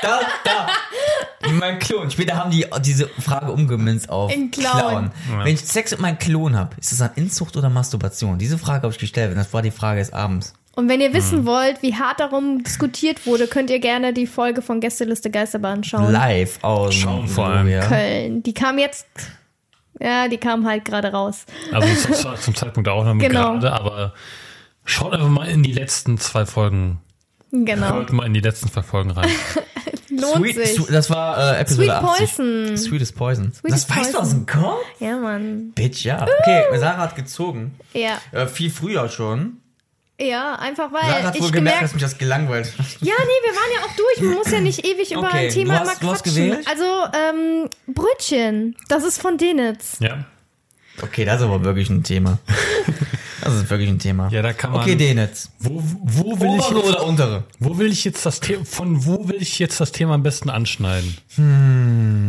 Da, 0.02 0.20
da. 0.44 0.66
Mein 1.52 1.78
Klon. 1.78 2.10
Später 2.10 2.36
haben 2.36 2.50
die 2.50 2.66
diese 2.80 3.08
Frage 3.08 3.52
umgemünzt 3.52 4.08
auf 4.10 4.34
In 4.34 4.50
Clown. 4.50 5.10
Ja. 5.30 5.44
Wenn 5.44 5.54
ich 5.54 5.60
Sex 5.60 5.90
mit 5.92 6.00
meinem 6.00 6.18
Klon 6.18 6.56
habe, 6.56 6.76
ist 6.80 6.92
das 6.92 6.98
dann 6.98 7.10
Inzucht 7.16 7.56
oder 7.56 7.70
Masturbation? 7.70 8.38
Diese 8.38 8.58
Frage 8.58 8.82
habe 8.82 8.92
ich 8.92 8.98
gestellt. 8.98 9.36
Das 9.36 9.52
war 9.52 9.62
die 9.62 9.70
Frage 9.70 10.00
des 10.00 10.12
Abends. 10.12 10.54
Und 10.76 10.88
wenn 10.88 11.00
ihr 11.00 11.12
wissen 11.12 11.38
Hm. 11.38 11.46
wollt, 11.46 11.82
wie 11.82 11.94
hart 11.94 12.18
darum 12.18 12.62
diskutiert 12.64 13.26
wurde, 13.26 13.46
könnt 13.46 13.70
ihr 13.70 13.78
gerne 13.78 14.12
die 14.12 14.26
Folge 14.26 14.60
von 14.60 14.80
Gästeliste 14.80 15.30
Geisterbahn 15.30 15.84
schauen. 15.84 16.10
Live 16.12 16.58
aus 16.62 16.94
Schauen 16.94 17.28
vor 17.28 17.46
allem. 17.46 17.68
Ja. 17.68 17.86
Köln. 17.86 18.42
Die 18.42 18.54
kam 18.54 18.78
jetzt. 18.78 19.06
Ja, 20.00 20.26
die 20.26 20.38
kam 20.38 20.66
halt 20.66 20.84
gerade 20.84 21.12
raus. 21.12 21.44
Also 21.70 22.12
zum, 22.12 22.36
zum 22.36 22.54
Zeitpunkt 22.56 22.88
auch 22.88 23.04
noch 23.04 23.16
Genau. 23.16 23.52
gerade, 23.52 23.72
aber 23.72 24.14
schaut 24.84 25.12
einfach 25.12 25.28
mal 25.28 25.46
in 25.48 25.62
die 25.62 25.72
letzten 25.72 26.18
zwei 26.18 26.44
Folgen. 26.44 26.98
Genau. 27.64 27.94
Hört 27.94 28.12
mal 28.12 28.26
in 28.26 28.34
die 28.34 28.40
letzten 28.40 28.70
zwei 28.70 28.82
Folgen 28.82 29.10
rein. 29.12 29.28
Lohnt 30.10 30.36
Sweet, 30.36 30.54
sich. 30.56 30.86
Das 30.86 31.08
war 31.10 31.56
äh, 31.56 31.60
Episode 31.60 31.86
Sweet 31.88 31.90
80. 31.90 32.36
Poison. 32.36 32.76
Sweetest 32.76 33.16
Poison. 33.16 33.52
Sweetest 33.52 33.88
das 33.90 33.96
weißt 33.96 34.14
du 34.14 34.18
aus 34.18 34.30
dem 34.30 34.46
Kopf? 34.46 34.80
Ja, 35.00 35.16
Mann. 35.18 35.70
Bitch, 35.74 36.04
ja. 36.04 36.22
Okay, 36.22 36.64
Sarah 36.78 36.98
hat 36.98 37.16
gezogen. 37.16 37.74
Ja. 37.92 38.18
Äh, 38.32 38.46
viel 38.46 38.70
früher 38.70 39.08
schon. 39.08 39.58
Ja, 40.20 40.54
einfach 40.54 40.90
Sarah 40.92 41.06
weil 41.14 41.22
hat 41.24 41.34
ich 41.36 41.42
wohl 41.42 41.50
gemerkt, 41.50 41.82
dass 41.82 41.92
mich 41.94 42.02
das 42.02 42.16
gelangweilt 42.18 42.66
hat. 42.78 42.86
Ja, 43.00 43.14
nee, 43.18 43.48
wir 43.48 43.52
waren 43.52 43.70
ja 43.74 43.80
auch 43.84 43.96
durch. 43.96 44.20
Man 44.28 44.34
muss 44.38 44.50
ja 44.52 44.60
nicht 44.60 44.86
ewig 44.86 45.10
über 45.12 45.26
Okay, 45.26 45.46
ein 45.48 45.52
Thema 45.52 45.74
du 45.74 45.80
hast- 45.80 45.86
mal 45.86 45.94
du 46.00 46.12
hast 46.12 46.22
quatschen. 46.24 46.44
gewählt? 46.50 46.66
Also, 46.70 46.84
ähm, 46.84 47.68
Brötchen. 47.88 48.76
Das 48.88 49.02
ist 49.04 49.20
von 49.20 49.36
Denitz. 49.38 49.96
Ja. 50.00 50.24
Okay, 51.02 51.24
das 51.24 51.36
ist 51.40 51.42
aber 51.42 51.64
wirklich 51.64 51.90
ein 51.90 52.04
Thema. 52.04 52.38
Das 53.44 53.54
ist 53.54 53.70
wirklich 53.70 53.88
ein 53.90 53.98
Thema. 53.98 54.28
Ja, 54.30 54.42
da 54.42 54.52
kann 54.52 54.72
man- 54.72 54.80
Okay, 54.82 54.96
Denitz. 54.96 55.50
Wo, 55.60 55.82
wo 56.02 56.40
will 56.40 56.56
ich 56.58 56.68
jetzt, 56.70 56.72
oder 56.72 57.04
untere? 57.04 57.44
wo 57.58 57.78
will 57.78 57.92
ich 57.92 58.04
jetzt 58.04 58.24
das 58.26 58.40
Thema, 58.40 58.64
von 58.64 59.04
wo 59.04 59.28
will 59.28 59.40
ich 59.40 59.58
jetzt 59.58 59.80
das 59.80 59.92
Thema 59.92 60.14
am 60.14 60.22
besten 60.22 60.50
anschneiden? 60.50 61.16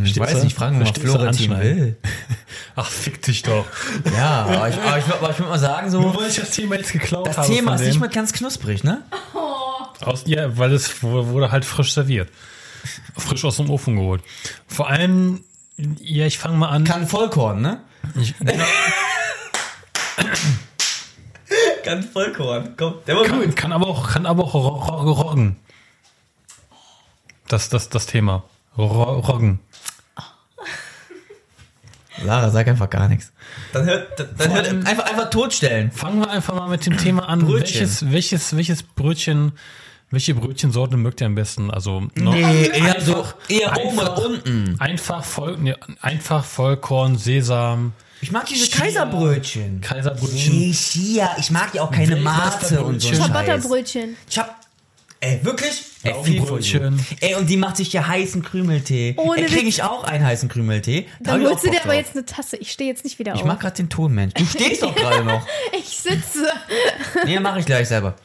Ich 0.05 0.19
weiß 0.19 0.43
nicht, 0.43 0.55
fragen 0.55 0.79
wir 0.79 0.85
mal? 0.85 0.93
Florentin 0.93 1.57
will. 1.59 1.97
Ach, 2.75 2.89
fick 2.89 3.21
dich 3.21 3.43
doch. 3.43 3.65
Ja, 4.15 4.43
aber 4.45 4.69
ich, 4.69 4.75
aber 4.77 4.97
ich, 4.99 5.05
aber 5.05 5.29
ich 5.31 5.39
würde 5.39 5.49
mal 5.49 5.59
sagen, 5.59 5.89
so, 5.89 6.01
Nur 6.01 6.15
weil 6.19 6.29
ich 6.29 6.35
das 6.35 6.51
Thema 6.51 6.75
jetzt 6.75 6.91
geklaut 6.91 7.27
das 7.27 7.37
habe. 7.37 7.47
Thema 7.47 7.71
von 7.71 7.81
ist 7.81 7.87
nicht 7.87 7.99
mehr 7.99 8.09
ganz 8.09 8.33
knusprig, 8.33 8.83
ne? 8.83 9.01
Aus, 10.01 10.23
ja, 10.25 10.57
weil 10.57 10.73
es 10.73 11.01
wu- 11.01 11.27
wurde 11.27 11.51
halt 11.51 11.63
frisch 11.65 11.93
serviert. 11.93 12.29
Frisch 13.17 13.45
aus 13.45 13.57
dem 13.57 13.69
Ofen 13.69 13.95
geholt. 13.95 14.21
Vor 14.67 14.89
allem, 14.89 15.43
ja, 16.01 16.25
ich 16.25 16.37
fange 16.37 16.57
mal 16.57 16.67
an. 16.69 16.83
Kann 16.83 17.07
Vollkorn, 17.07 17.61
ne? 17.61 17.79
Ich, 18.21 18.35
Kann 21.85 22.03
Vollkorn. 22.03 22.73
Komm, 22.77 22.95
der 23.07 23.15
war 23.15 23.23
kann, 23.23 23.55
kann 23.55 23.71
aber 23.71 23.87
auch, 23.87 24.09
kann 24.09 24.25
aber 24.25 24.43
auch 24.43 24.53
ro- 24.55 24.67
ro- 24.69 25.11
Roggen. 25.11 25.55
Das, 27.47 27.69
das, 27.69 27.89
das 27.89 28.07
Thema. 28.07 28.43
Ro- 28.77 29.19
Roggen. 29.19 29.59
Sarah, 32.23 32.49
sag 32.49 32.67
einfach 32.67 32.89
gar 32.89 33.07
nichts. 33.09 33.31
Dann 33.73 33.85
hört, 33.85 34.19
dann, 34.19 34.29
dann 34.37 34.53
hört 34.53 34.67
allem- 34.67 34.85
einfach, 34.85 35.03
einfach 35.05 35.29
totstellen. 35.29 35.91
Fangen 35.91 36.19
wir 36.21 36.29
einfach 36.29 36.55
mal 36.55 36.69
mit 36.69 36.85
dem 36.85 36.97
Thema 36.97 37.27
an. 37.27 37.41
Brötchen. 37.45 37.81
Welches, 37.81 38.11
welches, 38.11 38.55
welches 38.55 38.83
Brötchen, 38.83 39.51
welche 40.11 40.33
Brötchensorte 40.33 40.95
mögt 40.97 41.19
ihr 41.21 41.27
am 41.27 41.35
besten? 41.35 41.69
Also, 41.69 42.07
noch 42.15 42.33
Nee, 42.33 42.67
eher 42.67 43.01
so, 43.01 43.15
einfach- 43.17 43.35
eher 43.49 43.77
oben 43.77 43.99
einfach- 43.99 44.17
oder 44.17 44.25
unten. 44.27 44.75
Einfach, 44.79 45.23
Voll, 45.25 45.57
nee, 45.59 45.75
einfach 46.01 46.45
Vollkorn, 46.45 47.17
Sesam, 47.17 47.91
Ich 48.25 48.31
mag 48.31 48.47
diese. 48.47 48.67
Kaiserbrötchen. 48.71 49.81
Kaiserbrötchen. 49.81 50.57
Nee, 50.59 50.71
Chia. 50.71 51.29
Ich 51.39 51.51
mag 51.51 51.75
ja 51.75 51.83
auch 51.83 51.91
keine 51.91 52.15
Mate 52.15 52.83
und 52.83 52.99
so. 52.99 53.09
Ciabatta-Brötchen. 53.13 54.17
Ich 54.27 54.39
hab, 54.39 54.55
ey, 55.19 55.39
wirklich? 55.43 55.83
Ey, 56.01 56.11
Laugenbrötchen. 56.11 57.05
Ey, 57.21 57.35
und 57.35 57.47
die 57.47 57.55
macht 57.57 57.77
sich 57.77 57.93
ja 57.93 58.07
heißen 58.07 58.41
Krümeltee. 58.41 59.13
Ohne 59.17 59.41
ey, 59.41 59.45
krieg 59.45 59.65
ich 59.67 59.83
auch 59.83 60.05
einen 60.05 60.25
heißen 60.25 60.49
Krümeltee? 60.49 61.05
Da 61.19 61.33
Dann 61.33 61.41
ich 61.43 61.47
holst 61.49 61.65
du 61.65 61.69
dir 61.69 61.81
aber 61.83 61.89
drauf. 61.93 61.97
jetzt 62.01 62.15
eine 62.15 62.25
Tasse. 62.25 62.57
Ich 62.57 62.71
stehe 62.71 62.89
jetzt 62.89 63.03
nicht 63.03 63.19
wieder 63.19 63.35
Ich 63.35 63.41
auf. 63.41 63.45
mag 63.47 63.59
gerade 63.59 63.75
den 63.75 63.89
Ton, 63.89 64.11
Mensch. 64.15 64.33
Du 64.33 64.43
stehst 64.43 64.81
doch 64.81 64.95
gerade 64.95 65.23
noch. 65.23 65.45
Ich 65.77 65.85
sitze. 65.87 66.47
Nee, 67.25 67.39
mach 67.39 67.57
ich 67.57 67.65
gleich 67.67 67.87
selber. 67.87 68.15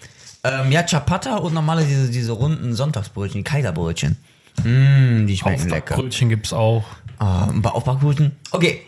Ähm, 0.45 0.73
ja, 0.73 0.87
Ciabatta 0.87 1.37
und 1.37 1.53
normale 1.53 1.85
diese, 1.85 2.09
diese 2.11 2.33
runden 2.33 2.75
Sonntagsbrötchen, 2.75 3.41
die 3.41 3.45
Kaiserbrötchen. 3.45 4.17
Mmh, 4.65 5.27
die 5.27 5.37
schmecken 5.37 5.69
lecker. 5.69 5.95
Aufbackbrötchen 5.95 6.31
gibt's 6.31 6.55
auch. 6.55 6.85
Ah, 7.19 7.49
ein 7.51 7.61
paar 7.61 7.75
Aufbackbrötchen. 7.75 8.33
Okay. 8.51 8.81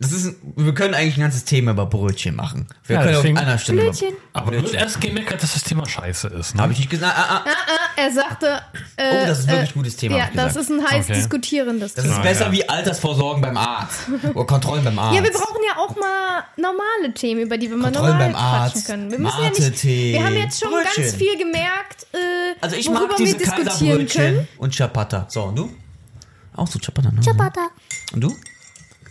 Das 0.00 0.10
ist, 0.10 0.34
wir 0.56 0.74
können 0.74 0.92
eigentlich 0.92 1.16
ein 1.16 1.20
ganzes 1.20 1.44
Thema 1.44 1.70
über 1.70 1.86
Brötchen 1.86 2.34
machen. 2.34 2.66
Wir 2.84 2.96
Ja, 2.96 3.02
können 3.02 3.14
deswegen- 3.14 3.38
auf 3.38 3.44
einer 3.44 3.58
Stimme. 3.58 3.82
Blödchen. 3.82 4.14
Aber 4.32 4.50
du 4.50 4.62
hast 4.62 4.74
erst 4.74 5.00
gemeckert, 5.00 5.40
dass 5.42 5.54
das 5.54 5.62
Thema 5.62 5.88
scheiße 5.88 6.28
ist. 6.28 6.56
Ne? 6.56 6.62
Habe 6.62 6.72
ich 6.72 6.80
nicht 6.80 6.90
gesagt. 6.90 7.16
Ah, 7.16 7.44
ah. 7.46 7.50
Er 7.96 8.12
sagte. 8.12 8.60
Äh, 8.96 9.22
Oh, 9.22 9.26
das 9.26 9.38
ist 9.40 9.46
wirklich 9.48 9.68
äh, 9.68 9.72
ein 9.72 9.74
gutes 9.74 9.96
Thema, 9.96 10.16
Ja, 10.18 10.28
das 10.34 10.56
ist 10.56 10.68
ein 10.70 10.84
heiß 10.84 11.04
Okay. 11.04 11.14
diskutierendes 11.14 11.94
Das 11.94 12.04
Thema. 12.04 12.14
ist 12.16 12.20
Ah, 12.20 12.22
besser 12.24 12.46
ja. 12.46 12.52
wie 12.52 12.68
Altersvorsorgen 12.68 13.40
beim 13.40 13.56
Arzt. 13.56 14.00
Oder 14.34 14.44
Kontrollen 14.46 14.82
beim 14.84 14.98
Arzt. 14.98 15.16
Ja, 15.16 15.22
wir 15.22 15.30
brauchen 15.32 15.60
ja 15.68 15.76
auch 15.80 15.94
mal 15.96 16.42
normale 16.56 17.14
Themen, 17.14 17.42
über 17.42 17.56
die 17.56 17.70
wir 17.70 17.76
mal 17.76 17.92
Kontrollen 17.92 18.12
normal 18.18 18.26
beim 18.26 18.32
quatschen 18.32 18.60
Arzt, 18.76 18.86
können. 18.86 19.10
Wir 19.12 19.18
müssen 19.20 19.42
ja 19.44 19.50
nicht. 19.50 19.84
Wir 19.84 20.24
haben 20.24 20.34
jetzt 20.36 20.60
schon 20.60 20.70
Brötchen. 20.72 21.04
ganz 21.04 21.14
viel 21.14 21.38
gemerkt, 21.38 22.06
äh, 22.12 22.16
also 22.60 22.74
ich 22.74 22.88
worüber 22.88 23.06
mag 23.06 23.16
diese 23.18 23.38
wir 23.38 23.46
diskutieren 23.46 24.06
können. 24.08 24.48
Und 24.58 24.74
Ciabatta. 24.74 25.26
So, 25.28 25.44
und 25.44 25.56
du? 25.56 25.70
Auch 26.56 26.66
so 26.66 26.80
Ciabatta, 26.80 27.12
ne? 27.12 27.20
Ciabatta. 27.20 27.68
Und 28.12 28.20
du? 28.24 28.36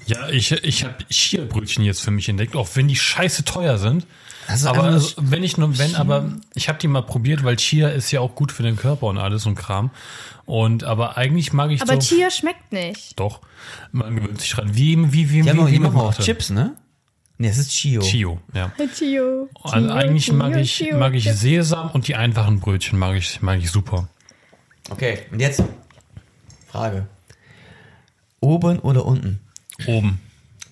Ja, 0.05 0.29
ich, 0.29 0.51
ich 0.51 0.83
habe 0.83 0.95
Chia-Brötchen 1.09 1.83
jetzt 1.83 2.01
für 2.01 2.11
mich 2.11 2.27
entdeckt, 2.27 2.55
auch 2.55 2.69
wenn 2.73 2.87
die 2.87 2.95
scheiße 2.95 3.45
teuer 3.45 3.77
sind. 3.77 4.05
Das 4.47 4.61
ist 4.61 4.65
aber 4.65 4.83
also, 4.83 5.15
wenn 5.17 5.43
ich 5.43 5.57
nur, 5.57 5.77
wenn, 5.77 5.95
aber 5.95 6.33
ich 6.53 6.67
habe 6.67 6.77
die 6.77 6.89
mal 6.89 7.03
probiert, 7.03 7.43
weil 7.43 7.55
Chia 7.55 7.89
ist 7.89 8.11
ja 8.11 8.19
auch 8.19 8.35
gut 8.35 8.51
für 8.51 8.63
den 8.63 8.75
Körper 8.75 9.07
und 9.07 9.17
alles 9.17 9.45
und 9.45 9.55
Kram. 9.55 9.91
Und 10.45 10.83
aber 10.83 11.15
eigentlich 11.15 11.53
mag 11.53 11.71
ich 11.71 11.81
Aber 11.81 12.01
so. 12.01 12.15
Chia 12.15 12.29
schmeckt 12.29 12.73
nicht. 12.73 13.17
Doch, 13.17 13.39
man 13.93 14.15
gewöhnt 14.17 14.41
sich 14.41 14.51
dran. 14.51 14.75
Wie, 14.75 14.97
wie, 15.13 15.29
wie, 15.31 15.41
Die 15.41 15.49
haben 15.49 15.67
wie, 15.67 15.71
wie 15.71 15.79
man 15.79 15.93
machen 15.93 16.07
auch. 16.07 16.19
Chips, 16.19 16.49
ne? 16.49 16.75
Ne, 17.37 17.47
es 17.47 17.57
ist 17.57 17.71
Chio. 17.71 18.01
Chio, 18.01 18.39
ja. 18.53 18.71
Chio. 18.95 19.49
Also 19.63 19.87
Chio, 19.87 19.93
eigentlich 19.93 20.25
Chio, 20.25 20.35
mag 20.35 20.55
ich, 20.57 20.75
Chio. 20.75 20.97
mag 20.97 21.13
ich 21.13 21.31
Sesam 21.31 21.91
und 21.91 22.07
die 22.07 22.15
einfachen 22.15 22.59
Brötchen 22.59 22.99
mag 22.99 23.15
ich, 23.15 23.41
mag 23.41 23.59
ich 23.59 23.71
super. 23.71 24.09
Okay, 24.89 25.19
und 25.31 25.39
jetzt 25.39 25.63
Frage. 26.67 27.07
Oben 28.41 28.79
oder 28.79 29.05
unten? 29.05 29.39
Oben. 29.85 30.19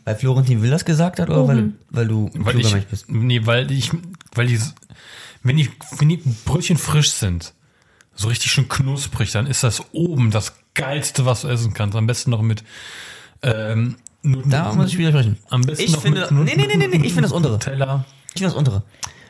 Weil 0.04 0.16
Florentin 0.16 0.62
Will 0.62 0.72
das 0.72 0.86
gesagt 0.86 1.20
hat 1.20 1.30
oder 1.30 1.47
weil, 1.47 1.74
weil 1.89 2.08
du 2.08 2.30
ein 2.34 2.45
Weil 2.45 2.60
ich, 2.60 2.72
Mensch 2.72 2.86
bist? 2.86 3.10
nee, 3.10 3.45
weil 3.45 3.72
ich, 3.72 3.91
weil 4.34 4.47
die, 4.47 4.60
wenn 5.43 5.58
die, 5.58 5.70
wenn 5.97 6.10
die 6.10 6.18
Brötchen 6.45 6.78
frisch 6.78 7.12
sind, 7.12 7.54
so 8.16 8.28
richtig 8.28 8.52
schön 8.52 8.68
knusprig, 8.68 9.32
dann 9.32 9.47
ist 9.47 9.64
das 9.64 9.84
oben 9.93 10.32
das 10.32 10.54
geilste, 10.74 11.26
was 11.26 11.41
du 11.41 11.47
essen 11.49 11.74
kannst. 11.74 11.95
Am 11.95 12.08
besten 12.08 12.32
noch 12.32 12.41
mit, 12.41 12.64
ähm, 13.41 13.97
Da 14.24 14.74
muss 14.74 14.89
ich 14.89 14.97
widersprechen. 14.97 15.38
Am 15.49 15.62
besten 15.62 15.84
ich 15.84 15.91
noch 15.91 16.02
finde, 16.02 16.28
mit 16.32 16.45
nee, 16.45 16.56
nee, 16.56 16.68
nee, 16.68 16.88
nee, 16.88 16.97
nee, 16.97 17.06
ich 17.06 17.14
finde 17.14 17.24
das 17.24 17.32
untere. 17.32 17.54
Nutella. 17.54 18.06
Ich 18.28 18.34
finde 18.34 18.47
das 18.47 18.56
untere. 18.56 18.84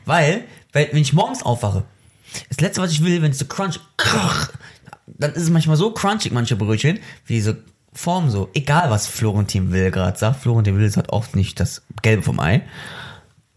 Weil, 0.06 0.46
weil, 0.74 0.90
wenn 0.92 1.02
ich 1.02 1.14
morgens 1.14 1.44
aufwache, 1.44 1.84
das 2.50 2.60
letzte, 2.62 2.82
was 2.82 2.92
ich 2.92 3.04
will, 3.04 3.22
wenn 3.22 3.32
es 3.32 3.40
so 3.40 3.46
crunch, 3.46 3.80
dann 5.08 5.34
ist 5.34 5.44
es 5.44 5.50
manchmal 5.50 5.78
so 5.78 5.92
crunchig, 5.92 6.32
manche 6.32 6.56
Brötchen, 6.56 7.00
wie 7.26 7.34
diese 7.34 7.64
Form 7.94 8.30
so. 8.30 8.50
Egal, 8.54 8.90
was 8.90 9.08
Florentin 9.08 9.72
Will 9.72 9.92
gerade 9.92 10.18
sagt. 10.18 10.42
Florentin 10.42 10.78
Will 10.78 10.90
sagt 10.90 11.12
oft 11.12 11.36
nicht 11.36 11.60
das 11.60 11.82
Gelbe 12.02 12.24
vom 12.24 12.40
Ei. 12.40 12.62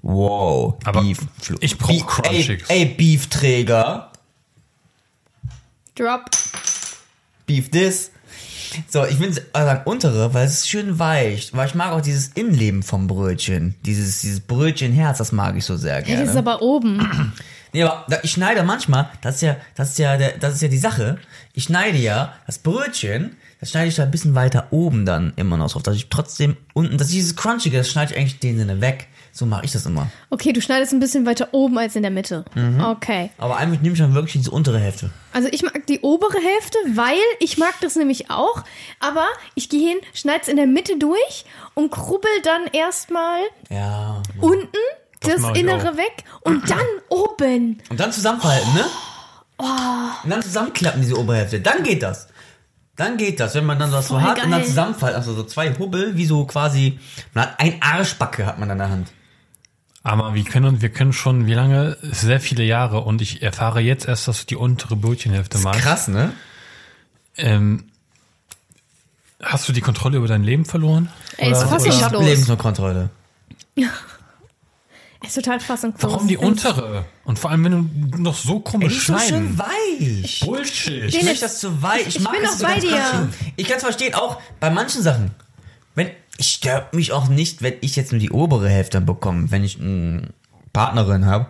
Wow. 0.02 0.76
Aber 0.84 1.02
Flo- 1.40 1.56
ich 1.60 1.78
brauch 1.78 1.88
Beef- 1.90 2.06
Crunchigs. 2.06 2.68
Ey, 2.68 2.82
ey 2.82 2.84
Beefträger. 2.86 4.10
Drop. 5.94 6.30
Beef 7.46 7.70
this. 7.70 8.10
So, 8.88 9.04
ich 9.04 9.16
finde 9.16 9.40
also 9.52 9.80
untere, 9.84 10.34
weil 10.34 10.46
es 10.48 10.54
ist 10.54 10.68
schön 10.68 10.98
weich. 10.98 11.50
Weil 11.54 11.68
ich 11.68 11.74
mag 11.76 11.92
auch 11.92 12.00
dieses 12.00 12.28
Innenleben 12.28 12.82
vom 12.82 13.06
Brötchen. 13.06 13.76
Dieses, 13.86 14.22
dieses 14.22 14.40
Brötchenherz, 14.40 15.18
das 15.18 15.30
mag 15.30 15.56
ich 15.56 15.64
so 15.64 15.76
sehr 15.76 15.94
Hey, 15.96 16.02
gerne. 16.04 16.20
das 16.22 16.30
ist 16.30 16.36
aber 16.36 16.60
oben. 16.62 17.32
Nee, 17.76 17.82
aber 17.82 18.22
ich 18.22 18.30
schneide 18.30 18.62
manchmal, 18.62 19.08
das 19.20 19.34
ist 19.34 19.40
ja, 19.40 19.56
das 19.74 19.90
ist 19.90 19.98
ja, 19.98 20.16
das 20.16 20.54
ist 20.54 20.62
ja 20.62 20.68
die 20.68 20.78
Sache. 20.78 21.18
Ich 21.54 21.64
schneide 21.64 21.98
ja 21.98 22.32
das 22.46 22.58
Brötchen, 22.60 23.36
das 23.64 23.70
schneide 23.70 23.88
ich 23.88 23.94
da 23.94 24.02
ein 24.02 24.10
bisschen 24.10 24.34
weiter 24.34 24.66
oben 24.72 25.06
dann 25.06 25.32
immer 25.36 25.56
noch 25.56 25.72
drauf, 25.72 25.82
dass 25.82 25.96
ich 25.96 26.10
trotzdem 26.10 26.54
unten, 26.74 26.98
dass 26.98 27.08
ich 27.08 27.14
dieses 27.14 27.34
Crunchige, 27.34 27.78
das 27.78 27.88
schneide 27.88 28.12
ich 28.12 28.18
eigentlich 28.18 28.34
in 28.34 28.50
dem 28.50 28.58
Sinne 28.58 28.82
weg. 28.82 29.06
So 29.32 29.46
mache 29.46 29.64
ich 29.64 29.72
das 29.72 29.86
immer. 29.86 30.10
Okay, 30.28 30.52
du 30.52 30.60
schneidest 30.60 30.92
ein 30.92 31.00
bisschen 31.00 31.24
weiter 31.24 31.48
oben 31.52 31.78
als 31.78 31.96
in 31.96 32.02
der 32.02 32.10
Mitte. 32.10 32.44
Mhm. 32.54 32.78
Okay. 32.84 33.30
Aber 33.38 33.56
eigentlich 33.56 33.80
nehme 33.80 33.94
ich 33.94 33.98
dann 34.00 34.12
wirklich 34.12 34.34
diese 34.34 34.50
untere 34.50 34.78
Hälfte. 34.78 35.08
Also 35.32 35.48
ich 35.50 35.62
mag 35.62 35.86
die 35.86 36.00
obere 36.00 36.36
Hälfte, 36.36 36.76
weil 36.94 37.16
ich 37.40 37.56
mag 37.56 37.72
das 37.80 37.96
nämlich 37.96 38.30
auch. 38.30 38.62
Aber 39.00 39.24
ich 39.54 39.70
gehe 39.70 39.88
hin, 39.88 39.96
schneid's 40.12 40.46
in 40.48 40.56
der 40.56 40.66
Mitte 40.66 40.98
durch 40.98 41.46
und 41.72 41.90
krubbel 41.90 42.30
dann 42.44 42.66
erstmal 42.74 43.40
Ja. 43.70 44.20
unten 44.42 44.68
das, 45.22 45.40
ich 45.54 45.56
Innere 45.62 45.92
auch. 45.92 45.96
weg 45.96 46.24
und 46.42 46.68
dann 46.68 46.78
oben. 47.08 47.78
Und 47.88 47.98
dann 47.98 48.12
zusammenfalten, 48.12 48.74
ne? 48.74 48.84
Und 50.22 50.28
dann 50.30 50.42
zusammenklappen 50.42 51.00
diese 51.00 51.18
Oberhälfte. 51.18 51.60
Dann 51.60 51.82
geht 51.82 52.02
das. 52.02 52.28
Dann 52.96 53.16
geht 53.16 53.40
das, 53.40 53.54
wenn 53.54 53.64
man 53.66 53.78
dann 53.78 53.90
das 53.90 54.08
so 54.08 54.20
hat 54.20 54.36
und 54.36 54.50
dann 54.50 54.60
geil. 54.60 54.64
zusammenfaltet. 54.64 55.16
Also 55.16 55.34
so 55.34 55.42
zwei 55.42 55.74
Hubbel, 55.76 56.16
wie 56.16 56.26
so 56.26 56.44
quasi, 56.44 56.98
man 57.32 57.46
hat 57.46 57.60
ein 57.60 57.82
Arschbacke 57.82 58.46
hat 58.46 58.58
man 58.58 58.70
an 58.70 58.78
der 58.78 58.90
Hand. 58.90 59.08
Aber 60.04 60.34
wir 60.34 60.44
können, 60.44 60.82
wir 60.82 60.90
können 60.90 61.12
schon, 61.12 61.46
wie 61.46 61.54
lange? 61.54 61.96
Sehr 62.02 62.38
viele 62.38 62.62
Jahre 62.62 63.00
und 63.00 63.22
ich 63.22 63.42
erfahre 63.42 63.80
jetzt 63.80 64.06
erst, 64.06 64.28
dass 64.28 64.40
du 64.40 64.46
die 64.46 64.56
untere 64.56 64.96
Brötchenhälfte 64.96 65.58
magst. 65.58 65.80
Krass, 65.80 66.08
ne? 66.08 66.32
Ähm, 67.36 67.84
hast 69.42 69.68
du 69.68 69.72
die 69.72 69.80
Kontrolle 69.80 70.18
über 70.18 70.28
dein 70.28 70.44
Leben 70.44 70.64
verloren? 70.66 71.08
Ey, 71.38 71.50
ist 71.50 71.58
Oder- 71.58 71.68
fassungslos. 71.68 71.96
Ich 71.96 72.04
habe 72.04 72.18
Lebensmittelkontrolle. 72.22 73.10
Ist 75.26 75.34
total 75.34 75.60
fassungslos. 75.60 76.12
Warum 76.12 76.28
die 76.28 76.36
untere? 76.36 77.04
Und 77.24 77.38
vor 77.38 77.50
allem, 77.50 77.64
wenn 77.64 78.10
du 78.10 78.18
noch 78.22 78.34
so 78.34 78.60
komisch 78.60 79.06
die 79.06 79.12
ist 79.12 79.28
so 79.28 79.58
weich. 79.58 80.40
Bullshit. 80.44 81.04
Ich 81.14 81.22
möchte 81.22 81.40
das 81.42 81.60
zu 81.60 81.82
weich. 81.82 82.06
Ich, 82.06 82.16
Ich 82.16 82.20
mag 82.22 82.34
bin 82.34 82.46
auch 82.46 82.52
so 82.52 82.64
bei 82.64 82.78
dir. 82.78 83.28
Ich 83.56 83.66
kann 83.66 83.76
es 83.78 83.82
verstehen, 83.82 84.14
auch 84.14 84.40
bei 84.60 84.70
manchen 84.70 85.02
Sachen. 85.02 85.30
Wenn, 85.94 86.10
ich 86.38 86.48
stört 86.48 86.94
mich 86.94 87.12
auch 87.12 87.28
nicht, 87.28 87.62
wenn 87.62 87.74
ich 87.80 87.96
jetzt 87.96 88.12
nur 88.12 88.18
die 88.20 88.30
obere 88.30 88.68
Hälfte 88.68 89.00
bekomme. 89.00 89.50
Wenn 89.50 89.64
ich 89.64 89.80
eine 89.80 90.28
Partnerin 90.72 91.26
habe, 91.26 91.46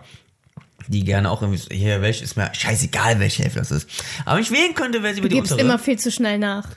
die 0.87 1.03
gerne 1.03 1.31
auch 1.31 1.41
irgendwie 1.41 1.59
so, 1.59 1.69
hier, 1.71 2.01
welche 2.01 2.23
ist 2.23 2.37
mir 2.37 2.53
scheißegal, 2.53 3.19
welche 3.19 3.43
Hälfte 3.43 3.59
das 3.59 3.71
ist. 3.71 3.89
Aber 4.23 4.35
wenn 4.37 4.43
ich 4.43 4.51
wählen 4.51 4.75
könnte, 4.75 5.01
wäre 5.03 5.13
sie 5.13 5.19
über 5.19 5.29
Du 5.29 5.33
die 5.33 5.39
gibst 5.39 5.51
untere. 5.51 5.67
immer 5.67 5.79
viel 5.79 5.97
zu 5.97 6.11
schnell 6.11 6.37
nach. 6.37 6.67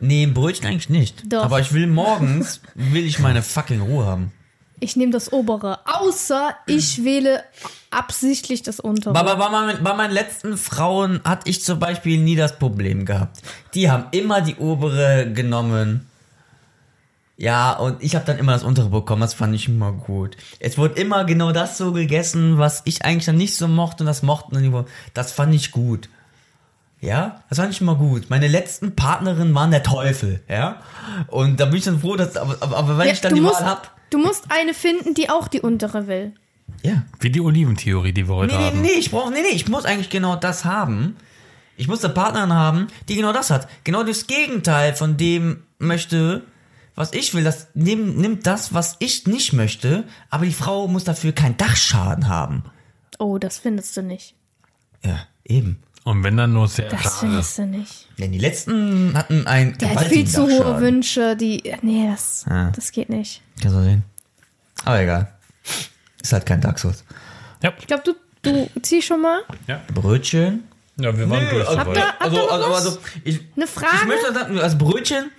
Nee, 0.00 0.24
ein 0.24 0.34
Brötchen 0.34 0.66
eigentlich 0.66 0.88
nicht. 0.88 1.22
Doch. 1.32 1.44
Aber 1.44 1.60
ich 1.60 1.72
will 1.72 1.86
morgens, 1.86 2.60
will 2.74 3.06
ich 3.06 3.20
meine 3.20 3.40
fucking 3.42 3.80
Ruhe 3.80 4.04
haben. 4.04 4.32
Ich 4.82 4.96
nehme 4.96 5.12
das 5.12 5.32
obere. 5.32 5.78
Außer 5.86 6.54
ich 6.66 7.04
wähle 7.04 7.44
absichtlich 7.90 8.62
das 8.62 8.80
untere. 8.80 9.14
Aber 9.16 9.36
bei, 9.36 9.48
meinen- 9.48 9.82
bei 9.84 9.94
meinen 9.94 10.12
letzten 10.12 10.56
Frauen 10.56 11.20
hatte 11.24 11.48
ich 11.48 11.62
zum 11.64 11.78
Beispiel 11.78 12.18
nie 12.18 12.34
das 12.36 12.58
Problem 12.58 13.04
gehabt. 13.04 13.38
Die 13.74 13.90
haben 13.90 14.06
immer 14.10 14.40
die 14.40 14.56
obere 14.56 15.30
genommen. 15.32 16.08
Ja, 17.36 17.72
und 17.72 18.02
ich 18.02 18.14
habe 18.14 18.24
dann 18.24 18.38
immer 18.38 18.52
das 18.52 18.62
untere 18.64 18.88
bekommen. 18.88 19.20
Das 19.20 19.34
fand 19.34 19.54
ich 19.54 19.68
immer 19.68 19.92
gut. 19.92 20.36
Es 20.60 20.78
wurde 20.78 21.00
immer 21.00 21.24
genau 21.24 21.52
das 21.52 21.78
so 21.78 21.92
gegessen, 21.92 22.58
was 22.58 22.82
ich 22.84 23.04
eigentlich 23.04 23.26
dann 23.26 23.36
nicht 23.36 23.56
so 23.56 23.68
mochte 23.68 24.02
und 24.02 24.06
das 24.06 24.22
mochten 24.22 24.54
dann 24.54 24.62
die. 24.64 24.90
Das 25.14 25.32
fand 25.32 25.54
ich 25.54 25.70
gut. 25.70 26.08
Ja, 27.00 27.42
das 27.48 27.58
fand 27.58 27.72
ich 27.72 27.80
immer 27.80 27.96
gut. 27.96 28.30
Meine 28.30 28.46
letzten 28.48 28.94
Partnerinnen 28.94 29.54
waren 29.54 29.70
der 29.72 29.82
Teufel, 29.82 30.40
ja. 30.48 30.76
Und 31.28 31.58
da 31.58 31.64
bin 31.66 31.76
ich 31.78 31.84
dann 31.84 31.98
froh, 32.00 32.14
dass, 32.14 32.36
aber, 32.36 32.56
aber, 32.60 32.76
aber 32.76 32.98
wenn 32.98 33.06
Ja, 33.08 33.12
ich 33.12 33.20
dann 33.20 33.34
die 33.34 33.40
musst, 33.40 33.60
Wahl 33.60 33.66
hab, 33.70 33.90
du 34.12 34.18
musst 34.18 34.44
eine 34.50 34.74
finden, 34.74 35.14
die 35.14 35.28
auch 35.30 35.48
die 35.48 35.60
untere 35.60 36.06
will. 36.06 36.32
ja. 36.82 37.02
Wie 37.20 37.30
die 37.30 37.40
Oliventheorie, 37.40 38.12
die 38.12 38.28
wir 38.28 38.34
heute 38.34 38.54
Nee, 38.54 38.60
nee, 38.60 38.66
haben. 38.66 38.80
nee, 38.82 38.90
ich 38.98 39.10
brauche, 39.10 39.30
nee, 39.32 39.42
nee, 39.42 39.54
ich 39.54 39.68
muss 39.68 39.84
eigentlich 39.84 40.10
genau 40.10 40.36
das 40.36 40.64
haben. 40.64 41.16
Ich 41.76 41.88
muss 41.88 42.04
eine 42.04 42.12
Partnerin 42.14 42.52
haben, 42.52 42.88
die 43.08 43.16
genau 43.16 43.32
das 43.32 43.50
hat. 43.50 43.68
Genau 43.84 44.02
das 44.02 44.26
Gegenteil 44.26 44.94
von 44.94 45.16
dem 45.16 45.62
möchte, 45.78 46.42
was 46.94 47.12
ich 47.12 47.32
will. 47.34 47.44
Das 47.44 47.68
nimmt, 47.74 48.18
nimmt 48.18 48.46
das, 48.46 48.74
was 48.74 48.96
ich 48.98 49.26
nicht 49.26 49.52
möchte, 49.52 50.04
aber 50.30 50.44
die 50.44 50.52
Frau 50.52 50.86
muss 50.88 51.04
dafür 51.04 51.32
keinen 51.32 51.56
Dachschaden 51.56 52.28
haben. 52.28 52.64
Oh, 53.18 53.38
das 53.38 53.58
findest 53.58 53.96
du 53.96 54.02
nicht. 54.02 54.34
Ja, 55.04 55.20
eben. 55.44 55.78
Und 56.04 56.24
wenn 56.24 56.36
dann 56.36 56.52
nur 56.52 56.66
sehr 56.68 56.88
Das 56.88 57.04
rare. 57.04 57.14
findest 57.20 57.58
du 57.58 57.66
nicht. 57.66 58.08
Denn 58.18 58.32
die 58.32 58.38
letzten 58.38 59.16
hatten 59.16 59.46
ein 59.46 59.78
Der 59.78 59.94
hat 59.94 60.06
viel 60.08 60.26
zu 60.26 60.42
hohe. 60.48 60.80
Wünsche, 60.80 61.36
die. 61.36 61.62
Nee, 61.82 62.08
das, 62.10 62.44
Ah. 62.48 62.72
das 62.74 62.90
geht 62.90 63.08
nicht. 63.08 63.40
Kannst 63.62 63.76
du 63.76 63.82
sehen. 63.82 64.04
Aber 64.84 65.00
egal. 65.00 65.32
Ist 66.22 66.32
halt 66.32 66.44
kein 66.46 66.60
Dark 66.60 66.78
Souls. 66.78 67.04
Ja. 67.62 67.72
Ich 67.78 67.86
glaube, 67.86 68.02
du, 68.04 68.14
du 68.42 68.68
zieh 68.82 69.00
schon 69.02 69.22
mal. 69.22 69.40
Brötchen. 69.94 70.64
ja, 70.96 71.16
wir 71.16 71.28
waren 71.30 71.48
durch. 71.48 71.66
also, 71.68 71.78
Habt 71.78 71.96
ihr- 71.96 72.02
habt 72.02 72.20
ihr 72.20 72.24
also, 72.24 72.36
noch 72.36 72.50
also, 72.52 72.70
was? 72.70 72.86
also, 72.86 72.98
ich, 73.24 73.40
Eine 73.56 73.66
Frage? 73.66 73.96
Ich 74.02 74.08
möchte 74.08 74.34
sagen, 74.34 74.58
als 74.58 74.76
Brötchen. 74.76 75.30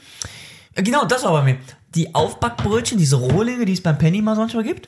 Ja, 0.75 0.81
Genau, 0.83 1.05
das 1.05 1.23
war 1.23 1.31
bei 1.33 1.43
mir. 1.43 1.57
Die 1.95 2.15
Aufbackbrötchen, 2.15 2.97
diese 2.97 3.17
Rohlinge, 3.17 3.65
die 3.65 3.73
es 3.73 3.81
beim 3.83 3.97
Penny 3.99 4.21
mal 4.23 4.35
sonst 4.35 4.55
mal 4.55 4.63
gibt. 4.63 4.87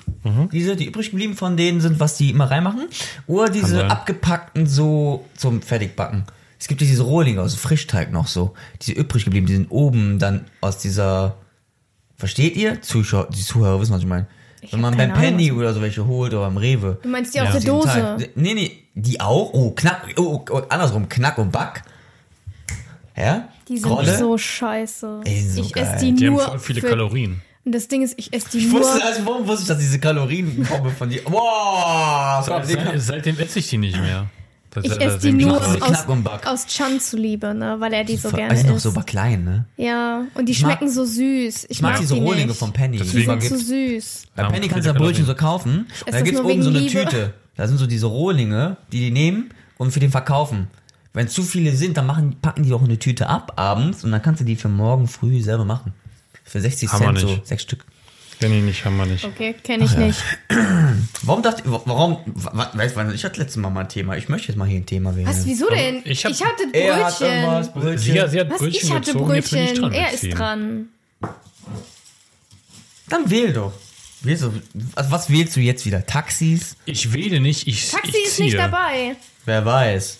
Diese, 0.51 0.75
die 0.75 0.85
übrig 0.85 1.11
geblieben 1.11 1.35
von 1.35 1.55
denen 1.55 1.79
sind, 1.79 1.99
was 1.99 2.17
die 2.17 2.31
immer 2.31 2.49
reinmachen. 2.49 2.87
Oder 3.27 3.49
diese 3.49 3.75
sein. 3.75 3.91
abgepackten 3.91 4.65
so 4.65 5.23
zum 5.37 5.61
Fertigbacken. 5.61 6.23
Es 6.59 6.67
gibt 6.67 6.81
ja 6.81 6.87
diese 6.87 7.03
Rohlinge 7.03 7.41
aus 7.43 7.53
Frischteig 7.53 8.11
noch 8.11 8.27
so. 8.27 8.55
Diese 8.81 8.93
übrig 8.93 9.23
geblieben, 9.25 9.45
die 9.45 9.53
sind 9.53 9.69
oben 9.69 10.17
dann 10.17 10.45
aus 10.61 10.79
dieser. 10.79 11.35
Versteht 12.25 12.55
ihr? 12.55 12.81
Zuschauer, 12.81 13.29
die 13.29 13.39
Zuhörer 13.43 13.79
wissen, 13.79 13.93
was 13.93 13.99
ich 14.01 14.07
meine. 14.07 14.25
Wenn 14.71 14.81
man 14.81 14.97
beim 14.97 15.11
Ahnung, 15.11 15.21
Penny 15.21 15.51
oder 15.51 15.75
so 15.75 15.81
welche 15.83 16.07
holt 16.07 16.33
oder 16.33 16.41
beim 16.45 16.57
Rewe. 16.57 16.97
Du 17.03 17.07
meinst 17.07 17.35
die 17.35 17.37
Ja. 17.37 17.43
aus 17.43 17.51
der 17.51 17.59
Diesen 17.61 17.75
Dose? 17.75 18.17
Nee, 18.33 18.55
nee, 18.55 18.71
die 18.95 19.21
auch. 19.21 19.53
Oh, 19.53 19.69
knack. 19.75 20.07
Oh, 20.17 20.43
oh, 20.49 20.61
andersrum, 20.69 21.07
knack 21.07 21.37
und 21.37 21.51
back. 21.51 21.83
Ja? 23.15 23.47
Die 23.67 23.77
sind 23.77 23.91
Rolle. 23.91 24.17
so 24.17 24.35
scheiße. 24.39 25.21
Ey, 25.23 25.39
so 25.47 25.61
ich 25.61 25.71
geil. 25.71 25.83
esse 25.83 26.03
die, 26.03 26.13
Die 26.15 26.25
haben 26.25 26.33
nur. 26.33 26.45
voll 26.45 26.57
viele 26.59 26.81
für, 26.81 26.89
Kalorien. 26.89 27.41
Und 27.63 27.75
das 27.75 27.87
Ding 27.89 28.01
ist, 28.01 28.15
ich 28.17 28.33
esse 28.33 28.49
die 28.49 28.57
Ich 28.57 28.71
nur. 28.71 28.79
wusste, 28.81 29.03
also 29.05 29.23
warum 29.27 29.47
wusste 29.47 29.61
ich, 29.61 29.67
dass 29.67 29.77
diese 29.77 29.99
Kalorienbombe 29.99 30.89
von 30.89 31.07
dir. 31.07 31.21
Wow! 31.25 32.43
Seit, 32.43 32.65
seit, 32.65 33.01
seitdem 33.01 33.37
esse 33.37 33.59
ich 33.59 33.69
die 33.69 33.77
nicht 33.77 33.99
mehr. 34.01 34.25
Das- 34.75 34.85
ich 34.85 35.01
esse 35.01 35.19
die 35.19 35.31
nur 35.31 35.57
aus, 35.57 36.01
aus 36.45 36.65
Chan 36.67 36.99
zuliebe, 36.99 37.53
ne? 37.53 37.75
Weil 37.79 37.93
er 37.93 38.03
die 38.03 38.17
so 38.17 38.29
Die 38.29 38.35
gerne 38.35 38.55
sind 38.57 38.67
noch 38.67 38.75
isst. 38.75 38.83
so 38.83 38.91
klein, 39.01 39.43
ne? 39.43 39.65
ja, 39.77 40.25
und 40.35 40.45
die 40.47 40.51
Ich 40.51 40.61
mag- 40.61 40.73
schmecken 40.79 40.91
so 40.91 41.05
süß. 41.05 41.63
Ich, 41.65 41.69
Ich 41.69 41.81
mag, 41.81 41.97
diese 41.99 42.13
die 42.15 42.19
Rohlinge 42.19 42.47
nicht. 42.47 42.59
vom 42.59 42.73
Penny. 42.73 42.97
Die 42.97 43.03
Deswegen 43.03 43.25
sind 43.31 43.39
gibt's- 43.41 43.59
zu 43.59 43.65
süß. 43.65 44.23
Bei 44.35 44.43
Penny 44.43 44.67
kannst 44.67 44.85
du 44.85 44.91
ja 44.91 44.97
Brötchen 44.97 45.25
so 45.25 45.33
kaufen. 45.35 45.79
Und 45.79 45.87
das 46.05 46.11
da 46.15 46.21
gibt's 46.21 46.41
nur 46.41 46.51
oben 46.51 46.61
so 46.63 46.69
eine 46.69 46.79
Liebe? 46.79 47.05
Tüte. 47.05 47.33
Da 47.55 47.67
sind 47.67 47.77
so 47.77 47.87
diese 47.87 48.07
Rohlinge, 48.07 48.77
die 48.91 48.99
die 48.99 49.11
nehmen 49.11 49.49
und 49.77 49.91
für 49.91 49.99
den 50.01 50.11
verkaufen. 50.11 50.67
Wenn 51.13 51.29
zu 51.29 51.43
viele 51.43 51.73
sind, 51.73 51.95
dann 51.95 52.05
machen, 52.05 52.35
packen 52.41 52.63
die 52.63 52.73
auch 52.73 52.83
eine 52.83 52.99
Tüte 52.99 53.29
ab 53.29 53.53
abends 53.55 54.03
und 54.03 54.11
dann 54.11 54.21
kannst 54.21 54.41
du 54.41 54.45
die 54.45 54.57
für 54.57 54.67
morgen 54.67 55.07
früh 55.07 55.41
selber 55.41 55.63
machen. 55.63 55.93
Für 56.43 56.59
60 56.59 56.91
Haben 56.91 56.99
wir 56.99 57.15
Cent 57.15 57.19
so, 57.21 57.39
sechs 57.45 57.63
Stück. 57.63 57.85
Kenn 58.39 58.53
ich 58.53 58.63
nicht, 58.63 58.85
haben 58.85 58.97
wir 58.97 59.05
nicht. 59.05 59.23
Okay, 59.23 59.55
kenne 59.63 59.85
ich 59.85 59.91
Ach 59.91 59.99
ja. 59.99 60.07
nicht. 60.07 60.19
Warum 61.23 61.41
dachte 61.41 61.63
warum, 61.65 62.17
wa- 62.25 62.69
weißt 62.73 62.95
du, 62.97 63.11
ich 63.13 63.23
hatte 63.23 63.39
letztes 63.39 63.57
Mal 63.57 63.69
mal 63.69 63.81
ein 63.81 63.89
Thema. 63.89 64.17
Ich 64.17 64.29
möchte 64.29 64.49
jetzt 64.49 64.57
mal 64.57 64.67
hier 64.67 64.79
ein 64.79 64.85
Thema 64.85 65.15
wählen. 65.15 65.27
Was, 65.27 65.45
wieso 65.45 65.69
denn? 65.69 65.97
ich 66.03 66.23
Ich, 66.23 66.25
hab- 66.25 66.31
hatte 66.33 66.63
Er 66.73 67.05
hat 67.05 67.17
Brötchen. 67.19 67.73
Brötchen. 67.73 67.97
Sie, 67.97 68.11
sie 68.11 68.39
hat 68.39 68.49
Was, 68.51 68.57
Brötchen 68.59 68.81
ich 68.87 68.91
hatte 68.93 69.13
gezogen, 69.13 69.35
jetzt 69.35 69.51
bin 69.51 69.59
ich 69.63 69.65
Brötchen. 69.69 69.81
dran 69.83 69.93
Er 69.93 70.11
ist 70.13 70.37
dran. 70.37 70.89
Dann 73.09 73.29
wähl 73.29 73.53
doch. 73.53 73.73
Du, 74.23 74.29
also 74.95 75.11
was 75.11 75.29
wählst 75.29 75.55
du 75.55 75.59
jetzt 75.59 75.85
wieder? 75.85 76.05
Taxis? 76.05 76.75
Ich 76.85 77.13
wähle 77.13 77.39
nicht, 77.39 77.67
ich, 77.67 77.89
Taxi 77.91 78.09
ich 78.17 78.25
ist 78.25 78.35
ziehe. 78.35 78.45
nicht 78.47 78.57
dabei. 78.57 79.15
Wer 79.45 79.63
weiß. 79.65 80.17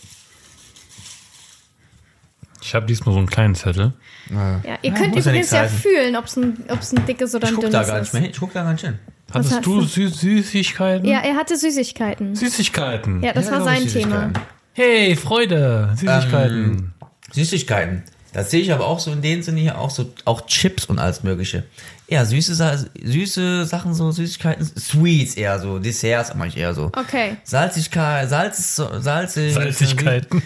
Ich 2.66 2.74
habe 2.74 2.88
diesmal 2.88 3.14
so 3.14 3.20
einen 3.20 3.30
kleinen 3.30 3.54
Zettel. 3.54 3.94
Ja, 4.32 4.60
ihr 4.82 4.92
könnt 4.92 5.16
ja 5.16 5.22
übrigens 5.22 5.26
nichts 5.28 5.52
ja, 5.52 5.60
heißen. 5.62 5.78
fühlen, 5.78 6.16
ob 6.16 6.26
es 6.26 6.36
ein, 6.36 6.58
ob's 6.70 6.94
ein 6.94 7.06
dickes 7.06 7.36
oder 7.36 7.44
Ich 7.44 7.52
ein 7.52 7.56
guck 7.56 7.66
da 7.66 7.84
dünnes 7.84 7.88
gar 7.88 8.00
nicht 8.00 8.14
ist. 8.14 8.20
hin. 8.20 8.30
Ich 8.32 8.40
guck 8.40 8.54
da 8.54 8.64
gar 8.64 8.72
nicht 8.74 8.84
hin. 8.84 9.00
Hattest 9.32 9.54
hast 9.54 9.66
du? 9.66 9.82
Sü 9.84 10.08
Süßigkeiten? 10.08 11.08
Ja, 11.08 11.20
er 11.20 11.36
hatte 11.36 11.58
Süßigkeiten. 11.58 12.36
Süßigkeiten. 12.36 13.22
Ja, 13.22 13.34
das 13.34 13.46
Ja, 13.46 13.52
war 13.64 13.74
ich, 13.74 13.92
sein 13.92 14.02
Thema. 14.02 14.34
Hey, 14.74 15.16
Freude. 15.16 15.92
Süßigkeiten. 15.96 16.64
Ähm, 16.66 16.92
Süßigkeiten. 17.34 18.04
Das 18.34 18.52
sehe 18.52 18.62
ich 18.62 18.74
aber 18.74 18.88
auch 18.88 19.00
so 19.00 19.12
in 19.14 19.22
dem 19.22 19.44
Sinne 19.44 19.62
hier 19.62 19.78
auch 19.78 19.90
so, 19.92 20.12
auch 20.26 20.46
Chips 20.48 20.86
und 20.86 21.00
alles 21.00 21.24
mögliche. 21.24 21.64
Ja, 22.08 22.26
süße, 22.26 22.90
süße 23.02 23.66
Sachen, 23.66 23.94
so 23.94 24.12
Süßigkeiten, 24.12 24.66
Sweets 24.66 25.36
eher 25.36 25.60
so, 25.60 25.80
Desserts 25.80 26.36
mache 26.36 26.50
ich 26.50 26.58
eher 26.58 26.74
so. 26.74 26.86
Okay. 26.88 27.38
Salzigkeit, 27.44 28.28
Salz 28.30 28.76
salzig. 28.76 29.54
Salzigkeiten. 29.54 30.42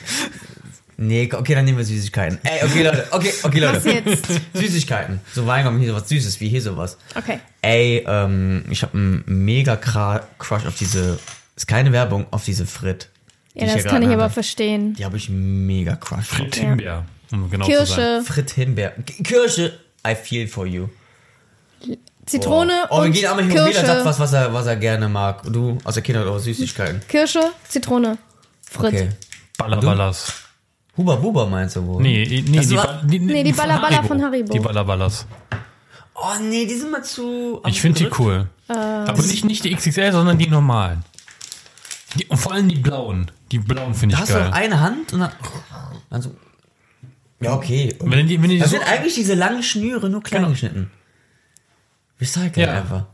Nee, 1.01 1.29
okay, 1.31 1.55
dann 1.55 1.63
nehmen 1.63 1.77
wir 1.77 1.85
Süßigkeiten. 1.85 2.39
Ey, 2.43 2.61
okay, 2.65 2.83
Leute, 2.83 3.07
okay, 3.11 3.31
okay, 3.43 3.59
Leute. 3.59 3.77
Was 3.77 3.85
jetzt? 3.85 4.27
Süßigkeiten. 4.53 5.21
So 5.33 5.47
Weingummi, 5.47 5.79
hier 5.79 5.93
sowas 5.93 6.09
Süßes, 6.09 6.41
wie 6.41 6.49
hier 6.49 6.61
sowas. 6.61 6.97
Okay. 7.15 7.39
Ey, 7.61 8.03
ähm, 8.05 8.65
ich 8.69 8.81
habe 8.83 8.97
einen 8.97 9.23
mega 9.25 9.77
Crush 9.77 10.65
auf 10.65 10.75
diese, 10.77 11.17
ist 11.55 11.67
keine 11.69 11.93
Werbung, 11.93 12.25
auf 12.31 12.43
diese 12.43 12.65
Frit. 12.65 13.07
die 13.55 13.59
Ja, 13.61 13.67
das 13.67 13.75
hier 13.75 13.83
kann 13.85 14.01
ich 14.01 14.09
aber 14.09 14.23
habe. 14.23 14.33
verstehen. 14.33 14.93
Die 14.95 15.05
habe 15.05 15.15
ich 15.15 15.29
mega 15.29 15.95
Crush. 15.95 16.25
Frit 16.25 16.55
Himbeer. 16.55 17.05
Um 17.31 17.49
genau 17.49 17.65
zu 17.65 17.71
sein. 17.71 17.85
Kirsche, 17.85 18.21
Frit 18.25 18.51
Himbeer. 18.51 18.91
Kirsche, 19.23 19.79
I 20.05 20.15
feel 20.15 20.49
for 20.49 20.65
you. 20.65 20.89
Zitrone 22.25 22.73
Oh, 22.89 22.97
wir 22.97 23.05
und 23.05 23.11
gehen 23.13 23.25
einmal 23.25 23.45
hin 23.45 23.57
und 23.57 23.67
jeder 23.67 23.79
sagt 23.85 23.87
Kirsche. 23.87 24.05
was, 24.05 24.19
was 24.19 24.33
er, 24.33 24.53
was 24.53 24.65
er 24.67 24.75
gerne 24.75 25.07
mag. 25.07 25.43
Du, 25.51 25.77
aus 25.85 25.93
der 25.93 26.03
Kindheit 26.03 26.25
oder 26.25 26.39
Süßigkeiten. 26.39 27.01
Kirsche, 27.07 27.51
Zitrone. 27.69 28.17
Frit. 28.69 28.93
Okay. 28.93 29.09
Ballaballas. 29.57 30.33
Huba 30.99 31.15
Buba 31.15 31.45
meinst 31.45 31.75
du 31.77 31.85
wohl? 31.85 32.01
Nee, 32.01 32.25
nee, 32.47 32.59
die, 32.61 32.75
war- 32.75 32.85
Ba- 32.87 33.01
nee, 33.07 33.19
Nee, 33.19 33.43
die 33.43 33.53
Ballaballa 33.53 34.03
von 34.03 34.21
Haribo. 34.21 34.51
Die 34.53 34.59
Ballaballas. 34.59 35.25
Oh 36.13 36.37
nee, 36.41 36.65
die 36.65 36.75
sind 36.75 36.91
mal 36.91 37.03
zu. 37.03 37.61
Ich 37.67 37.79
finde 37.79 37.99
die 38.03 38.09
cool. 38.19 38.49
Äh, 38.67 38.73
Aber 38.73 39.21
nicht, 39.23 39.45
nicht 39.45 39.63
die 39.63 39.73
XXL, 39.73 40.11
sondern 40.11 40.37
die 40.37 40.47
normalen. 40.47 41.03
Die, 42.15 42.25
und 42.25 42.37
vor 42.37 42.51
allem 42.51 42.67
die 42.67 42.75
blauen. 42.75 43.31
Die 43.51 43.59
blauen 43.59 43.93
finde 43.93 44.15
Da 44.17 44.23
ich 44.23 44.29
hast 44.29 44.29
du 44.35 44.39
geil. 44.39 44.49
doch 44.49 44.57
eine 44.57 44.79
Hand 44.81 45.13
und 45.13 45.19
dann. 45.21 45.31
dann 46.09 46.21
so. 46.21 46.35
Ja, 47.39 47.53
okay. 47.53 47.95
Wenn 48.01 48.27
die, 48.27 48.41
wenn 48.41 48.49
die 48.49 48.59
Das 48.59 48.71
so, 48.71 48.77
sind 48.77 48.85
eigentlich 48.91 49.15
diese 49.15 49.35
langen 49.35 49.63
Schnüre, 49.63 50.09
nur 50.09 50.21
klein 50.21 50.41
Genau. 50.41 50.51
geschnitten. 50.51 50.91
Recycle 52.19 52.63
Ja. 52.63 52.73
einfach. 52.73 53.05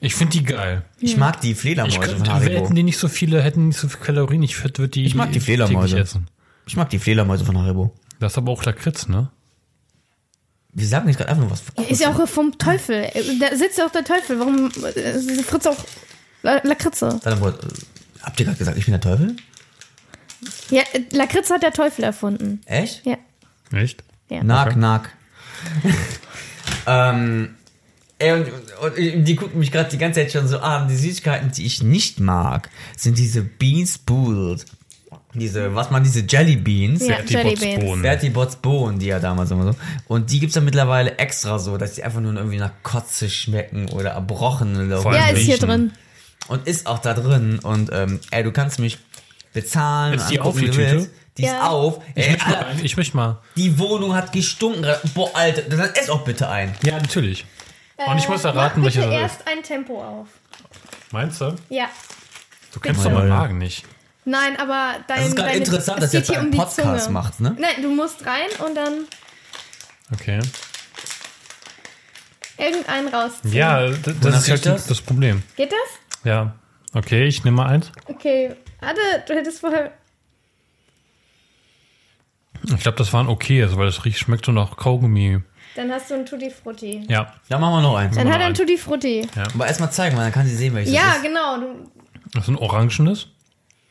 ich 0.00 0.14
finde 0.16 0.32
die 0.38 0.42
geil. 0.44 0.82
Ich 0.98 1.16
mag 1.16 1.40
die 1.40 1.52
Ich 1.52 1.58
Fledermäuse 1.58 1.96
von 2.00 2.04
könnte, 2.08 2.32
Haribo. 2.32 2.64
hätten 2.64 2.74
die 2.74 2.82
nicht 2.82 2.98
so 2.98 3.06
viele, 3.08 3.40
hätten 3.42 3.68
nicht 3.68 3.78
so 3.78 3.88
viele 3.88 4.02
Kalorien, 4.04 4.42
ich 4.42 4.60
würde 4.64 4.88
die 4.88 5.04
Ich 5.04 5.14
mag 5.14 5.30
die 5.30 5.38
Fledermäuse. 5.40 5.98
essen. 6.00 6.26
Ich 6.68 6.76
mag 6.76 6.90
die 6.90 6.98
Fledermäuse 6.98 7.44
von 7.44 7.56
Haribo. 7.58 7.92
Das 8.20 8.32
ist 8.32 8.38
aber 8.38 8.52
auch 8.52 8.62
Lakritz, 8.64 9.08
ne? 9.08 9.30
Wir 10.72 10.86
sagen 10.86 11.08
jetzt 11.08 11.16
gerade 11.16 11.30
einfach 11.30 11.42
nur 11.42 11.50
was. 11.50 11.62
Ist 11.88 12.00
ja 12.00 12.10
auch 12.12 12.28
vom 12.28 12.56
Teufel. 12.58 13.08
Da 13.40 13.56
sitzt 13.56 13.78
ja 13.78 13.86
auch 13.86 13.90
der 13.90 14.04
Teufel. 14.04 14.38
Warum 14.38 14.70
äh, 14.94 15.42
Fritz 15.42 15.66
auch 15.66 15.76
La- 16.42 16.60
Lakritze? 16.62 17.18
Warte 17.22 17.40
mal, 17.40 17.50
äh, 17.52 18.22
Habt 18.22 18.38
ihr 18.38 18.46
gerade 18.46 18.58
gesagt, 18.58 18.76
ich 18.78 18.84
bin 18.84 18.92
der 18.92 19.00
Teufel? 19.00 19.36
Ja, 20.70 20.82
äh, 20.92 21.02
Lakritze 21.10 21.54
hat 21.54 21.62
der 21.62 21.72
Teufel 21.72 22.04
erfunden. 22.04 22.60
Echt? 22.66 23.04
Ja. 23.06 23.16
Echt? 23.72 24.04
ja. 24.28 24.44
Nack, 24.44 24.76
nack. 24.76 25.10
ähm, 26.86 27.54
ey, 28.18 28.32
und, 28.32 28.48
und 28.82 29.24
die 29.24 29.36
gucken 29.36 29.58
mich 29.58 29.72
gerade 29.72 29.90
die 29.90 29.98
ganze 29.98 30.20
Zeit 30.20 30.32
schon 30.32 30.46
so 30.48 30.58
an. 30.58 30.88
Die 30.88 30.96
Süßigkeiten, 30.96 31.50
die 31.52 31.64
ich 31.64 31.82
nicht 31.82 32.20
mag, 32.20 32.68
sind 32.96 33.18
diese 33.18 33.42
Beans 33.42 33.98
Boiled. 33.98 34.64
Diese, 35.34 35.74
was 35.74 35.90
man, 35.90 36.02
diese 36.02 36.20
Jelly 36.26 36.56
Beans. 36.56 37.06
Ja, 37.06 37.16
Bertie 37.16 37.34
Jelly 37.34 37.48
Botts 37.50 37.60
Beans. 37.60 37.84
Bohnen. 37.84 38.02
Bertie 38.02 38.30
Botts 38.30 38.56
Bohnen, 38.56 38.98
die 38.98 39.06
ja 39.06 39.18
damals 39.20 39.50
immer 39.50 39.72
so. 39.72 39.78
Und 40.08 40.30
die 40.30 40.40
gibt's 40.40 40.54
dann 40.54 40.64
mittlerweile 40.64 41.18
extra 41.18 41.58
so, 41.58 41.76
dass 41.76 41.94
die 41.94 42.02
einfach 42.02 42.20
nur 42.20 42.34
irgendwie 42.34 42.56
nach 42.56 42.72
Kotze 42.82 43.28
schmecken 43.28 43.88
oder 43.90 44.10
erbrochen 44.12 44.86
oder 44.86 45.02
Ja, 45.14 45.26
ist 45.28 45.38
hier 45.40 45.54
riechen. 45.54 45.68
drin. 45.68 45.92
und 46.48 46.66
ist 46.66 46.86
auch 46.86 46.98
da 46.98 47.12
drin. 47.12 47.58
Und 47.58 47.90
ähm, 47.92 48.20
ey, 48.30 48.42
du 48.42 48.52
kannst 48.52 48.78
mich 48.78 48.98
bezahlen. 49.52 50.14
Ist 50.14 50.28
die 50.30 50.40
auf, 50.40 50.56
die 50.56 50.70
Tüte? 50.70 51.10
Die 51.36 51.42
ist 51.44 51.50
Ja. 51.52 51.68
auf. 51.68 52.00
Ich 52.14 52.24
Ey, 52.26 52.30
möchte 52.32 52.46
mal. 52.48 52.54
Alter, 52.56 52.66
ein- 52.68 52.84
Ich 52.84 52.96
möchte 52.96 53.16
mal. 53.16 53.38
die 53.56 53.78
Wohnung 53.78 54.14
hat 54.14 54.32
gestunken. 54.32 54.82
gerade. 54.82 55.00
Boah, 55.14 55.30
Alter, 55.34 55.62
dann 55.62 55.80
ess 55.94 56.08
auch 56.08 56.24
bitte 56.24 56.48
ein. 56.48 56.74
Ja, 56.82 56.96
natürlich. 56.96 57.44
Und 58.06 58.16
ich 58.18 58.28
muss 58.28 58.44
erraten, 58.44 58.80
Mach 58.80 58.86
welche 58.86 59.00
ist. 59.02 59.12
erst 59.12 59.46
ein 59.46 59.62
Tempo 59.62 60.02
auf. 60.02 60.28
Meinst 61.10 61.40
du? 61.40 61.54
Ja. 61.68 61.86
Du 62.72 62.80
kennst 62.80 63.04
doch 63.04 63.10
meinen 63.12 63.28
Magen 63.28 63.58
nicht. 63.58 63.84
Nein, 64.28 64.56
aber 64.60 64.96
dein. 65.06 65.18
Das 65.18 65.28
ist 65.28 65.36
gerade 65.36 65.50
interessant, 65.56 65.98
es 65.98 66.04
dass 66.04 66.14
ihr 66.14 66.20
jetzt 66.20 66.28
hier 66.28 66.38
einen 66.38 66.46
um 66.46 66.52
die 66.52 66.58
Podcast 66.58 67.10
macht, 67.10 67.40
ne? 67.40 67.56
Nein, 67.58 67.82
du 67.82 67.90
musst 67.94 68.24
rein 68.26 68.48
und 68.66 68.74
dann 68.76 69.04
Okay. 70.12 70.40
irgendeinen 72.56 73.08
rausziehen. 73.08 73.54
Ja, 73.54 73.88
das 73.90 74.42
ist 74.42 74.50
halt 74.50 74.66
das? 74.66 74.86
das 74.86 75.00
Problem. 75.00 75.42
Geht 75.56 75.72
das? 75.72 76.24
Ja. 76.24 76.54
Okay, 76.94 77.24
ich 77.26 77.44
nehme 77.44 77.58
mal 77.58 77.66
eins. 77.66 77.90
Okay. 78.06 78.54
Warte, 78.80 79.00
du 79.26 79.34
hättest 79.34 79.60
vorher. 79.60 79.92
Ich 82.64 82.80
glaube, 82.80 82.98
das 82.98 83.12
war 83.12 83.22
ein 83.22 83.28
okayes, 83.28 83.76
weil 83.76 83.86
es 83.88 84.04
riecht, 84.04 84.18
schmeckt 84.18 84.44
so 84.44 84.52
nach 84.52 84.76
Kaugummi. 84.76 85.40
Dann 85.76 85.92
hast 85.92 86.10
du 86.10 86.14
ein 86.14 86.26
Tutti 86.26 86.50
Frutti. 86.50 87.04
Ja. 87.08 87.32
Dann 87.48 87.60
machen 87.60 87.74
wir 87.74 87.82
noch 87.82 87.96
eins. 87.96 88.16
Dann 88.16 88.28
hat 88.32 88.40
er 88.40 88.46
ein. 88.46 88.54
Tutti 88.54 88.76
Frutti. 88.76 89.26
Aber 89.54 89.66
erstmal 89.66 89.92
zeigen, 89.92 90.16
weil 90.16 90.24
dann 90.24 90.32
kann 90.32 90.46
sie 90.46 90.56
sehen, 90.56 90.74
welches 90.74 90.92
Ja, 90.92 91.02
das 91.08 91.16
ist. 91.18 91.22
genau. 91.22 91.60
Du, 91.60 91.90
Das 92.32 92.42
ist 92.44 92.48
ein 92.48 92.56
orangenes. 92.56 93.28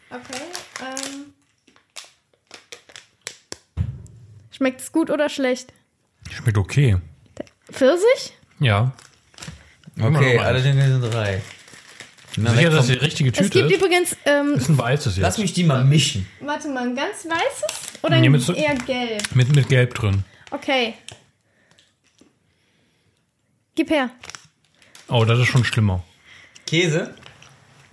Okay. 0.09 0.41
Ähm. 0.81 1.33
Schmeckt 4.51 4.81
es 4.81 4.91
gut 4.91 5.09
oder 5.09 5.29
schlecht? 5.29 5.73
Schmeckt 6.31 6.57
okay. 6.57 6.97
Pfirsich? 7.71 8.33
Ja. 8.59 8.93
Okay, 9.99 10.37
alle 10.39 10.61
sind 10.61 10.79
drei. 11.01 11.41
Na, 12.39 12.53
Sicher, 12.53 12.69
dass 12.69 12.85
die 12.87 12.93
richtige 12.93 13.31
Es 13.31 13.37
Tüte 13.37 13.49
gibt 13.49 13.71
ist? 13.71 13.77
übrigens, 13.77 14.15
ähm, 14.25 14.53
ist 14.53 14.69
ein 14.69 14.77
weißes 14.77 15.15
jetzt. 15.15 15.23
Lass 15.23 15.37
mich 15.39 15.53
die 15.53 15.63
mal 15.63 15.83
mischen. 15.83 16.27
warte 16.39 16.67
mal, 16.69 16.83
ein 16.87 16.95
ganz 16.95 17.25
weißes 17.25 18.03
oder 18.03 18.15
ein 18.15 18.21
Nee, 18.21 18.29
mit 18.29 18.41
so- 18.41 18.53
eher 18.53 18.75
gelb? 18.75 19.35
Mit, 19.35 19.55
mit 19.55 19.67
Gelb 19.69 19.95
drin. 19.95 20.23
Okay. 20.51 20.93
Gib 23.73 23.89
her. 23.89 24.11
Oh, 25.07 25.25
das 25.25 25.39
ist 25.39 25.47
schon 25.47 25.63
schlimmer. 25.63 26.03
Käse? 26.67 27.15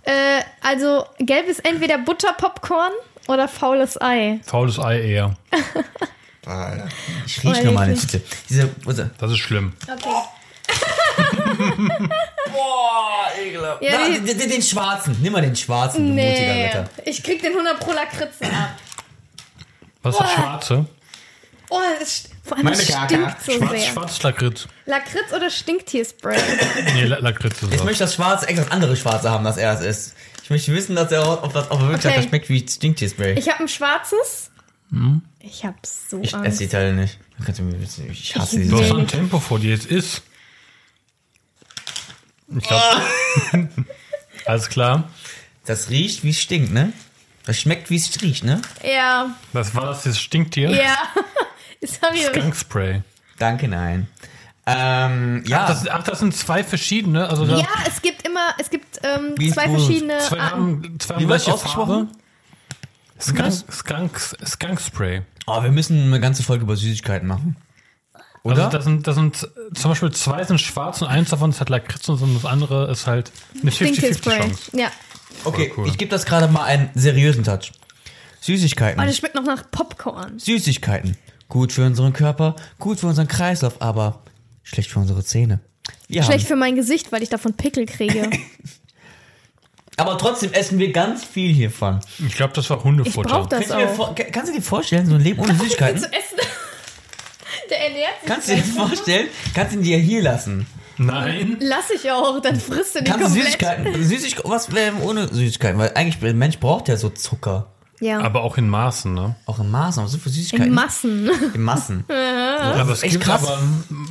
Äh, 0.04 0.42
also, 0.62 1.06
gelb 1.18 1.48
ist 1.48 1.64
entweder 1.64 1.98
Butterpopcorn 1.98 2.92
oder 3.28 3.48
faules 3.48 4.00
Ei. 4.00 4.40
Faules 4.44 4.78
Ei 4.78 5.00
eher. 5.00 5.34
Alter. 6.46 6.88
Ich 7.26 7.42
riech 7.42 7.60
Oh, 7.62 7.64
noch 7.64 7.72
mal 7.72 7.82
eine 7.84 7.92
eklig. 7.94 8.10
Tüte. 8.10 8.24
Diese, 8.50 8.70
warte. 8.84 9.10
Das 9.18 9.30
ist 9.30 9.38
schlimm. 9.38 9.72
Okay. 9.90 10.24
Boah, 12.52 13.26
ekelhaft. 13.40 13.82
Ja, 13.82 13.92
Na, 13.98 14.08
die- 14.08 14.20
den, 14.24 14.38
den, 14.38 14.50
den 14.50 14.62
schwarzen. 14.62 15.16
Nimm 15.22 15.32
mal 15.32 15.42
den 15.42 15.56
schwarzen, 15.56 16.08
du 16.08 16.12
mutiger 16.12 16.52
Nee, 16.54 16.66
Ritter. 16.66 16.88
ich 17.04 17.22
krieg 17.22 17.40
den 17.42 17.52
100 17.52 17.80
pro 17.80 17.92
Lakritzen 17.92 18.46
ab. 18.48 18.70
Was 20.02 20.14
ist 20.14 20.20
das. 20.20 20.32
Schwarze? 20.32 20.86
Oh, 21.70 21.80
es, 22.00 22.24
vor 22.44 22.56
allem 22.56 22.64
Meine 22.64 22.76
es 22.76 22.86
Kaka. 22.88 23.06
stinkt 23.06 23.42
so 23.42 23.52
Schwarz, 23.52 23.70
sehr. 23.70 23.92
schwarzes 23.92 24.22
Lakritz. 24.22 24.68
Lakritz 24.86 25.32
oder 25.34 25.50
Stinktierspray? 25.50 26.38
Nee, 26.94 27.04
La- 27.04 27.18
Lakritz 27.18 27.54
ist 27.62 27.62
Ich 27.64 27.70
das. 27.70 27.84
möchte 27.84 28.04
das 28.04 28.14
schwarze, 28.14 28.46
extra 28.48 28.64
das 28.64 28.72
andere 28.72 28.96
schwarze 28.96 29.30
haben, 29.30 29.44
das 29.44 29.56
er 29.56 29.72
es 29.72 29.80
ist. 29.80 30.14
Ich 30.42 30.50
möchte 30.50 30.74
wissen, 30.74 30.94
dass 30.94 31.10
er, 31.10 31.42
ob, 31.42 31.52
das, 31.54 31.70
ob 31.70 31.80
er 31.80 31.88
wirklich 31.88 31.98
Okay. 32.00 32.08
sagt, 32.08 32.16
das 32.18 32.24
schmeckt 32.26 32.48
wie 32.50 32.66
Stinktierspray. 32.68 33.38
Ich 33.38 33.48
habe 33.48 33.60
ein 33.60 33.68
schwarzes. 33.68 34.50
Hm? 34.90 35.22
Ich 35.40 35.64
hab 35.64 35.74
so 35.86 36.20
Ich 36.20 36.28
esse 36.34 36.36
Angst. 36.36 36.60
die 36.60 36.68
Teile 36.68 36.92
nicht. 36.92 37.18
Kannst 37.44 37.58
du 37.60 37.64
mir 37.64 37.80
wissen, 37.80 38.10
Ich 38.10 38.36
hasse 38.36 38.56
Ich 38.56 38.62
diese 38.64 38.70
Du 38.76 38.80
hast 38.82 38.88
so 38.90 38.96
ein 38.96 39.08
Tempo 39.08 39.40
vor 39.40 39.58
dir 39.58 39.70
jetzt 39.70 39.86
ist. 39.86 40.22
Ich 42.56 42.64
glaube. 42.64 43.00
Alles 44.46 44.68
klar. 44.68 45.08
Das 45.64 45.88
riecht, 45.88 46.24
wie 46.24 46.30
es 46.30 46.40
stinkt, 46.40 46.72
ne? 46.72 46.92
Das 47.46 47.58
schmeckt, 47.58 47.90
wie 47.90 47.96
es 47.96 48.20
riecht, 48.22 48.44
ne? 48.44 48.60
Ja, 48.82 49.34
Das 49.52 49.74
war 49.74 49.86
das, 49.86 50.02
das 50.04 50.18
stinkt 50.20 50.54
dir. 51.86 52.14
ja. 52.14 52.22
Sorry. 52.24 52.40
Skunkspray. 52.40 53.02
Danke, 53.38 53.68
nein. 53.68 54.08
Ähm, 54.66 55.44
ja. 55.46 55.64
Ach 55.64 55.68
das, 55.68 55.88
ach, 55.88 56.02
das 56.04 56.20
sind 56.20 56.34
zwei 56.34 56.64
verschiedene. 56.64 57.28
Also 57.28 57.44
Ja, 57.44 57.66
es 57.86 58.00
gibt 58.00 58.26
immer, 58.26 58.54
es 58.58 58.70
gibt 58.70 59.00
ähm, 59.02 59.34
zwei 59.52 59.68
verschiedene 59.68 60.18
zwei 60.20 60.40
Arten. 60.40 60.54
haben, 60.56 61.00
zwei 61.00 61.14
Wie 61.16 61.20
haben 61.20 61.26
gleiche 61.26 61.52
ausgesprochen? 61.52 62.08
Farbe. 62.08 62.18
Skunk, 63.20 63.52
Skunks, 63.72 64.36
Skunkspray. 64.44 65.22
oh, 65.46 65.62
wir 65.62 65.70
müssen 65.70 66.02
eine 66.06 66.20
ganze 66.20 66.42
Folge 66.42 66.64
über 66.64 66.76
Süßigkeiten 66.76 67.28
machen. 67.28 67.56
Oder? 68.42 68.66
Also 68.66 68.76
das 68.76 68.84
sind, 68.84 69.06
das 69.06 69.14
sind 69.14 69.48
zum 69.74 69.90
Beispiel 69.90 70.10
zwei 70.12 70.44
sind 70.44 70.60
schwarz 70.60 71.00
und 71.00 71.08
eins 71.08 71.30
davon 71.30 71.50
ist 71.50 71.60
halt 71.60 71.70
Lakritz 71.70 72.08
und 72.08 72.34
das 72.34 72.44
andere 72.44 72.90
ist 72.90 73.06
halt 73.06 73.32
eine 73.60 73.70
50-50 73.70 73.74
Stinktierspray. 73.74 74.38
Chance. 74.38 74.76
Ja. 74.76 74.88
okay, 75.44 75.72
cool. 75.76 75.88
ich 75.88 75.96
gebe 75.96 76.10
das 76.10 76.26
gerade 76.26 76.48
mal 76.48 76.64
einen 76.64 76.90
seriösen 76.94 77.44
Touch. 77.44 77.72
Süßigkeiten. 78.40 79.00
Oh, 79.00 79.06
das 79.06 79.16
schmeckt 79.16 79.34
noch 79.34 79.44
nach 79.44 79.70
Popcorn. 79.70 80.38
Süßigkeiten. 80.38 81.16
Gut 81.48 81.72
für 81.72 81.84
unseren 81.84 82.12
Körper, 82.12 82.56
gut 82.78 83.00
für 83.00 83.06
unseren 83.06 83.28
Kreislauf, 83.28 83.80
aber 83.80 84.22
schlecht 84.62 84.90
für 84.90 84.98
unsere 84.98 85.24
Zähne. 85.24 85.60
Wir 86.08 86.22
Schlecht 86.22 86.44
haben, 86.44 86.48
für 86.48 86.56
mein 86.56 86.74
Gesicht, 86.76 87.12
weil 87.12 87.22
ich 87.22 87.28
davon 87.28 87.54
Pickel 87.54 87.86
kriege. 87.86 88.30
aber 89.96 90.18
trotzdem 90.18 90.52
essen 90.52 90.78
wir 90.78 90.92
ganz 90.92 91.24
viel 91.24 91.52
hiervon. 91.52 92.00
Ich 92.26 92.34
glaube, 92.34 92.52
das 92.54 92.68
war 92.70 92.78
Ich 92.78 92.82
brauch 92.82 92.88
Hundefutter. 92.88 93.46
das 93.48 93.48
Kannst 93.50 93.70
du, 93.70 93.76
dir 93.76 93.88
auch. 93.90 93.94
vor, 93.94 94.14
kannst 94.14 94.50
du 94.52 94.56
dir 94.56 94.62
vorstellen, 94.62 95.06
so 95.06 95.14
ein 95.14 95.20
Leben 95.20 95.40
ohne 95.40 95.54
Süßigkeiten? 95.54 96.00
Zu 96.00 96.06
essen. 96.06 96.38
Der 97.70 97.84
ernährt 97.86 98.20
sich. 98.20 98.28
Kannst 98.28 98.48
du 98.48 98.54
dir 98.54 98.62
gleich. 98.62 98.74
vorstellen? 98.74 99.28
Kannst 99.54 99.72
du 99.74 99.78
ihn 99.78 99.84
dir 99.84 99.98
hier 99.98 100.22
lassen? 100.22 100.66
Nein. 100.96 101.56
Lass 101.60 101.90
ich 101.90 102.10
auch, 102.10 102.40
dann 102.40 102.58
frisst 102.60 102.94
du 102.94 103.00
die 103.02 103.10
Kannst 103.10 103.24
du 103.26 103.28
komplett. 103.30 103.44
Süßigkeiten? 103.46 104.04
Süßigkeiten, 104.04 104.50
was 104.50 104.72
wäre 104.72 104.96
ohne 105.02 105.28
Süßigkeiten? 105.32 105.78
Weil 105.78 105.92
eigentlich, 105.94 106.20
der 106.20 106.34
Mensch 106.34 106.58
braucht 106.58 106.88
ja 106.88 106.96
so 106.96 107.08
Zucker. 107.10 107.73
Ja. 108.00 108.20
Aber 108.20 108.42
auch 108.42 108.58
in 108.58 108.68
Maßen, 108.68 109.14
ne? 109.14 109.36
Auch 109.46 109.60
in 109.60 109.70
Maßen, 109.70 110.00
aber 110.00 110.08
so 110.08 110.18
für 110.18 110.28
Süßigkeiten. 110.28 110.66
In 110.66 110.74
Massen. 110.74 111.30
In 111.54 111.62
Massen. 111.62 112.04
aber 112.08 112.92
es 112.92 113.02
echt 113.02 113.12
gibt 113.12 113.24
krass. 113.24 113.46
aber 113.46 113.58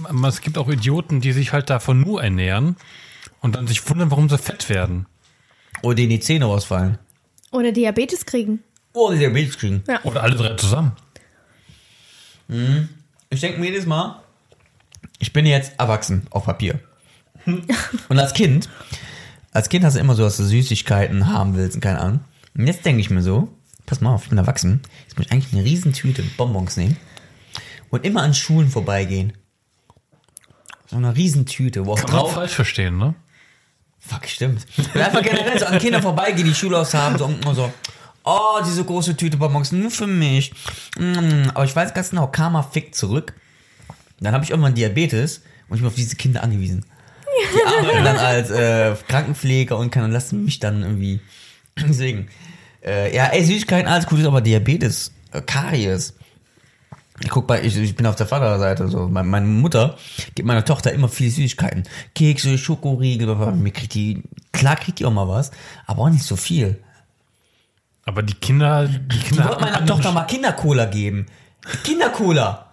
m, 0.10 0.26
es 0.26 0.42
gibt 0.42 0.58
auch 0.58 0.70
Idioten, 0.70 1.22
die 1.22 1.32
sich 1.34 1.54
halt 1.54 1.70
davon 1.70 2.02
nur 2.02 2.24
ernähren 2.24 2.76
und 3.42 3.56
dann 3.56 3.68
sich 3.68 3.88
wundern, 3.90 4.10
warum 4.12 4.30
sie 4.30 4.38
fett 4.38 4.70
werden. 4.70 5.06
Oder 5.82 5.96
denen 5.96 6.12
die 6.12 6.20
Zähne 6.20 6.46
rausfallen. 6.46 6.98
Oder 7.52 7.72
Diabetes 7.72 8.26
kriegen. 8.26 8.64
Oder 8.94 9.16
die 9.16 9.20
Diabetes 9.20 9.58
kriegen. 9.58 9.84
Oder 10.04 10.24
alle 10.24 10.36
drei 10.36 10.56
zusammen. 10.56 10.94
Ich 13.30 13.42
denke 13.42 13.60
mir 13.60 13.68
jedes 13.68 13.86
Mal, 13.86 14.22
ich 15.20 15.34
bin 15.34 15.46
jetzt 15.46 15.74
erwachsen 15.80 16.28
auf 16.30 16.46
Papier. 16.46 16.80
Und 17.46 18.20
als 18.20 18.34
Kind, 18.34 18.70
als 19.52 19.70
Kind 19.70 19.84
hast 19.84 19.96
du 19.96 20.00
immer 20.00 20.16
so, 20.16 20.24
dass 20.24 20.38
du 20.38 20.44
Süßigkeiten 20.44 21.28
haben 21.28 21.56
willst 21.56 21.76
und 21.76 21.82
keine 21.82 22.00
Ahnung. 22.00 22.20
Und 22.56 22.68
jetzt 22.68 22.86
denke 22.86 23.02
ich 23.02 23.10
mir 23.10 23.22
so, 23.22 23.50
pass 23.86 24.02
mal 24.02 24.14
auf, 24.14 24.24
ich 24.24 24.30
bin 24.30 24.38
erwachsen. 24.38 24.82
Jetzt 25.04 25.18
muss 25.18 25.28
ich 25.28 25.32
eigentlich 25.32 25.54
eine 25.54 25.64
riesen 25.64 25.94
Tüte 25.94 26.24
Bonbons 26.38 26.78
nehmen 26.78 26.98
und 27.90 28.06
immer 28.06 28.24
an 28.24 28.34
Schulen 28.34 28.70
vorbeigehen. 28.70 29.34
So 30.88 30.98
eine 30.98 31.16
riesen 31.16 31.46
Tüte, 31.46 31.86
wo 31.86 31.94
auch 31.94 31.98
Kann 31.98 32.12
man 32.12 32.20
drauf... 32.20 32.34
falsch 32.34 32.54
verstehen, 32.54 32.98
ne? 32.98 33.16
Fuck, 34.00 34.28
stimmt. 34.28 34.66
Und 34.78 34.98
einfach 35.02 35.22
generell 35.22 35.58
so 35.58 35.66
an 35.66 35.80
Kinder 35.80 36.02
vorbeigehen, 36.02 36.48
die 36.48 36.54
Schule 36.54 36.78
aus 36.78 36.94
haben, 36.94 37.18
so, 37.18 37.26
und 37.26 37.56
so, 37.56 37.72
oh, 38.26 38.60
diese 38.66 38.84
große 38.84 39.16
Tüte 39.16 39.38
Bonbons, 39.38 39.72
nur 39.72 39.92
für 39.92 40.08
mich. 40.08 40.54
Mm, 40.98 41.50
Aber 41.54 41.64
ich 41.64 41.76
weiß 41.76 41.94
ganz 41.94 42.10
genau, 42.10 42.28
Karma 42.28 42.64
fickt 42.64 42.96
zurück. 42.96 43.34
Dann 44.20 44.34
habe 44.34 44.44
ich 44.44 44.52
irgendwann 44.52 44.76
Diabetes 44.76 45.42
und 45.70 45.78
ich 45.78 45.82
bin 45.82 45.88
auf 45.88 45.96
diese 45.96 46.16
Kinder 46.16 46.44
angewiesen. 46.44 46.86
Die 47.56 47.66
arbeiten 47.66 48.04
dann 48.04 48.18
als 48.18 48.50
äh, 48.52 48.96
Krankenpfleger 49.08 49.78
und 49.78 49.92
kann, 49.92 50.12
lassen 50.12 50.46
mich 50.46 50.60
dann 50.60 50.82
irgendwie 50.84 51.20
deswegen. 51.78 52.28
Äh, 52.86 53.16
ja, 53.16 53.26
ey, 53.28 53.44
Süßigkeiten, 53.44 53.88
alles 53.90 54.08
gut, 54.08 54.24
aber 54.26 54.42
Diabetes, 54.42 55.12
äh, 55.32 55.42
Karies. 55.42 56.14
Ich 57.22 57.30
guck 57.30 57.46
bei, 57.48 57.62
ich, 57.64 57.78
ich 57.78 57.96
bin 57.96 58.06
auf 58.08 58.16
der 58.16 58.26
Vaterseite, 58.26 58.88
so, 58.90 59.08
meine, 59.08 59.28
meine 59.28 59.46
Mutter 59.46 59.98
gibt 60.36 60.48
meiner 60.48 60.66
Tochter 60.66 60.92
immer 60.92 61.08
viel 61.08 61.30
Süßigkeiten. 61.30 61.84
Kekse, 62.16 62.58
Schokoriegel, 62.58 63.34
mir 63.56 63.72
kriegt 63.72 63.94
die, 63.94 64.24
klar 64.52 64.76
kriegt 64.76 65.00
die 65.00 65.06
auch 65.06 65.12
mal 65.14 65.28
was, 65.28 65.52
aber 65.86 66.02
auch 66.04 66.10
nicht 66.10 66.24
so 66.26 66.36
viel. 66.36 66.82
Aber 68.06 68.24
die 68.24 68.34
Kinder, 68.34 68.88
die 68.88 69.16
Ich 69.16 69.26
Kinder 69.26 69.44
wollte 69.50 69.62
haben 69.66 69.72
meiner 69.74 69.86
Tochter 69.86 70.12
mal 70.12 70.24
Kindercola 70.24 70.86
geben. 70.86 71.28
Kindercola! 71.86 72.70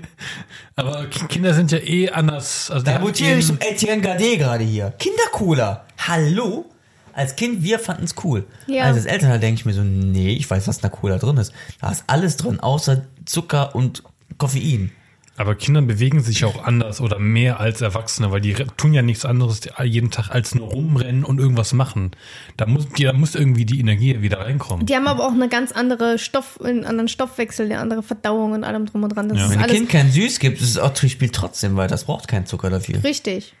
Aber 0.76 1.04
Ki- 1.06 1.26
Kinder 1.26 1.52
sind 1.52 1.70
ja 1.70 1.76
eh 1.78 2.08
anders. 2.08 2.70
Also 2.70 2.82
Da 2.86 2.98
mutiere 2.98 3.36
ich 3.36 3.46
zum 3.46 3.58
Etienne 3.60 4.00
Gade 4.00 4.38
gerade 4.38 4.64
hier. 4.64 4.92
Kindercola! 4.98 5.84
Hallo? 5.98 6.64
Als 7.12 7.36
Kind, 7.36 7.62
wir 7.62 7.78
fanden 7.78 8.04
es 8.04 8.14
cool. 8.24 8.44
Ja. 8.66 8.84
Als 8.84 9.04
Eltern 9.04 9.40
denke 9.40 9.60
ich 9.60 9.66
mir 9.66 9.72
so, 9.72 9.82
nee, 9.82 10.32
ich 10.32 10.48
weiß, 10.48 10.68
was 10.68 10.76
in 10.76 10.82
der 10.82 10.90
Cola 10.90 11.18
drin 11.18 11.36
ist. 11.36 11.52
Da 11.80 11.90
ist 11.90 12.04
alles 12.06 12.36
drin, 12.36 12.60
außer 12.60 13.02
Zucker 13.24 13.74
und 13.74 14.02
Koffein. 14.38 14.92
Aber 15.38 15.54
Kinder 15.54 15.80
bewegen 15.80 16.20
sich 16.20 16.44
auch 16.44 16.62
anders 16.62 17.00
oder 17.00 17.18
mehr 17.18 17.58
als 17.58 17.80
Erwachsene, 17.80 18.30
weil 18.30 18.42
die 18.42 18.52
tun 18.52 18.92
ja 18.92 19.00
nichts 19.00 19.24
anderes 19.24 19.62
jeden 19.82 20.10
Tag 20.10 20.28
als 20.30 20.54
nur 20.54 20.68
rumrennen 20.68 21.24
und 21.24 21.38
irgendwas 21.38 21.72
machen. 21.72 22.10
Da 22.58 22.66
muss, 22.66 22.88
die, 22.90 23.04
da 23.04 23.14
muss 23.14 23.34
irgendwie 23.34 23.64
die 23.64 23.80
Energie 23.80 24.20
wieder 24.20 24.40
reinkommen. 24.40 24.84
Die 24.84 24.94
haben 24.94 25.06
aber 25.06 25.26
auch 25.26 25.32
eine 25.32 25.48
ganz 25.48 25.72
andere 25.72 26.18
Stoff, 26.18 26.60
einen 26.62 26.84
anderen 26.84 27.08
Stoffwechsel, 27.08 27.64
eine 27.66 27.78
andere 27.78 28.02
Verdauung 28.02 28.52
und 28.52 28.62
allem 28.62 28.84
drum 28.84 29.04
und 29.04 29.16
dran. 29.16 29.30
Das 29.30 29.40
ist 29.40 29.50
Wenn 29.50 29.58
ein 29.60 29.70
Kind 29.70 29.88
kein 29.88 30.10
Süß 30.10 30.38
gibt, 30.38 30.60
ist 30.60 30.68
es 30.68 30.78
auch 30.78 30.94
spielt 30.94 31.34
trotzdem, 31.34 31.76
weil 31.76 31.88
das 31.88 32.04
braucht 32.04 32.28
keinen 32.28 32.44
Zucker 32.44 32.68
dafür. 32.68 33.02
richtig. 33.02 33.54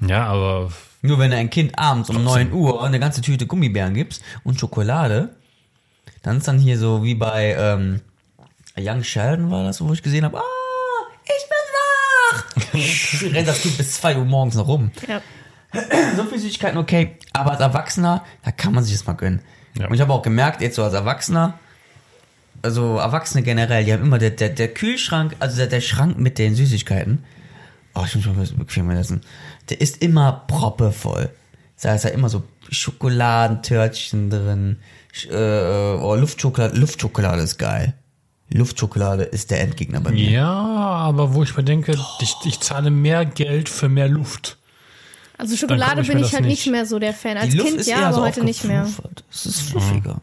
Ja, 0.00 0.24
aber 0.26 0.72
Nur 1.02 1.18
wenn 1.18 1.30
du 1.30 1.36
ein 1.36 1.50
Kind 1.50 1.78
abends 1.78 2.10
um 2.10 2.22
9 2.22 2.52
Uhr 2.52 2.82
eine 2.84 3.00
ganze 3.00 3.22
Tüte 3.22 3.46
Gummibären 3.46 3.94
gibst 3.94 4.22
und 4.44 4.60
Schokolade, 4.60 5.34
dann 6.22 6.38
ist 6.38 6.48
dann 6.48 6.58
hier 6.58 6.78
so 6.78 7.02
wie 7.02 7.14
bei 7.14 7.54
ähm, 7.58 8.00
Young 8.78 9.02
Sheldon 9.02 9.50
war 9.50 9.64
das, 9.64 9.80
wo 9.80 9.92
ich 9.92 10.02
gesehen 10.02 10.24
habe, 10.24 10.38
ah, 10.38 10.42
ich 11.24 11.48
bin 11.48 12.74
wach. 13.22 13.34
Rennt 13.34 13.48
das 13.48 13.62
Kind 13.62 13.78
bis 13.78 13.92
2 13.94 14.18
Uhr 14.18 14.24
morgens 14.24 14.54
noch 14.56 14.68
rum. 14.68 14.90
Ja. 15.08 15.22
So 16.16 16.24
viel 16.24 16.40
Süßigkeiten 16.40 16.78
okay, 16.78 17.16
aber 17.32 17.52
als 17.52 17.60
Erwachsener, 17.60 18.24
da 18.42 18.50
kann 18.50 18.74
man 18.74 18.82
sich 18.82 18.92
das 18.92 19.06
mal 19.06 19.12
gönnen. 19.12 19.40
Ja. 19.78 19.86
Und 19.86 19.94
ich 19.94 20.00
habe 20.00 20.12
auch 20.12 20.22
gemerkt, 20.22 20.60
jetzt 20.60 20.74
so 20.74 20.82
als 20.82 20.94
Erwachsener, 20.94 21.60
also 22.62 22.96
Erwachsene 22.96 23.42
generell, 23.42 23.84
die 23.84 23.92
haben 23.92 24.02
immer 24.02 24.18
der, 24.18 24.30
der, 24.30 24.48
der 24.48 24.68
Kühlschrank, 24.68 25.36
also 25.38 25.56
der, 25.56 25.68
der 25.68 25.80
Schrank 25.80 26.18
mit 26.18 26.38
den 26.38 26.56
Süßigkeiten, 26.56 27.24
oh, 27.94 28.04
ich 28.06 28.14
muss 28.14 28.26
mal 28.26 28.36
was 28.38 28.52
bequem 28.52 28.90
essen, 28.90 29.20
der 29.68 29.80
ist 29.80 30.02
immer 30.02 30.44
proppevoll. 30.46 31.30
Da 31.82 31.94
ist 31.94 32.04
ja 32.04 32.10
immer 32.10 32.28
so 32.28 32.42
Schokoladentörtchen 32.70 34.30
drin, 34.30 34.76
Sch- 35.14 35.30
äh, 35.30 35.98
oh, 36.00 36.14
Luftschokolade, 36.14 36.76
Luftschokolade 36.78 37.42
ist 37.42 37.58
geil. 37.58 37.94
Luftschokolade 38.52 39.22
ist 39.24 39.50
der 39.50 39.60
Endgegner 39.60 40.00
bei 40.00 40.10
mir. 40.10 40.30
ja, 40.30 40.50
aber 40.50 41.34
wo 41.34 41.42
ich 41.42 41.56
mir 41.56 41.62
denke, 41.64 41.96
ich, 42.20 42.34
ich 42.44 42.60
zahle 42.60 42.90
mehr 42.90 43.24
Geld 43.24 43.68
für 43.68 43.88
mehr 43.88 44.08
Luft. 44.08 44.56
Also 45.38 45.56
Schokolade 45.56 46.02
ich 46.02 46.08
bin 46.08 46.18
ich 46.18 46.32
halt 46.34 46.44
nicht. 46.44 46.66
nicht 46.66 46.70
mehr 46.72 46.84
so 46.84 46.98
der 46.98 47.14
Fan. 47.14 47.36
Als 47.38 47.50
Die 47.50 47.56
Luft 47.56 47.68
Kind 47.68 47.80
ist 47.80 47.86
ja, 47.88 48.00
eher 48.00 48.06
aber 48.08 48.16
so 48.16 48.22
heute 48.22 48.44
nicht 48.44 48.64
mehr. 48.64 48.86
Es 49.30 49.46
ist 49.46 49.62
fluffiger. 49.62 50.20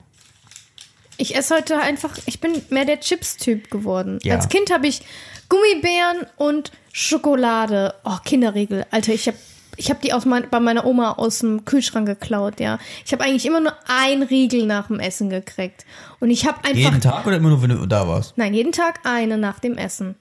Ich 1.17 1.35
esse 1.35 1.55
heute 1.55 1.77
einfach, 1.79 2.17
ich 2.25 2.39
bin 2.39 2.61
mehr 2.69 2.85
der 2.85 2.99
Chips-Typ 2.99 3.71
geworden. 3.71 4.19
Ja. 4.23 4.35
Als 4.35 4.49
Kind 4.49 4.71
habe 4.71 4.87
ich 4.87 5.01
Gummibären 5.49 6.27
und 6.37 6.71
Schokolade. 6.93 7.93
Oh, 8.03 8.17
Kinderriegel. 8.23 8.85
Alter, 8.91 9.13
ich 9.13 9.27
habe 9.27 9.37
ich 9.79 9.91
hab 9.91 10.01
die 10.01 10.11
aus 10.11 10.25
mein, 10.25 10.49
bei 10.49 10.59
meiner 10.59 10.85
Oma 10.85 11.13
aus 11.13 11.39
dem 11.39 11.63
Kühlschrank 11.63 12.07
geklaut, 12.07 12.59
ja. 12.59 12.79
Ich 13.05 13.11
habe 13.13 13.23
eigentlich 13.23 13.45
immer 13.45 13.59
nur 13.59 13.73
ein 13.87 14.23
Riegel 14.23 14.65
nach 14.65 14.87
dem 14.87 14.99
Essen 14.99 15.29
gekriegt. 15.29 15.85
Und 16.19 16.31
ich 16.31 16.47
habe 16.47 16.57
einfach. 16.63 16.75
Jeden 16.75 17.01
Tag 17.01 17.27
oder 17.27 17.37
immer 17.37 17.49
nur, 17.49 17.61
wenn 17.61 17.69
du 17.69 17.85
da 17.85 18.07
warst? 18.07 18.37
Nein, 18.37 18.53
jeden 18.55 18.71
Tag 18.71 19.01
eine 19.03 19.37
nach 19.37 19.59
dem 19.59 19.77
Essen. 19.77 20.15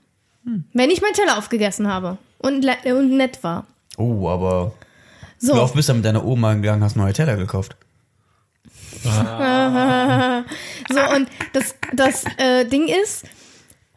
Wenn 0.74 0.90
ich 0.90 1.00
meinen 1.02 1.14
Teller 1.14 1.38
aufgegessen 1.38 1.88
habe 1.92 2.18
und, 2.38 2.64
und 2.84 3.16
nett 3.16 3.42
war. 3.42 3.66
Oh, 3.96 4.28
aber 4.28 4.72
So. 5.38 5.54
wie 5.54 5.58
oft 5.58 5.74
bist 5.74 5.88
du 5.88 5.94
mit 5.94 6.04
deiner 6.04 6.24
Oma 6.24 6.54
gegangen, 6.54 6.84
hast 6.84 6.94
neue 6.94 7.12
Teller 7.12 7.36
gekauft? 7.36 7.76
So, 10.88 11.00
und 11.14 11.28
das, 11.52 11.74
das 11.92 12.24
äh, 12.38 12.64
Ding 12.64 12.88
ist, 12.88 13.24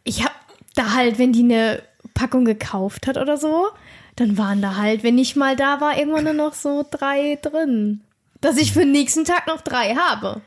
ich 0.03 0.23
hab 0.23 0.33
da 0.75 0.93
halt, 0.93 1.19
wenn 1.19 1.33
die 1.33 1.43
eine 1.43 1.83
Packung 2.13 2.45
gekauft 2.45 3.07
hat 3.07 3.17
oder 3.17 3.37
so, 3.37 3.67
dann 4.15 4.37
waren 4.37 4.61
da 4.61 4.75
halt, 4.75 5.03
wenn 5.03 5.17
ich 5.17 5.35
mal 5.35 5.55
da 5.55 5.79
war, 5.81 5.97
irgendwann 5.97 6.25
nur 6.25 6.33
noch 6.33 6.53
so 6.53 6.85
drei 6.89 7.37
drin. 7.41 8.01
Dass 8.41 8.57
ich 8.57 8.73
für 8.73 8.79
den 8.79 8.91
nächsten 8.91 9.25
Tag 9.25 9.47
noch 9.47 9.61
drei 9.61 9.95
habe. 9.95 10.41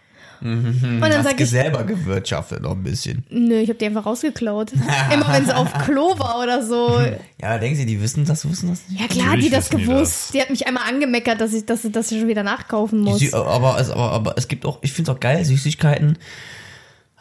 Und 0.44 1.00
dann 1.00 1.12
Hast 1.12 1.24
sag 1.24 1.36
du 1.36 1.44
ich, 1.44 1.50
selber 1.50 1.84
gewirtschaftet 1.84 2.62
noch 2.62 2.72
ein 2.72 2.82
bisschen. 2.82 3.24
nö, 3.30 3.54
ich 3.60 3.68
habe 3.68 3.78
die 3.78 3.86
einfach 3.86 4.04
rausgeklaut. 4.06 4.72
Immer 5.12 5.28
wenn 5.32 5.46
sie 5.46 5.54
auf 5.54 5.72
Klo 5.84 6.18
war 6.18 6.40
oder 6.42 6.64
so. 6.64 7.00
Ja, 7.40 7.58
denken 7.58 7.76
Sie, 7.76 7.86
die 7.86 8.00
wissen 8.00 8.24
das, 8.24 8.44
wussten 8.48 8.68
das 8.68 8.80
nicht? 8.88 9.00
Ja 9.00 9.08
klar, 9.08 9.26
Natürlich 9.26 9.46
die 9.46 9.50
das 9.50 9.64
wissen 9.72 9.78
die 9.78 9.84
gewusst. 9.86 10.00
das. 10.26 10.30
Die 10.32 10.40
hat 10.40 10.50
mich 10.50 10.66
einmal 10.66 10.84
angemeckert, 10.88 11.40
dass 11.40 11.52
ich, 11.52 11.66
dass, 11.66 11.82
dass 11.90 12.12
ich 12.12 12.18
schon 12.20 12.28
wieder 12.28 12.42
nachkaufen 12.44 13.00
muss. 13.00 13.18
Sie, 13.18 13.32
aber, 13.34 13.78
es, 13.80 13.90
aber, 13.90 14.10
aber 14.12 14.34
es 14.38 14.46
gibt 14.48 14.64
auch, 14.64 14.78
ich 14.82 14.92
finde 14.92 15.10
es 15.10 15.16
auch 15.16 15.20
geil, 15.20 15.44
Süßigkeiten, 15.44 16.18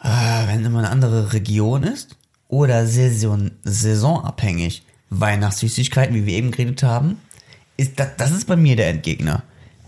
äh, 0.02 0.08
wenn 0.48 0.64
immer 0.64 0.78
eine 0.80 0.90
andere 0.90 1.32
Region 1.32 1.82
ist 1.82 2.16
oder 2.48 2.86
Saison, 2.86 3.50
saisonabhängig. 3.64 4.82
Weihnachtssüßigkeiten, 5.10 6.14
wie 6.14 6.26
wir 6.26 6.34
eben 6.34 6.50
geredet 6.52 6.82
haben, 6.82 7.18
ist 7.76 7.98
das, 8.00 8.08
das 8.16 8.30
ist 8.32 8.46
bei 8.46 8.56
mir 8.56 8.76
der 8.76 8.88
Endgegner. 8.88 9.42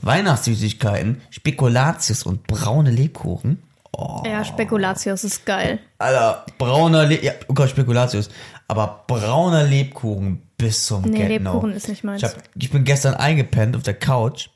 Weihnachtssüßigkeiten, 0.04 1.22
Spekulatius 1.30 2.24
und 2.24 2.46
braune 2.46 2.90
Lebkuchen. 2.90 3.62
Ja, 4.24 4.44
Spekulatius 4.44 5.24
ist 5.24 5.46
geil. 5.46 5.78
Alter, 5.98 6.44
brauner 6.58 7.06
Le 7.06 7.22
ja, 7.24 7.32
oh 7.48 7.54
Gott, 7.54 7.70
Spekulatius. 7.70 8.28
Aber 8.66 9.04
brauner 9.06 9.62
Lebkuchen 9.62 10.42
bis 10.56 10.86
zum 10.86 11.02
Nee, 11.02 11.28
Get 11.28 11.42
No. 11.42 11.52
Lebkuchen 11.52 11.72
ist 11.72 11.88
nicht 11.88 12.02
meins. 12.02 12.22
Ich, 12.22 12.28
hab, 12.28 12.42
ich 12.56 12.70
bin 12.70 12.84
gestern 12.84 13.14
eingepennt 13.14 13.76
auf 13.76 13.82
der 13.82 13.94
Couch. 13.94 14.48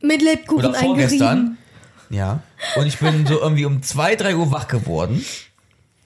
Mit 0.00 0.22
Lebkuchen 0.22 0.66
Oder 0.66 0.74
vorgestern. 0.74 1.56
Ja. 2.10 2.40
Und 2.76 2.86
ich 2.86 2.98
bin 2.98 3.26
so 3.26 3.40
irgendwie 3.40 3.64
um 3.64 3.82
2, 3.82 4.16
3 4.16 4.36
Uhr 4.36 4.50
wach 4.50 4.68
geworden. 4.68 5.24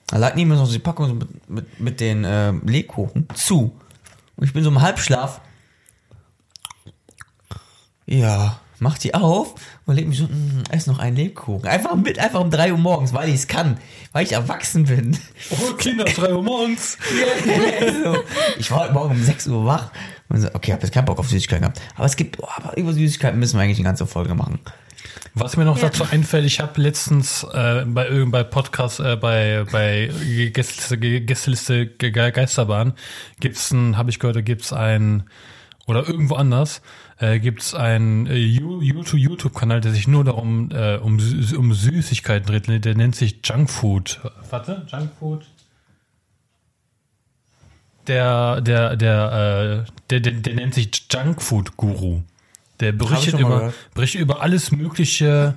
Da 0.07 0.19
lag 0.19 0.35
neben 0.35 0.51
mir 0.51 0.57
noch 0.57 0.71
die 0.71 0.79
Packung 0.79 1.07
so 1.07 1.15
mit, 1.15 1.49
mit, 1.49 1.81
mit 1.81 2.01
den 2.01 2.25
äh, 2.25 2.53
Lebkuchen 2.53 3.29
zu. 3.35 3.77
Und 4.37 4.47
ich 4.47 4.53
bin 4.53 4.63
so 4.63 4.71
im 4.71 4.81
Halbschlaf. 4.81 5.41
Ja, 8.07 8.61
mach 8.81 8.99
die 8.99 9.15
auf 9.15 9.55
und 9.87 9.95
leg 9.97 10.07
mich 10.09 10.19
so, 10.19 10.25
mm, 10.25 10.65
ess 10.71 10.87
noch 10.87 10.99
einen 10.99 11.17
Lebkuchen. 11.17 11.69
Einfach 11.69 11.95
mit, 11.97 12.19
einfach 12.19 12.41
um 12.41 12.51
3 12.51 12.73
Uhr 12.73 12.79
morgens, 12.79 13.13
weil 13.13 13.29
ich 13.29 13.35
es 13.37 13.47
kann. 13.49 13.79
Weil 14.13 14.25
ich 14.25 14.33
erwachsen 14.33 14.85
bin. 14.85 15.17
Oh, 15.51 15.75
Kinder, 15.75 16.05
drei 16.17 16.33
Uhr 16.35 16.43
morgens. 16.43 16.97
so. 18.05 18.17
Ich 18.59 18.71
war 18.71 18.81
heute 18.81 18.93
Morgen 18.95 19.15
um 19.17 19.23
6 19.23 19.47
Uhr 19.49 19.65
wach. 19.67 19.91
Und 20.29 20.41
so, 20.43 20.49
okay, 20.55 20.73
hab 20.73 20.83
jetzt 20.83 20.93
keinen 20.93 21.05
Bock 21.07 21.19
auf 21.19 21.29
Süßigkeiten 21.29 21.63
gehabt. 21.63 21.81
Aber 21.97 22.05
es 22.07 22.17
gibt, 22.17 22.39
oh, 22.41 22.47
aber 22.57 22.77
über 22.77 22.93
Süßigkeiten 22.93 23.39
müssen 23.39 23.57
wir 23.59 23.63
eigentlich 23.65 23.79
eine 23.79 23.85
ganze 23.89 24.07
Folge 24.07 24.35
machen. 24.35 24.59
Was 25.35 25.57
mir 25.57 25.65
noch 25.65 25.77
Ja. 25.79 25.89
dazu 25.89 26.05
einfällt, 26.11 26.45
ich 26.47 26.61
habe 26.61 26.81
letztens 26.81 27.45
äh, 27.45 27.85
bei 27.87 28.09
irgend 28.09 28.33
bei 28.33 28.43
Podcast, 28.45 29.01
äh, 29.01 29.17
bei 29.17 29.65
bei 29.71 30.11
Gästeliste, 30.53 30.99
Gästeliste 30.99 31.87
Ge- 31.87 32.11
Ge- 32.11 32.31
Geisterbahn 32.33 32.93
gibt's 33.41 33.71
ein, 33.71 33.97
habe 33.97 34.11
ich 34.11 34.19
gehört, 34.19 34.37
da 34.37 34.41
gibt's 34.41 34.73
ein 34.73 35.25
oder 35.87 36.07
irgendwo 36.07 36.35
anders 36.35 36.83
äh, 37.21 37.39
gibt's 37.41 37.75
ein 37.75 38.27
äh, 38.27 38.35
You- 38.37 38.81
YouTube 38.81 39.19
YouTube 39.21 39.55
Kanal, 39.55 39.81
der 39.81 39.93
sich 39.93 40.07
nur 40.09 40.25
darum 40.25 40.71
äh, 40.71 40.97
um 40.97 41.19
um 41.57 41.73
Süßigkeiten 41.75 42.47
dreht. 42.47 42.85
Der 42.85 42.95
nennt 42.95 43.17
sich 43.17 43.41
Junkfood. 43.45 44.21
Warte, 44.51 44.87
Junkfood. 44.91 45.47
Der 48.07 48.61
der 48.63 48.97
der 48.97 49.85
äh, 49.87 49.93
der, 50.11 50.21
der, 50.21 50.33
der 50.33 50.55
nennt 50.55 50.75
sich 50.75 50.91
Junkfood 51.13 51.77
Guru. 51.77 52.23
Der 52.81 52.93
berichtet 52.93 53.41
über, 53.41 53.57
gehört. 53.57 53.75
berichtet 53.95 54.21
über 54.21 54.41
alles 54.41 54.71
Mögliche, 54.71 55.55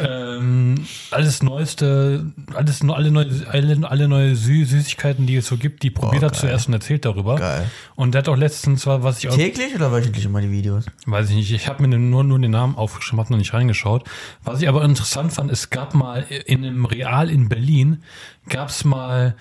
ähm, 0.00 0.84
alles 1.12 1.42
Neueste, 1.42 2.32
alles, 2.54 2.82
alle 2.82 3.10
neue, 3.12 3.28
alle, 3.48 3.88
alle 3.88 4.08
neue 4.08 4.34
Sü 4.34 4.64
Süßigkeiten, 4.64 5.26
die 5.26 5.36
es 5.36 5.46
so 5.46 5.56
gibt, 5.56 5.84
die 5.84 5.90
probiert 5.90 6.24
er 6.24 6.30
geil. 6.30 6.38
zuerst 6.40 6.66
und 6.66 6.74
erzählt 6.74 7.04
darüber. 7.04 7.36
Geil. 7.36 7.70
Und 7.94 8.14
der 8.14 8.20
hat 8.20 8.28
auch 8.28 8.36
letztens, 8.36 8.84
war, 8.86 9.04
was 9.04 9.22
ich 9.22 9.28
auch, 9.28 9.34
Täglich 9.36 9.74
oder 9.74 9.92
wöchentlich 9.92 10.24
immer 10.24 10.40
die 10.40 10.50
Videos? 10.50 10.86
weiß 11.06 11.30
ich 11.30 11.36
nicht, 11.36 11.52
ich 11.52 11.68
habe 11.68 11.86
mir 11.86 11.96
nur, 11.96 12.24
nur 12.24 12.38
den 12.38 12.50
Namen 12.50 12.74
aufgeschrieben, 12.74 13.20
habe 13.20 13.32
noch 13.32 13.38
nicht 13.38 13.54
reingeschaut. 13.54 14.02
Was 14.42 14.60
ich 14.60 14.68
aber 14.68 14.84
interessant 14.84 15.32
fand, 15.32 15.52
es 15.52 15.70
gab 15.70 15.94
mal 15.94 16.24
in 16.46 16.64
einem 16.64 16.84
Real 16.84 17.30
in 17.30 17.48
Berlin, 17.48 18.02
gab 18.48 18.70
es 18.70 18.84
mal 18.84 19.36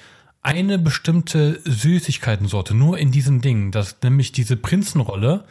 eine 0.46 0.78
bestimmte 0.78 1.60
Süßigkeitensorte, 1.66 2.76
nur 2.76 3.00
in 3.00 3.12
diesem 3.12 3.42
Ding, 3.42 3.72
das 3.72 3.98
nämlich 4.04 4.32
diese 4.32 4.56
Prinzenrolle, 4.56 5.44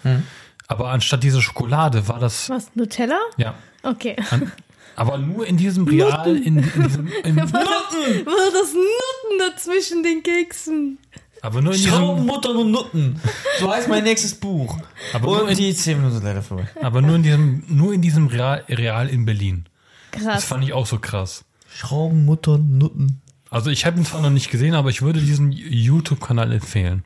aber 0.67 0.91
anstatt 0.91 1.23
diese 1.23 1.41
Schokolade 1.43 2.07
war 2.09 2.19
das, 2.19 2.49
Was, 2.51 2.71
Nutella? 2.75 3.19
ja, 3.37 3.55
Okay. 3.83 4.17
an, 4.31 4.51
aber 4.97 5.19
nur 5.19 5.47
in 5.47 5.57
diesem 5.57 5.87
Real, 5.89 6.37
in, 6.37 6.59
in 6.59 6.83
diesem, 6.83 7.07
im, 7.25 7.37
War 7.37 7.45
das, 7.47 8.27
war 8.27 8.51
das 8.53 8.73
Nutten 8.75 9.39
dazwischen 9.39 10.03
den 10.03 10.23
Keksen? 10.23 10.99
aber 11.43 11.61
nur 11.61 11.73
in 11.75 11.79
diesem, 11.79 11.93
Schraubenmutter 11.93 12.51
und 12.55 12.71
Nutten. 12.71 13.21
So 13.61 13.71
heißt 13.71 13.89
mein 13.89 14.05
nächstes 14.05 14.35
Buch. 14.35 14.79
Aber 15.13 15.27
nur 15.27 15.43
und 15.43 15.51
in- 15.51 15.57
die 15.59 15.75
10 15.75 15.99
Minuten 15.99 16.15
sind 16.15 16.25
leider 16.25 16.41
vorbei. 16.43 16.67
aber 16.81 17.03
nur 17.03 17.17
in 17.17 17.23
diesem, 17.23 17.65
nur 17.69 17.93
in 17.93 18.01
diesem 18.01 18.29
Real, 18.29 18.65
Real 18.69 19.09
in 19.09 19.27
Berlin. 19.27 19.67
Das 20.13 20.23
Krass. 20.23 20.45
fand 20.45 20.65
ich 20.65 20.73
auch 20.73 20.87
so 20.87 20.99
krass. 20.99 21.45
Schraubenmutter 21.69 22.53
und 22.53 22.79
Nutten. 22.79 23.21
Also 23.51 23.69
ich 23.71 23.85
habe 23.85 23.99
ihn 23.99 24.07
zwar 24.07 24.23
noch 24.23 24.31
nicht 24.31 24.51
gesehen, 24.51 24.75
aber 24.75 24.89
ich 24.89 25.03
würde 25.03 25.21
diesen 25.21 25.53
YouTube-Kanal 25.53 26.51
empfehlen. 26.53 27.05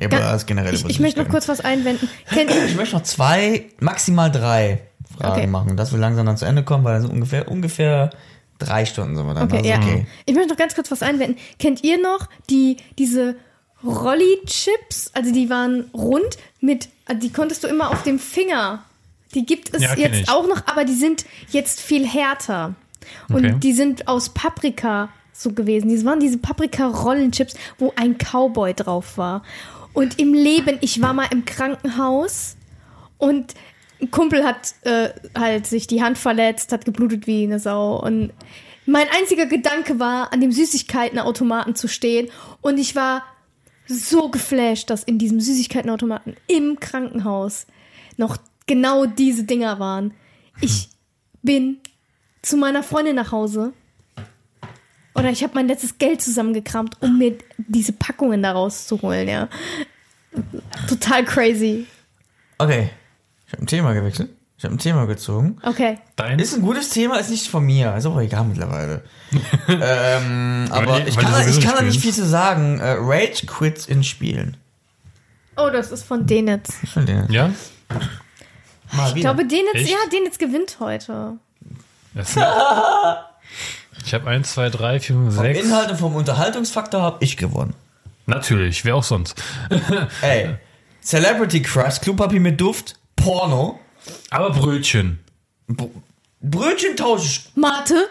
Ja. 0.00 0.06
Aber 0.06 0.18
das 0.32 0.46
generell 0.46 0.74
Ich, 0.74 0.84
ich 0.84 0.98
möchte 1.00 1.22
noch 1.22 1.28
kurz 1.28 1.48
was 1.48 1.60
einwenden. 1.60 2.08
Kennt, 2.32 2.50
Ich 2.50 2.74
möchte 2.76 2.96
noch 2.96 3.02
zwei, 3.02 3.66
maximal 3.80 4.30
drei 4.30 4.80
Fragen 5.18 5.32
Okay. 5.38 5.46
machen, 5.46 5.76
dass 5.76 5.92
wir 5.92 5.98
langsam 5.98 6.26
dann 6.26 6.36
zu 6.36 6.44
Ende 6.46 6.62
kommen, 6.64 6.84
weil 6.84 7.00
so 7.02 7.08
ungefähr, 7.08 7.48
ungefähr 7.48 8.10
drei 8.58 8.84
Stunden 8.86 9.16
sind 9.16 9.26
wir 9.26 9.34
dann. 9.34 9.44
okay, 9.44 9.56
also 9.58 9.68
ja. 9.68 9.76
okay. 9.78 10.06
Ich 10.26 10.34
möchte 10.34 10.50
noch 10.50 10.56
ganz 10.56 10.74
kurz 10.74 10.90
was 10.90 11.02
einwenden. 11.02 11.36
Kennt 11.58 11.84
ihr 11.84 12.00
noch 12.00 12.28
die, 12.48 12.76
diese 12.98 13.36
Rolli-Chips? 13.84 15.10
Also 15.14 15.32
die 15.32 15.50
waren 15.50 15.84
rund 15.94 16.36
mit, 16.60 16.88
also 17.06 17.20
die 17.20 17.32
konntest 17.32 17.64
du 17.64 17.68
immer 17.68 17.90
auf 17.90 18.02
dem 18.02 18.18
Finger. 18.18 18.84
Die 19.34 19.46
gibt 19.46 19.74
es 19.74 19.82
Ja, 19.82 19.94
jetzt 19.96 20.28
auch 20.30 20.46
noch, 20.48 20.66
aber 20.66 20.84
die 20.84 20.94
sind 20.94 21.24
jetzt 21.50 21.80
viel 21.80 22.06
härter. 22.06 22.74
Und 23.28 23.44
Okay. 23.44 23.54
die 23.62 23.72
sind 23.72 24.08
aus 24.08 24.30
Paprika 24.30 25.08
so 25.32 25.52
gewesen. 25.52 25.88
Die 25.88 26.04
waren 26.04 26.20
diese 26.20 26.38
Paprika-Rollenchips, 26.38 27.54
wo 27.78 27.92
ein 27.96 28.16
Cowboy 28.18 28.74
drauf 28.74 29.16
war. 29.16 29.42
Und 29.92 30.18
im 30.18 30.34
Leben, 30.34 30.78
ich 30.80 31.02
war 31.02 31.14
mal 31.14 31.28
im 31.30 31.44
Krankenhaus 31.44 32.56
und 33.18 33.54
ein 34.00 34.10
Kumpel 34.10 34.44
hat 34.44 34.74
äh, 34.82 35.10
halt 35.38 35.66
sich 35.66 35.86
die 35.86 36.02
Hand 36.02 36.16
verletzt, 36.16 36.72
hat 36.72 36.84
geblutet 36.84 37.26
wie 37.26 37.44
eine 37.44 37.58
Sau. 37.58 38.00
Und 38.00 38.32
mein 38.86 39.06
einziger 39.16 39.46
Gedanke 39.46 39.98
war, 39.98 40.32
an 40.32 40.40
dem 40.40 40.52
Süßigkeitenautomaten 40.52 41.74
zu 41.74 41.86
stehen. 41.86 42.28
Und 42.62 42.78
ich 42.78 42.96
war 42.96 43.24
so 43.86 44.28
geflasht, 44.28 44.88
dass 44.90 45.04
in 45.04 45.18
diesem 45.18 45.40
Süßigkeitenautomaten 45.40 46.36
im 46.46 46.80
Krankenhaus 46.80 47.66
noch 48.16 48.36
genau 48.66 49.06
diese 49.06 49.44
Dinger 49.44 49.78
waren. 49.78 50.14
Ich 50.60 50.88
bin 51.42 51.78
zu 52.42 52.56
meiner 52.56 52.82
Freundin 52.82 53.16
nach 53.16 53.32
Hause. 53.32 53.72
Oder 55.14 55.30
ich 55.30 55.42
habe 55.42 55.54
mein 55.54 55.66
letztes 55.68 55.98
Geld 55.98 56.22
zusammengekramt, 56.22 56.96
um 57.00 57.18
mir 57.18 57.36
diese 57.58 57.92
Packungen 57.92 58.42
da 58.42 58.52
rauszuholen, 58.52 59.28
ja. 59.28 59.48
Total 60.88 61.24
crazy. 61.24 61.86
Okay. 62.58 62.90
Ich 63.46 63.52
habe 63.52 63.64
ein 63.64 63.66
Thema 63.66 63.92
gewechselt. 63.92 64.30
Ich 64.56 64.64
habe 64.64 64.74
ein 64.74 64.78
Thema 64.78 65.06
gezogen. 65.06 65.58
Okay. 65.62 65.98
Dein 66.16 66.38
Ist 66.38 66.54
ein 66.54 66.60
gutes 66.62 66.90
Thema, 66.90 67.16
ist 67.16 67.30
nicht 67.30 67.48
von 67.48 67.64
mir. 67.64 67.96
Ist 67.96 68.06
auch 68.06 68.20
egal 68.20 68.44
mittlerweile. 68.44 69.02
ähm, 69.68 70.68
aber 70.70 70.92
Weil 70.92 71.08
ich 71.08 71.16
weil 71.16 71.24
kann, 71.24 71.32
da, 71.32 71.46
ich 71.48 71.60
kann 71.60 71.74
da 71.76 71.82
nicht 71.82 72.00
viel 72.00 72.12
zu 72.12 72.26
sagen. 72.26 72.78
Äh, 72.78 72.96
Rage 72.98 73.46
Quits 73.46 73.86
in 73.86 74.04
Spielen. 74.04 74.58
Oh, 75.56 75.70
das 75.70 75.90
ist 75.90 76.04
von 76.04 76.26
Denitz. 76.26 76.74
Von 76.92 77.06
denen. 77.06 77.32
Ja? 77.32 77.50
Mal 78.92 79.08
Ich 79.08 79.14
wieder. 79.16 79.34
glaube, 79.34 79.48
Denitz, 79.48 79.74
Echt? 79.74 79.90
ja, 79.90 79.96
Denitz 80.12 80.38
gewinnt 80.38 80.76
heute. 80.78 81.38
Das 82.14 82.36
ich 84.04 84.14
habe 84.14 84.28
1, 84.28 84.52
2, 84.52 84.70
3, 84.70 85.00
4, 85.00 85.16
5, 85.16 85.34
Vom 85.34 85.44
6. 85.44 85.60
Inhalt 85.64 85.90
und 85.90 85.96
vom 85.98 86.14
Unterhaltungsfaktor 86.14 87.02
habe 87.02 87.24
ich 87.24 87.36
gewonnen. 87.36 87.74
Natürlich, 88.26 88.84
wer 88.84 88.96
auch 88.96 89.02
sonst. 89.02 89.42
Ey. 90.22 90.56
Celebrity 91.02 91.62
Crush, 91.62 92.00
Klopapier 92.00 92.40
mit 92.40 92.60
Duft, 92.60 92.96
Porno, 93.16 93.80
Aber 94.30 94.50
Brötchen. 94.50 95.20
Br 95.66 95.86
Brötchen 96.42 96.96
tausch. 96.96 97.50
Mate? 97.54 98.08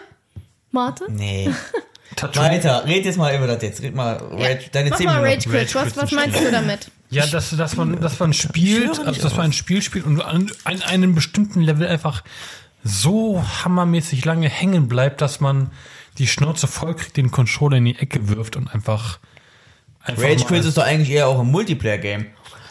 Mate? 0.70 1.06
Nee. 1.08 1.50
Tattoo. 2.16 2.40
Weiter, 2.40 2.84
red 2.86 3.04
jetzt 3.04 3.18
mal 3.18 3.34
über 3.34 3.46
das 3.46 3.62
jetzt. 3.62 3.82
Red 3.82 3.94
mal, 3.94 4.16
Rage, 4.16 4.68
deine 4.72 4.90
Mach 4.90 4.98
10 4.98 5.06
mal 5.06 5.22
Minuten. 5.22 5.50
Rage 5.50 5.50
Quit. 5.50 5.76
Rage 5.76 5.86
Was, 5.86 5.96
was 5.96 6.12
meinst 6.12 6.40
du 6.40 6.50
damit? 6.50 6.90
Ja, 7.10 7.26
dass, 7.26 7.50
dass, 7.50 7.76
man, 7.76 8.00
dass 8.00 8.18
man 8.20 8.32
spielt, 8.32 9.00
also 9.00 9.20
dass 9.20 9.36
man 9.36 9.46
ein 9.46 9.52
Spiel 9.52 9.82
spielt 9.82 10.04
und 10.04 10.20
an, 10.20 10.50
an 10.64 10.82
einem 10.82 11.14
bestimmten 11.14 11.60
Level 11.60 11.88
einfach 11.88 12.22
so 12.84 13.42
hammermäßig 13.64 14.24
lange 14.24 14.48
hängen 14.48 14.88
bleibt, 14.88 15.20
dass 15.20 15.40
man 15.40 15.70
die 16.18 16.26
Schnauze 16.26 16.66
voll 16.66 16.94
kriegt, 16.94 17.16
den 17.16 17.30
Controller 17.30 17.76
in 17.78 17.84
die 17.84 17.98
Ecke 17.98 18.28
wirft 18.28 18.56
und 18.56 18.72
einfach. 18.74 19.18
einfach 20.02 20.22
Rage 20.22 20.44
Quit 20.44 20.64
ist 20.64 20.76
doch 20.76 20.84
eigentlich 20.84 21.10
eher 21.10 21.28
auch 21.28 21.40
ein 21.40 21.50
Multiplayer-Game. 21.50 22.26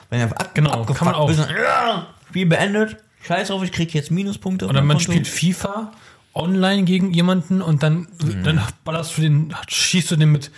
Wenn 0.10 0.20
du 0.30 0.36
ab, 0.36 0.52
Genau, 0.56 0.72
abgefuckt 0.72 1.00
kann 1.00 1.06
man 1.08 1.16
auch. 1.16 1.30
ja, 1.32 2.08
Spiel 2.30 2.46
beendet, 2.46 2.98
scheiß 3.26 3.48
drauf, 3.48 3.64
ich 3.64 3.72
krieg 3.72 3.94
jetzt 3.94 4.12
Minuspunkte. 4.12 4.66
Oder 4.68 4.82
man 4.82 4.98
Konto. 4.98 5.12
spielt 5.12 5.28
FIFA 5.28 5.92
online 6.36 6.84
gegen 6.84 7.12
jemanden 7.12 7.62
und 7.62 7.82
dann, 7.84 8.08
Mhm. 8.24 8.44
dann 8.44 8.62
ballerst 8.84 9.18
du 9.18 9.22
den, 9.22 9.56
schießt 9.68 10.12
du 10.12 10.16
den 10.16 10.32
mit. 10.32 10.52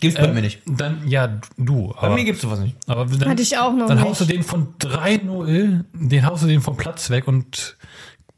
Gibt's 0.00 0.18
bei 0.20 0.26
ähm, 0.28 0.34
mir 0.34 0.42
nicht. 0.42 0.60
Dann, 0.66 1.08
ja, 1.08 1.40
du. 1.56 1.88
Bei 1.88 2.06
Aber, 2.06 2.14
mir 2.14 2.24
gibt's 2.24 2.42
sowas 2.42 2.60
nicht. 2.60 2.76
aber 2.86 3.04
dann, 3.06 3.28
Hatte 3.30 3.42
ich 3.42 3.58
auch 3.58 3.72
noch 3.72 3.88
Dann 3.88 3.96
nicht. 3.98 4.06
haust 4.06 4.20
du 4.20 4.24
den 4.26 4.42
von 4.44 4.74
3-0, 4.78 5.84
den 5.92 6.26
haust 6.26 6.42
du 6.44 6.46
den 6.46 6.60
vom 6.60 6.76
Platz 6.76 7.10
weg 7.10 7.26
und 7.26 7.76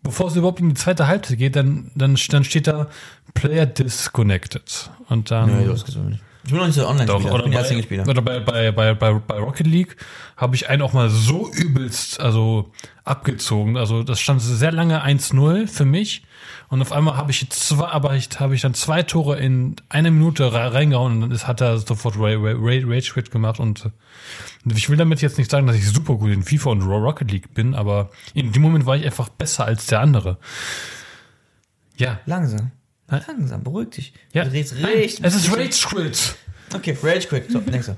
bevor 0.02 0.28
es 0.28 0.36
überhaupt 0.36 0.60
in 0.60 0.68
die 0.70 0.74
zweite 0.74 1.06
Halbzeit 1.06 1.38
geht, 1.38 1.56
dann, 1.56 1.90
dann, 1.94 2.16
dann 2.28 2.44
steht 2.44 2.66
da 2.66 2.88
Player 3.34 3.66
disconnected. 3.66 4.90
Und 5.08 5.30
dann. 5.30 5.60
Nee, 5.60 5.66
das 5.66 5.86
nicht. 5.96 6.20
Ich 6.42 6.50
bin 6.50 6.58
noch 6.58 6.66
nicht 6.66 6.76
so 6.76 6.82
Doch, 6.82 7.24
Online-Spieler, 7.24 8.04
ich 8.04 8.08
oder 8.08 8.22
bei, 8.22 8.40
oder 8.40 8.40
bei, 8.40 8.72
bei, 8.72 8.72
bei, 8.72 8.94
bei, 8.94 9.12
bei 9.12 9.38
Rocket 9.38 9.66
League 9.66 9.96
habe 10.38 10.56
ich 10.56 10.70
einen 10.70 10.80
auch 10.80 10.94
mal 10.94 11.10
so 11.10 11.50
übelst 11.52 12.18
also 12.18 12.70
abgezogen. 13.04 13.76
Also 13.76 14.02
das 14.02 14.20
stand 14.20 14.40
sehr 14.40 14.72
lange 14.72 15.04
1-0 15.04 15.66
für 15.66 15.84
mich. 15.84 16.22
Und 16.70 16.80
auf 16.82 16.92
einmal 16.92 17.16
habe 17.16 17.32
ich 17.32 17.50
zwei, 17.50 17.86
aber 17.88 18.14
ich 18.14 18.28
habe 18.38 18.54
ich 18.54 18.60
dann 18.62 18.74
zwei 18.74 19.02
Tore 19.02 19.38
in 19.40 19.74
einer 19.88 20.10
Minute 20.12 20.52
re- 20.52 20.72
reingehauen 20.72 21.14
und 21.14 21.20
dann 21.22 21.30
ist, 21.32 21.46
hat 21.48 21.60
er 21.60 21.78
sofort 21.78 22.16
Ra- 22.16 22.28
Ra- 22.36 22.54
Ra- 22.56 22.86
Rage 22.86 23.10
Quit 23.12 23.30
gemacht 23.32 23.58
und 23.58 23.90
ich 24.64 24.88
will 24.88 24.96
damit 24.96 25.20
jetzt 25.20 25.36
nicht 25.36 25.50
sagen, 25.50 25.66
dass 25.66 25.74
ich 25.74 25.86
super 25.88 26.14
gut 26.14 26.30
in 26.30 26.44
FIFA 26.44 26.70
und 26.70 26.82
Rocket 26.82 27.30
League 27.32 27.52
bin, 27.54 27.74
aber 27.74 28.10
in 28.34 28.52
dem 28.52 28.62
Moment 28.62 28.86
war 28.86 28.96
ich 28.96 29.04
einfach 29.04 29.28
besser 29.30 29.64
als 29.64 29.86
der 29.86 30.00
andere. 30.00 30.38
Ja. 31.96 32.20
Langsam. 32.26 32.70
Langsam, 33.08 33.64
beruhig 33.64 33.90
dich. 33.90 34.12
Ja. 34.32 34.44
Du 34.44 34.52
redest 34.52 34.76
richtig. 34.76 35.24
Es 35.24 35.34
ist 35.34 35.50
Rage 35.50 35.70
Quit. 35.88 36.36
Okay, 36.72 36.96
Rage 37.02 37.26
Quit. 37.26 37.50
So, 37.50 37.58
nächster. 37.58 37.96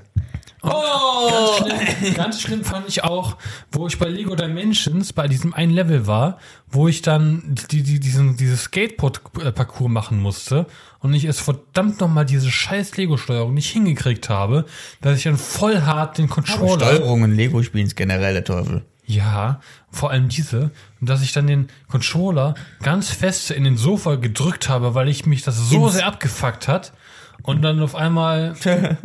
Ganz 0.63 0.73
Oh! 0.75 1.57
schlimm, 1.57 2.13
ganz 2.13 2.41
schlimm 2.41 2.63
fand 2.63 2.87
ich 2.87 3.03
auch, 3.03 3.35
wo 3.71 3.85
ich 3.87 3.99
bei 3.99 4.07
Lego 4.07 4.35
Dimensions 4.35 5.11
bei 5.13 5.27
diesem 5.27 5.53
einen 5.53 5.73
Level 5.73 6.07
war, 6.07 6.37
wo 6.71 6.87
ich 6.87 7.01
dann 7.01 7.43
die, 7.71 7.83
die, 7.83 7.99
diesen, 7.99 8.37
dieses 8.37 8.63
Skateboard-Parcours 8.63 9.89
machen 9.91 10.21
musste 10.21 10.65
und 10.99 11.13
ich 11.13 11.25
es 11.25 11.39
verdammt 11.41 11.99
nochmal 11.99 12.25
diese 12.25 12.49
scheiß 12.49 12.95
Lego-Steuerung 12.97 13.53
nicht 13.53 13.69
hingekriegt 13.71 14.29
habe, 14.29 14.65
dass 15.01 15.17
ich 15.17 15.23
dann 15.23 15.37
voll 15.37 15.81
hart 15.81 16.17
den 16.17 16.29
Controller. 16.29 16.85
Steuerungen 16.85 17.35
Lego-Spielen 17.35 17.87
ist 17.87 17.95
generell 17.97 18.33
der 18.33 18.45
Teufel. 18.45 18.83
Ja, 19.05 19.59
vor 19.91 20.11
allem 20.11 20.29
diese. 20.29 20.71
Und 21.01 21.09
dass 21.09 21.21
ich 21.21 21.33
dann 21.33 21.45
den 21.45 21.67
Controller 21.91 22.55
ganz 22.81 23.09
fest 23.09 23.51
in 23.51 23.65
den 23.65 23.75
Sofa 23.75 24.15
gedrückt 24.15 24.69
habe, 24.69 24.95
weil 24.95 25.09
ich 25.09 25.25
mich 25.25 25.41
das 25.43 25.57
so 25.57 25.85
Ins- 25.87 25.95
sehr 25.95 26.05
abgefuckt 26.07 26.69
hat. 26.69 26.93
Und 27.41 27.61
dann 27.63 27.81
auf 27.81 27.95
einmal 27.95 28.55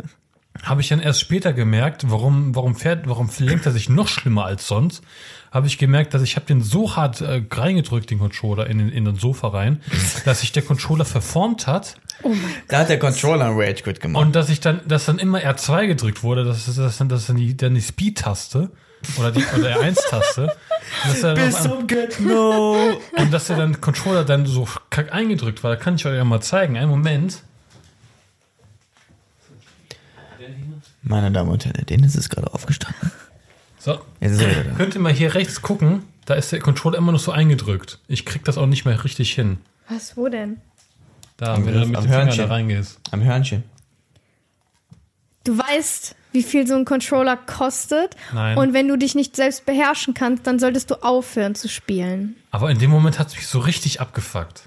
habe 0.63 0.81
ich 0.81 0.89
dann 0.89 0.99
erst 0.99 1.21
später 1.21 1.53
gemerkt, 1.53 2.03
warum, 2.09 2.55
warum 2.55 2.75
fährt, 2.75 3.07
warum 3.07 3.29
lenkt 3.39 3.65
er 3.65 3.71
sich 3.71 3.89
noch 3.89 4.07
schlimmer 4.07 4.45
als 4.45 4.67
sonst. 4.67 5.03
Habe 5.51 5.67
ich 5.67 5.77
gemerkt, 5.77 6.13
dass 6.13 6.21
ich 6.21 6.35
habe 6.35 6.45
den 6.45 6.61
so 6.61 6.95
hart 6.95 7.21
äh, 7.21 7.41
reingedrückt, 7.49 8.09
den 8.11 8.19
Controller 8.19 8.67
in, 8.67 8.77
den- 8.77 8.89
in 8.89 9.05
den 9.05 9.15
Sofa 9.15 9.47
rein, 9.47 9.81
dass 10.25 10.41
sich 10.41 10.51
der 10.51 10.61
Controller 10.63 11.05
verformt 11.05 11.65
hat 11.67 11.95
Da 12.67 12.79
hat 12.79 12.89
der 12.89 12.99
Controller 12.99 13.45
einen 13.45 13.57
Rage 13.59 13.81
Quit 13.83 13.99
gemacht. 14.01 14.23
und 14.23 14.35
dass 14.35 14.49
ich 14.49 14.59
dann, 14.59 14.81
dass 14.87 15.05
dann 15.05 15.17
immer 15.17 15.39
R2 15.39 15.87
gedrückt 15.87 16.21
wurde, 16.23 16.43
das 16.43 16.67
ist 16.67 16.77
das, 16.77 16.97
dann, 16.97 17.09
das 17.09 17.21
ist 17.21 17.29
dann 17.29 17.37
die, 17.37 17.55
dann 17.57 17.73
die 17.73 17.81
Speed-Taste 17.81 18.69
oder 19.17 19.31
die 19.31 19.43
oder 19.57 19.79
R1-Taste. 19.79 20.41
Und 21.05 21.13
dass 21.13 21.23
er 21.23 21.33
dann 21.35 21.47
auf 21.49 21.55
einmal- 21.55 21.77
zum 21.79 21.87
Get 21.87 22.19
No. 22.19 22.77
Und 23.17 23.31
dass 23.33 23.47
der 23.47 23.55
dann 23.57 23.79
Controller 23.81 24.25
dann 24.25 24.45
so 24.45 24.67
kack 24.89 25.13
eingedrückt 25.13 25.63
war, 25.63 25.77
kann 25.77 25.95
ich 25.95 26.05
euch 26.05 26.15
ja 26.15 26.23
mal 26.25 26.41
zeigen. 26.41 26.77
Einen 26.77 26.89
Moment. 26.89 27.43
Meine 31.09 31.31
Damen 31.31 31.49
und 31.49 31.65
Herren, 31.65 31.83
Dennis 31.87 32.15
ist 32.15 32.29
gerade 32.29 32.53
aufgestanden. 32.53 33.11
So. 33.79 33.99
Jetzt 34.19 34.33
ist 34.33 34.41
er 34.41 34.51
wieder 34.51 34.63
da. 34.65 34.75
Könnt 34.75 34.93
ihr 34.93 35.01
mal 35.01 35.11
hier 35.11 35.33
rechts 35.33 35.63
gucken? 35.63 36.03
Da 36.25 36.35
ist 36.35 36.51
der 36.51 36.59
Controller 36.59 36.99
immer 36.99 37.11
noch 37.11 37.19
so 37.19 37.31
eingedrückt. 37.31 37.97
Ich 38.07 38.27
krieg 38.27 38.45
das 38.45 38.59
auch 38.59 38.67
nicht 38.67 38.85
mehr 38.85 39.03
richtig 39.03 39.33
hin. 39.33 39.57
Was, 39.89 40.15
wo 40.15 40.27
denn? 40.29 40.61
Da, 41.37 41.55
Am 41.55 41.65
wenn 41.65 41.73
du 41.73 41.79
mit 41.87 41.97
am 41.97 42.03
dem 42.03 42.11
Finger 42.11 42.25
Hörnchen. 42.25 42.47
da 42.47 42.53
reingehst. 42.53 42.99
Am 43.09 43.23
Hörnchen. 43.23 43.63
Du 45.45 45.57
weißt, 45.57 46.15
wie 46.31 46.43
viel 46.43 46.67
so 46.67 46.75
ein 46.75 46.85
Controller 46.85 47.37
kostet. 47.37 48.15
Nein. 48.31 48.55
Und 48.59 48.73
wenn 48.73 48.87
du 48.87 48.95
dich 48.95 49.15
nicht 49.15 49.35
selbst 49.35 49.65
beherrschen 49.65 50.13
kannst, 50.13 50.45
dann 50.45 50.59
solltest 50.59 50.91
du 50.91 51.03
aufhören 51.03 51.55
zu 51.55 51.69
spielen. 51.69 52.35
Aber 52.51 52.69
in 52.69 52.77
dem 52.77 52.91
Moment 52.91 53.17
hat 53.17 53.29
es 53.29 53.35
mich 53.35 53.47
so 53.47 53.57
richtig 53.57 53.99
abgefuckt. 53.99 54.61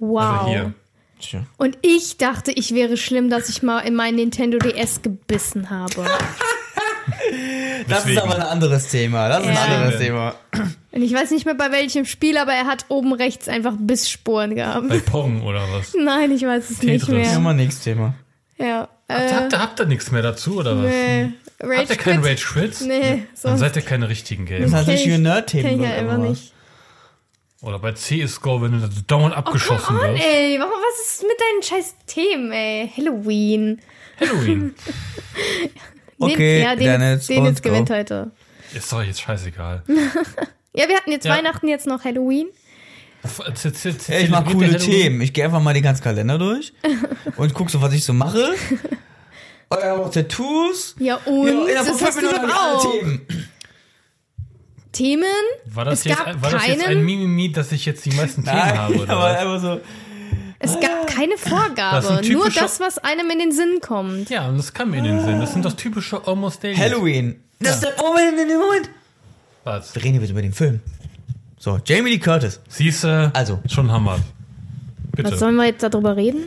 Wow. 0.00 0.20
Also 0.40 0.46
hier. 0.48 0.74
Tja. 1.22 1.44
Und 1.56 1.78
ich 1.82 2.18
dachte, 2.18 2.50
ich 2.52 2.74
wäre 2.74 2.96
schlimm, 2.96 3.30
dass 3.30 3.48
ich 3.48 3.62
mal 3.62 3.80
in 3.80 3.94
mein 3.94 4.16
Nintendo 4.16 4.58
DS 4.58 5.02
gebissen 5.02 5.70
habe. 5.70 6.04
Das 7.88 7.98
ist 8.00 8.06
Deswegen. 8.08 8.18
aber 8.20 8.36
ein 8.36 8.42
anderes 8.42 8.88
Thema. 8.88 9.28
Das 9.28 9.40
ist 9.42 9.48
ein 9.48 9.54
Ja. 9.54 9.62
anderes 9.76 9.98
Thema. 10.00 10.34
Und 10.92 11.02
ich 11.02 11.12
weiß 11.12 11.30
nicht 11.32 11.44
mehr 11.46 11.54
bei 11.54 11.72
welchem 11.72 12.04
Spiel, 12.04 12.36
aber 12.36 12.52
er 12.52 12.66
hat 12.66 12.84
oben 12.88 13.12
rechts 13.12 13.48
einfach 13.48 13.74
Bissspuren 13.78 14.54
gehabt. 14.54 14.88
Bei 14.88 14.98
Pong 15.00 15.42
oder 15.42 15.62
was? 15.72 15.92
Nein, 15.98 16.30
ich 16.30 16.42
weiß 16.42 16.70
es 16.70 16.82
nicht 16.82 17.04
Tetris. 17.06 17.26
Ja, 17.26 17.30
mehr. 17.32 17.40
mal 17.40 17.54
nächstes 17.54 17.84
Thema. 17.84 18.14
Ja. 18.58 18.88
Habt, 19.08 19.20
Äh, 19.30 19.34
habt, 19.34 19.52
ihr, 19.52 19.58
habt 19.62 19.80
ihr 19.80 19.86
nichts 19.86 20.10
mehr 20.12 20.22
dazu 20.22 20.58
oder 20.58 20.76
was? 20.78 20.84
nee. 20.90 21.30
Rage 21.60 21.76
Habt 21.78 21.90
ihr 21.90 21.96
keinen? 21.96 22.24
Rage 22.24 22.44
Quits? 22.44 22.80
Nee, 22.82 23.24
Dann 23.42 23.58
seid 23.58 23.76
ihr 23.76 23.82
keine 23.82 24.08
richtigen 24.08 24.46
Das 24.46 24.58
Gamer. 24.58 24.76
heißt 24.76 24.84
Kenn 24.86 24.92
richtige 24.94 25.14
ich- 25.16 25.20
Nerd-Themen. 25.20 25.68
kenn 25.70 25.80
ich 25.82 25.88
ja 25.88 25.96
einfach 25.96 26.18
was? 26.18 26.28
nicht. 26.28 26.51
Oder 27.62 27.78
bei 27.78 27.92
CSGO, 27.92 28.60
wenn 28.60 28.72
du 28.72 28.78
da 28.80 28.88
dauernd 29.06 29.34
abgeschossen 29.36 29.86
Oh, 29.96 30.00
Mann, 30.02 30.14
wirst. 30.14 30.24
ey, 30.24 30.56
warum, 30.58 30.72
was 30.72 31.06
ist 31.06 31.22
mit 31.22 31.38
deinen 31.40 31.62
scheiß 31.62 31.94
Themen, 32.06 32.52
ey? 32.52 32.90
Halloween. 32.96 33.80
Halloween. 34.20 34.74
Okay, 36.18 36.62
ja, 36.62 36.76
den, 36.76 36.84
Dennis, 37.00 37.26
den 37.26 37.44
jetzt 37.44 37.56
und 37.56 37.62
go. 37.64 37.68
gewinnt 37.70 37.90
heute. 37.90 38.30
Ist 38.72 38.92
doch 38.92 39.02
jetzt 39.02 39.20
scheißegal. 39.20 39.82
Ja, 40.74 40.88
wir 40.88 40.96
hatten 40.96 41.10
jetzt 41.10 41.26
Ja. 41.26 41.36
Weihnachten, 41.36 41.68
jetzt 41.68 41.86
noch 41.86 42.02
Halloween. 42.04 42.46
Ja, 44.08 44.18
ich 44.20 44.30
mach 44.30 44.50
coole? 44.50 44.78
Themen. 44.78 45.20
Ich 45.20 45.32
gehe 45.34 45.44
einfach 45.44 45.60
mal 45.60 45.74
den 45.74 45.82
ganzen 45.82 46.02
Kalender 46.02 46.38
durch 46.38 46.72
und 47.36 47.52
guck 47.52 47.68
so, 47.68 47.82
was 47.82 47.92
ich 47.92 48.04
so 48.04 48.12
mache. 48.14 48.54
Auch 49.68 50.10
Tattoos. 50.10 50.94
Ja, 50.98 51.16
und? 51.26 51.68
Ja, 51.68 51.82
das 51.84 52.00
hast 52.02 52.22
du 52.22 52.26
doch 52.26 52.42
auch. 52.56 52.90
Themen. 53.00 53.26
Themen? 54.92 55.24
War 55.66 55.84
das, 55.86 56.00
Es 56.00 56.04
jetzt, 56.04 56.18
gab 56.24 56.42
war 56.42 56.50
das 56.50 56.66
jetzt 56.66 56.80
ein 56.80 56.86
keinen- 56.86 57.04
Mimimi, 57.04 57.50
dass 57.52 57.72
ich 57.72 57.84
jetzt 57.86 58.04
die 58.04 58.10
meisten 58.10 58.44
Themen 58.44 58.56
Nein, 58.56 58.78
habe? 58.78 58.94
Oder 58.94 59.10
aber 59.12 59.26
einfach 59.38 59.60
so. 59.60 59.80
Es 60.58 60.78
gab 60.78 61.06
keine 61.08 61.32
Das 61.32 61.40
Vorgabe. 61.48 62.06
sind 62.22 62.32
Nur 62.32 62.48
das, 62.50 62.78
was 62.78 62.98
einem 62.98 63.28
in 63.30 63.38
den 63.40 63.52
Sinn 63.52 63.80
kommt. 63.80 64.30
Ja, 64.30 64.48
und 64.48 64.58
das 64.58 64.72
kam 64.72 64.90
mir 64.90 64.98
in 64.98 65.04
den 65.04 65.20
Sinn. 65.24 65.40
Das 65.40 65.52
sind 65.52 65.64
doch 65.64 65.72
typische 65.72 66.24
Almost 66.26 66.62
Daily. 66.62 66.76
Halloween. 66.76 67.40
Das 67.58 67.76
ist 67.76 67.84
der 67.84 67.92
Moment, 68.00 68.36
Moment, 68.36 68.60
Moment. 68.60 68.90
Was? 69.64 69.94
Wir 69.94 70.04
reden 70.04 70.20
jetzt 70.20 70.30
über 70.30 70.42
den 70.42 70.52
Film. 70.52 70.80
So, 71.58 71.80
Jamie 71.84 72.10
Lee 72.10 72.18
Curtis. 72.18 72.60
Siehste, 72.68 73.30
Also. 73.34 73.60
schon 73.68 73.90
Hammer. 73.90 74.18
Bitte. 75.14 75.32
Was 75.32 75.38
sollen 75.40 75.56
wir 75.56 75.66
jetzt 75.66 75.82
darüber 75.82 76.16
reden? 76.16 76.44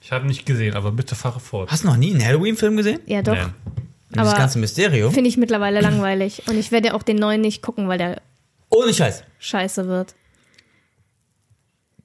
Ich 0.00 0.12
habe 0.12 0.26
nicht 0.26 0.44
gesehen, 0.46 0.74
aber 0.74 0.92
bitte 0.92 1.14
fahre 1.14 1.40
fort. 1.40 1.70
Hast 1.70 1.84
du 1.84 1.88
noch 1.88 1.96
nie 1.96 2.12
einen 2.12 2.24
Halloween-Film 2.24 2.76
gesehen? 2.76 3.00
Ja, 3.06 3.22
doch. 3.22 3.32
Nee. 3.34 3.40
Das 4.14 4.28
Aber- 4.28 4.38
ganze 4.38 4.58
Mysterium? 4.58 5.12
Finde 5.12 5.28
ich 5.28 5.36
mittlerweile 5.36 5.80
langweilig. 5.80 6.42
Und 6.48 6.56
ich 6.58 6.70
werde 6.72 6.94
auch 6.94 7.02
den 7.02 7.16
neuen 7.16 7.40
nicht 7.40 7.62
gucken, 7.62 7.88
weil 7.88 7.98
der 7.98 8.22
Ohne 8.70 8.94
Scheiß. 8.94 9.24
scheiße 9.38 9.86
wird. 9.88 10.14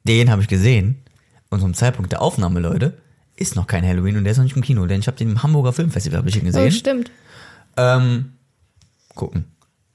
Den 0.07 0.29
habe 0.29 0.41
ich 0.41 0.47
gesehen. 0.47 0.97
Und 1.49 1.61
zum 1.61 1.73
Zeitpunkt 1.73 2.11
der 2.11 2.21
Aufnahme, 2.21 2.59
Leute, 2.59 2.97
ist 3.35 3.55
noch 3.55 3.67
kein 3.67 3.85
Halloween 3.85 4.17
und 4.17 4.23
der 4.23 4.31
ist 4.31 4.37
noch 4.37 4.43
nicht 4.43 4.55
im 4.55 4.61
Kino, 4.61 4.85
denn 4.85 4.99
ich 4.99 5.07
habe 5.07 5.17
den 5.17 5.29
im 5.31 5.43
Hamburger 5.43 5.73
Filmfestival 5.73 6.27
ich 6.27 6.35
ihn 6.35 6.41
Oh, 6.41 6.45
gesehen. 6.45 6.71
stimmt. 6.71 7.11
ähm, 7.77 8.33
gucken. 9.15 9.45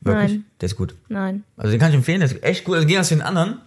Wirklich? 0.00 0.32
Nein. 0.32 0.44
Der 0.60 0.66
ist 0.66 0.76
gut. 0.76 0.94
Nein. 1.08 1.44
Also 1.56 1.70
den 1.70 1.80
kann 1.80 1.90
ich 1.90 1.96
empfehlen, 1.96 2.20
der 2.20 2.30
ist 2.30 2.42
echt 2.42 2.64
gut. 2.64 2.76
Also 2.76 2.86
gehen 2.86 3.02
zu 3.04 3.14
den 3.14 3.22
anderen. 3.22 3.60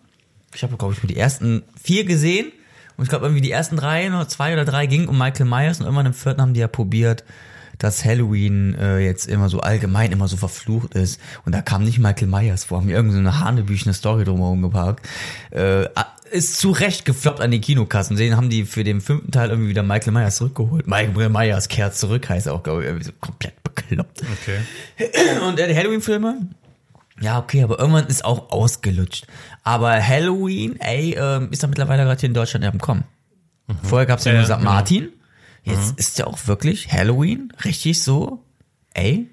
Ich 0.55 0.63
habe, 0.63 0.75
glaube 0.77 0.93
ich, 0.93 1.03
nur 1.03 1.07
die 1.07 1.17
ersten 1.17 1.63
vier 1.81 2.03
gesehen. 2.05 2.51
Und 2.95 3.03
ich 3.03 3.09
glaube, 3.09 3.25
irgendwie 3.25 3.41
die 3.41 3.51
ersten 3.51 3.75
drei 3.75 4.07
oder 4.07 4.27
zwei 4.27 4.53
oder 4.53 4.65
drei 4.65 4.87
gingen 4.87 5.07
um 5.07 5.17
Michael 5.17 5.45
Myers 5.45 5.79
und 5.79 5.85
irgendwann 5.85 6.07
im 6.07 6.13
vierten 6.13 6.41
haben 6.41 6.53
die 6.55 6.59
ja 6.61 6.67
probiert, 6.67 7.23
dass 7.77 8.03
Halloween 8.05 8.75
äh, 8.75 8.99
jetzt 8.99 9.27
immer 9.27 9.49
so 9.49 9.59
allgemein 9.59 10.11
immer 10.11 10.27
so 10.27 10.37
verflucht 10.37 10.93
ist. 10.95 11.19
Und 11.45 11.53
da 11.53 11.61
kam 11.61 11.83
nicht 11.83 11.99
Michael 11.99 12.27
Myers 12.27 12.65
vor, 12.65 12.79
haben 12.79 12.89
irgendwie 12.89 13.15
so 13.15 13.19
eine 13.19 13.39
hanebüchene 13.39 13.93
Story 13.93 14.23
drumherum 14.23 14.61
geparkt. 14.61 15.07
Äh, 15.51 15.85
ist 16.31 16.57
zu 16.57 16.71
Recht 16.71 17.05
gefloppt 17.05 17.39
an 17.39 17.51
die 17.51 17.61
Kinokassen. 17.61 18.17
Den 18.17 18.35
haben 18.35 18.49
die 18.49 18.65
für 18.65 18.83
den 18.83 18.99
fünften 19.01 19.31
Teil 19.31 19.49
irgendwie 19.49 19.69
wieder 19.69 19.83
Michael 19.83 20.11
Myers 20.11 20.35
zurückgeholt. 20.35 20.87
Michael 20.87 21.29
Myers 21.29 21.69
kehrt 21.69 21.95
zurück, 21.95 22.27
heißt 22.29 22.49
auch, 22.49 22.63
glaube 22.63 22.81
ich, 22.81 22.87
irgendwie 22.87 23.05
so 23.05 23.11
komplett 23.19 23.53
bekloppt. 23.63 24.23
Okay. 24.41 24.59
Und 25.47 25.59
äh, 25.59 25.67
die 25.67 25.75
Halloween-Filme? 25.75 26.47
Ja, 27.19 27.39
okay, 27.39 27.63
aber 27.63 27.79
irgendwann 27.79 28.07
ist 28.07 28.25
auch 28.25 28.51
ausgelutscht. 28.51 29.25
Aber 29.63 29.91
Halloween, 30.05 30.79
ey, 30.79 31.15
ähm, 31.17 31.49
ist 31.51 31.63
da 31.63 31.67
mittlerweile 31.67 32.03
gerade 32.03 32.19
hier 32.19 32.27
in 32.27 32.33
Deutschland 32.33 32.63
ja 32.63 32.71
am 32.71 32.79
Kommen. 32.79 33.05
Vorher 33.83 34.05
gab's 34.05 34.25
ja 34.25 34.33
Ja, 34.33 34.39
nur 34.39 34.45
St. 34.45 34.57
genau. 34.59 34.71
Martin. 34.71 35.09
Jetzt 35.71 35.99
ist 35.99 36.17
ja 36.17 36.27
auch 36.27 36.47
wirklich 36.47 36.91
Halloween 36.91 37.51
richtig 37.63 38.01
so, 38.01 38.43
ey, 38.93 39.29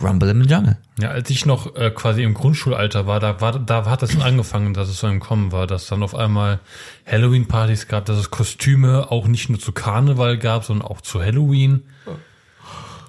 Rumble 0.00 0.30
in 0.30 0.42
the 0.42 0.48
Jungle. 0.48 0.76
Ja, 0.98 1.10
als 1.10 1.30
ich 1.30 1.46
noch 1.46 1.76
äh, 1.76 1.90
quasi 1.90 2.22
im 2.22 2.34
Grundschulalter 2.34 3.06
war, 3.06 3.20
da 3.20 3.40
war, 3.40 3.58
da 3.58 3.84
hat 3.86 4.02
das 4.02 4.18
angefangen, 4.20 4.74
dass 4.74 4.88
es 4.88 4.98
so 4.98 5.06
im 5.06 5.20
Kommen 5.20 5.52
war, 5.52 5.66
dass 5.66 5.86
dann 5.86 6.02
auf 6.02 6.14
einmal 6.14 6.60
Halloween-Partys 7.06 7.88
gab, 7.88 8.04
dass 8.06 8.18
es 8.18 8.30
Kostüme 8.30 9.10
auch 9.10 9.26
nicht 9.26 9.48
nur 9.48 9.58
zu 9.58 9.72
Karneval 9.72 10.38
gab, 10.38 10.64
sondern 10.64 10.86
auch 10.86 11.00
zu 11.00 11.22
Halloween. 11.22 11.82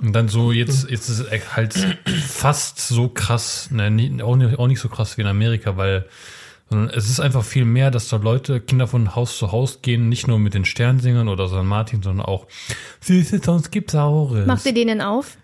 Und 0.01 0.13
dann 0.13 0.27
so, 0.27 0.51
jetzt, 0.51 0.89
jetzt 0.89 1.09
ist 1.09 1.19
es 1.19 1.55
halt 1.55 1.73
fast 2.05 2.79
so 2.79 3.07
krass, 3.07 3.69
ne, 3.71 3.85
auch 4.23 4.35
nicht, 4.35 4.59
auch 4.59 4.67
nicht 4.67 4.79
so 4.79 4.89
krass 4.89 5.17
wie 5.17 5.21
in 5.21 5.27
Amerika, 5.27 5.77
weil 5.77 6.05
sondern 6.69 6.89
es 6.89 7.09
ist 7.09 7.19
einfach 7.19 7.43
viel 7.43 7.65
mehr, 7.65 7.91
dass 7.91 8.09
da 8.09 8.17
Leute, 8.17 8.59
Kinder 8.59 8.87
von 8.87 9.15
Haus 9.15 9.37
zu 9.37 9.51
Haus 9.51 9.81
gehen, 9.81 10.09
nicht 10.09 10.27
nur 10.27 10.39
mit 10.39 10.53
den 10.53 10.65
Sternsingern 10.65 11.27
oder 11.27 11.47
St. 11.47 11.63
Martin, 11.63 12.01
sondern 12.01 12.25
auch 12.25 12.47
Süße, 13.01 13.41
sonst 13.43 13.71
gibt's 13.71 13.93
Saures. 13.93 14.47
Macht 14.47 14.65
ihr 14.65 14.73
den 14.73 14.87
denn 14.87 15.01
auf? 15.01 15.37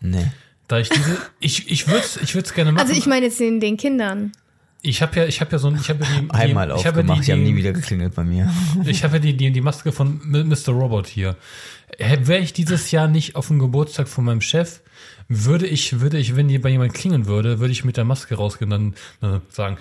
Nee. 0.00 0.30
Da 0.68 0.78
ich 0.78 0.88
diese, 0.88 1.18
ich, 1.40 1.70
ich 1.70 1.88
würde 1.88 2.04
ich 2.22 2.34
würd's 2.34 2.54
gerne 2.54 2.72
machen. 2.72 2.86
Also 2.86 2.98
ich 2.98 3.06
meine 3.06 3.26
jetzt 3.26 3.40
den, 3.40 3.60
den 3.60 3.76
Kindern. 3.76 4.32
Ich 4.82 5.02
habe 5.02 5.20
ja, 5.20 5.26
ich 5.26 5.40
habe 5.40 5.52
ja 5.52 5.58
so 5.58 5.68
ein, 5.68 5.76
ich 5.76 5.90
habe 5.90 6.04
ja 6.04 6.20
die, 6.20 6.30
Einmal 6.30 6.68
die, 6.68 6.74
ich 6.74 6.86
habe 6.86 6.98
ja 6.98 7.02
aufgemacht, 7.02 7.26
die 7.26 7.32
haben 7.32 7.42
nie 7.42 7.50
die, 7.50 7.56
wieder 7.56 7.72
geklingelt 7.72 8.14
bei 8.14 8.24
mir. 8.24 8.50
die, 8.84 8.90
ich 8.90 9.04
habe 9.04 9.16
ja 9.16 9.18
die, 9.20 9.36
die, 9.36 9.50
die 9.50 9.60
Maske 9.60 9.92
von 9.92 10.20
Mr. 10.24 10.68
Robot 10.68 11.06
hier. 11.06 11.36
Wäre 11.98 12.38
ich 12.38 12.52
dieses 12.52 12.90
Jahr 12.90 13.08
nicht 13.08 13.36
auf 13.36 13.48
dem 13.48 13.58
Geburtstag 13.58 14.08
von 14.08 14.24
meinem 14.24 14.40
Chef, 14.40 14.80
würde 15.32 15.66
ich, 15.66 16.00
würde 16.00 16.18
ich, 16.18 16.34
wenn 16.34 16.48
die 16.48 16.58
bei 16.58 16.68
jemand 16.70 16.92
klingen 16.92 17.26
würde, 17.26 17.60
würde 17.60 17.70
ich 17.72 17.84
mit 17.84 17.96
der 17.96 18.04
Maske 18.04 18.34
rausgehen 18.34 18.72
und 18.72 18.96
dann, 19.20 19.30
dann 19.30 19.42
sagen, 19.48 19.78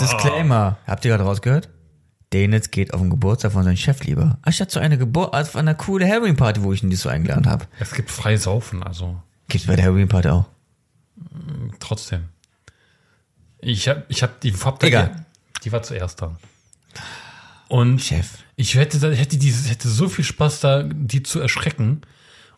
Disclaimer. 0.00 0.78
Habt 0.86 1.04
ihr 1.04 1.10
gerade 1.10 1.24
rausgehört? 1.24 1.68
Denitz 2.32 2.70
geht 2.70 2.92
auf 2.94 3.00
den 3.00 3.10
Geburtstag 3.10 3.52
von 3.52 3.62
seinem 3.62 3.76
Chef 3.76 4.02
lieber. 4.04 4.38
Anstatt 4.42 4.70
zu 4.70 4.80
einer 4.80 4.96
Geburt, 4.96 5.34
auf 5.34 5.54
einer 5.54 5.74
coole 5.74 6.08
Halloween-Party, 6.08 6.62
wo 6.62 6.72
ich 6.72 6.82
ihn 6.82 6.88
nicht 6.88 6.98
so 7.00 7.08
eingeladen 7.08 7.46
habe. 7.46 7.66
es 7.78 7.92
gibt 7.92 8.10
frei 8.10 8.36
Saufen, 8.36 8.82
also 8.82 9.20
Gibt's 9.48 9.66
bei 9.66 9.76
der 9.76 9.84
Halloween-Party 9.84 10.28
auch. 10.30 10.46
trotzdem. 11.78 12.24
Ich 13.58 13.86
habe, 13.88 14.04
ich 14.08 14.22
habe 14.22 14.32
die 14.42 14.52
hab 14.54 14.78
da- 14.80 14.86
Egal. 14.86 15.26
Die 15.62 15.70
war 15.72 15.82
zuerst 15.82 16.20
dran. 16.20 16.36
Und 17.68 18.00
Chef. 18.02 18.38
Ich 18.56 18.74
hätte, 18.74 18.98
da- 18.98 19.10
hätte, 19.10 19.36
dieses, 19.38 19.70
hätte 19.70 19.88
so 19.88 20.08
viel 20.08 20.24
Spaß 20.24 20.60
da, 20.60 20.82
die 20.82 21.22
zu 21.22 21.40
erschrecken. 21.40 22.00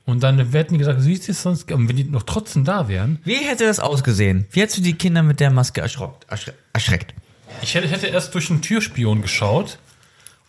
Und 0.06 0.22
dann 0.22 0.38
die 0.38 0.78
gesagt, 0.78 1.02
siehst 1.02 1.28
du 1.28 1.32
sonst, 1.32 1.70
und 1.72 1.88
wenn 1.88 1.96
die 1.96 2.04
noch 2.04 2.22
trotzdem 2.22 2.64
da 2.64 2.88
wären, 2.88 3.18
Wie 3.24 3.34
hätte 3.34 3.66
das 3.66 3.80
ausgesehen? 3.80 4.46
Wie 4.52 4.60
hättest 4.60 4.78
du 4.78 4.82
die 4.82 4.94
Kinder 4.94 5.22
mit 5.22 5.40
der 5.40 5.50
Maske 5.50 5.80
erschrockt, 5.80 6.30
erschre 6.30 6.54
erschreckt? 6.72 7.12
ich 7.60 7.74
hätte, 7.74 7.88
hätte 7.88 8.06
erst 8.06 8.32
durch 8.34 8.46
den 8.46 8.62
Türspion 8.62 9.20
geschaut, 9.20 9.78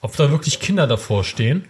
ob 0.01 0.15
da 0.15 0.29
wirklich 0.29 0.59
Kinder 0.59 0.85
davor 0.85 1.23
stehen. 1.23 1.65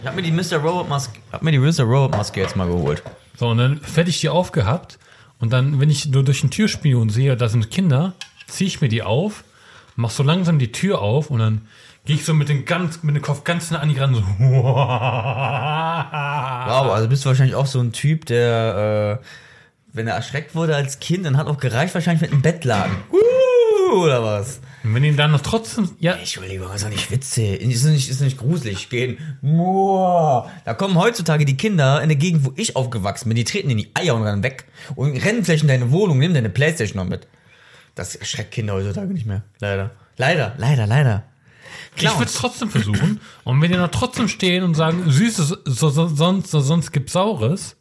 Ich 0.00 0.08
hab 0.08 0.16
mir 0.16 0.22
die 0.22 0.32
Mr. 0.32 0.56
Robot 0.56 0.88
Maske, 0.88 1.18
hab 1.30 1.42
mir 1.42 1.52
die 1.52 1.58
Mr. 1.58 1.82
Robot 1.82 2.12
Maske 2.12 2.40
jetzt 2.40 2.56
mal 2.56 2.66
geholt. 2.66 3.02
So, 3.36 3.48
und 3.48 3.58
dann 3.58 3.80
hätte 3.94 4.08
ich 4.08 4.20
die 4.20 4.30
aufgehabt. 4.30 4.98
Und 5.38 5.52
dann, 5.52 5.78
wenn 5.78 5.90
ich 5.90 6.06
nur 6.06 6.24
durch 6.24 6.40
den 6.40 6.50
Türspion 6.50 7.10
sehe, 7.10 7.36
da 7.36 7.50
sind 7.50 7.70
Kinder, 7.70 8.14
ziehe 8.46 8.68
ich 8.68 8.80
mir 8.80 8.88
die 8.88 9.02
auf, 9.02 9.44
mach 9.94 10.10
so 10.10 10.22
langsam 10.22 10.58
die 10.58 10.72
Tür 10.72 11.02
auf 11.02 11.30
und 11.30 11.40
dann 11.40 11.68
gehe 12.06 12.16
ich 12.16 12.24
so 12.24 12.32
mit, 12.32 12.48
den 12.48 12.64
ganz, 12.64 13.02
mit 13.02 13.14
dem 13.14 13.22
Kopf 13.22 13.44
ganz 13.44 13.70
nah 13.70 13.80
an 13.80 13.90
die 13.90 13.98
ran, 13.98 14.14
so. 14.14 14.22
Wow, 14.22 14.30
also 16.92 17.08
bist 17.08 17.24
du 17.24 17.28
wahrscheinlich 17.28 17.56
auch 17.56 17.66
so 17.66 17.80
ein 17.80 17.92
Typ, 17.92 18.24
der, 18.26 19.20
äh, 19.20 19.26
wenn 19.92 20.06
er 20.06 20.14
erschreckt 20.14 20.54
wurde 20.54 20.76
als 20.76 21.00
Kind, 21.00 21.26
dann 21.26 21.36
hat 21.36 21.48
auch 21.48 21.58
gereicht 21.58 21.94
wahrscheinlich 21.94 22.22
mit 22.22 22.32
einem 22.32 22.42
Bettlaken. 22.42 22.96
Uh, 23.12 24.04
oder 24.04 24.22
was? 24.22 24.60
Und 24.84 24.94
wenn 24.94 25.02
die 25.02 25.16
dann 25.16 25.32
noch 25.32 25.40
trotzdem, 25.40 25.90
ja, 25.98 26.12
Entschuldigung, 26.12 26.72
ist 26.72 26.84
doch 26.84 26.90
nicht 26.90 27.10
witzig. 27.10 27.60
Ist 27.60 27.84
nicht, 27.84 28.08
ist 28.08 28.20
nicht 28.20 28.38
gruselig. 28.38 28.88
Gehen. 28.88 29.18
Boah. 29.42 30.48
Da 30.64 30.74
kommen 30.74 30.96
heutzutage 30.96 31.44
die 31.44 31.56
Kinder 31.56 32.00
in 32.02 32.08
der 32.08 32.16
Gegend, 32.16 32.44
wo 32.44 32.52
ich 32.54 32.76
aufgewachsen 32.76 33.28
bin, 33.28 33.34
die 33.34 33.42
treten 33.42 33.68
in 33.68 33.78
die 33.78 33.90
Eier 33.94 34.14
und 34.14 34.22
rennen 34.22 34.44
weg 34.44 34.66
und 34.94 35.16
rennen 35.16 35.44
vielleicht 35.44 35.62
in 35.62 35.68
deine 35.68 35.90
Wohnung, 35.90 36.18
nehmen 36.18 36.34
deine 36.34 36.50
Playstation 36.50 37.02
noch 37.02 37.08
mit. 37.08 37.26
Das 37.96 38.14
erschreckt 38.14 38.52
Kinder 38.52 38.74
heutzutage 38.74 39.12
nicht 39.12 39.26
mehr. 39.26 39.42
Leider. 39.58 39.90
Leider, 40.18 40.54
leider, 40.56 40.86
leider. 40.86 41.24
Ich 41.96 42.04
würde 42.04 42.24
es 42.24 42.34
trotzdem 42.34 42.70
versuchen. 42.70 43.20
Und 43.44 43.60
wenn 43.62 43.70
die 43.70 43.76
noch 43.76 43.90
trotzdem 43.90 44.28
stehen 44.28 44.62
und 44.62 44.74
sagen, 44.74 45.10
Süßes, 45.10 45.58
so, 45.64 45.88
so, 45.88 46.08
sonst, 46.08 46.50
so, 46.50 46.60
sonst 46.60 46.92
gibt's 46.92 47.12
Saures, 47.12 47.76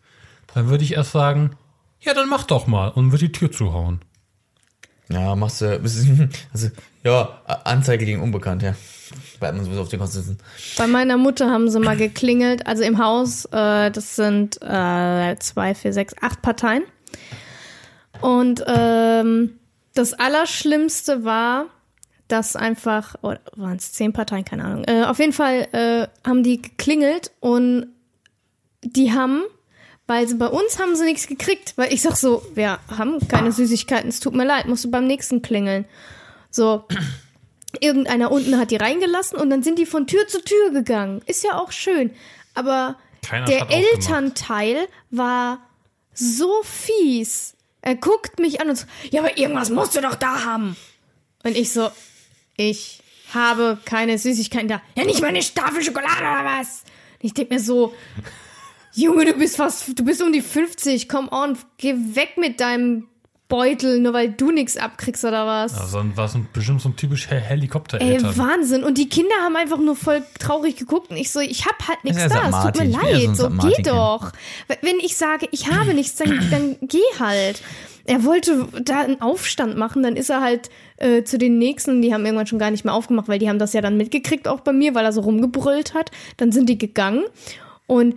dann 0.53 0.69
würde 0.69 0.83
ich 0.83 0.93
erst 0.93 1.11
sagen, 1.11 1.51
ja, 1.99 2.13
dann 2.13 2.29
mach 2.29 2.43
doch 2.43 2.67
mal 2.67 2.89
und 2.89 3.11
würde 3.11 3.25
die 3.25 3.31
Tür 3.31 3.51
zuhauen. 3.51 3.99
Ja, 5.09 5.35
machst 5.35 5.61
du, 5.61 5.79
also, 6.53 6.69
ja, 7.03 7.41
Anzeige 7.63 8.05
gegen 8.05 8.21
Unbekannt, 8.21 8.63
ja. 8.63 8.75
Bleibt 9.39 9.55
man 9.55 9.65
sowieso 9.65 9.81
auf 9.81 9.89
den 9.89 9.99
Kosten. 9.99 10.37
Bei 10.77 10.87
meiner 10.87 11.17
Mutter 11.17 11.51
haben 11.51 11.69
sie 11.69 11.79
mal 11.79 11.97
geklingelt, 11.97 12.65
also 12.65 12.83
im 12.83 12.97
Haus, 12.97 13.45
äh, 13.45 13.91
das 13.91 14.15
sind 14.15 14.59
äh, 14.61 15.35
zwei, 15.39 15.75
vier, 15.75 15.93
sechs, 15.93 16.15
acht 16.21 16.41
Parteien. 16.41 16.83
Und 18.21 18.63
ähm, 18.65 19.59
das 19.93 20.13
Allerschlimmste 20.13 21.23
war, 21.23 21.67
dass 22.27 22.55
einfach, 22.55 23.15
oder 23.21 23.39
waren 23.55 23.77
es 23.77 23.93
zehn 23.93 24.13
Parteien, 24.13 24.45
keine 24.45 24.65
Ahnung. 24.65 24.83
Äh, 24.85 25.03
auf 25.03 25.19
jeden 25.19 25.33
Fall 25.33 25.67
äh, 25.71 26.07
haben 26.27 26.43
die 26.43 26.61
geklingelt 26.61 27.31
und 27.39 27.87
die 28.81 29.13
haben, 29.13 29.43
weil 30.07 30.27
sie 30.27 30.35
bei 30.35 30.47
uns 30.47 30.79
haben 30.79 30.95
sie 30.95 31.05
nichts 31.05 31.27
gekriegt, 31.27 31.73
weil 31.75 31.93
ich 31.93 32.01
sag 32.01 32.15
so, 32.15 32.43
wir 32.53 32.79
haben 32.95 33.25
keine 33.27 33.51
Süßigkeiten, 33.51 34.09
es 34.09 34.19
tut 34.19 34.35
mir 34.35 34.45
leid, 34.45 34.67
musst 34.67 34.85
du 34.85 34.91
beim 34.91 35.07
nächsten 35.07 35.41
klingeln. 35.41 35.85
So, 36.49 36.85
irgendeiner 37.79 38.31
unten 38.31 38.57
hat 38.57 38.71
die 38.71 38.77
reingelassen 38.77 39.37
und 39.37 39.49
dann 39.49 39.63
sind 39.63 39.79
die 39.79 39.85
von 39.85 40.07
Tür 40.07 40.27
zu 40.27 40.41
Tür 40.43 40.71
gegangen. 40.71 41.21
Ist 41.25 41.43
ja 41.43 41.59
auch 41.59 41.71
schön. 41.71 42.11
Aber 42.53 42.97
Keiner 43.21 43.45
der. 43.45 43.69
Elternteil 43.69 44.87
war 45.11 45.59
so 46.13 46.61
fies. 46.63 47.55
Er 47.81 47.95
guckt 47.95 48.39
mich 48.39 48.61
an 48.61 48.69
und 48.69 48.77
so, 48.77 48.85
ja, 49.11 49.21
aber 49.21 49.37
irgendwas 49.37 49.69
musst 49.69 49.95
du 49.95 50.01
doch 50.01 50.15
da 50.15 50.43
haben. 50.45 50.75
Und 51.43 51.55
ich 51.55 51.71
so, 51.71 51.89
ich 52.57 53.01
habe 53.33 53.77
keine 53.85 54.17
Süßigkeiten 54.17 54.67
da. 54.67 54.81
Ja, 54.95 55.03
nicht 55.03 55.21
meine 55.21 55.39
Tafel 55.39 55.83
Schokolade 55.83 56.19
oder 56.19 56.45
was? 56.45 56.83
Und 57.21 57.25
ich 57.27 57.33
denk 57.33 57.49
mir 57.49 57.59
so, 57.59 57.93
Junge, 58.93 59.25
du 59.25 59.33
bist 59.33 59.57
fast, 59.57 59.97
du 59.97 60.05
bist 60.05 60.21
um 60.21 60.31
die 60.31 60.41
50, 60.41 61.09
komm 61.09 61.29
on, 61.29 61.57
geh 61.77 61.93
weg 61.93 62.37
mit 62.37 62.59
deinem 62.59 63.07
Beutel, 63.47 63.99
nur 63.99 64.13
weil 64.13 64.31
du 64.31 64.51
nichts 64.51 64.75
abkriegst 64.75 65.23
oder 65.23 65.45
was. 65.45 65.79
Also 65.79 65.97
dann 65.97 66.17
war 66.17 66.25
es 66.25 66.33
ein, 66.33 66.47
bestimmt 66.51 66.81
so 66.81 66.89
ein 66.89 66.95
typisch 66.95 67.29
Hel 67.29 67.37
Ey, 67.37 67.43
Helikoptereltern. 67.43 68.37
Wahnsinn. 68.37 68.83
Und 68.83 68.97
die 68.97 69.07
Kinder 69.07 69.35
haben 69.43 69.55
einfach 69.55 69.77
nur 69.77 69.95
voll 69.95 70.23
traurig 70.39 70.77
geguckt. 70.77 71.11
Und 71.11 71.17
ich 71.17 71.31
so, 71.31 71.39
ich 71.41 71.65
hab 71.65 71.87
halt 71.87 72.03
nichts 72.03 72.21
Ja, 72.21 72.27
da. 72.27 72.49
Es 72.49 72.65
tut 72.65 72.87
mir 72.87 72.89
ja 72.89 73.35
so 73.35 73.47
leid. 73.49 73.61
So, 73.61 73.69
geh 73.69 73.83
doch. 73.83 74.31
Wenn 74.81 74.99
ich 74.99 75.15
sage, 75.15 75.47
ich 75.51 75.69
habe 75.71 75.93
nichts, 75.93 76.15
dann, 76.15 76.49
dann 76.49 76.77
geh 76.81 77.03
halt. 77.19 77.61
Er 78.07 78.23
wollte 78.23 78.67
da 78.83 79.01
einen 79.01 79.19
Aufstand 79.19 79.77
machen, 79.77 80.03
dann 80.03 80.15
ist 80.15 80.29
er 80.29 80.41
halt 80.41 80.69
äh, 80.97 81.23
zu 81.23 81.39
den 81.39 81.57
nächsten, 81.57 82.01
die 82.01 82.13
haben 82.13 82.23
irgendwann 82.23 82.45
schon 82.45 82.59
gar 82.59 82.69
nicht 82.69 82.85
mehr 82.85 82.93
aufgemacht, 82.93 83.27
weil 83.27 83.39
die 83.39 83.49
haben 83.49 83.57
das 83.57 83.73
ja 83.73 83.81
dann 83.81 83.97
mitgekriegt, 83.97 84.47
auch 84.47 84.59
bei 84.59 84.73
mir, 84.73 84.93
weil 84.93 85.05
er 85.05 85.11
so 85.11 85.21
rumgebrüllt 85.21 85.95
hat. 85.95 86.11
Dann 86.37 86.51
sind 86.51 86.69
die 86.69 86.77
gegangen. 86.77 87.23
Und 87.87 88.15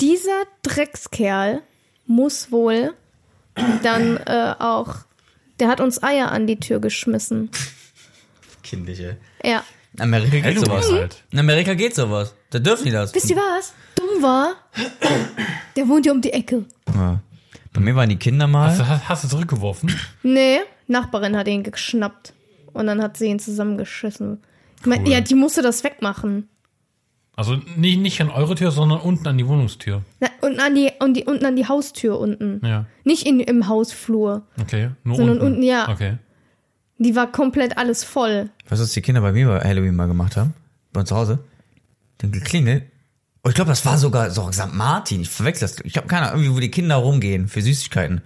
dieser 0.00 0.42
Dreckskerl 0.62 1.62
muss 2.06 2.50
wohl 2.50 2.94
dann 3.82 4.16
äh, 4.26 4.54
auch, 4.58 4.96
der 5.60 5.68
hat 5.68 5.80
uns 5.80 6.02
Eier 6.02 6.32
an 6.32 6.46
die 6.46 6.58
Tür 6.58 6.80
geschmissen. 6.80 7.50
Kindliche. 8.62 9.16
Ja. 9.44 9.62
In 9.94 10.00
Amerika 10.00 10.40
geht 10.40 10.58
sowas. 10.58 10.90
halt. 10.90 11.22
In 11.30 11.38
Amerika 11.38 11.74
geht 11.74 11.94
sowas. 11.94 12.34
Da 12.50 12.58
dürfen 12.58 12.84
die 12.84 12.90
das. 12.90 13.14
Wisst 13.14 13.30
ihr 13.30 13.36
was? 13.36 13.74
Dumm 13.94 14.22
war, 14.22 14.54
der 15.76 15.88
wohnt 15.88 16.04
ja 16.04 16.12
um 16.12 16.20
die 16.20 16.32
Ecke. 16.32 16.64
Ja. 16.92 17.20
Bei 17.74 17.80
mir 17.80 17.94
waren 17.94 18.08
die 18.08 18.16
Kinder 18.16 18.46
mal. 18.46 18.70
Hast, 18.70 18.80
du- 18.80 19.08
hast 19.08 19.24
du 19.24 19.28
zurückgeworfen? 19.28 19.94
Nee, 20.22 20.60
Nachbarin 20.86 21.36
hat 21.36 21.46
ihn 21.48 21.62
geschnappt. 21.62 22.32
Und 22.72 22.86
dann 22.86 23.02
hat 23.02 23.16
sie 23.18 23.26
ihn 23.26 23.38
zusammengeschissen. 23.38 24.38
Ich 24.80 24.86
mein, 24.86 25.02
Cool. 25.02 25.08
ja, 25.12 25.20
die 25.20 25.34
musste 25.34 25.60
das 25.62 25.84
wegmachen. 25.84 26.48
Also 27.36 27.56
nicht, 27.76 27.98
nicht 28.00 28.20
an 28.20 28.30
eure 28.30 28.54
Tür, 28.54 28.70
sondern 28.70 29.00
unten 29.00 29.26
an 29.26 29.36
die 29.38 29.46
Wohnungstür. 29.46 30.02
Na, 30.20 30.28
unten, 30.40 30.60
an 30.60 30.74
die, 30.74 30.90
und 31.00 31.14
die, 31.14 31.24
unten 31.24 31.44
an 31.44 31.56
die 31.56 31.66
Haustür 31.66 32.18
unten. 32.18 32.60
Ja, 32.64 32.86
Nicht 33.04 33.26
in, 33.26 33.40
im 33.40 33.66
Hausflur. 33.68 34.42
okay. 34.60 34.90
Nur 35.02 35.16
Sondern 35.16 35.38
unten. 35.38 35.52
unten, 35.54 35.62
ja. 35.64 35.88
Okay. 35.88 36.18
Die 36.98 37.16
war 37.16 37.30
komplett 37.32 37.76
alles 37.76 38.04
voll. 38.04 38.50
Weißt 38.68 38.80
du, 38.80 38.84
was 38.84 38.92
die 38.92 39.02
Kinder 39.02 39.20
bei 39.20 39.32
mir 39.32 39.48
bei 39.48 39.58
Halloween 39.60 39.96
mal 39.96 40.06
gemacht 40.06 40.36
haben? 40.36 40.54
Bei 40.92 41.00
uns 41.00 41.08
zu 41.08 41.16
Hause? 41.16 41.40
Dann 42.18 42.30
geklingelt. 42.30 42.84
Oh, 43.44 43.50
ich 43.50 43.54
glaube, 43.54 43.68
das 43.68 43.84
war 43.84 43.98
sogar 43.98 44.30
so 44.30 44.50
St. 44.50 44.72
Martin. 44.72 45.20
Ich 45.20 45.28
verwechsel 45.28 45.68
das. 45.68 45.76
Ich 45.84 45.98
habe 45.98 46.06
keine 46.06 46.28
Ahnung, 46.28 46.40
irgendwie, 46.40 46.56
wo 46.56 46.60
die 46.60 46.70
Kinder 46.70 46.96
rumgehen 46.96 47.46
für 47.46 47.60
Süßigkeiten. 47.60 48.22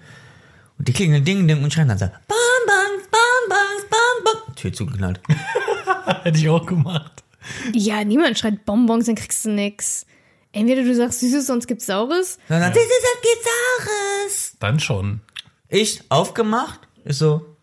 Und 0.78 0.86
die 0.86 0.92
klingeln 0.92 1.24
Ding, 1.24 1.48
Ding 1.48 1.62
und 1.62 1.72
schreien 1.72 1.88
dann 1.88 1.98
so, 1.98 2.06
Bonbons, 2.06 3.08
Bonbons, 3.10 3.86
Bonbons. 3.90 4.54
Tür 4.54 4.72
zugeknallt. 4.72 5.20
Hätte 6.22 6.38
ich 6.38 6.48
auch 6.48 6.64
gemacht. 6.64 7.24
Ja, 7.72 8.04
niemand 8.04 8.38
schreit 8.38 8.64
Bonbons, 8.64 9.06
dann 9.06 9.16
kriegst 9.16 9.44
du 9.44 9.50
nix. 9.50 10.06
Entweder 10.52 10.84
du 10.84 10.94
sagst 10.94 11.18
Süßes, 11.18 11.48
sonst 11.48 11.66
gibt's 11.66 11.86
Saures. 11.86 12.38
Sondern, 12.48 12.72
das 12.72 12.80
ist 12.80 12.90
das 13.02 13.22
Gitarres. 13.22 14.56
Dann 14.60 14.78
schon. 14.78 15.20
Ich 15.68 16.02
aufgemacht, 16.10 16.80
ist 17.04 17.18
so. 17.18 17.56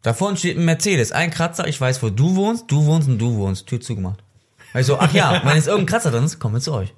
Da 0.00 0.14
vorne 0.14 0.38
steht 0.38 0.56
ein 0.56 0.64
Mercedes, 0.64 1.12
ein 1.12 1.30
Kratzer, 1.30 1.68
ich 1.68 1.78
weiß, 1.78 2.02
wo 2.02 2.08
du 2.08 2.36
wohnst, 2.36 2.64
du 2.68 2.86
wohnst 2.86 3.08
und 3.08 3.18
du 3.18 3.36
wohnst. 3.36 3.66
Tür 3.66 3.80
zugemacht. 3.82 4.24
Also, 4.74 4.98
ach 4.98 5.12
ja, 5.14 5.40
wenn 5.44 5.56
jetzt 5.56 5.68
irgendein 5.68 5.86
Kratzer 5.86 6.10
drin 6.10 6.24
ist, 6.24 6.38
kommen 6.38 6.54
wir 6.56 6.60
zu 6.60 6.72
euch. 6.74 6.92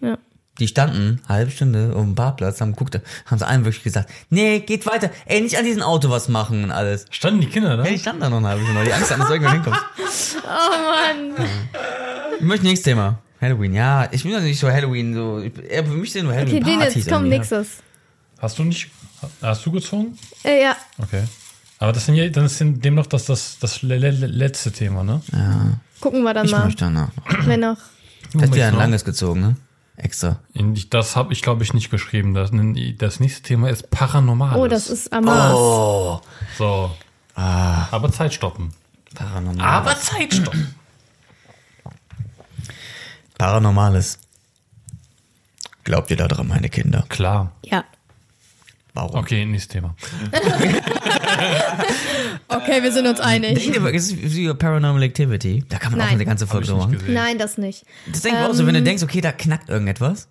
Ja. 0.00 0.16
Die 0.58 0.68
standen 0.68 1.20
eine 1.26 1.36
halbe 1.36 1.50
Stunde 1.50 1.92
auf 1.94 2.00
dem 2.02 2.14
Parkplatz, 2.14 2.62
haben 2.62 2.72
geguckt, 2.72 2.98
haben 3.26 3.38
sie 3.38 3.46
allen 3.46 3.66
wirklich 3.66 3.82
gesagt, 3.84 4.08
nee, 4.30 4.60
geht 4.60 4.86
weiter, 4.86 5.10
ey, 5.26 5.42
nicht 5.42 5.58
an 5.58 5.64
diesem 5.66 5.82
Auto 5.82 6.08
was 6.08 6.28
machen 6.28 6.64
und 6.64 6.70
alles. 6.70 7.04
Standen 7.10 7.42
die 7.42 7.48
Kinder 7.48 7.76
da? 7.76 7.82
Hey, 7.84 7.92
die 7.94 7.98
standen 7.98 8.22
da 8.22 8.30
noch 8.30 8.38
eine 8.38 8.48
halbe 8.48 8.62
Stunde, 8.62 8.78
weil 8.80 8.86
die 8.86 8.94
Angst 8.94 9.10
hatten, 9.10 9.20
dass 9.20 9.28
du 9.28 9.34
irgendwann 9.34 9.54
hinkommst. 9.62 9.82
Oh 10.46 11.34
Mann. 11.34 11.46
Ich 12.38 12.44
möchte 12.44 12.64
nächstes 12.66 12.84
Thema. 12.84 13.18
Halloween, 13.40 13.74
ja, 13.74 14.08
ich 14.12 14.22
bin 14.22 14.32
doch 14.32 14.40
nicht 14.40 14.58
so 14.58 14.70
Halloween, 14.70 15.12
so, 15.14 15.40
ich, 15.40 15.52
für 15.52 15.82
mich 15.82 16.12
sind 16.12 16.24
nur 16.24 16.32
Okay, 16.32 16.42
Halloween-Partys. 16.42 16.92
den 16.94 17.00
jetzt 17.00 17.08
komm, 17.08 17.24
irgendwie. 17.24 17.38
nächstes. 17.38 17.68
Hast 18.38 18.58
du 18.58 18.64
nicht. 18.64 18.90
Hast 19.42 19.66
du 19.66 19.72
gezogen? 19.72 20.16
Äh, 20.44 20.62
ja, 20.62 20.76
Okay. 21.02 21.24
Aber 21.78 21.92
das 21.92 22.06
sind 22.06 22.14
ja, 22.14 22.28
dann 22.30 22.46
ist 22.46 22.58
dem 22.60 22.94
noch 22.94 23.06
das, 23.06 23.26
das, 23.26 23.58
das 23.58 23.82
le 23.82 23.96
le 23.98 24.10
letzte 24.10 24.72
Thema, 24.72 25.04
ne? 25.04 25.20
gucken 26.00 26.22
wir 26.22 26.32
dann 26.34 26.46
Ich 26.46 26.52
mal, 26.52 26.64
möchte 26.64 26.84
danach. 26.84 27.08
noch. 27.16 27.46
wenn 27.46 27.60
noch. 27.60 27.78
Hat 28.40 28.54
wieder 28.54 28.66
ein 28.68 28.72
noch. 28.72 28.80
langes 28.80 29.04
gezogen, 29.04 29.40
ne? 29.40 29.56
Extra. 29.96 30.40
Das 30.90 31.16
habe 31.16 31.32
ich, 31.32 31.40
glaube 31.42 31.62
ich, 31.64 31.72
nicht 31.72 31.90
geschrieben. 31.90 32.34
Das, 32.34 32.50
das 32.98 33.20
nächste 33.20 33.42
Thema 33.42 33.70
ist 33.70 33.90
Paranormales. 33.90 34.58
Oh, 34.58 34.66
das 34.68 34.88
ist 34.88 35.10
am 35.12 35.24
Mars. 35.24 35.54
Oh, 35.54 36.20
So. 36.58 36.90
Aber 37.34 38.10
Zeit 38.12 38.34
stoppen. 38.34 38.72
paranormal. 39.14 39.66
Aber 39.66 39.98
Zeit 39.98 40.34
stoppen. 40.34 40.74
Paranormales. 43.38 44.18
Glaubt 45.84 46.10
ihr 46.10 46.16
da 46.16 46.26
dran, 46.28 46.48
meine 46.48 46.68
Kinder? 46.68 47.04
Klar. 47.08 47.52
Ja. 47.64 47.84
Warum? 48.96 49.20
Okay, 49.20 49.44
nächstes 49.44 49.68
Thema. 49.72 49.94
Okay, 52.48 52.82
wir 52.82 52.92
sind 52.92 53.06
uns 53.06 53.20
einig. 53.20 53.58
Denkt 53.58 53.76
ihr, 53.76 53.94
ist 53.94 54.16
wie 54.16 54.52
Paranormal 54.54 55.02
Activity? 55.02 55.64
Da 55.68 55.78
kann 55.78 55.92
man 55.92 56.00
auch 56.00 56.04
Nein. 56.06 56.14
eine 56.14 56.24
ganze 56.24 56.46
Folge 56.46 56.66
ich 56.66 56.72
machen. 56.72 56.92
gesehen. 56.92 57.14
Nein, 57.14 57.38
das 57.38 57.58
nicht. 57.58 57.84
Das 58.10 58.22
denkt 58.22 58.40
man 58.40 58.50
auch 58.50 58.54
so, 58.54 58.66
wenn 58.66 58.74
du 58.74 58.82
denkst, 58.82 59.02
okay, 59.02 59.20
da 59.20 59.32
knackt 59.32 59.68
irgendetwas. 59.68 60.28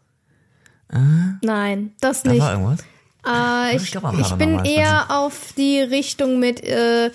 Nein, 1.42 1.94
das 2.00 2.24
Da 2.24 2.32
nicht. 2.32 2.42
war 2.42 2.54
irgendwas. 2.54 2.80
Äh, 3.28 3.76
Ich 3.76 3.84
ich, 3.84 3.92
glaub, 3.92 4.18
ich 4.20 4.30
bin 4.36 4.64
eher 4.66 5.08
auf 5.12 5.54
die 5.58 5.80
Richtung 5.82 6.40
mit 6.40 6.64
äh, 6.64 7.12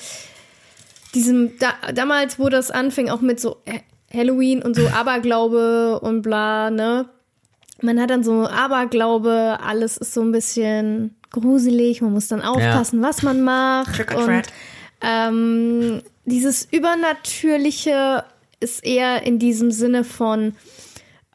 diesem, 1.15 1.53
da, 1.59 1.73
damals, 1.93 2.39
wo 2.39 2.49
das 2.49 2.71
anfing, 2.71 3.09
auch 3.11 3.21
mit 3.21 3.41
so 3.41 3.63
Ha- 3.69 3.81
Halloween 4.13 4.63
und 4.63 4.75
so 4.77 4.89
Aberglaube 4.95 6.01
und 6.01 6.23
bla, 6.23 6.71
ne? 6.71 7.09
Man 7.82 8.01
hat 8.01 8.11
dann 8.11 8.24
so 8.24 8.47
Aberglaube, 8.47 9.59
alles 9.62 9.97
ist 9.97 10.15
so 10.15 10.23
ein 10.23 10.32
bisschen 10.32 11.16
gruselig, 11.31 12.02
man 12.02 12.12
muss 12.12 12.28
dann 12.28 12.43
aufpassen, 12.43 13.02
was 13.02 13.23
man 13.23 13.43
macht. 13.43 13.94
Trick 13.94 14.15
und 14.16 14.24
treat. 14.24 14.48
ähm, 15.01 16.02
dieses 16.24 16.69
Übernatürliche 16.70 18.24
ist 18.61 18.85
eher 18.85 19.23
in 19.24 19.39
diesem 19.39 19.70
Sinne 19.70 20.05
von, 20.05 20.55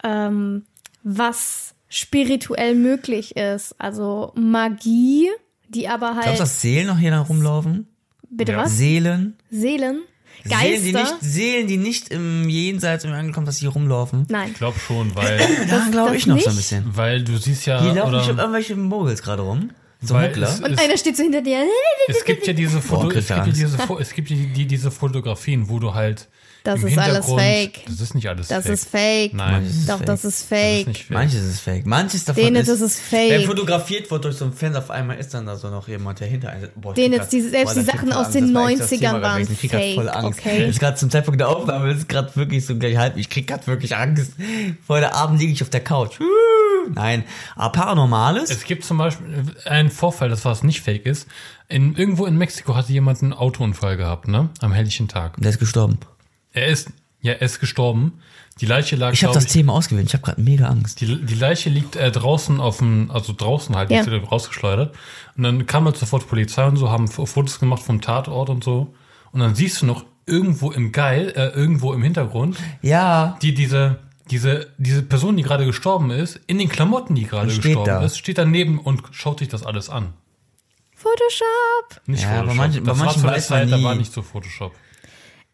ähm, 0.03 0.65
was 1.03 1.73
spirituell 1.87 2.75
möglich 2.75 3.35
ist. 3.35 3.75
Also 3.79 4.31
Magie, 4.35 5.29
die 5.69 5.87
aber 5.87 6.15
halt. 6.15 6.23
Glaubst 6.23 6.39
du, 6.39 6.43
dass 6.43 6.61
Seelen 6.61 6.87
noch 6.87 6.97
hier 6.97 7.15
rumlaufen? 7.17 7.87
bitte 8.29 8.53
Ja. 8.53 8.59
was? 8.59 8.77
Seelen? 8.77 9.37
Seelen? 9.49 10.01
Geister? 10.49 10.67
Seelen, 10.67 10.83
die 10.83 10.93
nicht, 10.93 11.15
Seelen, 11.21 11.67
die 11.67 11.77
nicht 11.77 12.09
im 12.09 12.49
Jenseits 12.49 13.03
irgendwie 13.03 13.19
angekommen, 13.19 13.45
dass 13.45 13.55
sie 13.57 13.61
hier 13.61 13.69
rumlaufen. 13.69 14.25
Nein. 14.29 14.49
Ich 14.51 14.57
glaube 14.57 14.77
schon, 14.79 15.15
weil, 15.15 15.39
Da 15.69 15.87
glaube 15.91 16.15
ich 16.15 16.27
noch 16.27 16.39
so 16.39 16.49
ein 16.49 16.55
nicht? 16.55 16.69
bisschen. 16.69 16.85
weil 16.97 17.23
du 17.23 17.37
siehst 17.37 17.65
ja, 17.65 17.81
Hier 17.81 17.93
laufen 17.93 18.09
oder, 18.09 18.17
bestimmt 18.19 18.39
irgendwelche 18.39 18.75
Mogels 18.75 19.21
gerade 19.21 19.41
rum. 19.41 19.71
So 20.01 20.13
Weil 20.13 20.27
Muggler. 20.29 20.49
es- 20.49 20.59
Und 20.59 20.79
einer 20.79 20.97
steht 20.97 21.17
so 21.17 21.23
hinter 21.23 21.41
dir. 21.41 21.63
es 22.07 22.23
gibt 22.25 22.45
ja 22.45 22.53
diese 22.53 22.81
Foto, 22.81 23.07
krieg 23.07 23.17
es 23.19 23.27
gibt 23.27 23.39
ja 23.39 23.45
diese, 23.53 23.77
es 23.99 24.13
gibt 24.13 24.29
ja 24.29 24.35
die, 24.35 24.65
diese 24.67 24.91
Fotografien, 24.91 25.67
wo 25.69 25.79
du 25.79 25.93
halt 25.93 26.27
Das 26.65 26.81
im 26.81 26.87
ist 26.89 26.97
alles 26.97 27.25
fake. 27.25 27.85
Das 27.87 28.01
ist 28.01 28.15
nicht 28.15 28.27
alles 28.27 28.47
Das 28.49 28.63
fake. 28.65 28.73
ist 28.73 28.89
fake. 28.89 29.33
Nein, 29.33 29.63
Das 29.65 29.73
ist 29.75 29.89
Doch, 29.89 29.97
fake. 29.97 30.05
das 30.07 30.25
ist 30.25 30.25
das 30.25 30.41
ist 30.41 30.47
fake. 30.49 30.87
nicht 30.87 31.03
fake. 31.05 31.11
Manches 31.17 31.43
ist 31.45 31.59
fake. 31.61 31.85
Manches 31.85 32.25
davon 32.25 32.43
Denen, 32.43 32.55
ist... 32.57 32.67
das 32.69 32.81
ist 32.81 32.99
Wenn 33.11 33.29
fake. 33.39 33.45
fotografiert 33.47 34.11
wird 34.11 34.25
durch 34.25 34.35
so 34.35 34.45
ein 34.45 34.53
Fan, 34.53 34.75
auf 34.75 34.89
einmal 34.91 35.17
ist 35.17 35.33
dann 35.33 35.45
da 35.45 35.55
so 35.55 35.69
noch 35.69 35.87
jemand 35.87 36.19
dahinter. 36.19 36.53
Boah, 36.75 36.89
ich 36.91 36.95
Denen 36.95 37.11
krieg 37.13 37.21
jetzt 37.21 37.33
die- 37.33 37.41
grad- 37.41 37.51
selbst 37.51 37.73
boah, 37.75 37.79
die 37.79 37.85
Sachen 37.85 38.07
ich 38.09 38.15
aus 38.15 38.29
den 38.31 38.53
Das 38.53 38.63
war 38.63 38.69
echt 38.69 38.79
das 38.81 38.91
90ern 38.91 38.99
Thema 38.99 39.21
waren 39.21 39.33
gewesen. 39.43 39.53
Ich 39.53 39.59
krieg 39.59 39.71
grad 39.71 39.81
fake, 39.81 39.95
voll 39.95 40.09
Angst. 40.09 40.39
okay. 40.39 40.69
Ist 40.69 40.79
gerade 40.79 40.97
zum 40.97 41.09
Zeitpunkt 41.09 41.39
der 41.39 41.49
Aufnahme, 41.49 41.91
ist 41.91 42.09
gerade 42.09 42.35
wirklich 42.35 42.65
so 42.65 42.75
gleich 42.77 42.97
halb. 42.97 43.17
Ich 43.17 43.29
krieg 43.29 43.47
gerade 43.47 43.65
wirklich 43.67 43.95
Angst. 43.95 44.33
Heute 44.89 45.13
Abend 45.13 45.39
liege 45.39 45.53
ich 45.53 45.61
auf 45.61 45.69
der 45.69 45.81
Couch. 45.83 46.19
Nein, 46.93 47.23
aber 47.55 47.71
Paranormales? 47.71 48.51
Es 48.51 48.63
gibt 48.63 48.83
zum 48.85 48.97
Beispiel 48.99 49.25
einen 49.65 49.89
Vorfall, 49.89 50.29
das 50.29 50.45
was 50.45 50.61
nicht 50.63 50.81
fake 50.81 51.05
ist. 51.05 51.27
In, 51.67 51.95
irgendwo 51.95 52.27
in 52.27 52.37
Mexiko 52.37 52.75
hatte 52.75 52.91
jemand 52.93 53.23
einen 53.23 53.33
Autounfall 53.33 53.97
gehabt, 53.97 54.27
ne? 54.27 54.49
Am 54.61 54.71
helllichen 54.71 55.07
Tag. 55.07 55.35
Der 55.37 55.49
ist 55.49 55.57
gestorben. 55.59 55.97
Er 56.55 56.67
ist, 56.67 56.89
ja, 57.21 57.33
er 57.33 57.41
ist 57.41 57.59
gestorben. 57.59 58.19
Die 58.61 58.65
Leiche 58.65 58.95
lag, 58.95 59.11
Ich 59.11 59.23
habe 59.25 59.33
das 59.33 59.47
Thema 59.47 59.73
ausgewählt. 59.73 60.07
Ich 60.07 60.13
habe 60.13 60.23
gerade 60.23 60.41
mega 60.41 60.67
Angst. 60.67 61.01
Die, 61.01 61.23
die 61.25 61.35
Leiche 61.35 61.69
liegt 61.69 61.97
äh, 61.97 62.09
draußen 62.11 62.61
auf 62.61 62.77
dem, 62.77 63.11
also 63.11 63.33
draußen 63.35 63.75
halt, 63.75 63.91
Ja. 63.91 64.05
wieder 64.05 64.23
rausgeschleudert. 64.23 64.95
Und 65.35 65.43
dann 65.43 65.65
kam 65.65 65.83
halt 65.85 65.97
sofort 65.97 66.27
Polizei 66.29 66.65
und 66.65 66.77
so, 66.77 66.89
haben 66.89 67.09
Fotos 67.09 67.59
gemacht 67.59 67.83
vom 67.83 67.99
Tatort 67.99 68.49
und 68.49 68.63
so. 68.63 68.93
Und 69.33 69.41
dann 69.41 69.55
siehst 69.55 69.81
du 69.81 69.85
noch 69.85 70.05
irgendwo 70.25 70.71
im 70.71 70.93
Geil, 70.93 71.33
äh, 71.35 71.47
irgendwo 71.49 71.93
im 71.93 72.01
Hintergrund, 72.01 72.57
Ja, 72.81 73.37
die 73.41 73.53
diese, 73.53 73.97
diese, 74.31 74.67
diese 74.77 75.03
Person, 75.03 75.35
die 75.35 75.43
gerade 75.43 75.65
gestorben 75.65 76.09
ist, 76.11 76.39
in 76.47 76.57
den 76.57 76.69
Klamotten, 76.69 77.13
die 77.15 77.25
gerade 77.25 77.47
gestorben 77.53 77.85
da. 77.85 78.01
ist, 78.03 78.17
steht 78.17 78.37
daneben 78.37 78.79
und 78.79 79.03
schaut 79.11 79.39
sich 79.39 79.49
das 79.49 79.63
alles 79.65 79.89
an. 79.89 80.13
Photoshop. 80.95 82.01
Nicht 82.07 82.23
Ja, 82.23 82.29
aber 82.29 82.37
Photoshop. 82.51 82.57
manche- 82.57 82.81
bei 82.81 82.87
das 82.91 82.99
war 82.99 83.05
manchen 83.05 83.21
der 83.23 83.31
weiß 83.31 83.49
man 83.49 83.59
Zeit, 83.59 83.71
da 83.71 83.77
nie. 83.77 83.83
war 83.83 83.95
nicht 83.95 84.13
so 84.13 84.21
Photoshop. 84.21 84.73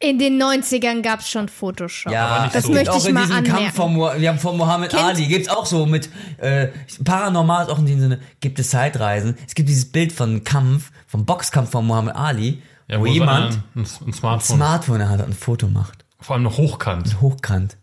In 0.01 0.17
den 0.17 0.41
90ern 0.41 1.01
gab's 1.03 1.29
schon 1.29 1.47
Photoshop. 1.47 2.11
Ja, 2.11 2.43
nicht 2.43 2.55
das 2.55 2.65
so. 2.65 2.71
möchte 2.71 2.91
auch 2.91 2.97
ich 2.97 3.05
in 3.07 3.13
mal 3.13 3.21
diesem 3.21 3.35
anmerken. 3.37 3.63
Kampf 3.63 3.75
von, 3.75 3.93
Mo- 3.93 4.11
wir 4.17 4.29
haben 4.29 4.39
von 4.39 4.57
Mohammed 4.57 4.89
Kennt- 4.91 5.03
Ali, 5.03 5.27
gibt's 5.27 5.47
auch 5.47 5.65
so 5.67 5.85
mit 5.85 6.09
äh, 6.37 6.69
Paranormal 7.03 7.65
ist 7.65 7.71
auch 7.71 7.77
in 7.79 7.85
dem 7.85 7.99
Sinne, 7.99 8.19
gibt 8.39 8.57
es 8.59 8.71
Zeitreisen. 8.71 9.37
Es 9.47 9.53
gibt 9.53 9.69
dieses 9.69 9.91
Bild 9.91 10.11
von 10.11 10.43
Kampf, 10.43 10.91
vom 11.07 11.25
Boxkampf 11.25 11.69
von 11.71 11.85
Mohammed 11.85 12.15
Ali, 12.15 12.61
Ja, 12.87 12.99
wo 12.99 13.05
so 13.05 13.11
jemand 13.11 13.53
ein, 13.53 13.63
ein, 13.75 13.81
ein 13.83 14.07
ein 14.07 14.13
Smartphone, 14.13 14.55
Smartphone 14.57 15.09
hat 15.09 15.19
und 15.19 15.29
ein 15.29 15.33
Foto 15.33 15.67
macht. 15.67 16.03
vor 16.19 16.35
allem 16.35 16.43
noch 16.43 16.57
hochkant. 16.57 17.21
Hochkant. 17.21 17.77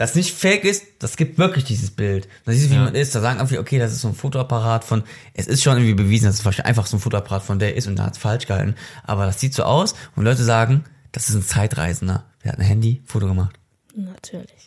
Das 0.00 0.14
nicht 0.14 0.32
fake 0.34 0.64
ist, 0.64 0.84
das 1.00 1.18
gibt 1.18 1.36
wirklich 1.36 1.64
dieses 1.64 1.90
Bild. 1.90 2.26
Da 2.46 2.52
siehst 2.52 2.66
du, 2.66 2.70
wie 2.70 2.74
Ja. 2.76 2.84
man 2.84 2.94
ist. 2.94 3.14
Da 3.14 3.20
sagen 3.20 3.38
irgendwie, 3.38 3.58
okay, 3.58 3.78
das 3.78 3.92
ist 3.92 4.00
so 4.00 4.08
ein 4.08 4.14
Fotoapparat 4.14 4.82
von, 4.82 5.02
es 5.34 5.46
ist 5.46 5.62
schon 5.62 5.76
irgendwie 5.76 5.92
bewiesen, 5.92 6.24
dass 6.24 6.36
es 6.36 6.44
wahrscheinlich 6.46 6.68
einfach 6.70 6.86
so 6.86 6.96
ein 6.96 7.00
Fotoapparat 7.00 7.42
von 7.42 7.58
der 7.58 7.76
ist 7.76 7.86
und 7.86 7.96
da 7.96 8.04
hat's 8.06 8.16
falsch 8.16 8.46
gehalten. 8.46 8.76
Aber 9.04 9.26
das 9.26 9.40
sieht 9.40 9.52
so 9.52 9.62
aus 9.64 9.94
und 10.16 10.24
Leute 10.24 10.42
sagen, 10.42 10.84
das 11.12 11.28
ist 11.28 11.34
ein 11.34 11.42
Zeitreisender. 11.42 12.24
Der 12.42 12.52
hat 12.52 12.58
ein 12.58 12.64
Handy, 12.64 13.02
Foto 13.04 13.26
gemacht. 13.26 13.58
Natürlich. 13.94 14.59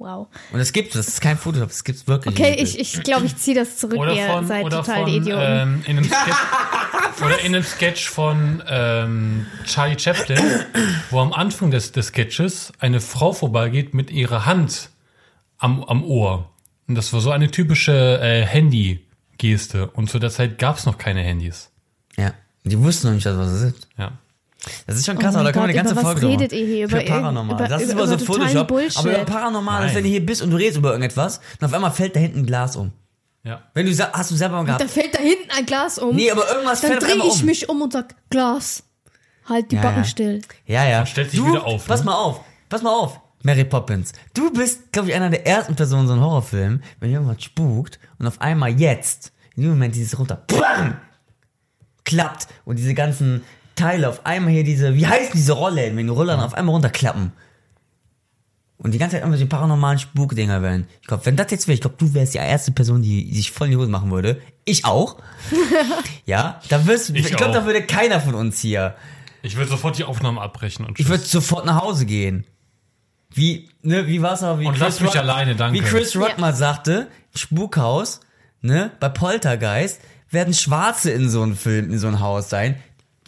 Wow. 0.00 0.28
Und 0.50 0.60
es 0.60 0.72
gibt, 0.72 0.94
das 0.94 1.08
ist 1.08 1.20
kein 1.20 1.36
Foto, 1.36 1.60
das 1.60 1.84
gibt's 1.84 2.08
wirklich. 2.08 2.34
Okay, 2.34 2.56
ich, 2.58 2.78
ich 2.78 3.02
glaube, 3.02 3.26
ich 3.26 3.36
ziehe 3.36 3.54
das 3.54 3.76
zurück. 3.76 3.98
Oder 3.98 4.14
Ihr 4.14 4.26
von, 4.28 4.46
seid 4.46 4.64
oder 4.64 4.78
total 4.78 5.02
von 5.02 5.12
Idioten. 5.12 5.42
ähm, 5.42 5.82
in 5.86 5.98
einem 5.98 6.04
Sketch, 6.06 6.36
oder 7.22 7.38
in 7.40 7.54
einem 7.54 7.62
Sketch 7.62 8.08
von 8.08 8.62
ähm, 8.66 9.46
Charlie 9.66 9.98
Chaplin, 9.98 10.40
wo 11.10 11.20
am 11.20 11.34
Anfang 11.34 11.70
des, 11.70 11.92
des 11.92 12.06
Sketches 12.06 12.72
eine 12.78 13.02
Frau 13.02 13.34
vorbeigeht 13.34 13.92
mit 13.92 14.10
ihrer 14.10 14.46
Hand 14.46 14.88
am, 15.58 15.84
am 15.84 16.02
Ohr. 16.02 16.48
Und 16.88 16.94
das 16.94 17.12
war 17.12 17.20
so 17.20 17.30
eine 17.30 17.50
typische 17.50 18.20
äh, 18.22 18.46
Handy-Geste. 18.46 19.88
Und 19.90 20.08
zu 20.08 20.18
der 20.18 20.30
Zeit 20.30 20.58
gab 20.58 20.78
es 20.78 20.86
noch 20.86 20.96
keine 20.96 21.20
Handys. 21.20 21.68
Ja. 22.16 22.32
Die 22.64 22.78
wussten 22.78 23.08
noch 23.08 23.14
nicht, 23.14 23.26
dass 23.26 23.36
was 23.36 23.48
es 23.50 23.74
ist. 23.74 23.88
Ja. 23.98 24.12
Das 24.86 24.96
ist 24.96 25.06
schon 25.06 25.18
krass, 25.18 25.34
Oh 25.34 25.38
aber 25.38 25.44
da 25.44 25.52
können 25.52 25.64
wir 25.64 25.68
eine 25.70 25.74
ganze 25.74 25.92
über 25.92 26.02
was 26.02 26.12
Folge 26.12 26.26
redet 26.28 26.52
machen. 26.52 26.60
ihr 26.60 26.66
hier? 26.66 26.84
Über 26.86 27.00
Paranormal. 27.02 27.56
über- 27.56 27.68
das 27.68 27.82
ist 27.82 27.92
über- 27.92 28.02
immer 28.02 28.08
so 28.08 28.14
über 28.14 28.24
totalen 28.24 28.48
Photoshop. 28.48 28.68
Bullshit. 28.68 28.98
Aber 28.98 29.10
über 29.10 29.24
Paranormal 29.24 29.86
ist, 29.88 29.94
wenn 29.94 30.02
du 30.04 30.08
hier 30.10 30.24
bist 30.26 30.42
und 30.42 30.50
du 30.50 30.56
redest 30.56 30.76
über 30.78 30.90
irgendetwas 30.90 31.40
und 31.60 31.66
auf 31.66 31.72
einmal 31.72 31.92
fällt 31.92 32.14
da 32.16 32.20
hinten 32.20 32.40
ein 32.40 32.46
Glas 32.46 32.76
um. 32.76 32.92
Ja. 33.42 33.62
Wenn 33.72 33.86
du 33.86 33.92
hast 34.12 34.30
du 34.30 34.34
selber 34.34 34.56
mal 34.62 34.66
Da 34.66 34.76
gehabt. 34.76 34.90
fällt 34.90 35.14
da 35.14 35.18
hinten 35.18 35.50
ein 35.56 35.64
Glas 35.64 35.98
um. 35.98 36.14
Nee, 36.14 36.30
aber 36.30 36.46
irgendwas 36.48 36.82
dann 36.82 36.90
fällt 36.90 37.02
auf 37.04 37.08
drehe 37.08 37.26
ich 37.26 37.40
um. 37.40 37.46
mich 37.46 37.68
um 37.70 37.80
und 37.82 37.92
sag, 37.94 38.14
Glas, 38.28 38.82
halt 39.48 39.70
die 39.72 39.76
Ja, 39.76 39.82
Backen 39.82 39.98
ja. 40.00 40.04
still. 40.04 40.42
Ja, 40.66 40.84
ja. 40.86 40.98
Dann 40.98 41.06
stellt 41.06 41.30
sich 41.30 41.40
du, 41.40 41.46
wieder 41.48 41.64
auf, 41.64 41.86
Pass 41.86 42.00
ne? 42.00 42.06
mal 42.06 42.14
auf. 42.16 42.40
Pass 42.68 42.82
mal 42.82 42.92
auf. 42.92 43.18
Mary 43.42 43.64
Poppins. 43.64 44.12
Du 44.34 44.52
bist, 44.52 44.92
glaube 44.92 45.08
ich, 45.08 45.14
einer 45.14 45.30
der 45.30 45.46
ersten 45.46 45.74
Personen 45.74 46.02
in 46.02 46.08
so 46.08 46.12
einem 46.12 46.22
Horrorfilm, 46.22 46.82
wenn 47.00 47.10
irgendwas 47.10 47.42
spukt 47.42 47.98
und 48.18 48.26
auf 48.26 48.38
einmal 48.42 48.78
jetzt, 48.78 49.32
in 49.56 49.62
dem 49.62 49.70
Moment 49.70 49.94
dieses 49.94 50.18
runter, 50.18 50.42
BAM! 50.46 50.98
klappt 52.04 52.48
und 52.64 52.76
diese 52.78 52.92
ganzen 52.94 53.42
Teile 53.76 54.08
auf 54.08 54.26
einmal 54.26 54.52
hier 54.52 54.64
diese, 54.64 54.94
wie 54.94 55.06
heißen 55.06 55.32
diese 55.34 55.52
Rollen, 55.52 55.96
wenn 55.96 56.06
die 56.06 56.12
Rollen 56.12 56.40
auf 56.40 56.54
einmal 56.54 56.74
runterklappen. 56.74 57.32
Und 58.78 58.92
die 58.92 58.98
ganze 58.98 59.16
Zeit 59.16 59.22
irgendwelche 59.22 59.46
paranormalen 59.46 59.98
Spukdinger 59.98 60.62
werden. 60.62 60.86
Ich 61.02 61.06
glaube, 61.06 61.26
wenn 61.26 61.36
das 61.36 61.50
jetzt 61.50 61.68
wäre, 61.68 61.74
ich 61.74 61.82
glaube, 61.82 61.96
du 61.98 62.14
wärst 62.14 62.32
die 62.32 62.38
erste 62.38 62.72
Person, 62.72 63.02
die 63.02 63.34
sich 63.34 63.50
voll 63.50 63.66
in 63.66 63.72
die 63.72 63.76
Hose 63.76 63.90
machen 63.90 64.10
würde. 64.10 64.40
Ich 64.64 64.86
auch. 64.86 65.18
ja, 66.24 66.60
da 66.70 66.86
wirst, 66.86 67.10
ich, 67.10 67.26
Ich 67.26 67.36
glaube, 67.36 67.52
da 67.52 67.66
würde 67.66 67.82
keiner 67.82 68.20
von 68.20 68.34
uns 68.34 68.58
hier. 68.60 68.94
Ich 69.42 69.56
würde 69.56 69.68
sofort 69.70 69.98
die 69.98 70.04
Aufnahme 70.04 70.40
abbrechen 70.40 70.86
und 70.86 70.92
Ich 70.98 71.04
tschüss. 71.06 71.08
würde 71.10 71.24
sofort 71.24 71.66
nach 71.66 71.82
Hause 71.82 72.06
gehen. 72.06 72.46
Wie, 73.32 73.68
ne, 73.82 74.06
wie 74.06 74.22
war's 74.22 74.42
auch, 74.42 74.58
wie 74.58 74.66
Und 74.66 74.78
lass 74.78 75.00
mich 75.00 75.16
alleine, 75.18 75.56
danke. 75.56 75.78
Wie 75.78 75.82
Chris 75.84 76.16
Rock 76.16 76.30
Ja. 76.30 76.38
mal 76.38 76.54
sagte, 76.54 77.08
Spukhaus, 77.34 78.20
ne, 78.62 78.90
bei 78.98 79.08
Poltergeist 79.10 80.00
werden 80.30 80.54
Schwarze 80.54 81.10
in 81.10 81.28
so 81.28 81.42
einem 81.42 81.54
Film, 81.56 81.90
in 81.92 81.98
so 81.98 82.08
ein 82.08 82.20
Haus 82.20 82.48
sein. 82.48 82.76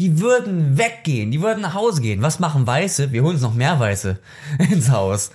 Die 0.03 0.19
würden 0.19 0.77
weggehen, 0.79 1.31
die 1.31 1.41
würden 1.43 1.61
nach 1.61 1.75
Hause 1.75 2.03
gehen. 2.03 2.23
Was 2.23 2.41
machen 2.41 2.67
Weiße? 2.67 3.13
Wir 3.13 3.23
holen 3.23 3.35
uns 3.35 3.43
noch 3.43 3.55
mehr 3.55 3.79
Weiße 3.79 4.19
ins 4.59 4.91
Haus. 4.91 5.31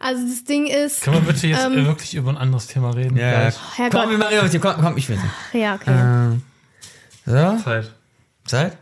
Also 0.00 0.26
das 0.28 0.42
Ding 0.42 0.66
ist, 0.66 1.02
Können 1.02 1.24
wir 1.24 1.32
bitte 1.32 1.46
jetzt 1.46 1.64
Ähm, 1.64 1.78
äh, 1.78 1.86
wirklich 1.86 2.14
über 2.16 2.30
ein 2.30 2.36
anderes 2.36 2.66
Thema 2.66 2.90
reden? 2.90 3.14
Gleich? 3.14 3.54
Herrgott. 3.76 4.00
Komm, 4.00 4.10
wir 4.10 4.18
machen 4.18 4.50
hier. 4.50 4.60
Komm, 4.60 4.74
komm, 4.80 4.96
ich 4.96 5.08
will 5.08 5.18
ja, 5.52 5.76
okay. 5.76 5.92
Ähm, 5.96 6.42
so, 7.26 7.62
Zeit. 7.62 7.92
Zeit? 8.44 8.76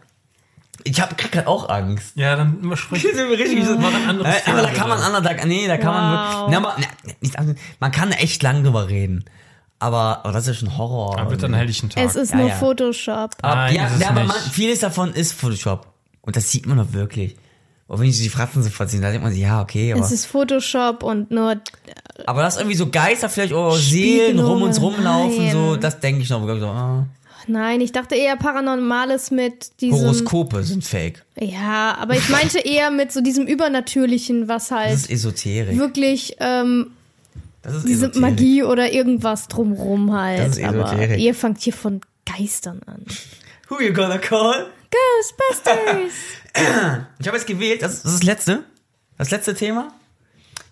Ich 0.85 0.99
hab 1.03 1.19
krieg 1.19 1.33
grad 1.33 1.47
auch 1.47 1.69
Angst. 1.69 2.13
Ja, 2.15 2.35
dann 2.35 2.63
mal 2.63 2.77
sprechen. 2.79 3.11
richtig 3.15 3.63
so. 3.67 3.77
Mach 3.77 3.93
ein 3.95 4.09
anderes 4.09 4.35
Äh, 4.37 4.51
aber 4.51 4.63
da 4.63 4.69
Thema, 4.69 4.79
kann 4.79 4.89
man 4.89 5.03
Tag, 5.23 5.45
nee, 5.45 5.67
da 5.67 5.77
kann 5.77 5.93
man 5.93 6.13
Wow. 6.13 6.49
wirklich, 6.49 6.51
na, 6.51 6.57
aber, 6.59 6.77
na, 6.79 7.13
nicht, 7.21 7.39
man 7.79 7.93
kann 7.93 8.13
echt 8.13 8.43
lang 8.43 8.65
drüber 8.65 8.89
reden. 8.89 9.27
Aber, 9.79 10.25
aber 10.25 10.33
das 10.33 10.49
ist 10.49 10.59
schon 10.59 10.77
Horror. 10.77 11.19
Aber 11.19 11.31
bitte 11.31 11.47
einen 11.47 11.55
helllichen 11.55 11.91
Tag. 11.91 12.05
es 12.05 12.17
ist 12.17 12.33
ja, 12.33 12.39
nur 12.39 12.49
ja. 12.49 12.55
Photoshop. 12.55 13.33
Nein, 13.43 13.75
ja, 13.75 13.91
ja, 13.99 14.09
aber 14.11 14.25
man, 14.25 14.37
vieles 14.51 14.81
davon 14.81 15.13
ist 15.13 15.33
Photoshop. 15.33 15.87
Und 16.23 16.35
das 16.37 16.51
sieht 16.51 16.67
man 16.67 16.79
doch 16.79 16.93
wirklich. 16.93 17.37
Und 17.87 18.01
wenn 18.01 18.09
ich 18.09 18.19
die 18.19 18.29
Fratzen 18.29 18.63
so 18.63 18.71
verziehen, 18.71 19.03
da 19.03 19.11
denkt 19.11 19.23
man 19.23 19.33
sich, 19.33 19.43
ja, 19.43 19.61
okay, 19.61 19.93
aber, 19.93 20.03
Es 20.03 20.11
ist 20.11 20.27
Photoshop 20.27 21.03
und 21.03 21.31
nur 21.31 21.57
aber 22.25 22.43
dass 22.43 22.57
irgendwie 22.57 22.77
so 22.77 22.89
Geister 22.89 23.29
vielleicht 23.29 23.53
oder 23.53 23.77
Seelen 23.77 24.39
rum 24.39 24.63
uns 24.63 24.81
rumlaufen, 24.81 25.45
nein. 25.45 25.53
so, 25.53 25.77
das 25.77 26.01
denke 26.01 26.23
ich 26.23 26.31
noch. 26.31 26.41
wirklich 26.47 26.63
So, 26.63 26.69
ah. 26.69 27.07
Nein, 27.47 27.81
ich 27.81 27.93
dachte 27.93 28.17
eher 28.17 28.37
Paranormales 28.37 29.31
mit 29.31 29.81
diesem. 29.81 30.01
Horoskope 30.01 30.65
sind 30.65 30.85
fake. 30.85 31.25
Ja, 31.39 31.97
aber 32.01 32.17
ich 32.17 32.29
meinte 32.29 32.59
eher 32.59 32.91
mit 32.91 33.13
so 33.13 33.21
diesem 33.21 33.47
Übernatürlichen, 33.47 34.49
was 34.49 34.69
Das 34.69 34.79
halt 34.79 34.95
ist 34.95 35.11
Esoterik. 35.11 35.79
wirklich 35.79 36.37
ähm, 36.41 36.89
Das 36.89 36.96
diese 37.67 38.07
Esoterik. 38.07 38.21
Magie 38.21 38.63
oder 38.63 38.93
irgendwas 38.93 39.49
drumrum 39.49 40.13
halt. 40.13 40.41
Das 40.41 40.59
ist 40.59 40.65
aber 40.65 41.17
ihr 41.17 41.35
fangt 41.35 41.61
hier 41.61 41.73
von 41.73 42.01
Geistern 42.25 42.81
an. 42.87 43.05
Who 43.69 43.81
you 43.81 43.93
gonna 43.93 44.19
call? 44.19 44.67
Ghostbusters! 44.91 46.13
Ich 47.19 47.27
habe 47.27 47.37
jetzt 47.37 47.47
gewählt, 47.47 47.83
das 47.83 47.97
ist 47.97 48.05
das, 48.05 48.23
letzte. 48.23 48.65
Das 49.19 49.31
letzte 49.31 49.55
Thema. 49.55 49.93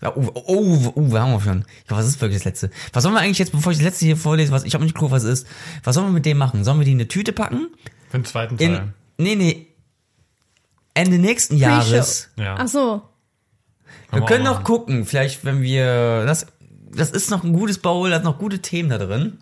Ja, 0.00 0.16
oh, 0.16 0.30
oh, 0.32 0.42
oh, 0.46 0.92
oh, 0.94 1.12
wir 1.12 1.20
haben 1.20 1.32
wir 1.32 1.40
schon. 1.42 1.64
Ich 1.80 1.86
glaube, 1.86 2.02
was 2.02 2.08
ist 2.08 2.20
wirklich 2.22 2.38
das 2.38 2.44
letzte? 2.44 2.70
Was 2.94 3.02
sollen 3.02 3.14
wir 3.14 3.20
eigentlich 3.20 3.38
jetzt, 3.38 3.52
bevor 3.52 3.72
ich 3.72 3.78
das 3.78 3.84
letzte 3.84 4.06
hier 4.06 4.16
vorlese, 4.16 4.50
was 4.50 4.64
ich 4.64 4.72
habe 4.74 4.84
nicht 4.84 4.94
geguckt, 4.94 5.12
was 5.12 5.24
es 5.24 5.40
ist. 5.40 5.48
Was 5.82 5.94
sollen 5.94 6.06
wir 6.06 6.12
mit 6.12 6.24
dem 6.24 6.38
machen? 6.38 6.64
Sollen 6.64 6.78
wir 6.78 6.86
die 6.86 6.92
in 6.92 6.98
eine 6.98 7.08
Tüte 7.08 7.32
packen? 7.34 7.68
Für 8.08 8.18
den 8.18 8.24
zweiten 8.24 8.56
In, 8.56 8.74
Teil. 8.74 8.94
nee, 9.18 9.34
nee. 9.34 9.66
Ende 10.94 11.18
nächsten 11.18 11.56
Jahres. 11.56 12.30
Ja. 12.36 12.56
Ach 12.58 12.68
so. 12.68 13.02
Wir 14.10 14.24
können 14.24 14.46
auch 14.46 14.58
noch 14.58 14.64
gucken, 14.64 15.04
vielleicht, 15.04 15.44
wenn 15.44 15.62
wir, 15.62 16.24
das, 16.24 16.46
das 16.96 17.10
ist 17.10 17.30
noch 17.30 17.44
ein 17.44 17.52
gutes 17.52 17.78
Bowl, 17.78 18.10
da 18.10 18.16
sind 18.16 18.24
noch 18.24 18.38
gute 18.38 18.58
Themen 18.60 18.90
da 18.90 18.98
drin. 18.98 19.38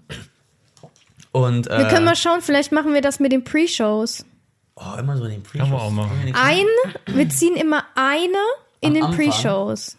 Und, 1.32 1.68
äh, 1.68 1.78
Wir 1.78 1.88
können 1.88 2.04
mal 2.04 2.16
schauen, 2.16 2.42
vielleicht 2.42 2.72
machen 2.72 2.92
wir 2.94 3.00
das 3.00 3.18
mit 3.20 3.32
den 3.32 3.42
Pre-Shows. 3.44 4.24
oh, 4.76 4.98
immer 4.98 5.16
so 5.16 5.24
in 5.24 5.30
den 5.32 5.42
Pre 5.42 5.58
Können 5.58 5.70
wir 5.72 5.80
auch 5.80 5.90
machen. 5.90 6.10
Eine, 6.34 6.66
wir 7.06 7.28
ziehen 7.30 7.56
immer 7.56 7.84
eine 7.94 8.36
in 8.80 9.02
Am 9.02 9.10
den? 9.10 9.16
Pre-Shows. 9.16 9.96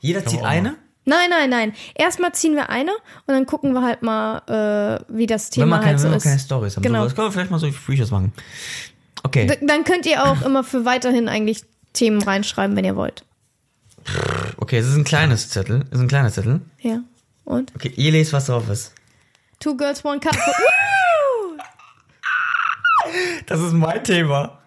Jeder 0.00 0.24
zieht 0.26 0.42
eine. 0.42 0.76
Nein, 1.04 1.30
nein, 1.30 1.50
nein. 1.50 1.72
Erstmal 1.94 2.32
ziehen 2.32 2.54
wir 2.54 2.70
eine 2.70 2.92
und 2.92 3.34
dann 3.34 3.46
gucken 3.46 3.72
wir 3.72 3.82
halt 3.82 4.02
mal, 4.02 4.38
äh, 4.46 5.04
wie 5.08 5.26
das 5.26 5.46
Wenn 5.50 5.64
Thema 5.64 5.76
wir 5.76 5.80
keine, 5.80 5.88
halt 5.90 5.98
so 5.98 6.04
wenn 6.04 6.10
wir 6.12 6.16
ist. 6.18 6.24
keine 6.24 6.38
Stories 6.38 6.76
haben. 6.76 6.82
Genau. 6.82 7.00
So, 7.00 7.04
das 7.06 7.14
können 7.16 7.26
wir 7.28 7.32
vielleicht 7.32 7.50
mal 7.50 7.58
so 7.58 7.68
Pre-Shows 7.70 8.10
machen. 8.10 8.32
Okay. 9.24 9.46
D 9.46 9.58
dann 9.66 9.84
könnt 9.84 10.06
ihr 10.06 10.24
auch 10.24 10.42
immer 10.46 10.64
für 10.64 10.84
weiterhin 10.84 11.28
eigentlich 11.28 11.62
Themen 11.92 12.22
reinschreiben, 12.22 12.76
wenn 12.76 12.84
ihr 12.84 12.96
wollt. 12.96 13.24
Okay, 14.56 14.78
es 14.78 14.86
ist 14.86 14.96
ein 14.96 15.04
kleines 15.04 15.48
Zettel. 15.48 15.84
Es 15.90 15.96
ist 15.96 16.00
ein 16.00 16.08
kleiner 16.08 16.30
Zettel. 16.32 16.60
Ja. 16.80 17.00
Und? 17.44 17.72
Okay, 17.74 17.92
ihr 17.96 18.12
lest, 18.12 18.32
was 18.32 18.46
drauf 18.46 18.68
ist. 18.68 18.94
Two 19.60 19.76
Girls, 19.76 20.04
One 20.04 20.20
Cup. 20.20 20.36
Das 23.46 23.60
ist 23.60 23.72
mein 23.72 24.02
Thema. 24.04 24.58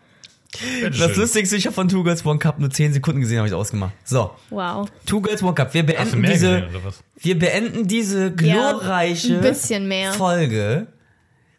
Das 0.89 0.95
Schön. 0.97 1.15
Lustigste, 1.15 1.55
ich 1.57 1.65
habe 1.65 1.73
von 1.73 1.87
Two 1.89 2.03
Girls 2.03 2.25
One 2.25 2.39
Cup 2.39 2.59
nur 2.59 2.69
10 2.69 2.93
Sekunden 2.93 3.19
gesehen, 3.21 3.39
habe 3.39 3.47
ich 3.47 3.53
ausgemacht. 3.53 3.93
So, 4.03 4.31
Wow. 4.49 4.89
Two 5.05 5.21
Girls 5.21 5.41
One 5.43 5.53
Cup. 5.53 5.73
Wir 5.73 5.81
Hast 5.97 6.13
du 6.13 6.17
beenden 6.17 6.21
mehr 6.21 6.31
diese, 6.31 6.47
gesehen, 6.61 6.69
oder 6.75 6.83
was? 6.85 7.03
wir 7.17 7.39
beenden 7.39 7.87
diese 7.87 8.31
glorreiche 8.33 9.35
ein 9.35 9.41
bisschen 9.41 9.87
mehr. 9.87 10.13
Folge. 10.13 10.87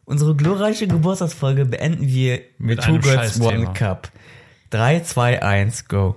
Unsere 0.05 0.35
glorreiche 0.37 0.87
Geburtstagsfolge 0.87 1.65
beenden 1.67 2.07
wir 2.07 2.37
mit, 2.59 2.77
Mit 2.79 2.83
Two 2.83 2.99
Girls 3.01 3.41
One. 3.41 3.73
Cup. 3.75 4.11
3, 4.71 5.01
2, 5.01 5.43
1, 5.43 5.89
go. 5.89 6.17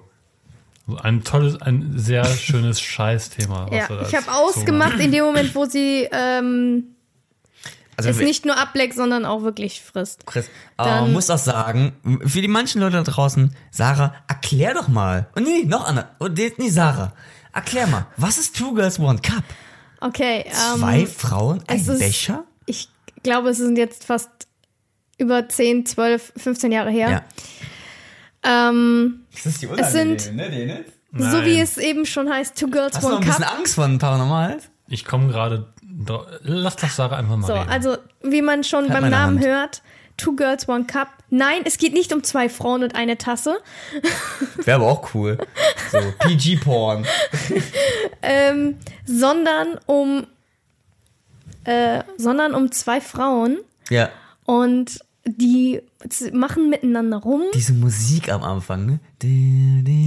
Ein 0.97 1.23
tolles, 1.23 1.61
ein 1.61 1.93
sehr 1.95 2.25
schönes 2.37 2.81
Scheißthema. 2.81 3.67
Ja, 3.71 4.01
ich 4.01 4.15
habe 4.15 4.31
ausgemacht 4.31 4.99
in 4.99 5.11
dem 5.11 5.23
Moment, 5.25 5.53
wo 5.55 5.65
sie 5.65 6.07
ähm, 6.11 6.95
Also 7.97 8.09
es 8.09 8.17
nicht 8.19 8.45
nur 8.45 8.57
ableckt, 8.57 8.95
sondern 8.95 9.25
auch 9.25 9.43
wirklich 9.43 9.81
frisst. 9.81 10.25
Chris, 10.25 10.49
aber 10.77 10.89
Dann- 10.89 11.03
man 11.05 11.13
muss 11.13 11.29
auch 11.29 11.37
sagen, 11.37 11.93
für 12.25 12.41
die 12.41 12.47
manchen 12.47 12.81
Leute 12.81 12.97
da 12.97 13.03
draußen, 13.03 13.55
Sarah, 13.71 14.13
erklär 14.27 14.73
doch 14.73 14.87
mal. 14.87 15.27
Und 15.35 15.43
nee, 15.43 15.63
noch 15.65 15.85
anders. 15.87 16.05
Und 16.19 16.37
nee, 16.57 16.69
Sarah, 16.69 17.13
erklär 17.53 17.87
mal, 17.87 18.07
was 18.17 18.37
ist 18.37 18.55
Two 18.55 18.73
Girls 18.73 18.99
One 18.99 19.19
Cup? 19.21 19.43
Okay. 20.01 20.45
Ähm, 20.45 20.79
Zwei 20.79 21.05
Frauen, 21.05 21.61
ein 21.67 21.77
ist- 21.79 21.99
Becher? 21.99 22.43
Ich 22.65 22.89
glaube, 23.23 23.49
es 23.49 23.57
sind 23.57 23.77
jetzt 23.77 24.05
fast 24.05 24.29
über 25.17 25.49
10, 25.49 25.85
12, 25.85 26.31
15 26.37 26.71
Jahre 26.71 26.89
her. 26.91 27.09
Ja. 27.11 28.69
Ähm, 28.69 29.25
Das 29.43 29.53
ist 29.53 29.61
die 29.61 29.67
Es 29.77 29.91
sind- 29.91 30.35
ne, 30.35 30.49
Dene? 30.49 30.85
so 31.11 31.43
wie 31.45 31.59
es 31.59 31.77
eben 31.77 32.05
schon 32.05 32.29
heißt, 32.31 32.57
Two 32.57 32.67
Girls, 32.69 32.95
Hast 32.95 33.03
du 33.03 33.09
noch 33.09 33.15
One 33.17 33.25
ein 33.25 33.27
bisschen 33.27 33.43
Cup. 33.45 33.57
Angst 33.57 33.75
vor 33.75 33.87
Paranormal? 33.97 34.57
Ich 34.87 35.05
komme 35.05 35.27
gerade. 35.31 35.65
Lass 36.43 36.75
doch 36.77 36.89
Sarah 36.89 37.17
einfach 37.17 37.35
mal 37.37 37.47
So, 37.47 37.53
reden. 37.53 37.69
also 37.69 37.97
wie 38.23 38.41
man 38.41 38.63
schon 38.63 38.89
Halt 38.89 39.01
beim 39.01 39.09
Namen 39.11 39.37
Hand. 39.39 39.45
hört, 39.47 39.81
Two 40.17 40.35
Girls, 40.35 40.67
One 40.69 40.85
Cup. 40.85 41.07
Nein, 41.29 41.61
es 41.65 41.77
geht 41.77 41.93
nicht 41.93 42.11
um 42.13 42.23
zwei 42.23 42.49
Frauen 42.49 42.83
und 42.83 42.95
eine 42.95 43.17
Tasse, 43.17 43.57
Wäre 44.65 44.75
aber 44.77 44.87
auch 44.87 45.13
cool. 45.13 45.37
So, 45.91 45.99
PG-Porn. 46.19 47.05
ähm, 48.21 48.77
sondern 49.05 49.79
um 49.85 50.27
äh, 51.65 52.03
sondern 52.17 52.53
um 52.55 52.71
zwei 52.71 53.01
Frauen 53.01 53.59
Ja, 53.89 54.09
und 54.45 54.99
die 55.25 55.81
machen 56.33 56.69
miteinander 56.69 57.17
rum. 57.17 57.43
diese 57.53 57.73
Musik 57.73 58.29
am 58.31 58.43
Anfang, 58.43 58.85
ne? 58.85 58.99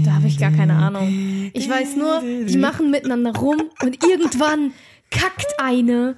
Da 0.05 0.13
habe 0.15 0.27
ich 0.27 0.39
gar 0.39 0.51
keine 0.51 0.75
Ahnung. 0.75 1.51
Ich 1.53 1.69
weiß 1.69 1.97
nur, 1.97 2.21
die 2.21 2.57
machen 2.57 2.91
miteinander 2.91 3.35
rum 3.35 3.63
und 3.83 4.03
irgendwann 4.05 4.73
kackt 5.11 5.55
eine 5.59 6.17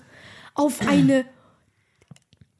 auf 0.54 0.80
eine 0.86 1.24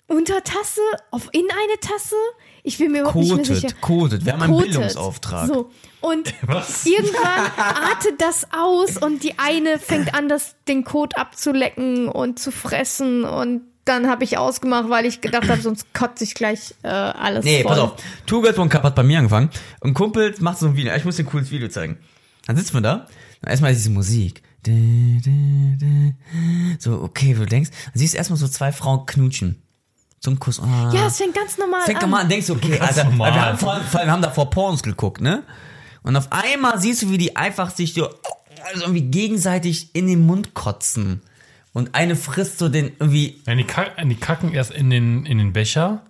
Untertasse, 0.07 0.81
auf 1.11 1.29
in 1.33 1.45
eine 1.51 1.81
Tasse. 1.81 2.17
Ich 2.63 2.79
bin 2.79 2.93
mir 2.93 3.01
überhaupt 3.01 3.17
nicht 3.17 3.35
mehr 3.35 3.45
sicher. 3.45 3.69
Kotet, 3.69 3.81
kotet. 3.81 4.25
Wir 4.27 4.33
haben 4.35 4.43
einen 4.43 4.53
Kotet. 4.53 4.73
Bildungsauftrag. 4.73 5.49
So. 5.49 5.71
Und 6.01 6.35
Was? 6.47 6.85
irgendwann 6.85 7.51
artet 7.57 8.21
das 8.21 8.49
aus 8.53 8.99
und 8.99 9.23
die 9.23 9.39
eine 9.39 9.79
fängt 9.79 10.15
an, 10.15 10.29
das, 10.29 10.57
den 10.69 10.85
Kot 10.85 11.17
abzulecken 11.17 12.09
und 12.09 12.39
zu 12.39 12.51
fressen. 12.51 13.25
Und 13.25 13.63
dann 13.85 14.09
habe 14.09 14.25
ich 14.25 14.39
ausgemacht, 14.39 14.89
weil 14.89 15.05
ich 15.07 15.21
gedacht 15.21 15.49
habe, 15.49 15.61
sonst 15.61 15.93
kotze 15.95 16.25
ich 16.25 16.35
gleich 16.35 16.75
äh, 16.83 16.89
alles 16.89 17.45
Nee, 17.45 17.63
voll. 17.63 17.71
pass 17.73 17.79
auf. 17.79 17.93
Two 18.27 18.41
Girls 18.41 18.59
One 18.59 18.69
Cup 18.71 18.83
hat 18.83 18.95
bei 18.95 19.03
mir 19.03 19.19
angefangen. 19.19 19.51
Und 19.81 19.91
ein 19.91 19.95
Kumpel 19.95 20.35
macht 20.41 20.59
so 20.59 20.67
ein 20.67 20.77
Video. 20.77 20.95
Ich 20.95 21.05
muss 21.05 21.17
dir 21.17 21.25
ein 21.25 21.27
cooles 21.31 21.51
Video 21.51 21.69
zeigen. 21.69 21.99
Dann 22.47 22.57
sitzen 22.57 22.75
wir 22.75 22.81
da. 22.81 23.07
Dann 23.43 23.51
erstmal 23.51 23.73
diese 23.73 23.91
Musik. 23.91 24.43
So, 26.79 27.03
okay, 27.03 27.37
wo 27.37 27.41
du 27.41 27.47
denkst. 27.47 27.71
Dann 27.71 27.93
siehst 27.95 28.15
du 28.15 28.19
erstmal 28.19 28.39
so 28.39 28.49
zwei 28.49 28.73
Frauen 28.73 29.07
knutschen. 29.07 29.63
zum 30.21 30.39
Kuss. 30.39 30.61
Ah. 30.61 30.91
Ja, 30.95 31.07
es 31.09 31.19
fängt 31.19 31.35
ganz 31.35 31.59
normal 31.59 31.83
Fängt 31.85 31.99
an. 32.03 32.05
nochmal 32.11 32.23
an, 32.23 32.29
denkst 32.31 32.47
du, 32.47 32.55
okay, 32.55 32.79
Ganz 32.79 32.97
Alter, 32.97 33.05
normal. 33.11 33.29
weil 33.31 33.35
wir 33.39 33.45
haben, 33.47 33.59
vor, 33.59 33.81
vor 33.83 34.01
allem, 34.01 34.09
wir 34.09 34.13
haben 34.13 34.23
davor 34.23 34.49
Pornos 34.51 34.83
geguckt, 34.83 35.21
ne? 35.21 35.43
Und 36.03 36.17
auf 36.17 36.29
einmal 36.33 36.79
siehst 36.81 37.03
du, 37.03 37.11
wie 37.11 37.19
die 37.19 37.37
einfach 37.37 37.71
sich 37.71 37.93
so 37.95 38.09
also 38.67 38.81
irgendwie 38.83 39.03
gegenseitig 39.03 39.95
in 39.95 40.07
den 40.07 40.25
Mund 40.25 40.55
kotzen. 40.55 41.21
Und 41.75 41.95
eine 41.95 42.17
frisst 42.17 42.59
so 42.59 42.69
den 42.71 42.93
irgendwie. 42.99 43.43
Ja, 43.47 43.55
die, 43.55 43.65
kack, 43.65 43.97
die 44.03 44.15
kacken 44.15 44.53
erst 44.55 44.71
in 44.71 44.89
den, 44.91 45.27
in 45.27 45.37
den 45.39 45.53
Becher 45.53 46.01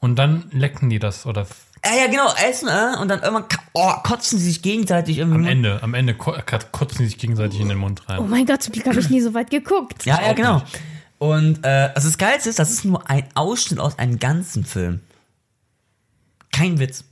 und 0.00 0.16
dann 0.16 0.44
lecken 0.52 0.88
die 0.88 0.98
das 1.00 1.26
oder 1.26 1.44
Ja, 1.84 1.90
ja, 2.04 2.06
genau, 2.08 2.32
essen, 2.48 2.68
äh, 2.68 2.96
und 3.00 3.08
dann 3.08 3.20
irgendwann 3.20 3.44
oh, 3.74 3.92
kotzen 4.04 4.38
sie 4.38 4.44
sich 4.46 4.62
gegenseitig 4.62 5.18
irgendwie. 5.18 5.40
am. 5.40 5.44
Ende, 5.46 5.82
am 5.82 5.94
Ende 5.94 6.14
ko- 6.14 6.36
kat- 6.46 6.70
kotzen 6.72 6.98
die 7.00 7.06
sich 7.06 7.18
gegenseitig 7.18 7.58
in 7.60 7.68
den 7.68 7.78
Mund 7.78 8.02
Oh 8.08 8.12
rein. 8.12 8.30
mein 8.30 8.46
Gott, 8.46 8.62
zum 8.62 8.72
Glück 8.72 8.86
habe 8.86 9.00
ich 9.00 9.10
nie 9.10 9.20
so 9.20 9.34
weit 9.34 9.50
geguckt. 9.50 10.06
Ja, 10.06 10.20
ja, 10.22 10.32
genau. 10.34 10.62
Und 11.18 11.64
äh, 11.64 11.90
also 11.96 12.06
das 12.08 12.16
Geilste 12.16 12.48
ist, 12.48 12.60
das 12.60 12.70
ist 12.70 12.84
nur 12.84 13.10
ein 13.10 13.24
Ausschnitt 13.34 13.80
aus 13.80 13.98
einem 13.98 14.20
ganzen 14.20 14.64
Film. 14.64 15.00
Kein 16.52 16.78
Witz. 16.78 17.02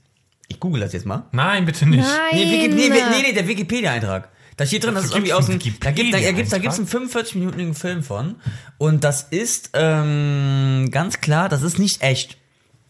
Ich 0.49 0.61
google 0.61 0.81
das 0.81 0.93
jetzt 0.93 1.07
mal. 1.07 1.25
Nein, 1.33 1.65
bitte 1.65 1.87
nicht. 1.87 2.05
Nein. 2.05 2.11
Nee, 2.33 2.45
Wiki, 2.45 2.69
nee, 2.69 2.89
nee, 2.89 3.23
nee, 3.23 3.33
der 3.33 3.49
Wikipedia-Eintrag. 3.49 4.29
Da 4.57 4.65
steht 4.65 4.85
drin, 4.85 4.95
das 4.95 5.05
ist 5.05 5.15
irgendwie 5.15 5.35
aus 5.35 5.47
dem. 5.47 5.59
Da 5.81 5.91
gibt 5.91 6.15
da, 6.15 6.21
da 6.21 6.33
gibt's, 6.33 6.51
da 6.51 6.59
gibt's 6.59 6.79
einen 6.79 6.89
45-minütigen 6.89 7.75
Film 7.75 8.03
von. 8.03 8.37
Und 8.79 9.05
das 9.05 9.23
ist 9.23 9.71
ähm, 9.75 10.89
ganz 10.91 11.21
klar, 11.21 11.49
das 11.49 11.63
ist 11.63 11.79
nicht 11.79 12.03
echt. 12.03 12.39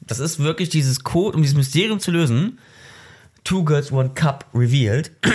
Das 0.00 0.20
ist 0.20 0.38
wirklich 0.38 0.68
dieses 0.68 1.02
Code, 1.02 1.36
um 1.36 1.42
dieses 1.42 1.56
Mysterium 1.56 1.98
zu 1.98 2.12
lösen. 2.12 2.60
Two 3.42 3.64
Girls, 3.64 3.90
One 3.90 4.10
Cup 4.14 4.46
revealed. 4.54 5.12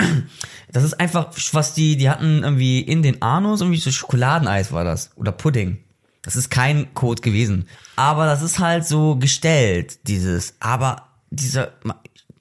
Das 0.73 0.85
ist 0.85 1.01
einfach, 1.01 1.33
was 1.51 1.73
die, 1.73 1.97
die 1.97 2.09
hatten 2.09 2.43
irgendwie 2.43 2.79
in 2.79 3.01
den 3.03 3.21
Anus 3.21 3.59
irgendwie 3.59 3.81
so 3.81 3.91
Schokoladeneis 3.91 4.71
war 4.71 4.85
das. 4.85 5.11
Oder 5.17 5.33
Pudding. 5.33 5.79
Das 6.21 6.37
ist 6.37 6.49
kein 6.49 6.93
Code 6.93 7.21
gewesen. 7.21 7.67
Aber 7.97 8.25
das 8.25 8.41
ist 8.41 8.59
halt 8.59 8.85
so 8.85 9.17
gestellt, 9.17 10.07
dieses. 10.07 10.55
Aber 10.61 11.09
dieser, 11.29 11.73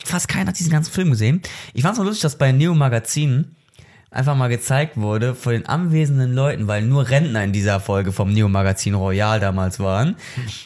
fast 0.04 0.28
keiner 0.28 0.50
hat 0.50 0.60
diesen 0.60 0.70
ganzen 0.70 0.92
Film 0.92 1.10
gesehen. 1.10 1.42
Ich 1.74 1.82
fand's 1.82 1.98
mal 1.98 2.04
lustig, 2.04 2.22
dass 2.22 2.38
bei 2.38 2.52
Neo 2.52 2.72
Magazin 2.72 3.56
einfach 4.10 4.34
mal 4.34 4.48
gezeigt 4.48 4.96
wurde 4.96 5.34
vor 5.34 5.52
den 5.52 5.66
anwesenden 5.66 6.34
Leuten, 6.34 6.66
weil 6.66 6.82
nur 6.82 7.08
Rentner 7.08 7.44
in 7.44 7.52
dieser 7.52 7.80
Folge 7.80 8.12
vom 8.12 8.32
Neo 8.32 8.48
Magazin 8.48 8.94
Royal 8.94 9.38
damals 9.40 9.78
waren. 9.78 10.16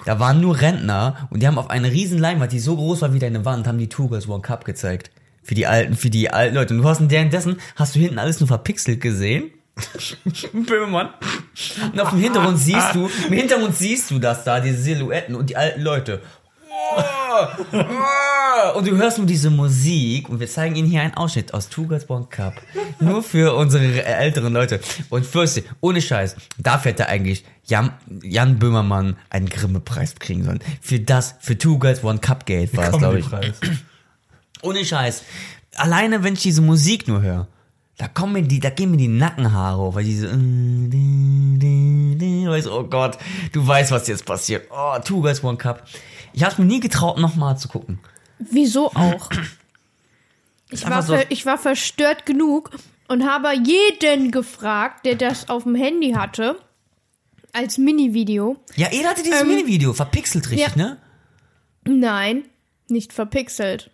Da 0.07 0.19
waren 0.19 0.41
nur 0.41 0.61
Rentner 0.61 1.29
und 1.31 1.43
die 1.43 1.47
haben 1.47 1.59
auf 1.59 1.71
eine 1.71 1.91
riesen 1.91 2.19
Leinwand, 2.19 2.53
die 2.53 2.59
so 2.59 2.77
groß 2.77 3.03
war 3.03 3.13
wie 3.13 3.19
deine 3.19 3.45
Wand, 3.45 3.67
haben 3.67 3.79
die 3.79 3.89
Two 3.89 4.09
Girls 4.09 4.29
One 4.29 4.43
Cup 4.43 4.65
gezeigt. 4.65 5.11
Für 5.43 5.55
die 5.55 5.67
alten, 5.67 5.95
für 5.95 6.09
die 6.09 6.31
alten 6.31 6.55
Leute. 6.55 6.75
Und 6.75 6.81
du 6.83 6.89
hast 6.89 7.01
in 7.01 7.11
währenddessen, 7.11 7.59
hast 7.77 7.95
du 7.95 7.99
hinten 7.99 8.19
alles 8.19 8.41
nur 8.41 8.47
verpixelt 8.47 9.03
gesehen. 9.03 9.51
Böhmermann. 10.53 11.11
Und 11.93 12.01
auf 12.01 12.11
dem 12.11 12.21
Hintergrund 12.21 12.59
siehst 12.59 12.95
du, 12.95 13.11
im 13.27 13.33
Hintergrund 13.35 13.77
siehst 13.77 14.11
du 14.11 14.19
das 14.19 14.45
da, 14.45 14.61
diese 14.61 14.81
Silhouetten 14.81 15.35
und 15.35 15.51
die 15.51 15.57
alten 15.57 15.83
Leute. 15.83 16.23
Und 18.75 18.87
du 18.87 18.97
hörst 18.97 19.19
nur 19.19 19.27
diese 19.27 19.51
Musik 19.51 20.29
und 20.29 20.41
wir 20.41 20.47
zeigen 20.49 20.77
Ihnen 20.77 20.89
hier 20.89 21.03
einen 21.03 21.15
Ausschnitt 21.15 21.53
aus 21.55 21.69
Two 21.69 21.87
Girls 21.87 22.09
One 22.09 22.27
Cup. 22.31 22.55
Nur 23.01 23.23
für 23.23 23.55
unsere 23.55 24.05
älteren 24.05 24.53
Leute. 24.53 24.81
Und 25.11 25.27
Fürste, 25.27 25.65
ohne 25.81 26.01
Scheiß, 26.01 26.37
dafür 26.59 26.93
hätte 26.93 27.09
eigentlich 27.09 27.45
Jan, 27.65 27.93
Jan 28.23 28.59
Böhmermann 28.59 29.17
einen 29.31 29.49
Grimme-Preis 29.49 30.17
kriegen 30.17 30.45
sollen. 30.45 30.61
Für 30.81 31.01
das, 31.01 31.35
für 31.41 31.59
Two 31.59 31.79
Girls 31.79 32.05
One 32.05 32.19
Cup 32.19 32.47
Geld 32.47 32.77
war 32.77 32.93
es, 32.93 32.99
glaube 32.99 33.19
ich. 33.21 33.27
Ohne 34.63 34.85
Scheiß. 34.85 35.23
Alleine, 35.77 36.23
wenn 36.23 36.35
ich 36.35 36.43
diese 36.43 36.63
Musik 36.63 37.09
nur 37.09 37.23
höre, 37.23 37.49
da 37.97 38.09
kommen 38.09 38.33
mir 38.33 38.43
die, 38.43 38.61
da 38.61 38.71
gehen 38.71 38.91
mir 38.91 38.97
die 38.97 39.09
Nackenhaare 39.09 39.79
hoch, 39.79 39.95
weil 39.95 40.05
diese, 40.05 40.29
weißt, 42.51 42.69
oh 42.69 42.85
Gott, 42.85 43.19
du 43.53 43.67
weißt, 43.67 43.91
was 43.93 44.09
jetzt 44.09 44.25
passiert. 44.25 44.69
Oh, 44.71 44.97
Two 45.05 45.21
Girls 45.21 45.43
One 45.45 45.57
Cup. 45.57 45.85
Ich 46.35 46.43
habe 46.45 46.61
mir 46.63 46.69
nie 46.69 46.81
getraut, 46.81 47.19
nochmal 47.19 47.57
zu 47.57 47.69
gucken. 47.69 47.99
Wieso 48.39 48.89
auch? 48.93 49.31
Ich 50.71 50.89
war, 50.89 51.03
so- 51.03 51.17
ich 51.29 51.47
war 51.47 51.57
verstört 51.59 52.27
genug 52.27 52.71
und 53.09 53.25
habe 53.27 53.53
jeden 53.55 54.31
gefragt, 54.33 55.07
der 55.07 55.15
das 55.15 55.49
auf 55.49 55.63
dem 55.63 55.75
Handy 55.77 56.13
hatte, 56.13 56.59
als 57.53 57.79
Mini-Video. 57.79 58.57
Ja, 58.75 58.89
er 58.89 59.09
hatte 59.11 59.23
dieses 59.23 59.41
Ähm, 59.43 59.49
Mini-Video, 59.49 59.93
verpixelt 59.93 60.51
richtig, 60.51 60.75
ja. 60.75 60.83
ne? 60.83 60.97
Nein, 61.85 62.45
nicht 62.89 63.13
verpixelt. 63.13 63.91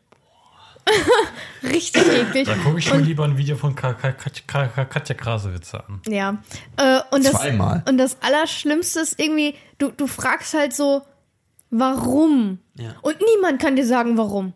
Richtig 1.63 2.03
eklig. 2.09 2.47
Da 2.47 2.55
gucke 2.57 2.79
ich 2.79 2.91
mir 2.93 2.99
lieber 3.01 3.25
ein 3.25 3.37
Video 3.37 3.55
von 3.57 3.75
Ka 3.75 3.93
Ka 3.93 4.13
Ka 4.13 4.67
Ka 4.67 4.85
Katja 4.87 5.15
Krasewitze 5.15 5.85
an. 5.87 6.01
Ja. 6.09 6.39
Äh, 6.79 7.01
und, 7.11 7.25
das, 7.25 7.33
Zweimal. 7.33 7.85
und 7.87 7.99
das 7.99 8.17
Allerschlimmste 8.23 9.01
ist 9.01 9.21
irgendwie, 9.21 9.55
du, 9.79 9.91
du 9.91 10.07
fragst 10.07 10.55
halt 10.55 10.73
so, 10.75 11.03
warum? 11.71 12.59
Ja. 12.77 12.95
Und 13.03 13.17
niemand 13.35 13.61
kann 13.61 13.77
dir 13.77 13.87
sagen, 13.87 14.17
warum. 14.17 14.53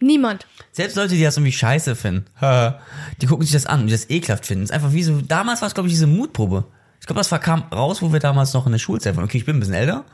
Niemand. 0.00 0.46
Selbst 0.72 0.96
Leute, 0.96 1.14
die 1.14 1.22
das 1.22 1.36
irgendwie 1.36 1.52
scheiße 1.52 1.94
finden, 1.96 2.26
die 3.22 3.26
gucken 3.26 3.44
sich 3.44 3.52
das 3.52 3.66
an 3.66 3.80
und 3.82 3.86
die 3.86 3.92
das 3.92 4.10
ekelhaft 4.10 4.46
finden. 4.46 4.64
Das 4.64 4.70
ist 4.70 4.74
einfach 4.74 4.92
wie 4.92 5.02
so, 5.02 5.20
damals 5.20 5.60
war 5.62 5.68
es, 5.68 5.74
glaube 5.74 5.88
ich, 5.88 5.94
diese 5.94 6.06
Mutprobe. 6.06 6.64
Ich 7.00 7.06
glaube, 7.06 7.20
das 7.20 7.30
war, 7.30 7.38
kam 7.38 7.64
raus, 7.72 8.02
wo 8.02 8.12
wir 8.12 8.20
damals 8.20 8.52
noch 8.54 8.66
in 8.66 8.72
der 8.72 8.78
Schulzeit 8.78 9.16
waren. 9.16 9.24
Okay, 9.24 9.38
ich 9.38 9.44
bin 9.44 9.56
ein 9.56 9.60
bisschen 9.60 9.74
älter. 9.74 10.04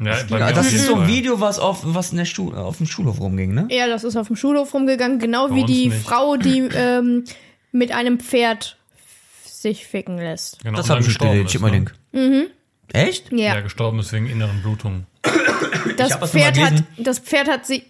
Ja, 0.00 0.22
das 0.50 0.58
auf 0.58 0.72
ist 0.72 0.86
so 0.86 0.96
ein. 0.96 1.08
Video, 1.08 1.40
was 1.40 1.58
auf, 1.58 1.80
was 1.82 2.10
in 2.10 2.18
der 2.18 2.26
Schule, 2.26 2.58
auf 2.58 2.76
dem 2.76 2.86
Schulhof 2.86 3.18
rumging, 3.20 3.54
ne? 3.54 3.66
Ja, 3.70 3.86
das 3.86 4.04
ist 4.04 4.16
auf 4.16 4.26
dem 4.26 4.36
Schulhof 4.36 4.74
rumgegangen, 4.74 5.18
genau 5.18 5.48
Bei 5.48 5.54
wie 5.54 5.64
die 5.64 5.88
nicht. 5.88 6.02
Frau, 6.06 6.36
die 6.36 6.58
ähm, 6.74 7.24
mit 7.72 7.92
einem 7.92 8.20
Pferd 8.20 8.76
sich 9.44 9.86
ficken 9.86 10.18
lässt. 10.18 10.62
Genau, 10.62 10.76
Das 10.76 10.90
habe 10.90 11.00
ich 11.00 11.08
ist, 11.08 11.20
Link. 11.20 11.94
ne? 12.12 12.48
Echt? 12.92 13.30
Ja, 13.32 13.54
Ja, 13.56 13.60
gestorben 13.60 13.98
ist 14.00 14.12
wegen 14.12 14.26
inneren 14.28 14.62
Blutungen. 14.62 15.06
das 15.96 16.14
Pferd 16.30 16.58
hat, 16.58 16.82
das 16.98 17.18
Pferd 17.18 17.48
hat 17.48 17.66
sie 17.66 17.84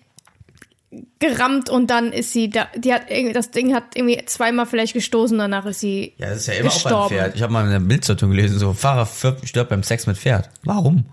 gerammt 1.18 1.68
und 1.68 1.89
dann 1.90 2.12
ist 2.12 2.32
sie 2.32 2.48
da, 2.48 2.68
die 2.77 2.93
hat 2.94 3.10
irgendwie- 3.10 3.32
das 3.32 3.51
Ding 3.51 3.74
hat 3.74 3.85
irgendwie 3.97 4.24
zweimal 4.27 4.66
vielleicht 4.66 4.93
gestoßen, 4.94 5.36
danach 5.39 5.66
ist 5.66 5.81
sie 5.81 6.14
Ja, 6.18 6.28
das 6.31 6.39
ist 6.39 6.47
ja 6.48 6.55
immer 6.55 6.70
auch 6.70 6.74
gestorben. 6.74 7.09
beim 7.09 7.18
Pferd. 7.18 7.35
Ich 7.36 7.43
habe 7.43 7.52
mal 7.52 7.64
in 7.64 7.70
der 7.73 7.81
Bildzeitung 7.81 8.31
gelesen, 8.31 8.59
so 8.59 8.73
Fahrer 8.73 9.06
stirbt 9.06 9.47
stirbt 9.48 9.70
beim 9.70 9.82
Sex 9.82 10.06
mit 10.06 10.16
Pferd. 10.16 10.48
Warum? 10.64 11.05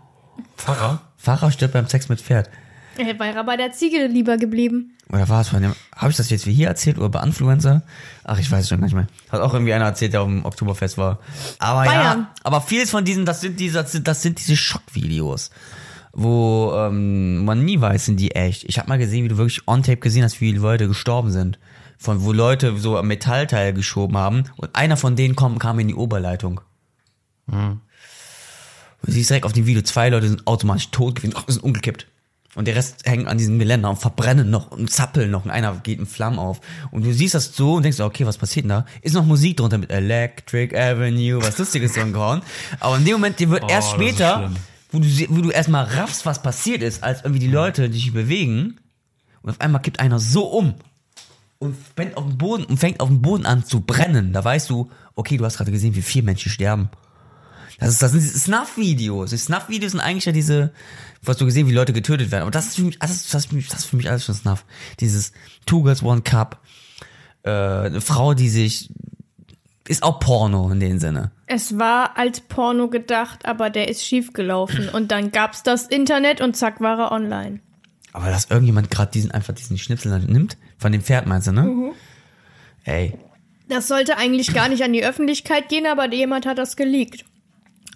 Pfarrer? 0.58 1.02
Fahrer 1.18 1.52
stirbt 1.52 1.74
beim 1.74 1.88
Sex 1.88 2.08
mit 2.10 2.22
Pferd. 2.22 2.50
Er 2.98 3.20
wäre 3.20 3.44
bei 3.44 3.58
der 3.58 3.72
Ziege 3.72 4.08
lieber 4.08 4.38
geblieben. 4.38 4.96
Oder 5.10 5.28
war 5.30 5.42
es 5.42 5.50
von 5.50 5.62
dem, 5.62 5.76
habe 5.96 6.12
ich 6.12 6.18
das 6.18 6.30
jetzt 6.30 6.46
wie 6.46 6.54
hier 6.54 6.68
erzählt 6.68 6.98
oder 6.98 7.10
bei 7.10 7.24
Influencer? 7.24 7.84
Ach, 8.24 8.40
ich 8.40 8.50
weiß 8.52 8.64
es 8.64 8.70
schon 8.70 8.80
gar 8.80 8.86
nicht 8.86 8.96
mehr. 8.96 9.08
Hat 9.30 9.42
auch 9.42 9.54
irgendwie 9.54 9.74
einer 9.74 9.86
erzählt, 9.86 10.14
der 10.14 10.22
auf 10.22 10.28
dem 10.28 10.46
Oktoberfest 10.46 10.98
war. 10.98 11.20
Aber 11.60 11.86
Bayern. 11.86 12.04
ja, 12.04 12.34
aber 12.44 12.62
vieles 12.62 12.90
von 12.92 13.06
diesen, 13.06 13.26
das 13.26 13.42
sind 13.42 13.60
diese, 13.60 13.84
das 13.84 14.22
sind, 14.22 14.40
diese 14.40 14.56
Schockvideos, 14.56 15.52
wo 16.14 16.74
ähm, 16.76 17.46
man 17.46 17.66
nie 17.66 17.82
weiß, 17.82 18.06
sind 18.06 18.20
die 18.20 18.32
echt. 18.32 18.64
Ich 18.66 18.80
habe 18.80 18.90
mal 18.90 18.98
gesehen, 18.98 19.24
wie 19.24 19.30
du 19.30 19.38
wirklich 19.38 19.68
on 19.68 19.84
tape 19.84 19.98
gesehen 19.98 20.24
hast, 20.24 20.40
wie 20.42 20.50
viele 20.50 20.60
Leute 20.60 20.88
gestorben 20.88 21.32
sind. 21.32 21.60
Von 21.98 22.24
wo 22.24 22.32
Leute 22.32 22.78
so 22.78 22.98
ein 22.98 23.08
Metallteil 23.08 23.74
geschoben 23.74 24.18
haben 24.18 24.46
und 24.58 24.76
einer 24.76 24.98
von 24.98 25.16
denen 25.16 25.36
kam, 25.36 25.58
kam 25.58 25.80
in 25.80 25.88
die 25.88 25.96
Oberleitung. 25.96 26.60
Du 27.48 29.12
siehst 29.12 29.30
direkt 29.30 29.46
auf 29.46 29.54
dem 29.54 29.66
Video, 29.66 29.82
zwei 29.84 30.10
Leute 30.10 30.28
sind 30.28 30.48
automatisch 30.48 30.90
tot 30.92 31.16
gewesen, 31.16 31.36
oh, 31.38 31.44
sind 31.52 31.64
umgekippt. 31.64 32.08
Und 32.56 32.68
der 32.68 32.76
Rest 32.76 33.06
hängt 33.06 33.28
an 33.28 33.38
diesem 33.38 33.58
Geländer 33.58 33.90
und 33.90 33.98
verbrennen 33.98 34.50
noch 34.50 34.70
und 34.72 34.92
zappeln 34.92 35.32
noch 35.32 35.44
und 35.46 35.52
einer 35.52 35.76
geht 35.82 36.00
in 36.00 36.06
Flammen 36.06 36.38
auf. 36.38 36.62
Und 36.92 37.04
du 37.04 37.12
siehst 37.12 37.34
das 37.34 37.56
so 37.56 37.76
und 37.76 37.84
denkst, 37.84 38.00
okay, 38.00 38.26
was 38.28 38.38
passiert 38.38 38.66
denn 38.66 38.70
da? 38.70 38.86
Ist 39.02 39.16
noch 39.16 39.26
Musik 39.26 39.58
drunter 39.58 39.80
mit 39.80 39.92
Electric 39.92 40.78
Avenue, 40.78 41.42
was 41.42 41.58
lustiges 41.58 41.96
so 41.96 42.06
gehauen. 42.06 42.42
Aber 42.80 42.98
in 42.98 43.06
dem 43.06 43.14
Moment, 43.14 43.40
dir 43.40 43.50
wird 43.50 43.64
Oh, 43.64 43.70
erst 43.70 43.92
später, 43.92 44.52
wo 44.92 45.00
du, 45.00 45.08
wo 45.30 45.42
du 45.42 45.50
erstmal 45.50 45.86
raffst, 45.86 46.26
was 46.26 46.42
passiert 46.44 46.84
ist, 46.84 47.04
als 47.04 47.22
irgendwie 47.22 47.40
die 47.40 47.48
Leute 47.48 47.92
sich 47.92 48.14
bewegen 48.14 48.78
und 49.42 49.50
auf 49.50 49.62
einmal 49.62 49.82
kippt 49.82 50.00
einer 50.00 50.20
so 50.20 50.46
um 50.46 50.76
und 51.58 51.76
fängt 51.96 52.18
auf 52.18 52.26
dem 52.26 52.38
Boden 52.38 52.66
und 52.66 52.78
fängt 52.78 53.00
auf 53.00 53.08
dem 53.08 53.22
Boden 53.22 53.46
an 53.46 53.66
zu 53.66 53.82
brennen. 53.82 54.34
Da 54.34 54.44
weißt 54.44 54.70
du, 54.70 54.92
okay, 55.16 55.38
du 55.38 55.46
hast 55.46 55.58
gerade 55.58 55.72
gesehen, 55.72 55.96
wie 55.96 56.02
vier 56.02 56.22
Menschen 56.22 56.52
sterben. 56.52 56.90
Das, 57.80 57.90
ist, 57.90 58.02
das 58.02 58.12
sind 58.12 58.22
diese 58.22 58.40
Snuff-Videos. 58.40 59.32
Snuff-Videos 59.32 59.92
sind 59.92 60.02
eigentlich 60.02 60.26
ja 60.26 60.32
diese, 60.32 60.74
was 61.24 61.38
du 61.38 61.46
gesehen, 61.46 61.68
wie 61.68 61.74
Leute 61.74 61.94
getötet 61.94 62.32
werden. 62.32 62.44
Aber 62.44 62.52
das 62.52 62.68
ist 62.68 62.76
für 62.76 62.84
mich, 62.84 63.00
das 63.00 63.12
ist, 63.12 63.34
das 63.34 63.44
ist 63.44 63.50
für 63.50 63.56
mich, 63.56 63.68
das 63.68 63.80
ist 63.80 63.86
für 63.86 63.96
mich 63.98 64.10
alles 64.10 64.26
schon 64.26 64.36
Snuff. 64.36 64.66
Dieses 65.00 65.32
Two 65.66 65.84
Girls 65.84 66.04
One 66.04 66.22
Cup, 66.22 66.60
äh, 67.44 67.50
eine 67.50 68.02
Frau, 68.02 68.34
die 68.34 68.50
sich, 68.50 68.90
ist 69.88 70.04
auch 70.04 70.20
Porno 70.20 70.70
in 70.72 70.80
dem 70.80 71.00
Sinne. 71.00 71.32
Es 71.48 71.78
war 71.78 72.18
als 72.18 72.40
Porno 72.40 72.88
gedacht, 72.90 73.46
aber 73.46 73.70
der 73.70 73.90
ist 73.90 74.06
schief 74.06 74.34
gelaufen. 74.34 74.90
Und 74.90 75.12
dann 75.12 75.32
gab's 75.32 75.64
das 75.64 75.88
Internet 75.88 76.42
und 76.42 76.56
zack 76.56 76.80
war 76.80 77.00
er 77.00 77.12
online. 77.12 77.60
Aber 78.14 78.30
dass 78.30 78.46
irgendjemand 78.46 78.92
gerade 78.92 79.12
diesen, 79.12 79.32
einfach 79.32 79.54
diesen 79.54 79.78
Schnipsel 79.78 80.18
nimmt, 80.20 80.58
von 80.78 80.92
dem 80.92 81.02
Pferd 81.02 81.26
meinst 81.26 81.48
du, 81.48 81.52
ne? 81.52 81.64
Mhm. 81.64 81.92
Ey, 82.86 83.18
Das 83.70 83.88
sollte 83.88 84.18
eigentlich 84.18 84.54
gar 84.54 84.70
nicht 84.70 84.84
an 84.84 84.94
die 84.94 85.04
Öffentlichkeit 85.04 85.68
gehen, 85.70 85.88
aber 85.88 86.14
jemand 86.14 86.46
hat 86.46 86.58
das 86.58 86.76
geleakt. 86.76 87.26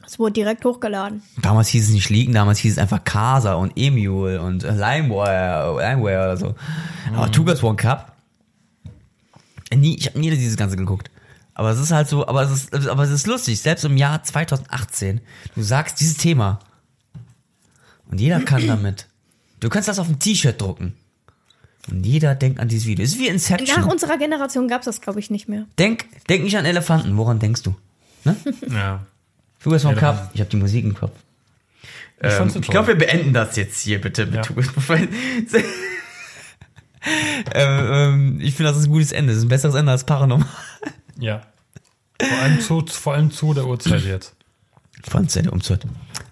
Es 0.08 0.18
wurde 0.18 0.32
direkt 0.34 0.64
hochgeladen. 0.64 1.22
damals 1.42 1.68
hieß 1.68 1.90
es 1.90 1.94
nicht 1.94 2.10
Leaken, 2.10 2.34
damals 2.34 2.60
hieß 2.60 2.72
es 2.74 2.78
einfach 2.78 3.04
Casa 3.04 3.56
und 3.56 3.74
Emule 3.76 4.42
und 4.42 4.64
Limewire, 4.64 5.78
Limewire 5.80 6.24
oder 6.24 6.38
so. 6.38 6.56
Aber 7.14 7.30
Two 7.30 7.44
Girls 7.44 7.62
One 7.62 7.76
Cup, 7.76 8.14
nie, 9.76 9.98
ich 9.98 10.08
habe 10.08 10.18
nie 10.18 10.30
dieses 10.30 10.56
Ganze 10.56 10.78
geguckt. 10.78 11.12
Aber 11.54 11.72
es 11.72 11.80
ist 11.80 11.92
halt 11.92 12.08
so, 12.08 12.26
aber 12.26 12.44
es 12.44 12.52
ist, 12.52 12.88
aber 12.88 13.04
es 13.04 13.10
ist 13.10 13.28
lustig, 13.28 13.60
selbst 13.60 13.84
im 13.84 13.98
Jahr 13.98 14.24
2018, 14.24 15.20
du 15.56 15.62
sagst 15.62 16.00
dieses 16.00 16.16
Thema 16.18 16.60
Und 18.10 18.22
jeder 18.22 18.40
kann 18.40 18.66
damit. 18.68 19.08
Du 19.60 19.68
kannst 19.70 19.90
das 19.90 20.00
auf 20.00 20.08
ein 20.08 20.20
T-Shirt 20.20 20.62
drucken. 20.62 20.94
Und 21.90 22.06
jeder 22.06 22.36
denkt 22.36 22.60
an 22.60 22.68
dieses 22.68 22.86
Video. 22.86 23.04
Es 23.04 23.14
ist 23.14 23.20
wie 23.20 23.28
Inception. 23.28 23.80
Nach 23.82 23.88
unserer 23.88 24.18
Generation 24.18 24.68
gab's 24.68 24.86
das, 24.86 25.02
glaube 25.02 25.20
ich, 25.20 25.30
nicht 25.32 25.48
mehr. 25.50 25.66
Denk, 25.80 26.06
denk 26.28 26.44
nicht 26.44 26.58
an 26.58 26.66
Elefanten. 26.66 27.18
Woran 27.18 27.40
denkst 27.40 27.64
du? 27.64 27.76
Ja. 28.70 29.02
Fugas 29.68 29.82
vom 29.84 29.92
Elefanten. 29.92 30.22
Cup. 30.22 30.32
Ich 30.34 30.40
habe 30.40 30.50
die 30.50 30.58
Musik 30.58 30.84
im 30.86 30.94
Kopf. 30.94 31.12
Ich 32.22 32.34
Ähm, 32.34 32.52
ich 32.56 32.68
glaube, 32.68 32.88
wir 32.90 32.98
beenden 32.98 33.34
das 33.34 33.56
jetzt 33.58 33.80
hier 33.82 34.02
bitte 34.02 34.26
mit 34.26 34.36
Ja. 34.36 34.42
Tugas 34.42 34.68
ähm, 37.54 37.54
ähm, 37.54 38.40
Ich 38.42 38.56
finde, 38.56 38.72
das 38.72 38.80
ist 38.80 38.88
ein 38.88 38.92
gutes 38.92 39.12
Ende. 39.12 39.34
Das 39.34 39.40
ist 39.40 39.46
ein 39.46 39.50
besseres 39.50 39.76
Ende 39.76 39.92
als 39.92 40.04
Paranormal. 40.06 40.48
Ja. 41.20 41.42
Vor 42.20 42.38
allem 42.40 42.60
zu, 42.60 42.86
vor 42.88 43.14
allem 43.14 43.32
zu 43.32 43.54
der 43.54 43.68
Uhrzeit 43.68 44.04
jetzt. 44.04 44.34
Von 45.08 45.30
Zelle 45.30 45.52
umzut. 45.52 45.82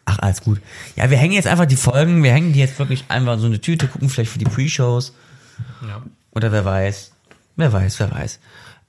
Ach, 0.06 0.20
alles 0.20 0.42
gut. 0.42 0.62
Ja, 0.96 1.10
wir 1.10 1.18
hängen 1.18 1.34
jetzt 1.34 1.48
einfach 1.48 1.66
die 1.66 1.76
Folgen. 1.76 2.24
Wir 2.24 2.32
hängen 2.32 2.54
die 2.54 2.60
jetzt 2.60 2.80
wirklich 2.80 3.06
einfach 3.08 3.34
in 3.34 3.40
so 3.40 3.46
eine 3.48 3.62
Tüte, 3.62 3.88
gucken 3.88 4.10
vielleicht 4.10 4.32
für 4.32 4.40
die 4.40 4.46
Pre-Shows. 4.46 5.14
Ja. 5.88 6.02
Oder 6.32 6.52
wer 6.52 6.66
weiß. 6.66 7.12
Wer 7.56 7.72
weiß, 7.72 8.00
wer 8.00 8.12
weiß. 8.12 8.40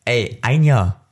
Ey, 0.04 0.38
ein 0.42 0.62
Jahr. 0.64 1.05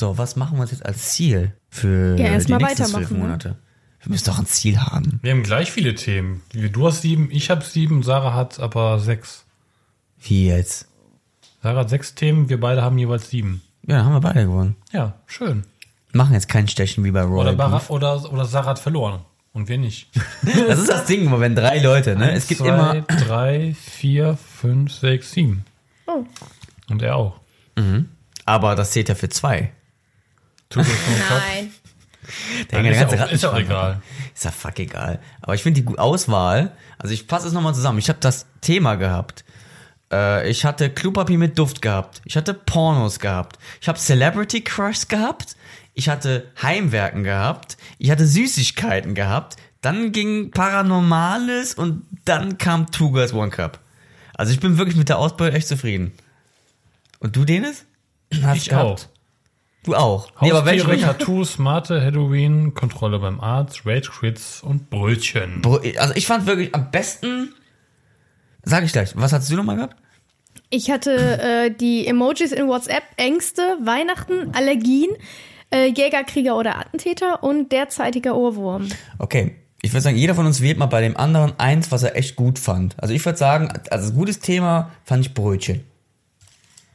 So, 0.00 0.16
was 0.16 0.34
machen 0.34 0.56
wir 0.56 0.62
uns 0.62 0.70
jetzt 0.70 0.86
als 0.86 1.10
Ziel 1.10 1.52
für 1.68 2.16
Ja, 2.18 2.38
die 2.38 2.50
mal 2.52 2.58
nächsten 2.58 2.86
zwölf 2.86 3.10
ne? 3.10 3.18
Monate? 3.18 3.56
Wir 4.02 4.10
müssen 4.10 4.24
doch 4.24 4.38
ein 4.38 4.46
Ziel 4.46 4.78
haben. 4.80 5.20
Wir 5.20 5.32
haben 5.32 5.42
gleich 5.42 5.70
viele 5.70 5.94
Themen. 5.94 6.40
Du 6.54 6.86
hast 6.86 7.02
sieben, 7.02 7.28
ich 7.30 7.50
habe 7.50 7.62
sieben, 7.62 8.02
Sarah 8.02 8.32
hat 8.32 8.58
aber 8.60 8.98
sechs. 8.98 9.44
Wie 10.18 10.48
jetzt? 10.48 10.88
Sarah 11.62 11.80
hat 11.80 11.90
sechs 11.90 12.14
Themen, 12.14 12.48
wir 12.48 12.58
beide 12.58 12.80
haben 12.80 12.96
jeweils 12.96 13.28
sieben. 13.28 13.60
Ja, 13.86 13.98
dann 13.98 14.06
haben 14.06 14.14
wir 14.14 14.20
beide 14.20 14.46
gewonnen. 14.46 14.76
Ja, 14.90 15.16
schön. 15.26 15.64
Machen 16.14 16.32
jetzt 16.32 16.48
kein 16.48 16.66
Stechen 16.66 17.04
wie 17.04 17.10
bei 17.10 17.20
Roy. 17.20 17.46
Oder, 17.46 17.90
oder, 17.90 18.32
oder 18.32 18.44
Sarah 18.46 18.70
hat 18.70 18.78
verloren. 18.78 19.20
Und 19.52 19.68
wir 19.68 19.76
nicht. 19.76 20.08
Das 20.66 20.78
ist 20.78 20.88
das 20.88 21.04
Ding, 21.04 21.30
wenn 21.38 21.54
drei 21.54 21.78
Leute, 21.78 22.16
ne? 22.16 22.32
Es 22.32 22.48
gibt 22.48 22.62
Zwei, 22.62 22.68
immer. 22.68 23.02
drei, 23.02 23.76
vier, 23.78 24.38
fünf, 24.38 24.94
sechs, 24.94 25.32
sieben. 25.32 25.66
Oh. 26.06 26.24
Und 26.88 27.02
er 27.02 27.16
auch. 27.16 27.38
Aber 28.46 28.74
das 28.74 28.92
zählt 28.92 29.10
ja 29.10 29.14
für 29.14 29.28
zwei. 29.28 29.72
Tut 30.70 30.84
Kopf. 30.84 31.30
Nein. 31.30 31.72
Der 32.70 32.78
hängt 32.78 32.90
ist, 32.90 33.00
der 33.00 33.08
ganze 33.08 33.16
ja 33.16 33.24
auch, 33.26 33.30
ist 33.32 33.42
ja 33.42 33.50
auch 33.50 33.58
egal. 33.58 34.02
Ist 34.34 34.44
ja 34.44 34.50
fuck 34.50 34.78
egal. 34.78 35.20
Aber 35.42 35.54
ich 35.54 35.62
finde 35.62 35.82
die 35.82 35.98
Auswahl, 35.98 36.72
also 36.96 37.12
ich 37.12 37.24
fasse 37.24 37.48
es 37.48 37.52
nochmal 37.52 37.74
zusammen. 37.74 37.98
Ich 37.98 38.08
habe 38.08 38.20
das 38.20 38.46
Thema 38.60 38.94
gehabt. 38.94 39.44
Äh, 40.12 40.48
ich 40.48 40.64
hatte 40.64 40.90
Klopapier 40.90 41.38
mit 41.38 41.58
Duft 41.58 41.82
gehabt. 41.82 42.22
Ich 42.24 42.36
hatte 42.36 42.54
Pornos 42.54 43.18
gehabt. 43.18 43.58
Ich 43.80 43.88
habe 43.88 43.98
Celebrity 43.98 44.62
Crush 44.62 45.08
gehabt. 45.08 45.56
Ich 45.94 46.08
hatte 46.08 46.46
Heimwerken 46.62 47.24
gehabt. 47.24 47.76
Ich 47.98 48.10
hatte 48.10 48.26
Süßigkeiten 48.26 49.14
gehabt. 49.14 49.56
Dann 49.80 50.12
ging 50.12 50.50
Paranormales 50.50 51.74
und 51.74 52.02
dann 52.24 52.58
kam 52.58 52.90
Two 52.90 53.10
Girls 53.10 53.32
One 53.32 53.50
Cup. 53.50 53.80
Also 54.34 54.52
ich 54.52 54.60
bin 54.60 54.78
wirklich 54.78 54.96
mit 54.96 55.08
der 55.08 55.18
Ausbeute 55.18 55.56
echt 55.56 55.68
zufrieden. 55.68 56.12
Und 57.18 57.34
du, 57.36 57.44
Dennis? 57.44 57.84
Hast 58.42 58.58
Ich 58.58 58.68
gehabt? 58.68 58.84
auch. 58.84 59.09
Du 59.82 59.94
auch. 59.94 60.28
Nee, 60.42 60.50
aber 60.50 60.66
welche, 60.66 60.86
Haustiere, 60.86 61.16
Tattoos, 61.16 61.58
Mate, 61.58 62.02
Halloween, 62.02 62.74
Kontrolle 62.74 63.18
beim 63.18 63.40
Arzt, 63.40 63.86
Rage 63.86 64.10
Quits 64.10 64.62
und 64.62 64.90
Brötchen. 64.90 65.62
Also 65.96 66.14
ich 66.14 66.26
fand 66.26 66.46
wirklich 66.46 66.74
am 66.74 66.90
besten, 66.90 67.54
sag 68.62 68.84
ich 68.84 68.92
gleich, 68.92 69.12
was 69.14 69.32
hattest 69.32 69.50
du 69.50 69.56
nochmal 69.56 69.76
gehabt? 69.76 69.96
Ich 70.68 70.90
hatte 70.90 71.40
äh, 71.40 71.70
die 71.70 72.06
Emojis 72.06 72.52
in 72.52 72.68
WhatsApp, 72.68 73.02
Ängste, 73.16 73.62
Weihnachten, 73.82 74.54
Allergien, 74.54 75.10
äh, 75.72 75.86
Jäger, 75.86 76.24
Krieger 76.24 76.56
oder 76.56 76.78
Attentäter 76.78 77.42
und 77.42 77.72
derzeitiger 77.72 78.36
Ohrwurm. 78.36 78.88
Okay, 79.18 79.56
ich 79.82 79.92
würde 79.92 80.02
sagen, 80.02 80.16
jeder 80.16 80.34
von 80.34 80.46
uns 80.46 80.60
wählt 80.60 80.78
mal 80.78 80.86
bei 80.86 81.00
dem 81.00 81.16
anderen 81.16 81.58
eins, 81.58 81.90
was 81.90 82.02
er 82.02 82.16
echt 82.16 82.36
gut 82.36 82.58
fand. 82.58 82.96
Also 82.98 83.14
ich 83.14 83.24
würde 83.24 83.38
sagen, 83.38 83.72
als 83.90 84.14
gutes 84.14 84.40
Thema 84.40 84.90
fand 85.04 85.24
ich 85.24 85.32
Brötchen. 85.32 85.84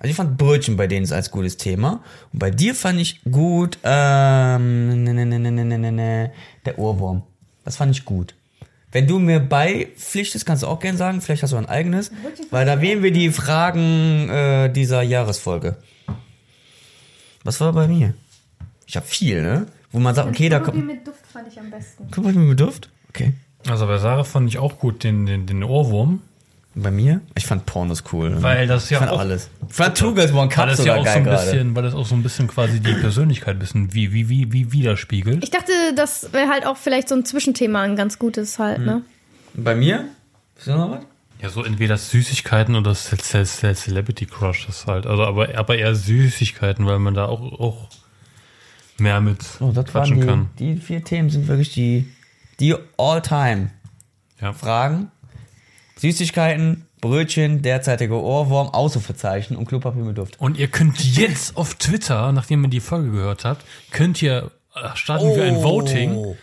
Also 0.06 0.11
ich 0.11 0.18
fand 0.18 0.38
Brötchen 0.38 0.77
bei 0.77 0.86
denen 0.86 1.11
als 1.11 1.32
gutes 1.32 1.57
Thema. 1.57 2.03
Und 2.32 2.38
bei 2.38 2.52
dir 2.52 2.76
fand 2.76 2.99
ich 2.99 3.23
gut, 3.23 3.80
ähm, 3.82 5.03
ne, 5.03 5.15
ne, 5.15 5.26
ne, 5.26 5.40
ne, 5.40 5.52
ne, 5.52 5.80
ne, 5.80 5.91
ne, 5.91 6.32
der 6.64 6.77
Ohrwurm. 6.77 7.23
Das 7.64 7.77
fand 7.77 7.91
ich 7.91 8.06
gut. 8.06 8.36
Wenn 8.91 9.07
du 9.07 9.18
mir 9.18 9.40
beipflichtest, 9.40 10.45
kannst 10.45 10.61
du 10.61 10.68
auch 10.68 10.80
gern 10.80 10.95
sagen, 10.95 11.22
vielleicht 11.22 11.41
hast 11.41 11.53
du 11.53 11.57
ein 11.57 11.65
eigenes, 11.65 12.11
weil 12.52 12.68
da 12.68 12.82
wählen 12.82 13.02
wir 13.02 13.11
die 13.11 13.32
Fragen 13.32 14.30
äh, 14.30 14.72
dieser 14.72 15.02
Jahresfolge. 15.02 15.77
Was 17.44 17.60
war 17.60 17.73
bei 17.73 17.88
mir? 17.88 18.14
Ich 18.86 18.95
habe 18.98 19.07
viel, 19.07 19.41
ne? 19.41 19.65
Wo 19.91 19.98
man 19.98 20.14
sagt, 20.14 20.30
okay, 20.30 20.49
da 20.49 20.60
kommt. 20.60 20.86
mit 20.86 21.07
Duft 21.07 21.26
fand 21.26 21.48
ich 21.48 21.60
am 21.60 21.72
besten. 21.72 22.10
Guck 22.11 22.26
mal, 22.26 22.32
mir 22.32 22.41
mit 22.41 22.60
Duft. 22.60 22.91
Okay. 23.10 23.34
Also 23.68 23.88
bei 23.88 23.98
Sarah 23.98 24.23
fand 24.23 24.49
ich 24.49 24.60
auch 24.60 24.77
gut 24.77 25.03
den, 25.03 25.26
den, 25.26 25.48
den 25.48 25.64
Ohrwurm. 25.64 26.22
Bei 26.77 26.91
mir? 26.91 27.22
Ich 27.35 27.45
fand 27.45 27.65
Pornos 27.65 28.03
cool. 28.11 28.35
Weil 28.43 28.68
das 28.68 28.89
ja 28.89 28.97
ich 28.97 28.99
fand 28.99 29.11
auch- 29.11 29.19
alles. 29.19 29.49
Ich 29.69 29.73
fand 29.73 29.97
Two 29.97 30.14
Girls 30.14 30.31
One 30.31 30.41
Weil 30.41 30.49
Cup 30.49 30.68
das 30.68 30.84
ja 30.85 30.95
auch 30.95 31.06
so 31.07 31.11
ein 31.11 31.23
gerade. 31.23 31.45
bisschen, 31.45 31.76
weil 31.76 31.84
das 31.84 31.93
auch 31.93 32.06
so 32.06 32.15
ein 32.15 32.22
bisschen 32.23 32.47
quasi 32.47 32.81
die 32.81 32.93
Persönlichkeit 32.95 33.56
ein 33.56 33.60
bisschen 33.60 33.93
wie, 33.93 34.11
wie, 34.11 34.27
wie, 34.27 34.52
wie 34.52 34.72
widerspiegelt. 34.73 35.41
Ich 35.43 35.52
dachte, 35.52 35.72
das 35.95 36.34
wäre 36.34 36.49
halt 36.49 36.65
auch 36.65 36.76
vielleicht 36.76 37.07
so 37.07 37.15
ein 37.15 37.23
Zwischenthema, 37.23 37.81
ein 37.84 37.95
ganz 37.95 38.19
gutes 38.19 38.60
halt, 38.60 38.80
ne? 38.80 39.03
Und 39.56 39.64
bei 39.64 39.73
mir? 39.73 40.06
Ist 40.57 40.68
da 40.68 40.76
noch 40.76 40.91
was? 40.91 40.99
Ja, 41.41 41.49
so 41.49 41.64
entweder 41.64 41.97
Süßigkeiten 41.97 42.76
oder 42.76 42.93
Ce- 42.93 43.18
Ce- 43.18 43.45
Ce- 43.45 43.73
Celebrity 43.73 44.26
Crushes 44.26 44.85
halt. 44.88 45.06
Also 45.06 45.23
aber, 45.23 45.56
aber 45.57 45.77
eher 45.77 45.95
Süßigkeiten, 45.95 46.85
weil 46.85 46.99
man 46.99 47.14
da 47.14 47.26
auch, 47.26 47.41
auch 47.60 47.89
mehr 48.97 49.22
mit 49.22 49.39
Oh, 49.61 49.72
das 49.73 49.85
quatschen 49.85 50.18
waren 50.19 50.27
kann. 50.27 50.49
die, 50.60 50.76
die 50.76 50.81
vier 50.81 51.03
Themen 51.03 51.30
sind 51.30 51.47
wirklich 51.47 51.72
die, 51.73 52.10
die 52.60 52.76
All-Time-Fragen. 52.97 53.72
Ja. 54.41 55.11
Süßigkeiten, 56.11 56.86
Brötchen, 57.02 57.61
derzeitiger 57.64 58.22
Ohrwurm, 58.22 58.69
Ausrufezeichen 58.69 59.57
und 59.57 59.65
Klopapier 59.65 60.03
mit 60.03 60.18
Duft. 60.18 60.40
Und 60.40 60.57
ihr 60.57 60.68
könnt 60.68 61.03
jetzt 61.03 61.57
auf 61.57 61.76
Twitter, 61.76 62.32
nachdem 62.32 62.64
ihr 62.64 62.69
die 62.69 62.80
Folge 62.80 63.11
gehört 63.11 63.44
habt, 63.44 63.65
könnt 63.91 64.22
ihr 64.22 64.52
äh, 64.76 64.95
starten 64.95 65.36
wir 65.36 65.44
ein 65.44 65.64
Voting. 65.64 66.15
Oh, 66.15 66.36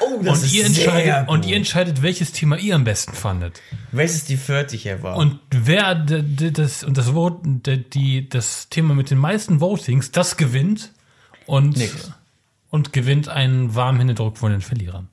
Und 0.00 0.52
ihr, 0.52 0.64
entscheidet, 0.64 1.28
und 1.28 1.46
ihr 1.46 1.56
entscheidet, 1.56 2.02
welches 2.02 2.32
Thema 2.32 2.56
ihr 2.56 2.74
am 2.74 2.82
besten 2.82 3.12
fandet. 3.12 3.60
Welches 3.92 4.24
die 4.24 4.36
40 4.36 4.82
hier 4.82 5.02
war. 5.02 5.16
Und 5.16 5.38
wer 5.50 5.94
das 5.94 6.82
und 6.82 6.96
das 6.96 7.10
Vote, 7.10 7.78
die 7.78 8.28
das 8.28 8.68
Thema 8.68 8.94
mit 8.94 9.10
den 9.10 9.18
meisten 9.18 9.60
Votings, 9.60 10.10
das 10.10 10.36
gewinnt 10.36 10.90
und 11.46 11.76
Nix. 11.76 12.12
und 12.70 12.92
gewinnt 12.92 13.28
einen 13.28 13.74
warmen 13.76 13.98
Händedruck 13.98 14.38
von 14.38 14.50
den 14.50 14.62
Verlierern. 14.62 15.08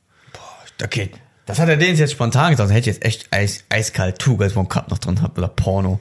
okay, 0.81 1.11
das 1.45 1.59
hat 1.59 1.69
er 1.69 1.77
denen 1.77 1.97
jetzt 1.97 2.11
spontan 2.11 2.51
gesagt. 2.51 2.69
Hätte 2.69 2.79
ich 2.89 2.95
jetzt 2.97 3.05
echt 3.05 3.27
eis, 3.31 3.63
eiskalt 3.69 4.23
Girls 4.23 4.55
One 4.55 4.67
Cup 4.67 4.89
noch 4.89 4.99
drin 4.99 5.15
gehabt 5.15 5.37
oder 5.37 5.47
Porno. 5.47 5.99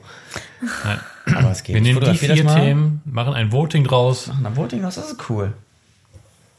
Nein. 0.83 0.99
Aber 1.35 1.51
es 1.51 1.63
geht. 1.63 1.75
Wir 1.75 1.81
Ich 1.81 1.87
nehmen 1.87 2.03
die 2.11 2.17
vier. 2.17 2.47
Themen, 2.47 3.01
machen 3.05 3.33
ein 3.33 3.51
Voting 3.51 3.83
draus 3.83 4.31
Na, 4.41 4.55
Voting, 4.55 4.81
das 4.81 4.97
ist 4.97 5.17
cool. 5.29 5.53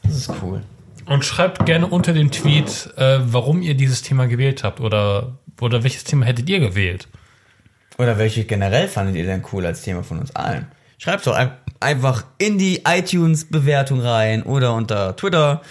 Das 0.03 0.15
ist 0.15 0.31
cool. 0.41 0.61
und 1.05 1.23
schreibt 1.23 1.65
gerne 1.65 1.87
unter 1.87 2.13
dem 2.13 2.31
Tweet, 2.31 2.93
äh, 2.97 3.19
warum 3.23 3.61
ihr 3.61 3.73
dieses 3.75 4.01
Thema 4.01 4.27
gewählt 4.27 4.63
habt 4.63 4.79
oder 4.79 5.33
oder 5.61 5.83
welches 5.83 6.03
Thema 6.03 6.25
hättet 6.25 6.49
ihr 6.49 6.59
gewählt. 6.59 7.07
Oder 7.97 8.17
welche 8.17 8.43
generell 8.43 8.87
fandet 8.87 9.15
ihr 9.15 9.25
denn 9.25 9.43
cool 9.51 9.65
als 9.65 9.81
Thema 9.83 10.03
von 10.03 10.19
uns 10.19 10.35
allen? 10.35 10.67
Schreibt 10.97 11.27
doch 11.27 11.35
ein, 11.35 11.51
einfach 11.79 12.25
in 12.37 12.57
die 12.57 12.81
iTunes-Bewertung 12.85 14.01
rein 14.01 14.43
oder 14.43 14.73
unter 14.73 15.15
Twitter 15.15 15.61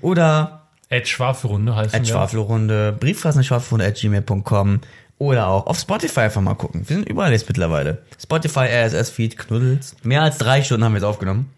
oder 0.00 0.61
Ed 0.92 1.08
Schwafelrunde 1.08 1.74
heißt 1.74 1.94
at 1.94 2.06
Schwafelrunde, 2.06 2.92
Briefkastenschwafelrunde 2.92 3.86
at 3.86 3.94
gmail.com 3.96 4.80
oder 5.18 5.46
auch 5.48 5.66
auf 5.66 5.78
Spotify 5.78 6.20
einfach 6.20 6.42
mal 6.42 6.54
gucken. 6.54 6.86
Wir 6.86 6.96
sind 6.96 7.08
überall 7.08 7.32
jetzt 7.32 7.48
mittlerweile. 7.48 8.02
Spotify, 8.22 8.66
RSS-Feed, 8.66 9.38
Knuddels. 9.38 9.96
Mehr 10.02 10.22
als 10.22 10.36
drei 10.38 10.62
Stunden 10.62 10.84
haben 10.84 10.92
wir 10.92 10.98
jetzt 10.98 11.06
aufgenommen. 11.08 11.50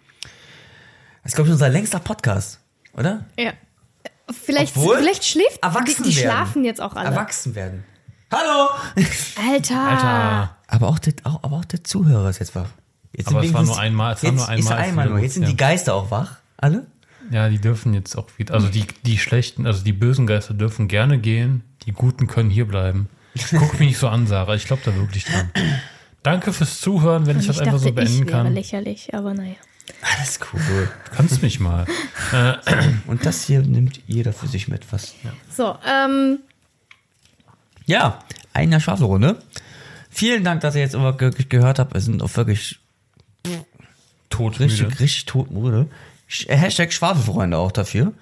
Das 1.23 1.33
ist, 1.33 1.35
glaube 1.35 1.49
ich, 1.49 1.53
unser 1.53 1.69
längster 1.69 1.99
Podcast, 1.99 2.61
oder? 2.97 3.25
Ja. 3.39 3.53
Vielleicht, 4.31 4.77
Obwohl, 4.77 4.99
vielleicht 4.99 5.25
schläft 5.25 5.63
erwachsen 5.63 6.05
die, 6.05 6.11
die 6.11 6.17
werden. 6.17 6.31
schlafen 6.31 6.65
jetzt 6.65 6.81
auch 6.81 6.95
alle. 6.95 7.09
Erwachsen 7.11 7.55
werden. 7.57 7.85
Hallo! 8.33 8.69
Alter. 9.51 9.81
Alter. 9.81 10.57
Aber 10.69 10.89
auch, 10.89 10.99
der, 11.01 11.15
auch, 11.25 11.43
aber 11.43 11.57
auch 11.57 11.65
der 11.65 11.83
Zuhörer 11.83 12.31
ist 12.31 12.39
jetzt 12.39 12.55
wach. 12.55 12.69
Jetzt 13.13 13.29
Aber 13.29 13.41
sind 13.41 13.49
es 13.51 13.55
war 13.55 13.63
nur 13.65 13.79
einmal- 13.79 14.15
es 14.15 14.23
war 14.23 14.31
jetzt 14.31 14.39
nur 14.39 14.49
einmal, 14.49 14.59
Ist 14.59 14.89
einmal 14.89 15.09
nur. 15.09 15.19
Jetzt 15.19 15.35
sind 15.35 15.43
ja. 15.45 15.49
die 15.51 15.57
Geister 15.57 15.95
auch 15.95 16.11
wach. 16.11 16.37
Alle? 16.57 16.87
Ja, 17.31 17.49
die 17.49 17.59
dürfen 17.59 17.95
jetzt 17.95 18.17
auch 18.17 18.29
wieder, 18.37 18.55
also 18.55 18.69
die, 18.69 18.85
die 19.05 19.19
schlechten, 19.19 19.67
also 19.67 19.83
die 19.83 19.93
bösen 19.93 20.27
Geister 20.27 20.55
dürfen 20.55 20.89
gerne 20.89 21.19
gehen, 21.19 21.63
die 21.87 21.93
guten 21.93 22.27
können 22.27 22.51
hier 22.51 22.67
bleiben. 22.67 23.09
Guck 23.51 23.73
mich 23.81 23.89
nicht 23.89 23.99
so 23.99 24.09
an, 24.09 24.27
Sarah, 24.27 24.55
ich 24.55 24.67
glaube 24.67 24.83
da 24.85 24.95
wirklich 24.95 25.25
dran. 25.25 25.51
Danke 26.23 26.53
fürs 26.53 26.81
Zuhören, 26.81 27.27
wenn 27.27 27.39
ich 27.41 27.47
das 27.47 27.57
ich 27.57 27.63
einfach 27.63 27.75
dachte, 27.75 27.85
so 27.89 27.93
beenden 27.93 28.13
ich 28.13 28.21
wäre 28.21 28.45
kann. 28.45 28.55
lächerlich, 28.55 29.15
aber 29.15 29.35
naja. 29.35 29.57
Alles 30.17 30.39
cool. 30.53 30.89
Du 31.11 31.17
kannst 31.17 31.43
mich 31.43 31.61
mal. 31.61 31.87
Und 33.07 33.27
das 33.27 33.45
hier 33.45 33.61
nimmt 33.61 34.01
jeder 34.07 34.33
für 34.33 34.47
sich 34.47 34.69
mit. 34.69 34.91
Was? 34.93 35.15
Ja, 35.23 35.33
So, 35.51 35.77
ähm, 35.87 36.39
ja 37.87 38.19
ein 38.55 38.71
Jahr 38.71 38.81
Schwafelrunde. 38.81 39.37
Vielen 40.09 40.45
Dank, 40.45 40.61
dass 40.63 40.75
ihr 40.77 40.81
jetzt 40.83 40.95
immer 40.95 41.19
wirklich 41.21 41.49
gehört 41.49 41.79
habt. 41.79 41.93
Wir 41.93 42.01
sind 42.01 42.23
auch 42.23 42.35
wirklich 42.37 42.79
Todmüde. 44.31 44.65
richtig, 44.73 45.01
richtig 45.01 45.25
todmüde. 45.27 45.89
Sch- 46.35 46.51
Hashtag 46.51 46.93
Schwafelfreunde 46.93 47.57
auch 47.57 47.73
dafür. 47.73 48.13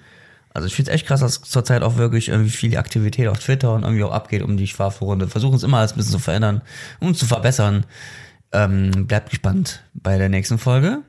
Also 0.53 0.67
ich 0.67 0.75
finde 0.75 0.91
es 0.91 0.95
echt 0.95 1.07
krass, 1.07 1.21
dass 1.21 1.41
zurzeit 1.41 1.81
auch 1.81 1.97
wirklich 1.97 2.29
irgendwie 2.29 2.51
viel 2.51 2.77
Aktivität 2.77 3.27
auf 3.27 3.39
Twitter 3.39 3.73
und 3.73 3.81
irgendwie 3.83 4.03
auch 4.03 4.11
abgeht 4.11 4.43
um 4.43 4.55
die 4.55 4.67
Schwafelrunde. 4.67 5.27
Versuchen 5.27 5.55
es 5.55 5.63
immer 5.63 5.79
alles 5.79 5.93
ein 5.93 5.97
bisschen 5.97 6.11
zu 6.11 6.19
verändern 6.19 6.61
und 6.99 7.17
zu 7.17 7.25
verbessern. 7.25 7.85
Ähm, 8.51 9.07
bleibt 9.07 9.31
gespannt 9.31 9.81
bei 9.95 10.19
der 10.19 10.29
nächsten 10.29 10.59
Folge. 10.59 10.99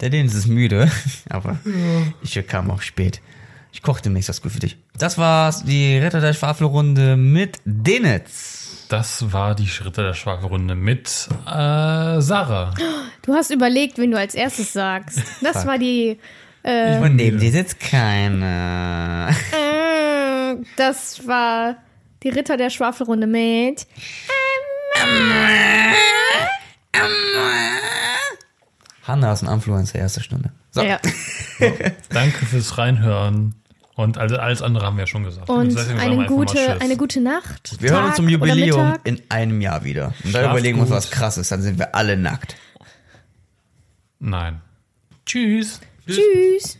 Der 0.00 0.10
Dennis 0.10 0.34
ist 0.34 0.46
müde, 0.48 0.90
aber 1.30 1.58
ich 2.22 2.44
kam 2.48 2.70
auch 2.70 2.82
spät. 2.82 3.20
Ich 3.72 3.82
koche 3.82 4.02
demnächst 4.02 4.28
was 4.28 4.42
gut 4.42 4.52
für 4.52 4.58
dich. 4.60 4.76
Das 4.98 5.16
war's, 5.16 5.62
die 5.64 5.96
Ritter 5.98 6.20
der 6.20 6.32
Schwafelrunde 6.34 7.16
mit 7.16 7.58
Denitz. 7.64 8.55
Das 8.88 9.32
war 9.32 9.54
die 9.54 9.66
Schritte 9.66 10.02
der 10.02 10.14
Schwafelrunde 10.14 10.74
mit 10.76 11.28
äh, 11.46 12.20
Sarah. 12.20 12.72
Du 13.22 13.34
hast 13.34 13.50
überlegt, 13.50 13.98
wen 13.98 14.10
du 14.12 14.18
als 14.18 14.34
erstes 14.34 14.72
sagst. 14.72 15.20
Das 15.42 15.66
war 15.66 15.78
die. 15.78 16.18
Äh, 16.62 16.98
Und 16.98 17.16
neben 17.16 17.38
dir 17.38 17.50
sitzt 17.50 17.80
keine. 17.80 19.30
äh, 19.52 20.64
das 20.76 21.26
war 21.26 21.76
die 22.22 22.28
Ritter 22.28 22.56
der 22.56 22.70
Schwafelrunde 22.70 23.26
mit. 23.26 23.86
Hanna 29.02 29.32
ist 29.32 29.42
ein 29.42 29.52
Influencer 29.52 29.98
erste 29.98 30.22
Stunde. 30.22 30.50
So. 30.70 30.82
Ja. 30.82 30.98
Danke 32.10 32.44
fürs 32.46 32.76
Reinhören. 32.78 33.54
Und 33.96 34.18
also 34.18 34.36
alles 34.36 34.60
andere 34.60 34.84
haben 34.84 34.98
wir 34.98 35.04
ja 35.04 35.06
schon 35.06 35.24
gesagt. 35.24 35.48
Und 35.48 35.74
eine 35.78 36.26
gute, 36.26 36.54
Tschüss. 36.54 36.80
eine 36.80 36.96
gute 36.98 37.22
Nacht. 37.22 37.80
Wir 37.80 37.92
hören 37.92 38.02
uns 38.02 38.08
Tag 38.10 38.16
zum 38.16 38.28
Jubiläum 38.28 38.98
in 39.04 39.22
einem 39.30 39.62
Jahr 39.62 39.84
wieder. 39.84 40.12
Und 40.22 40.34
dann 40.34 40.50
überlegen 40.50 40.76
wir 40.76 40.82
uns 40.82 40.90
was 40.90 41.10
krasses. 41.10 41.48
Dann 41.48 41.62
sind 41.62 41.78
wir 41.78 41.94
alle 41.94 42.18
nackt. 42.18 42.56
Nein. 44.18 44.60
Tschüss. 45.24 45.80
Tschüss. 46.06 46.78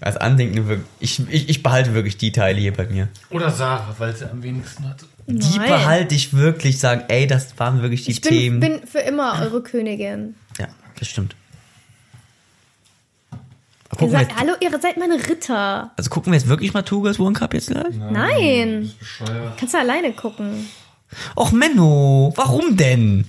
Als 0.00 0.16
Andenken. 0.16 0.84
Ich, 1.00 1.20
ich, 1.30 1.48
ich 1.48 1.62
behalte 1.62 1.94
wirklich 1.94 2.16
die 2.16 2.32
Teile 2.32 2.58
hier 2.60 2.72
bei 2.72 2.86
mir. 2.86 3.08
Oder 3.30 3.50
Sarah, 3.50 3.94
weil 3.98 4.14
sie 4.14 4.30
am 4.30 4.42
wenigsten 4.42 4.88
hat. 4.88 5.04
Die 5.26 5.58
Nein. 5.58 5.68
behalte 5.68 6.14
ich 6.14 6.34
wirklich, 6.34 6.78
sagen, 6.78 7.02
ey, 7.08 7.26
das 7.26 7.58
waren 7.58 7.82
wirklich 7.82 8.04
die 8.04 8.12
Ich 8.12 8.20
bin, 8.20 8.30
Themen. 8.32 8.60
bin 8.60 8.86
für 8.86 9.00
immer 9.00 9.40
eure 9.42 9.62
Königin. 9.62 10.34
ja, 10.58 10.68
das 10.98 11.08
stimmt. 11.08 11.34
Ihr 13.32 13.38
Gucken 13.90 14.12
wir 14.12 14.18
seid, 14.18 14.28
jetzt, 14.28 14.40
hallo, 14.40 14.52
ihr 14.60 14.78
seid 14.80 14.96
meine 14.98 15.14
Ritter. 15.28 15.90
also 15.96 16.10
gucken 16.10 16.32
wir 16.32 16.38
jetzt 16.38 16.48
wirklich 16.48 16.74
mal 16.74 16.82
Tugas 16.82 17.18
One 17.18 17.32
Cup 17.32 17.54
jetzt 17.54 17.70
gleich? 17.70 17.94
Nein. 17.96 18.92
Bescheuert. 18.98 19.56
Kannst 19.58 19.74
du 19.74 19.78
alleine 19.78 20.12
gucken. 20.12 20.68
Och 21.36 21.50
Menno, 21.52 22.32
warum 22.36 22.76
denn? 22.76 23.24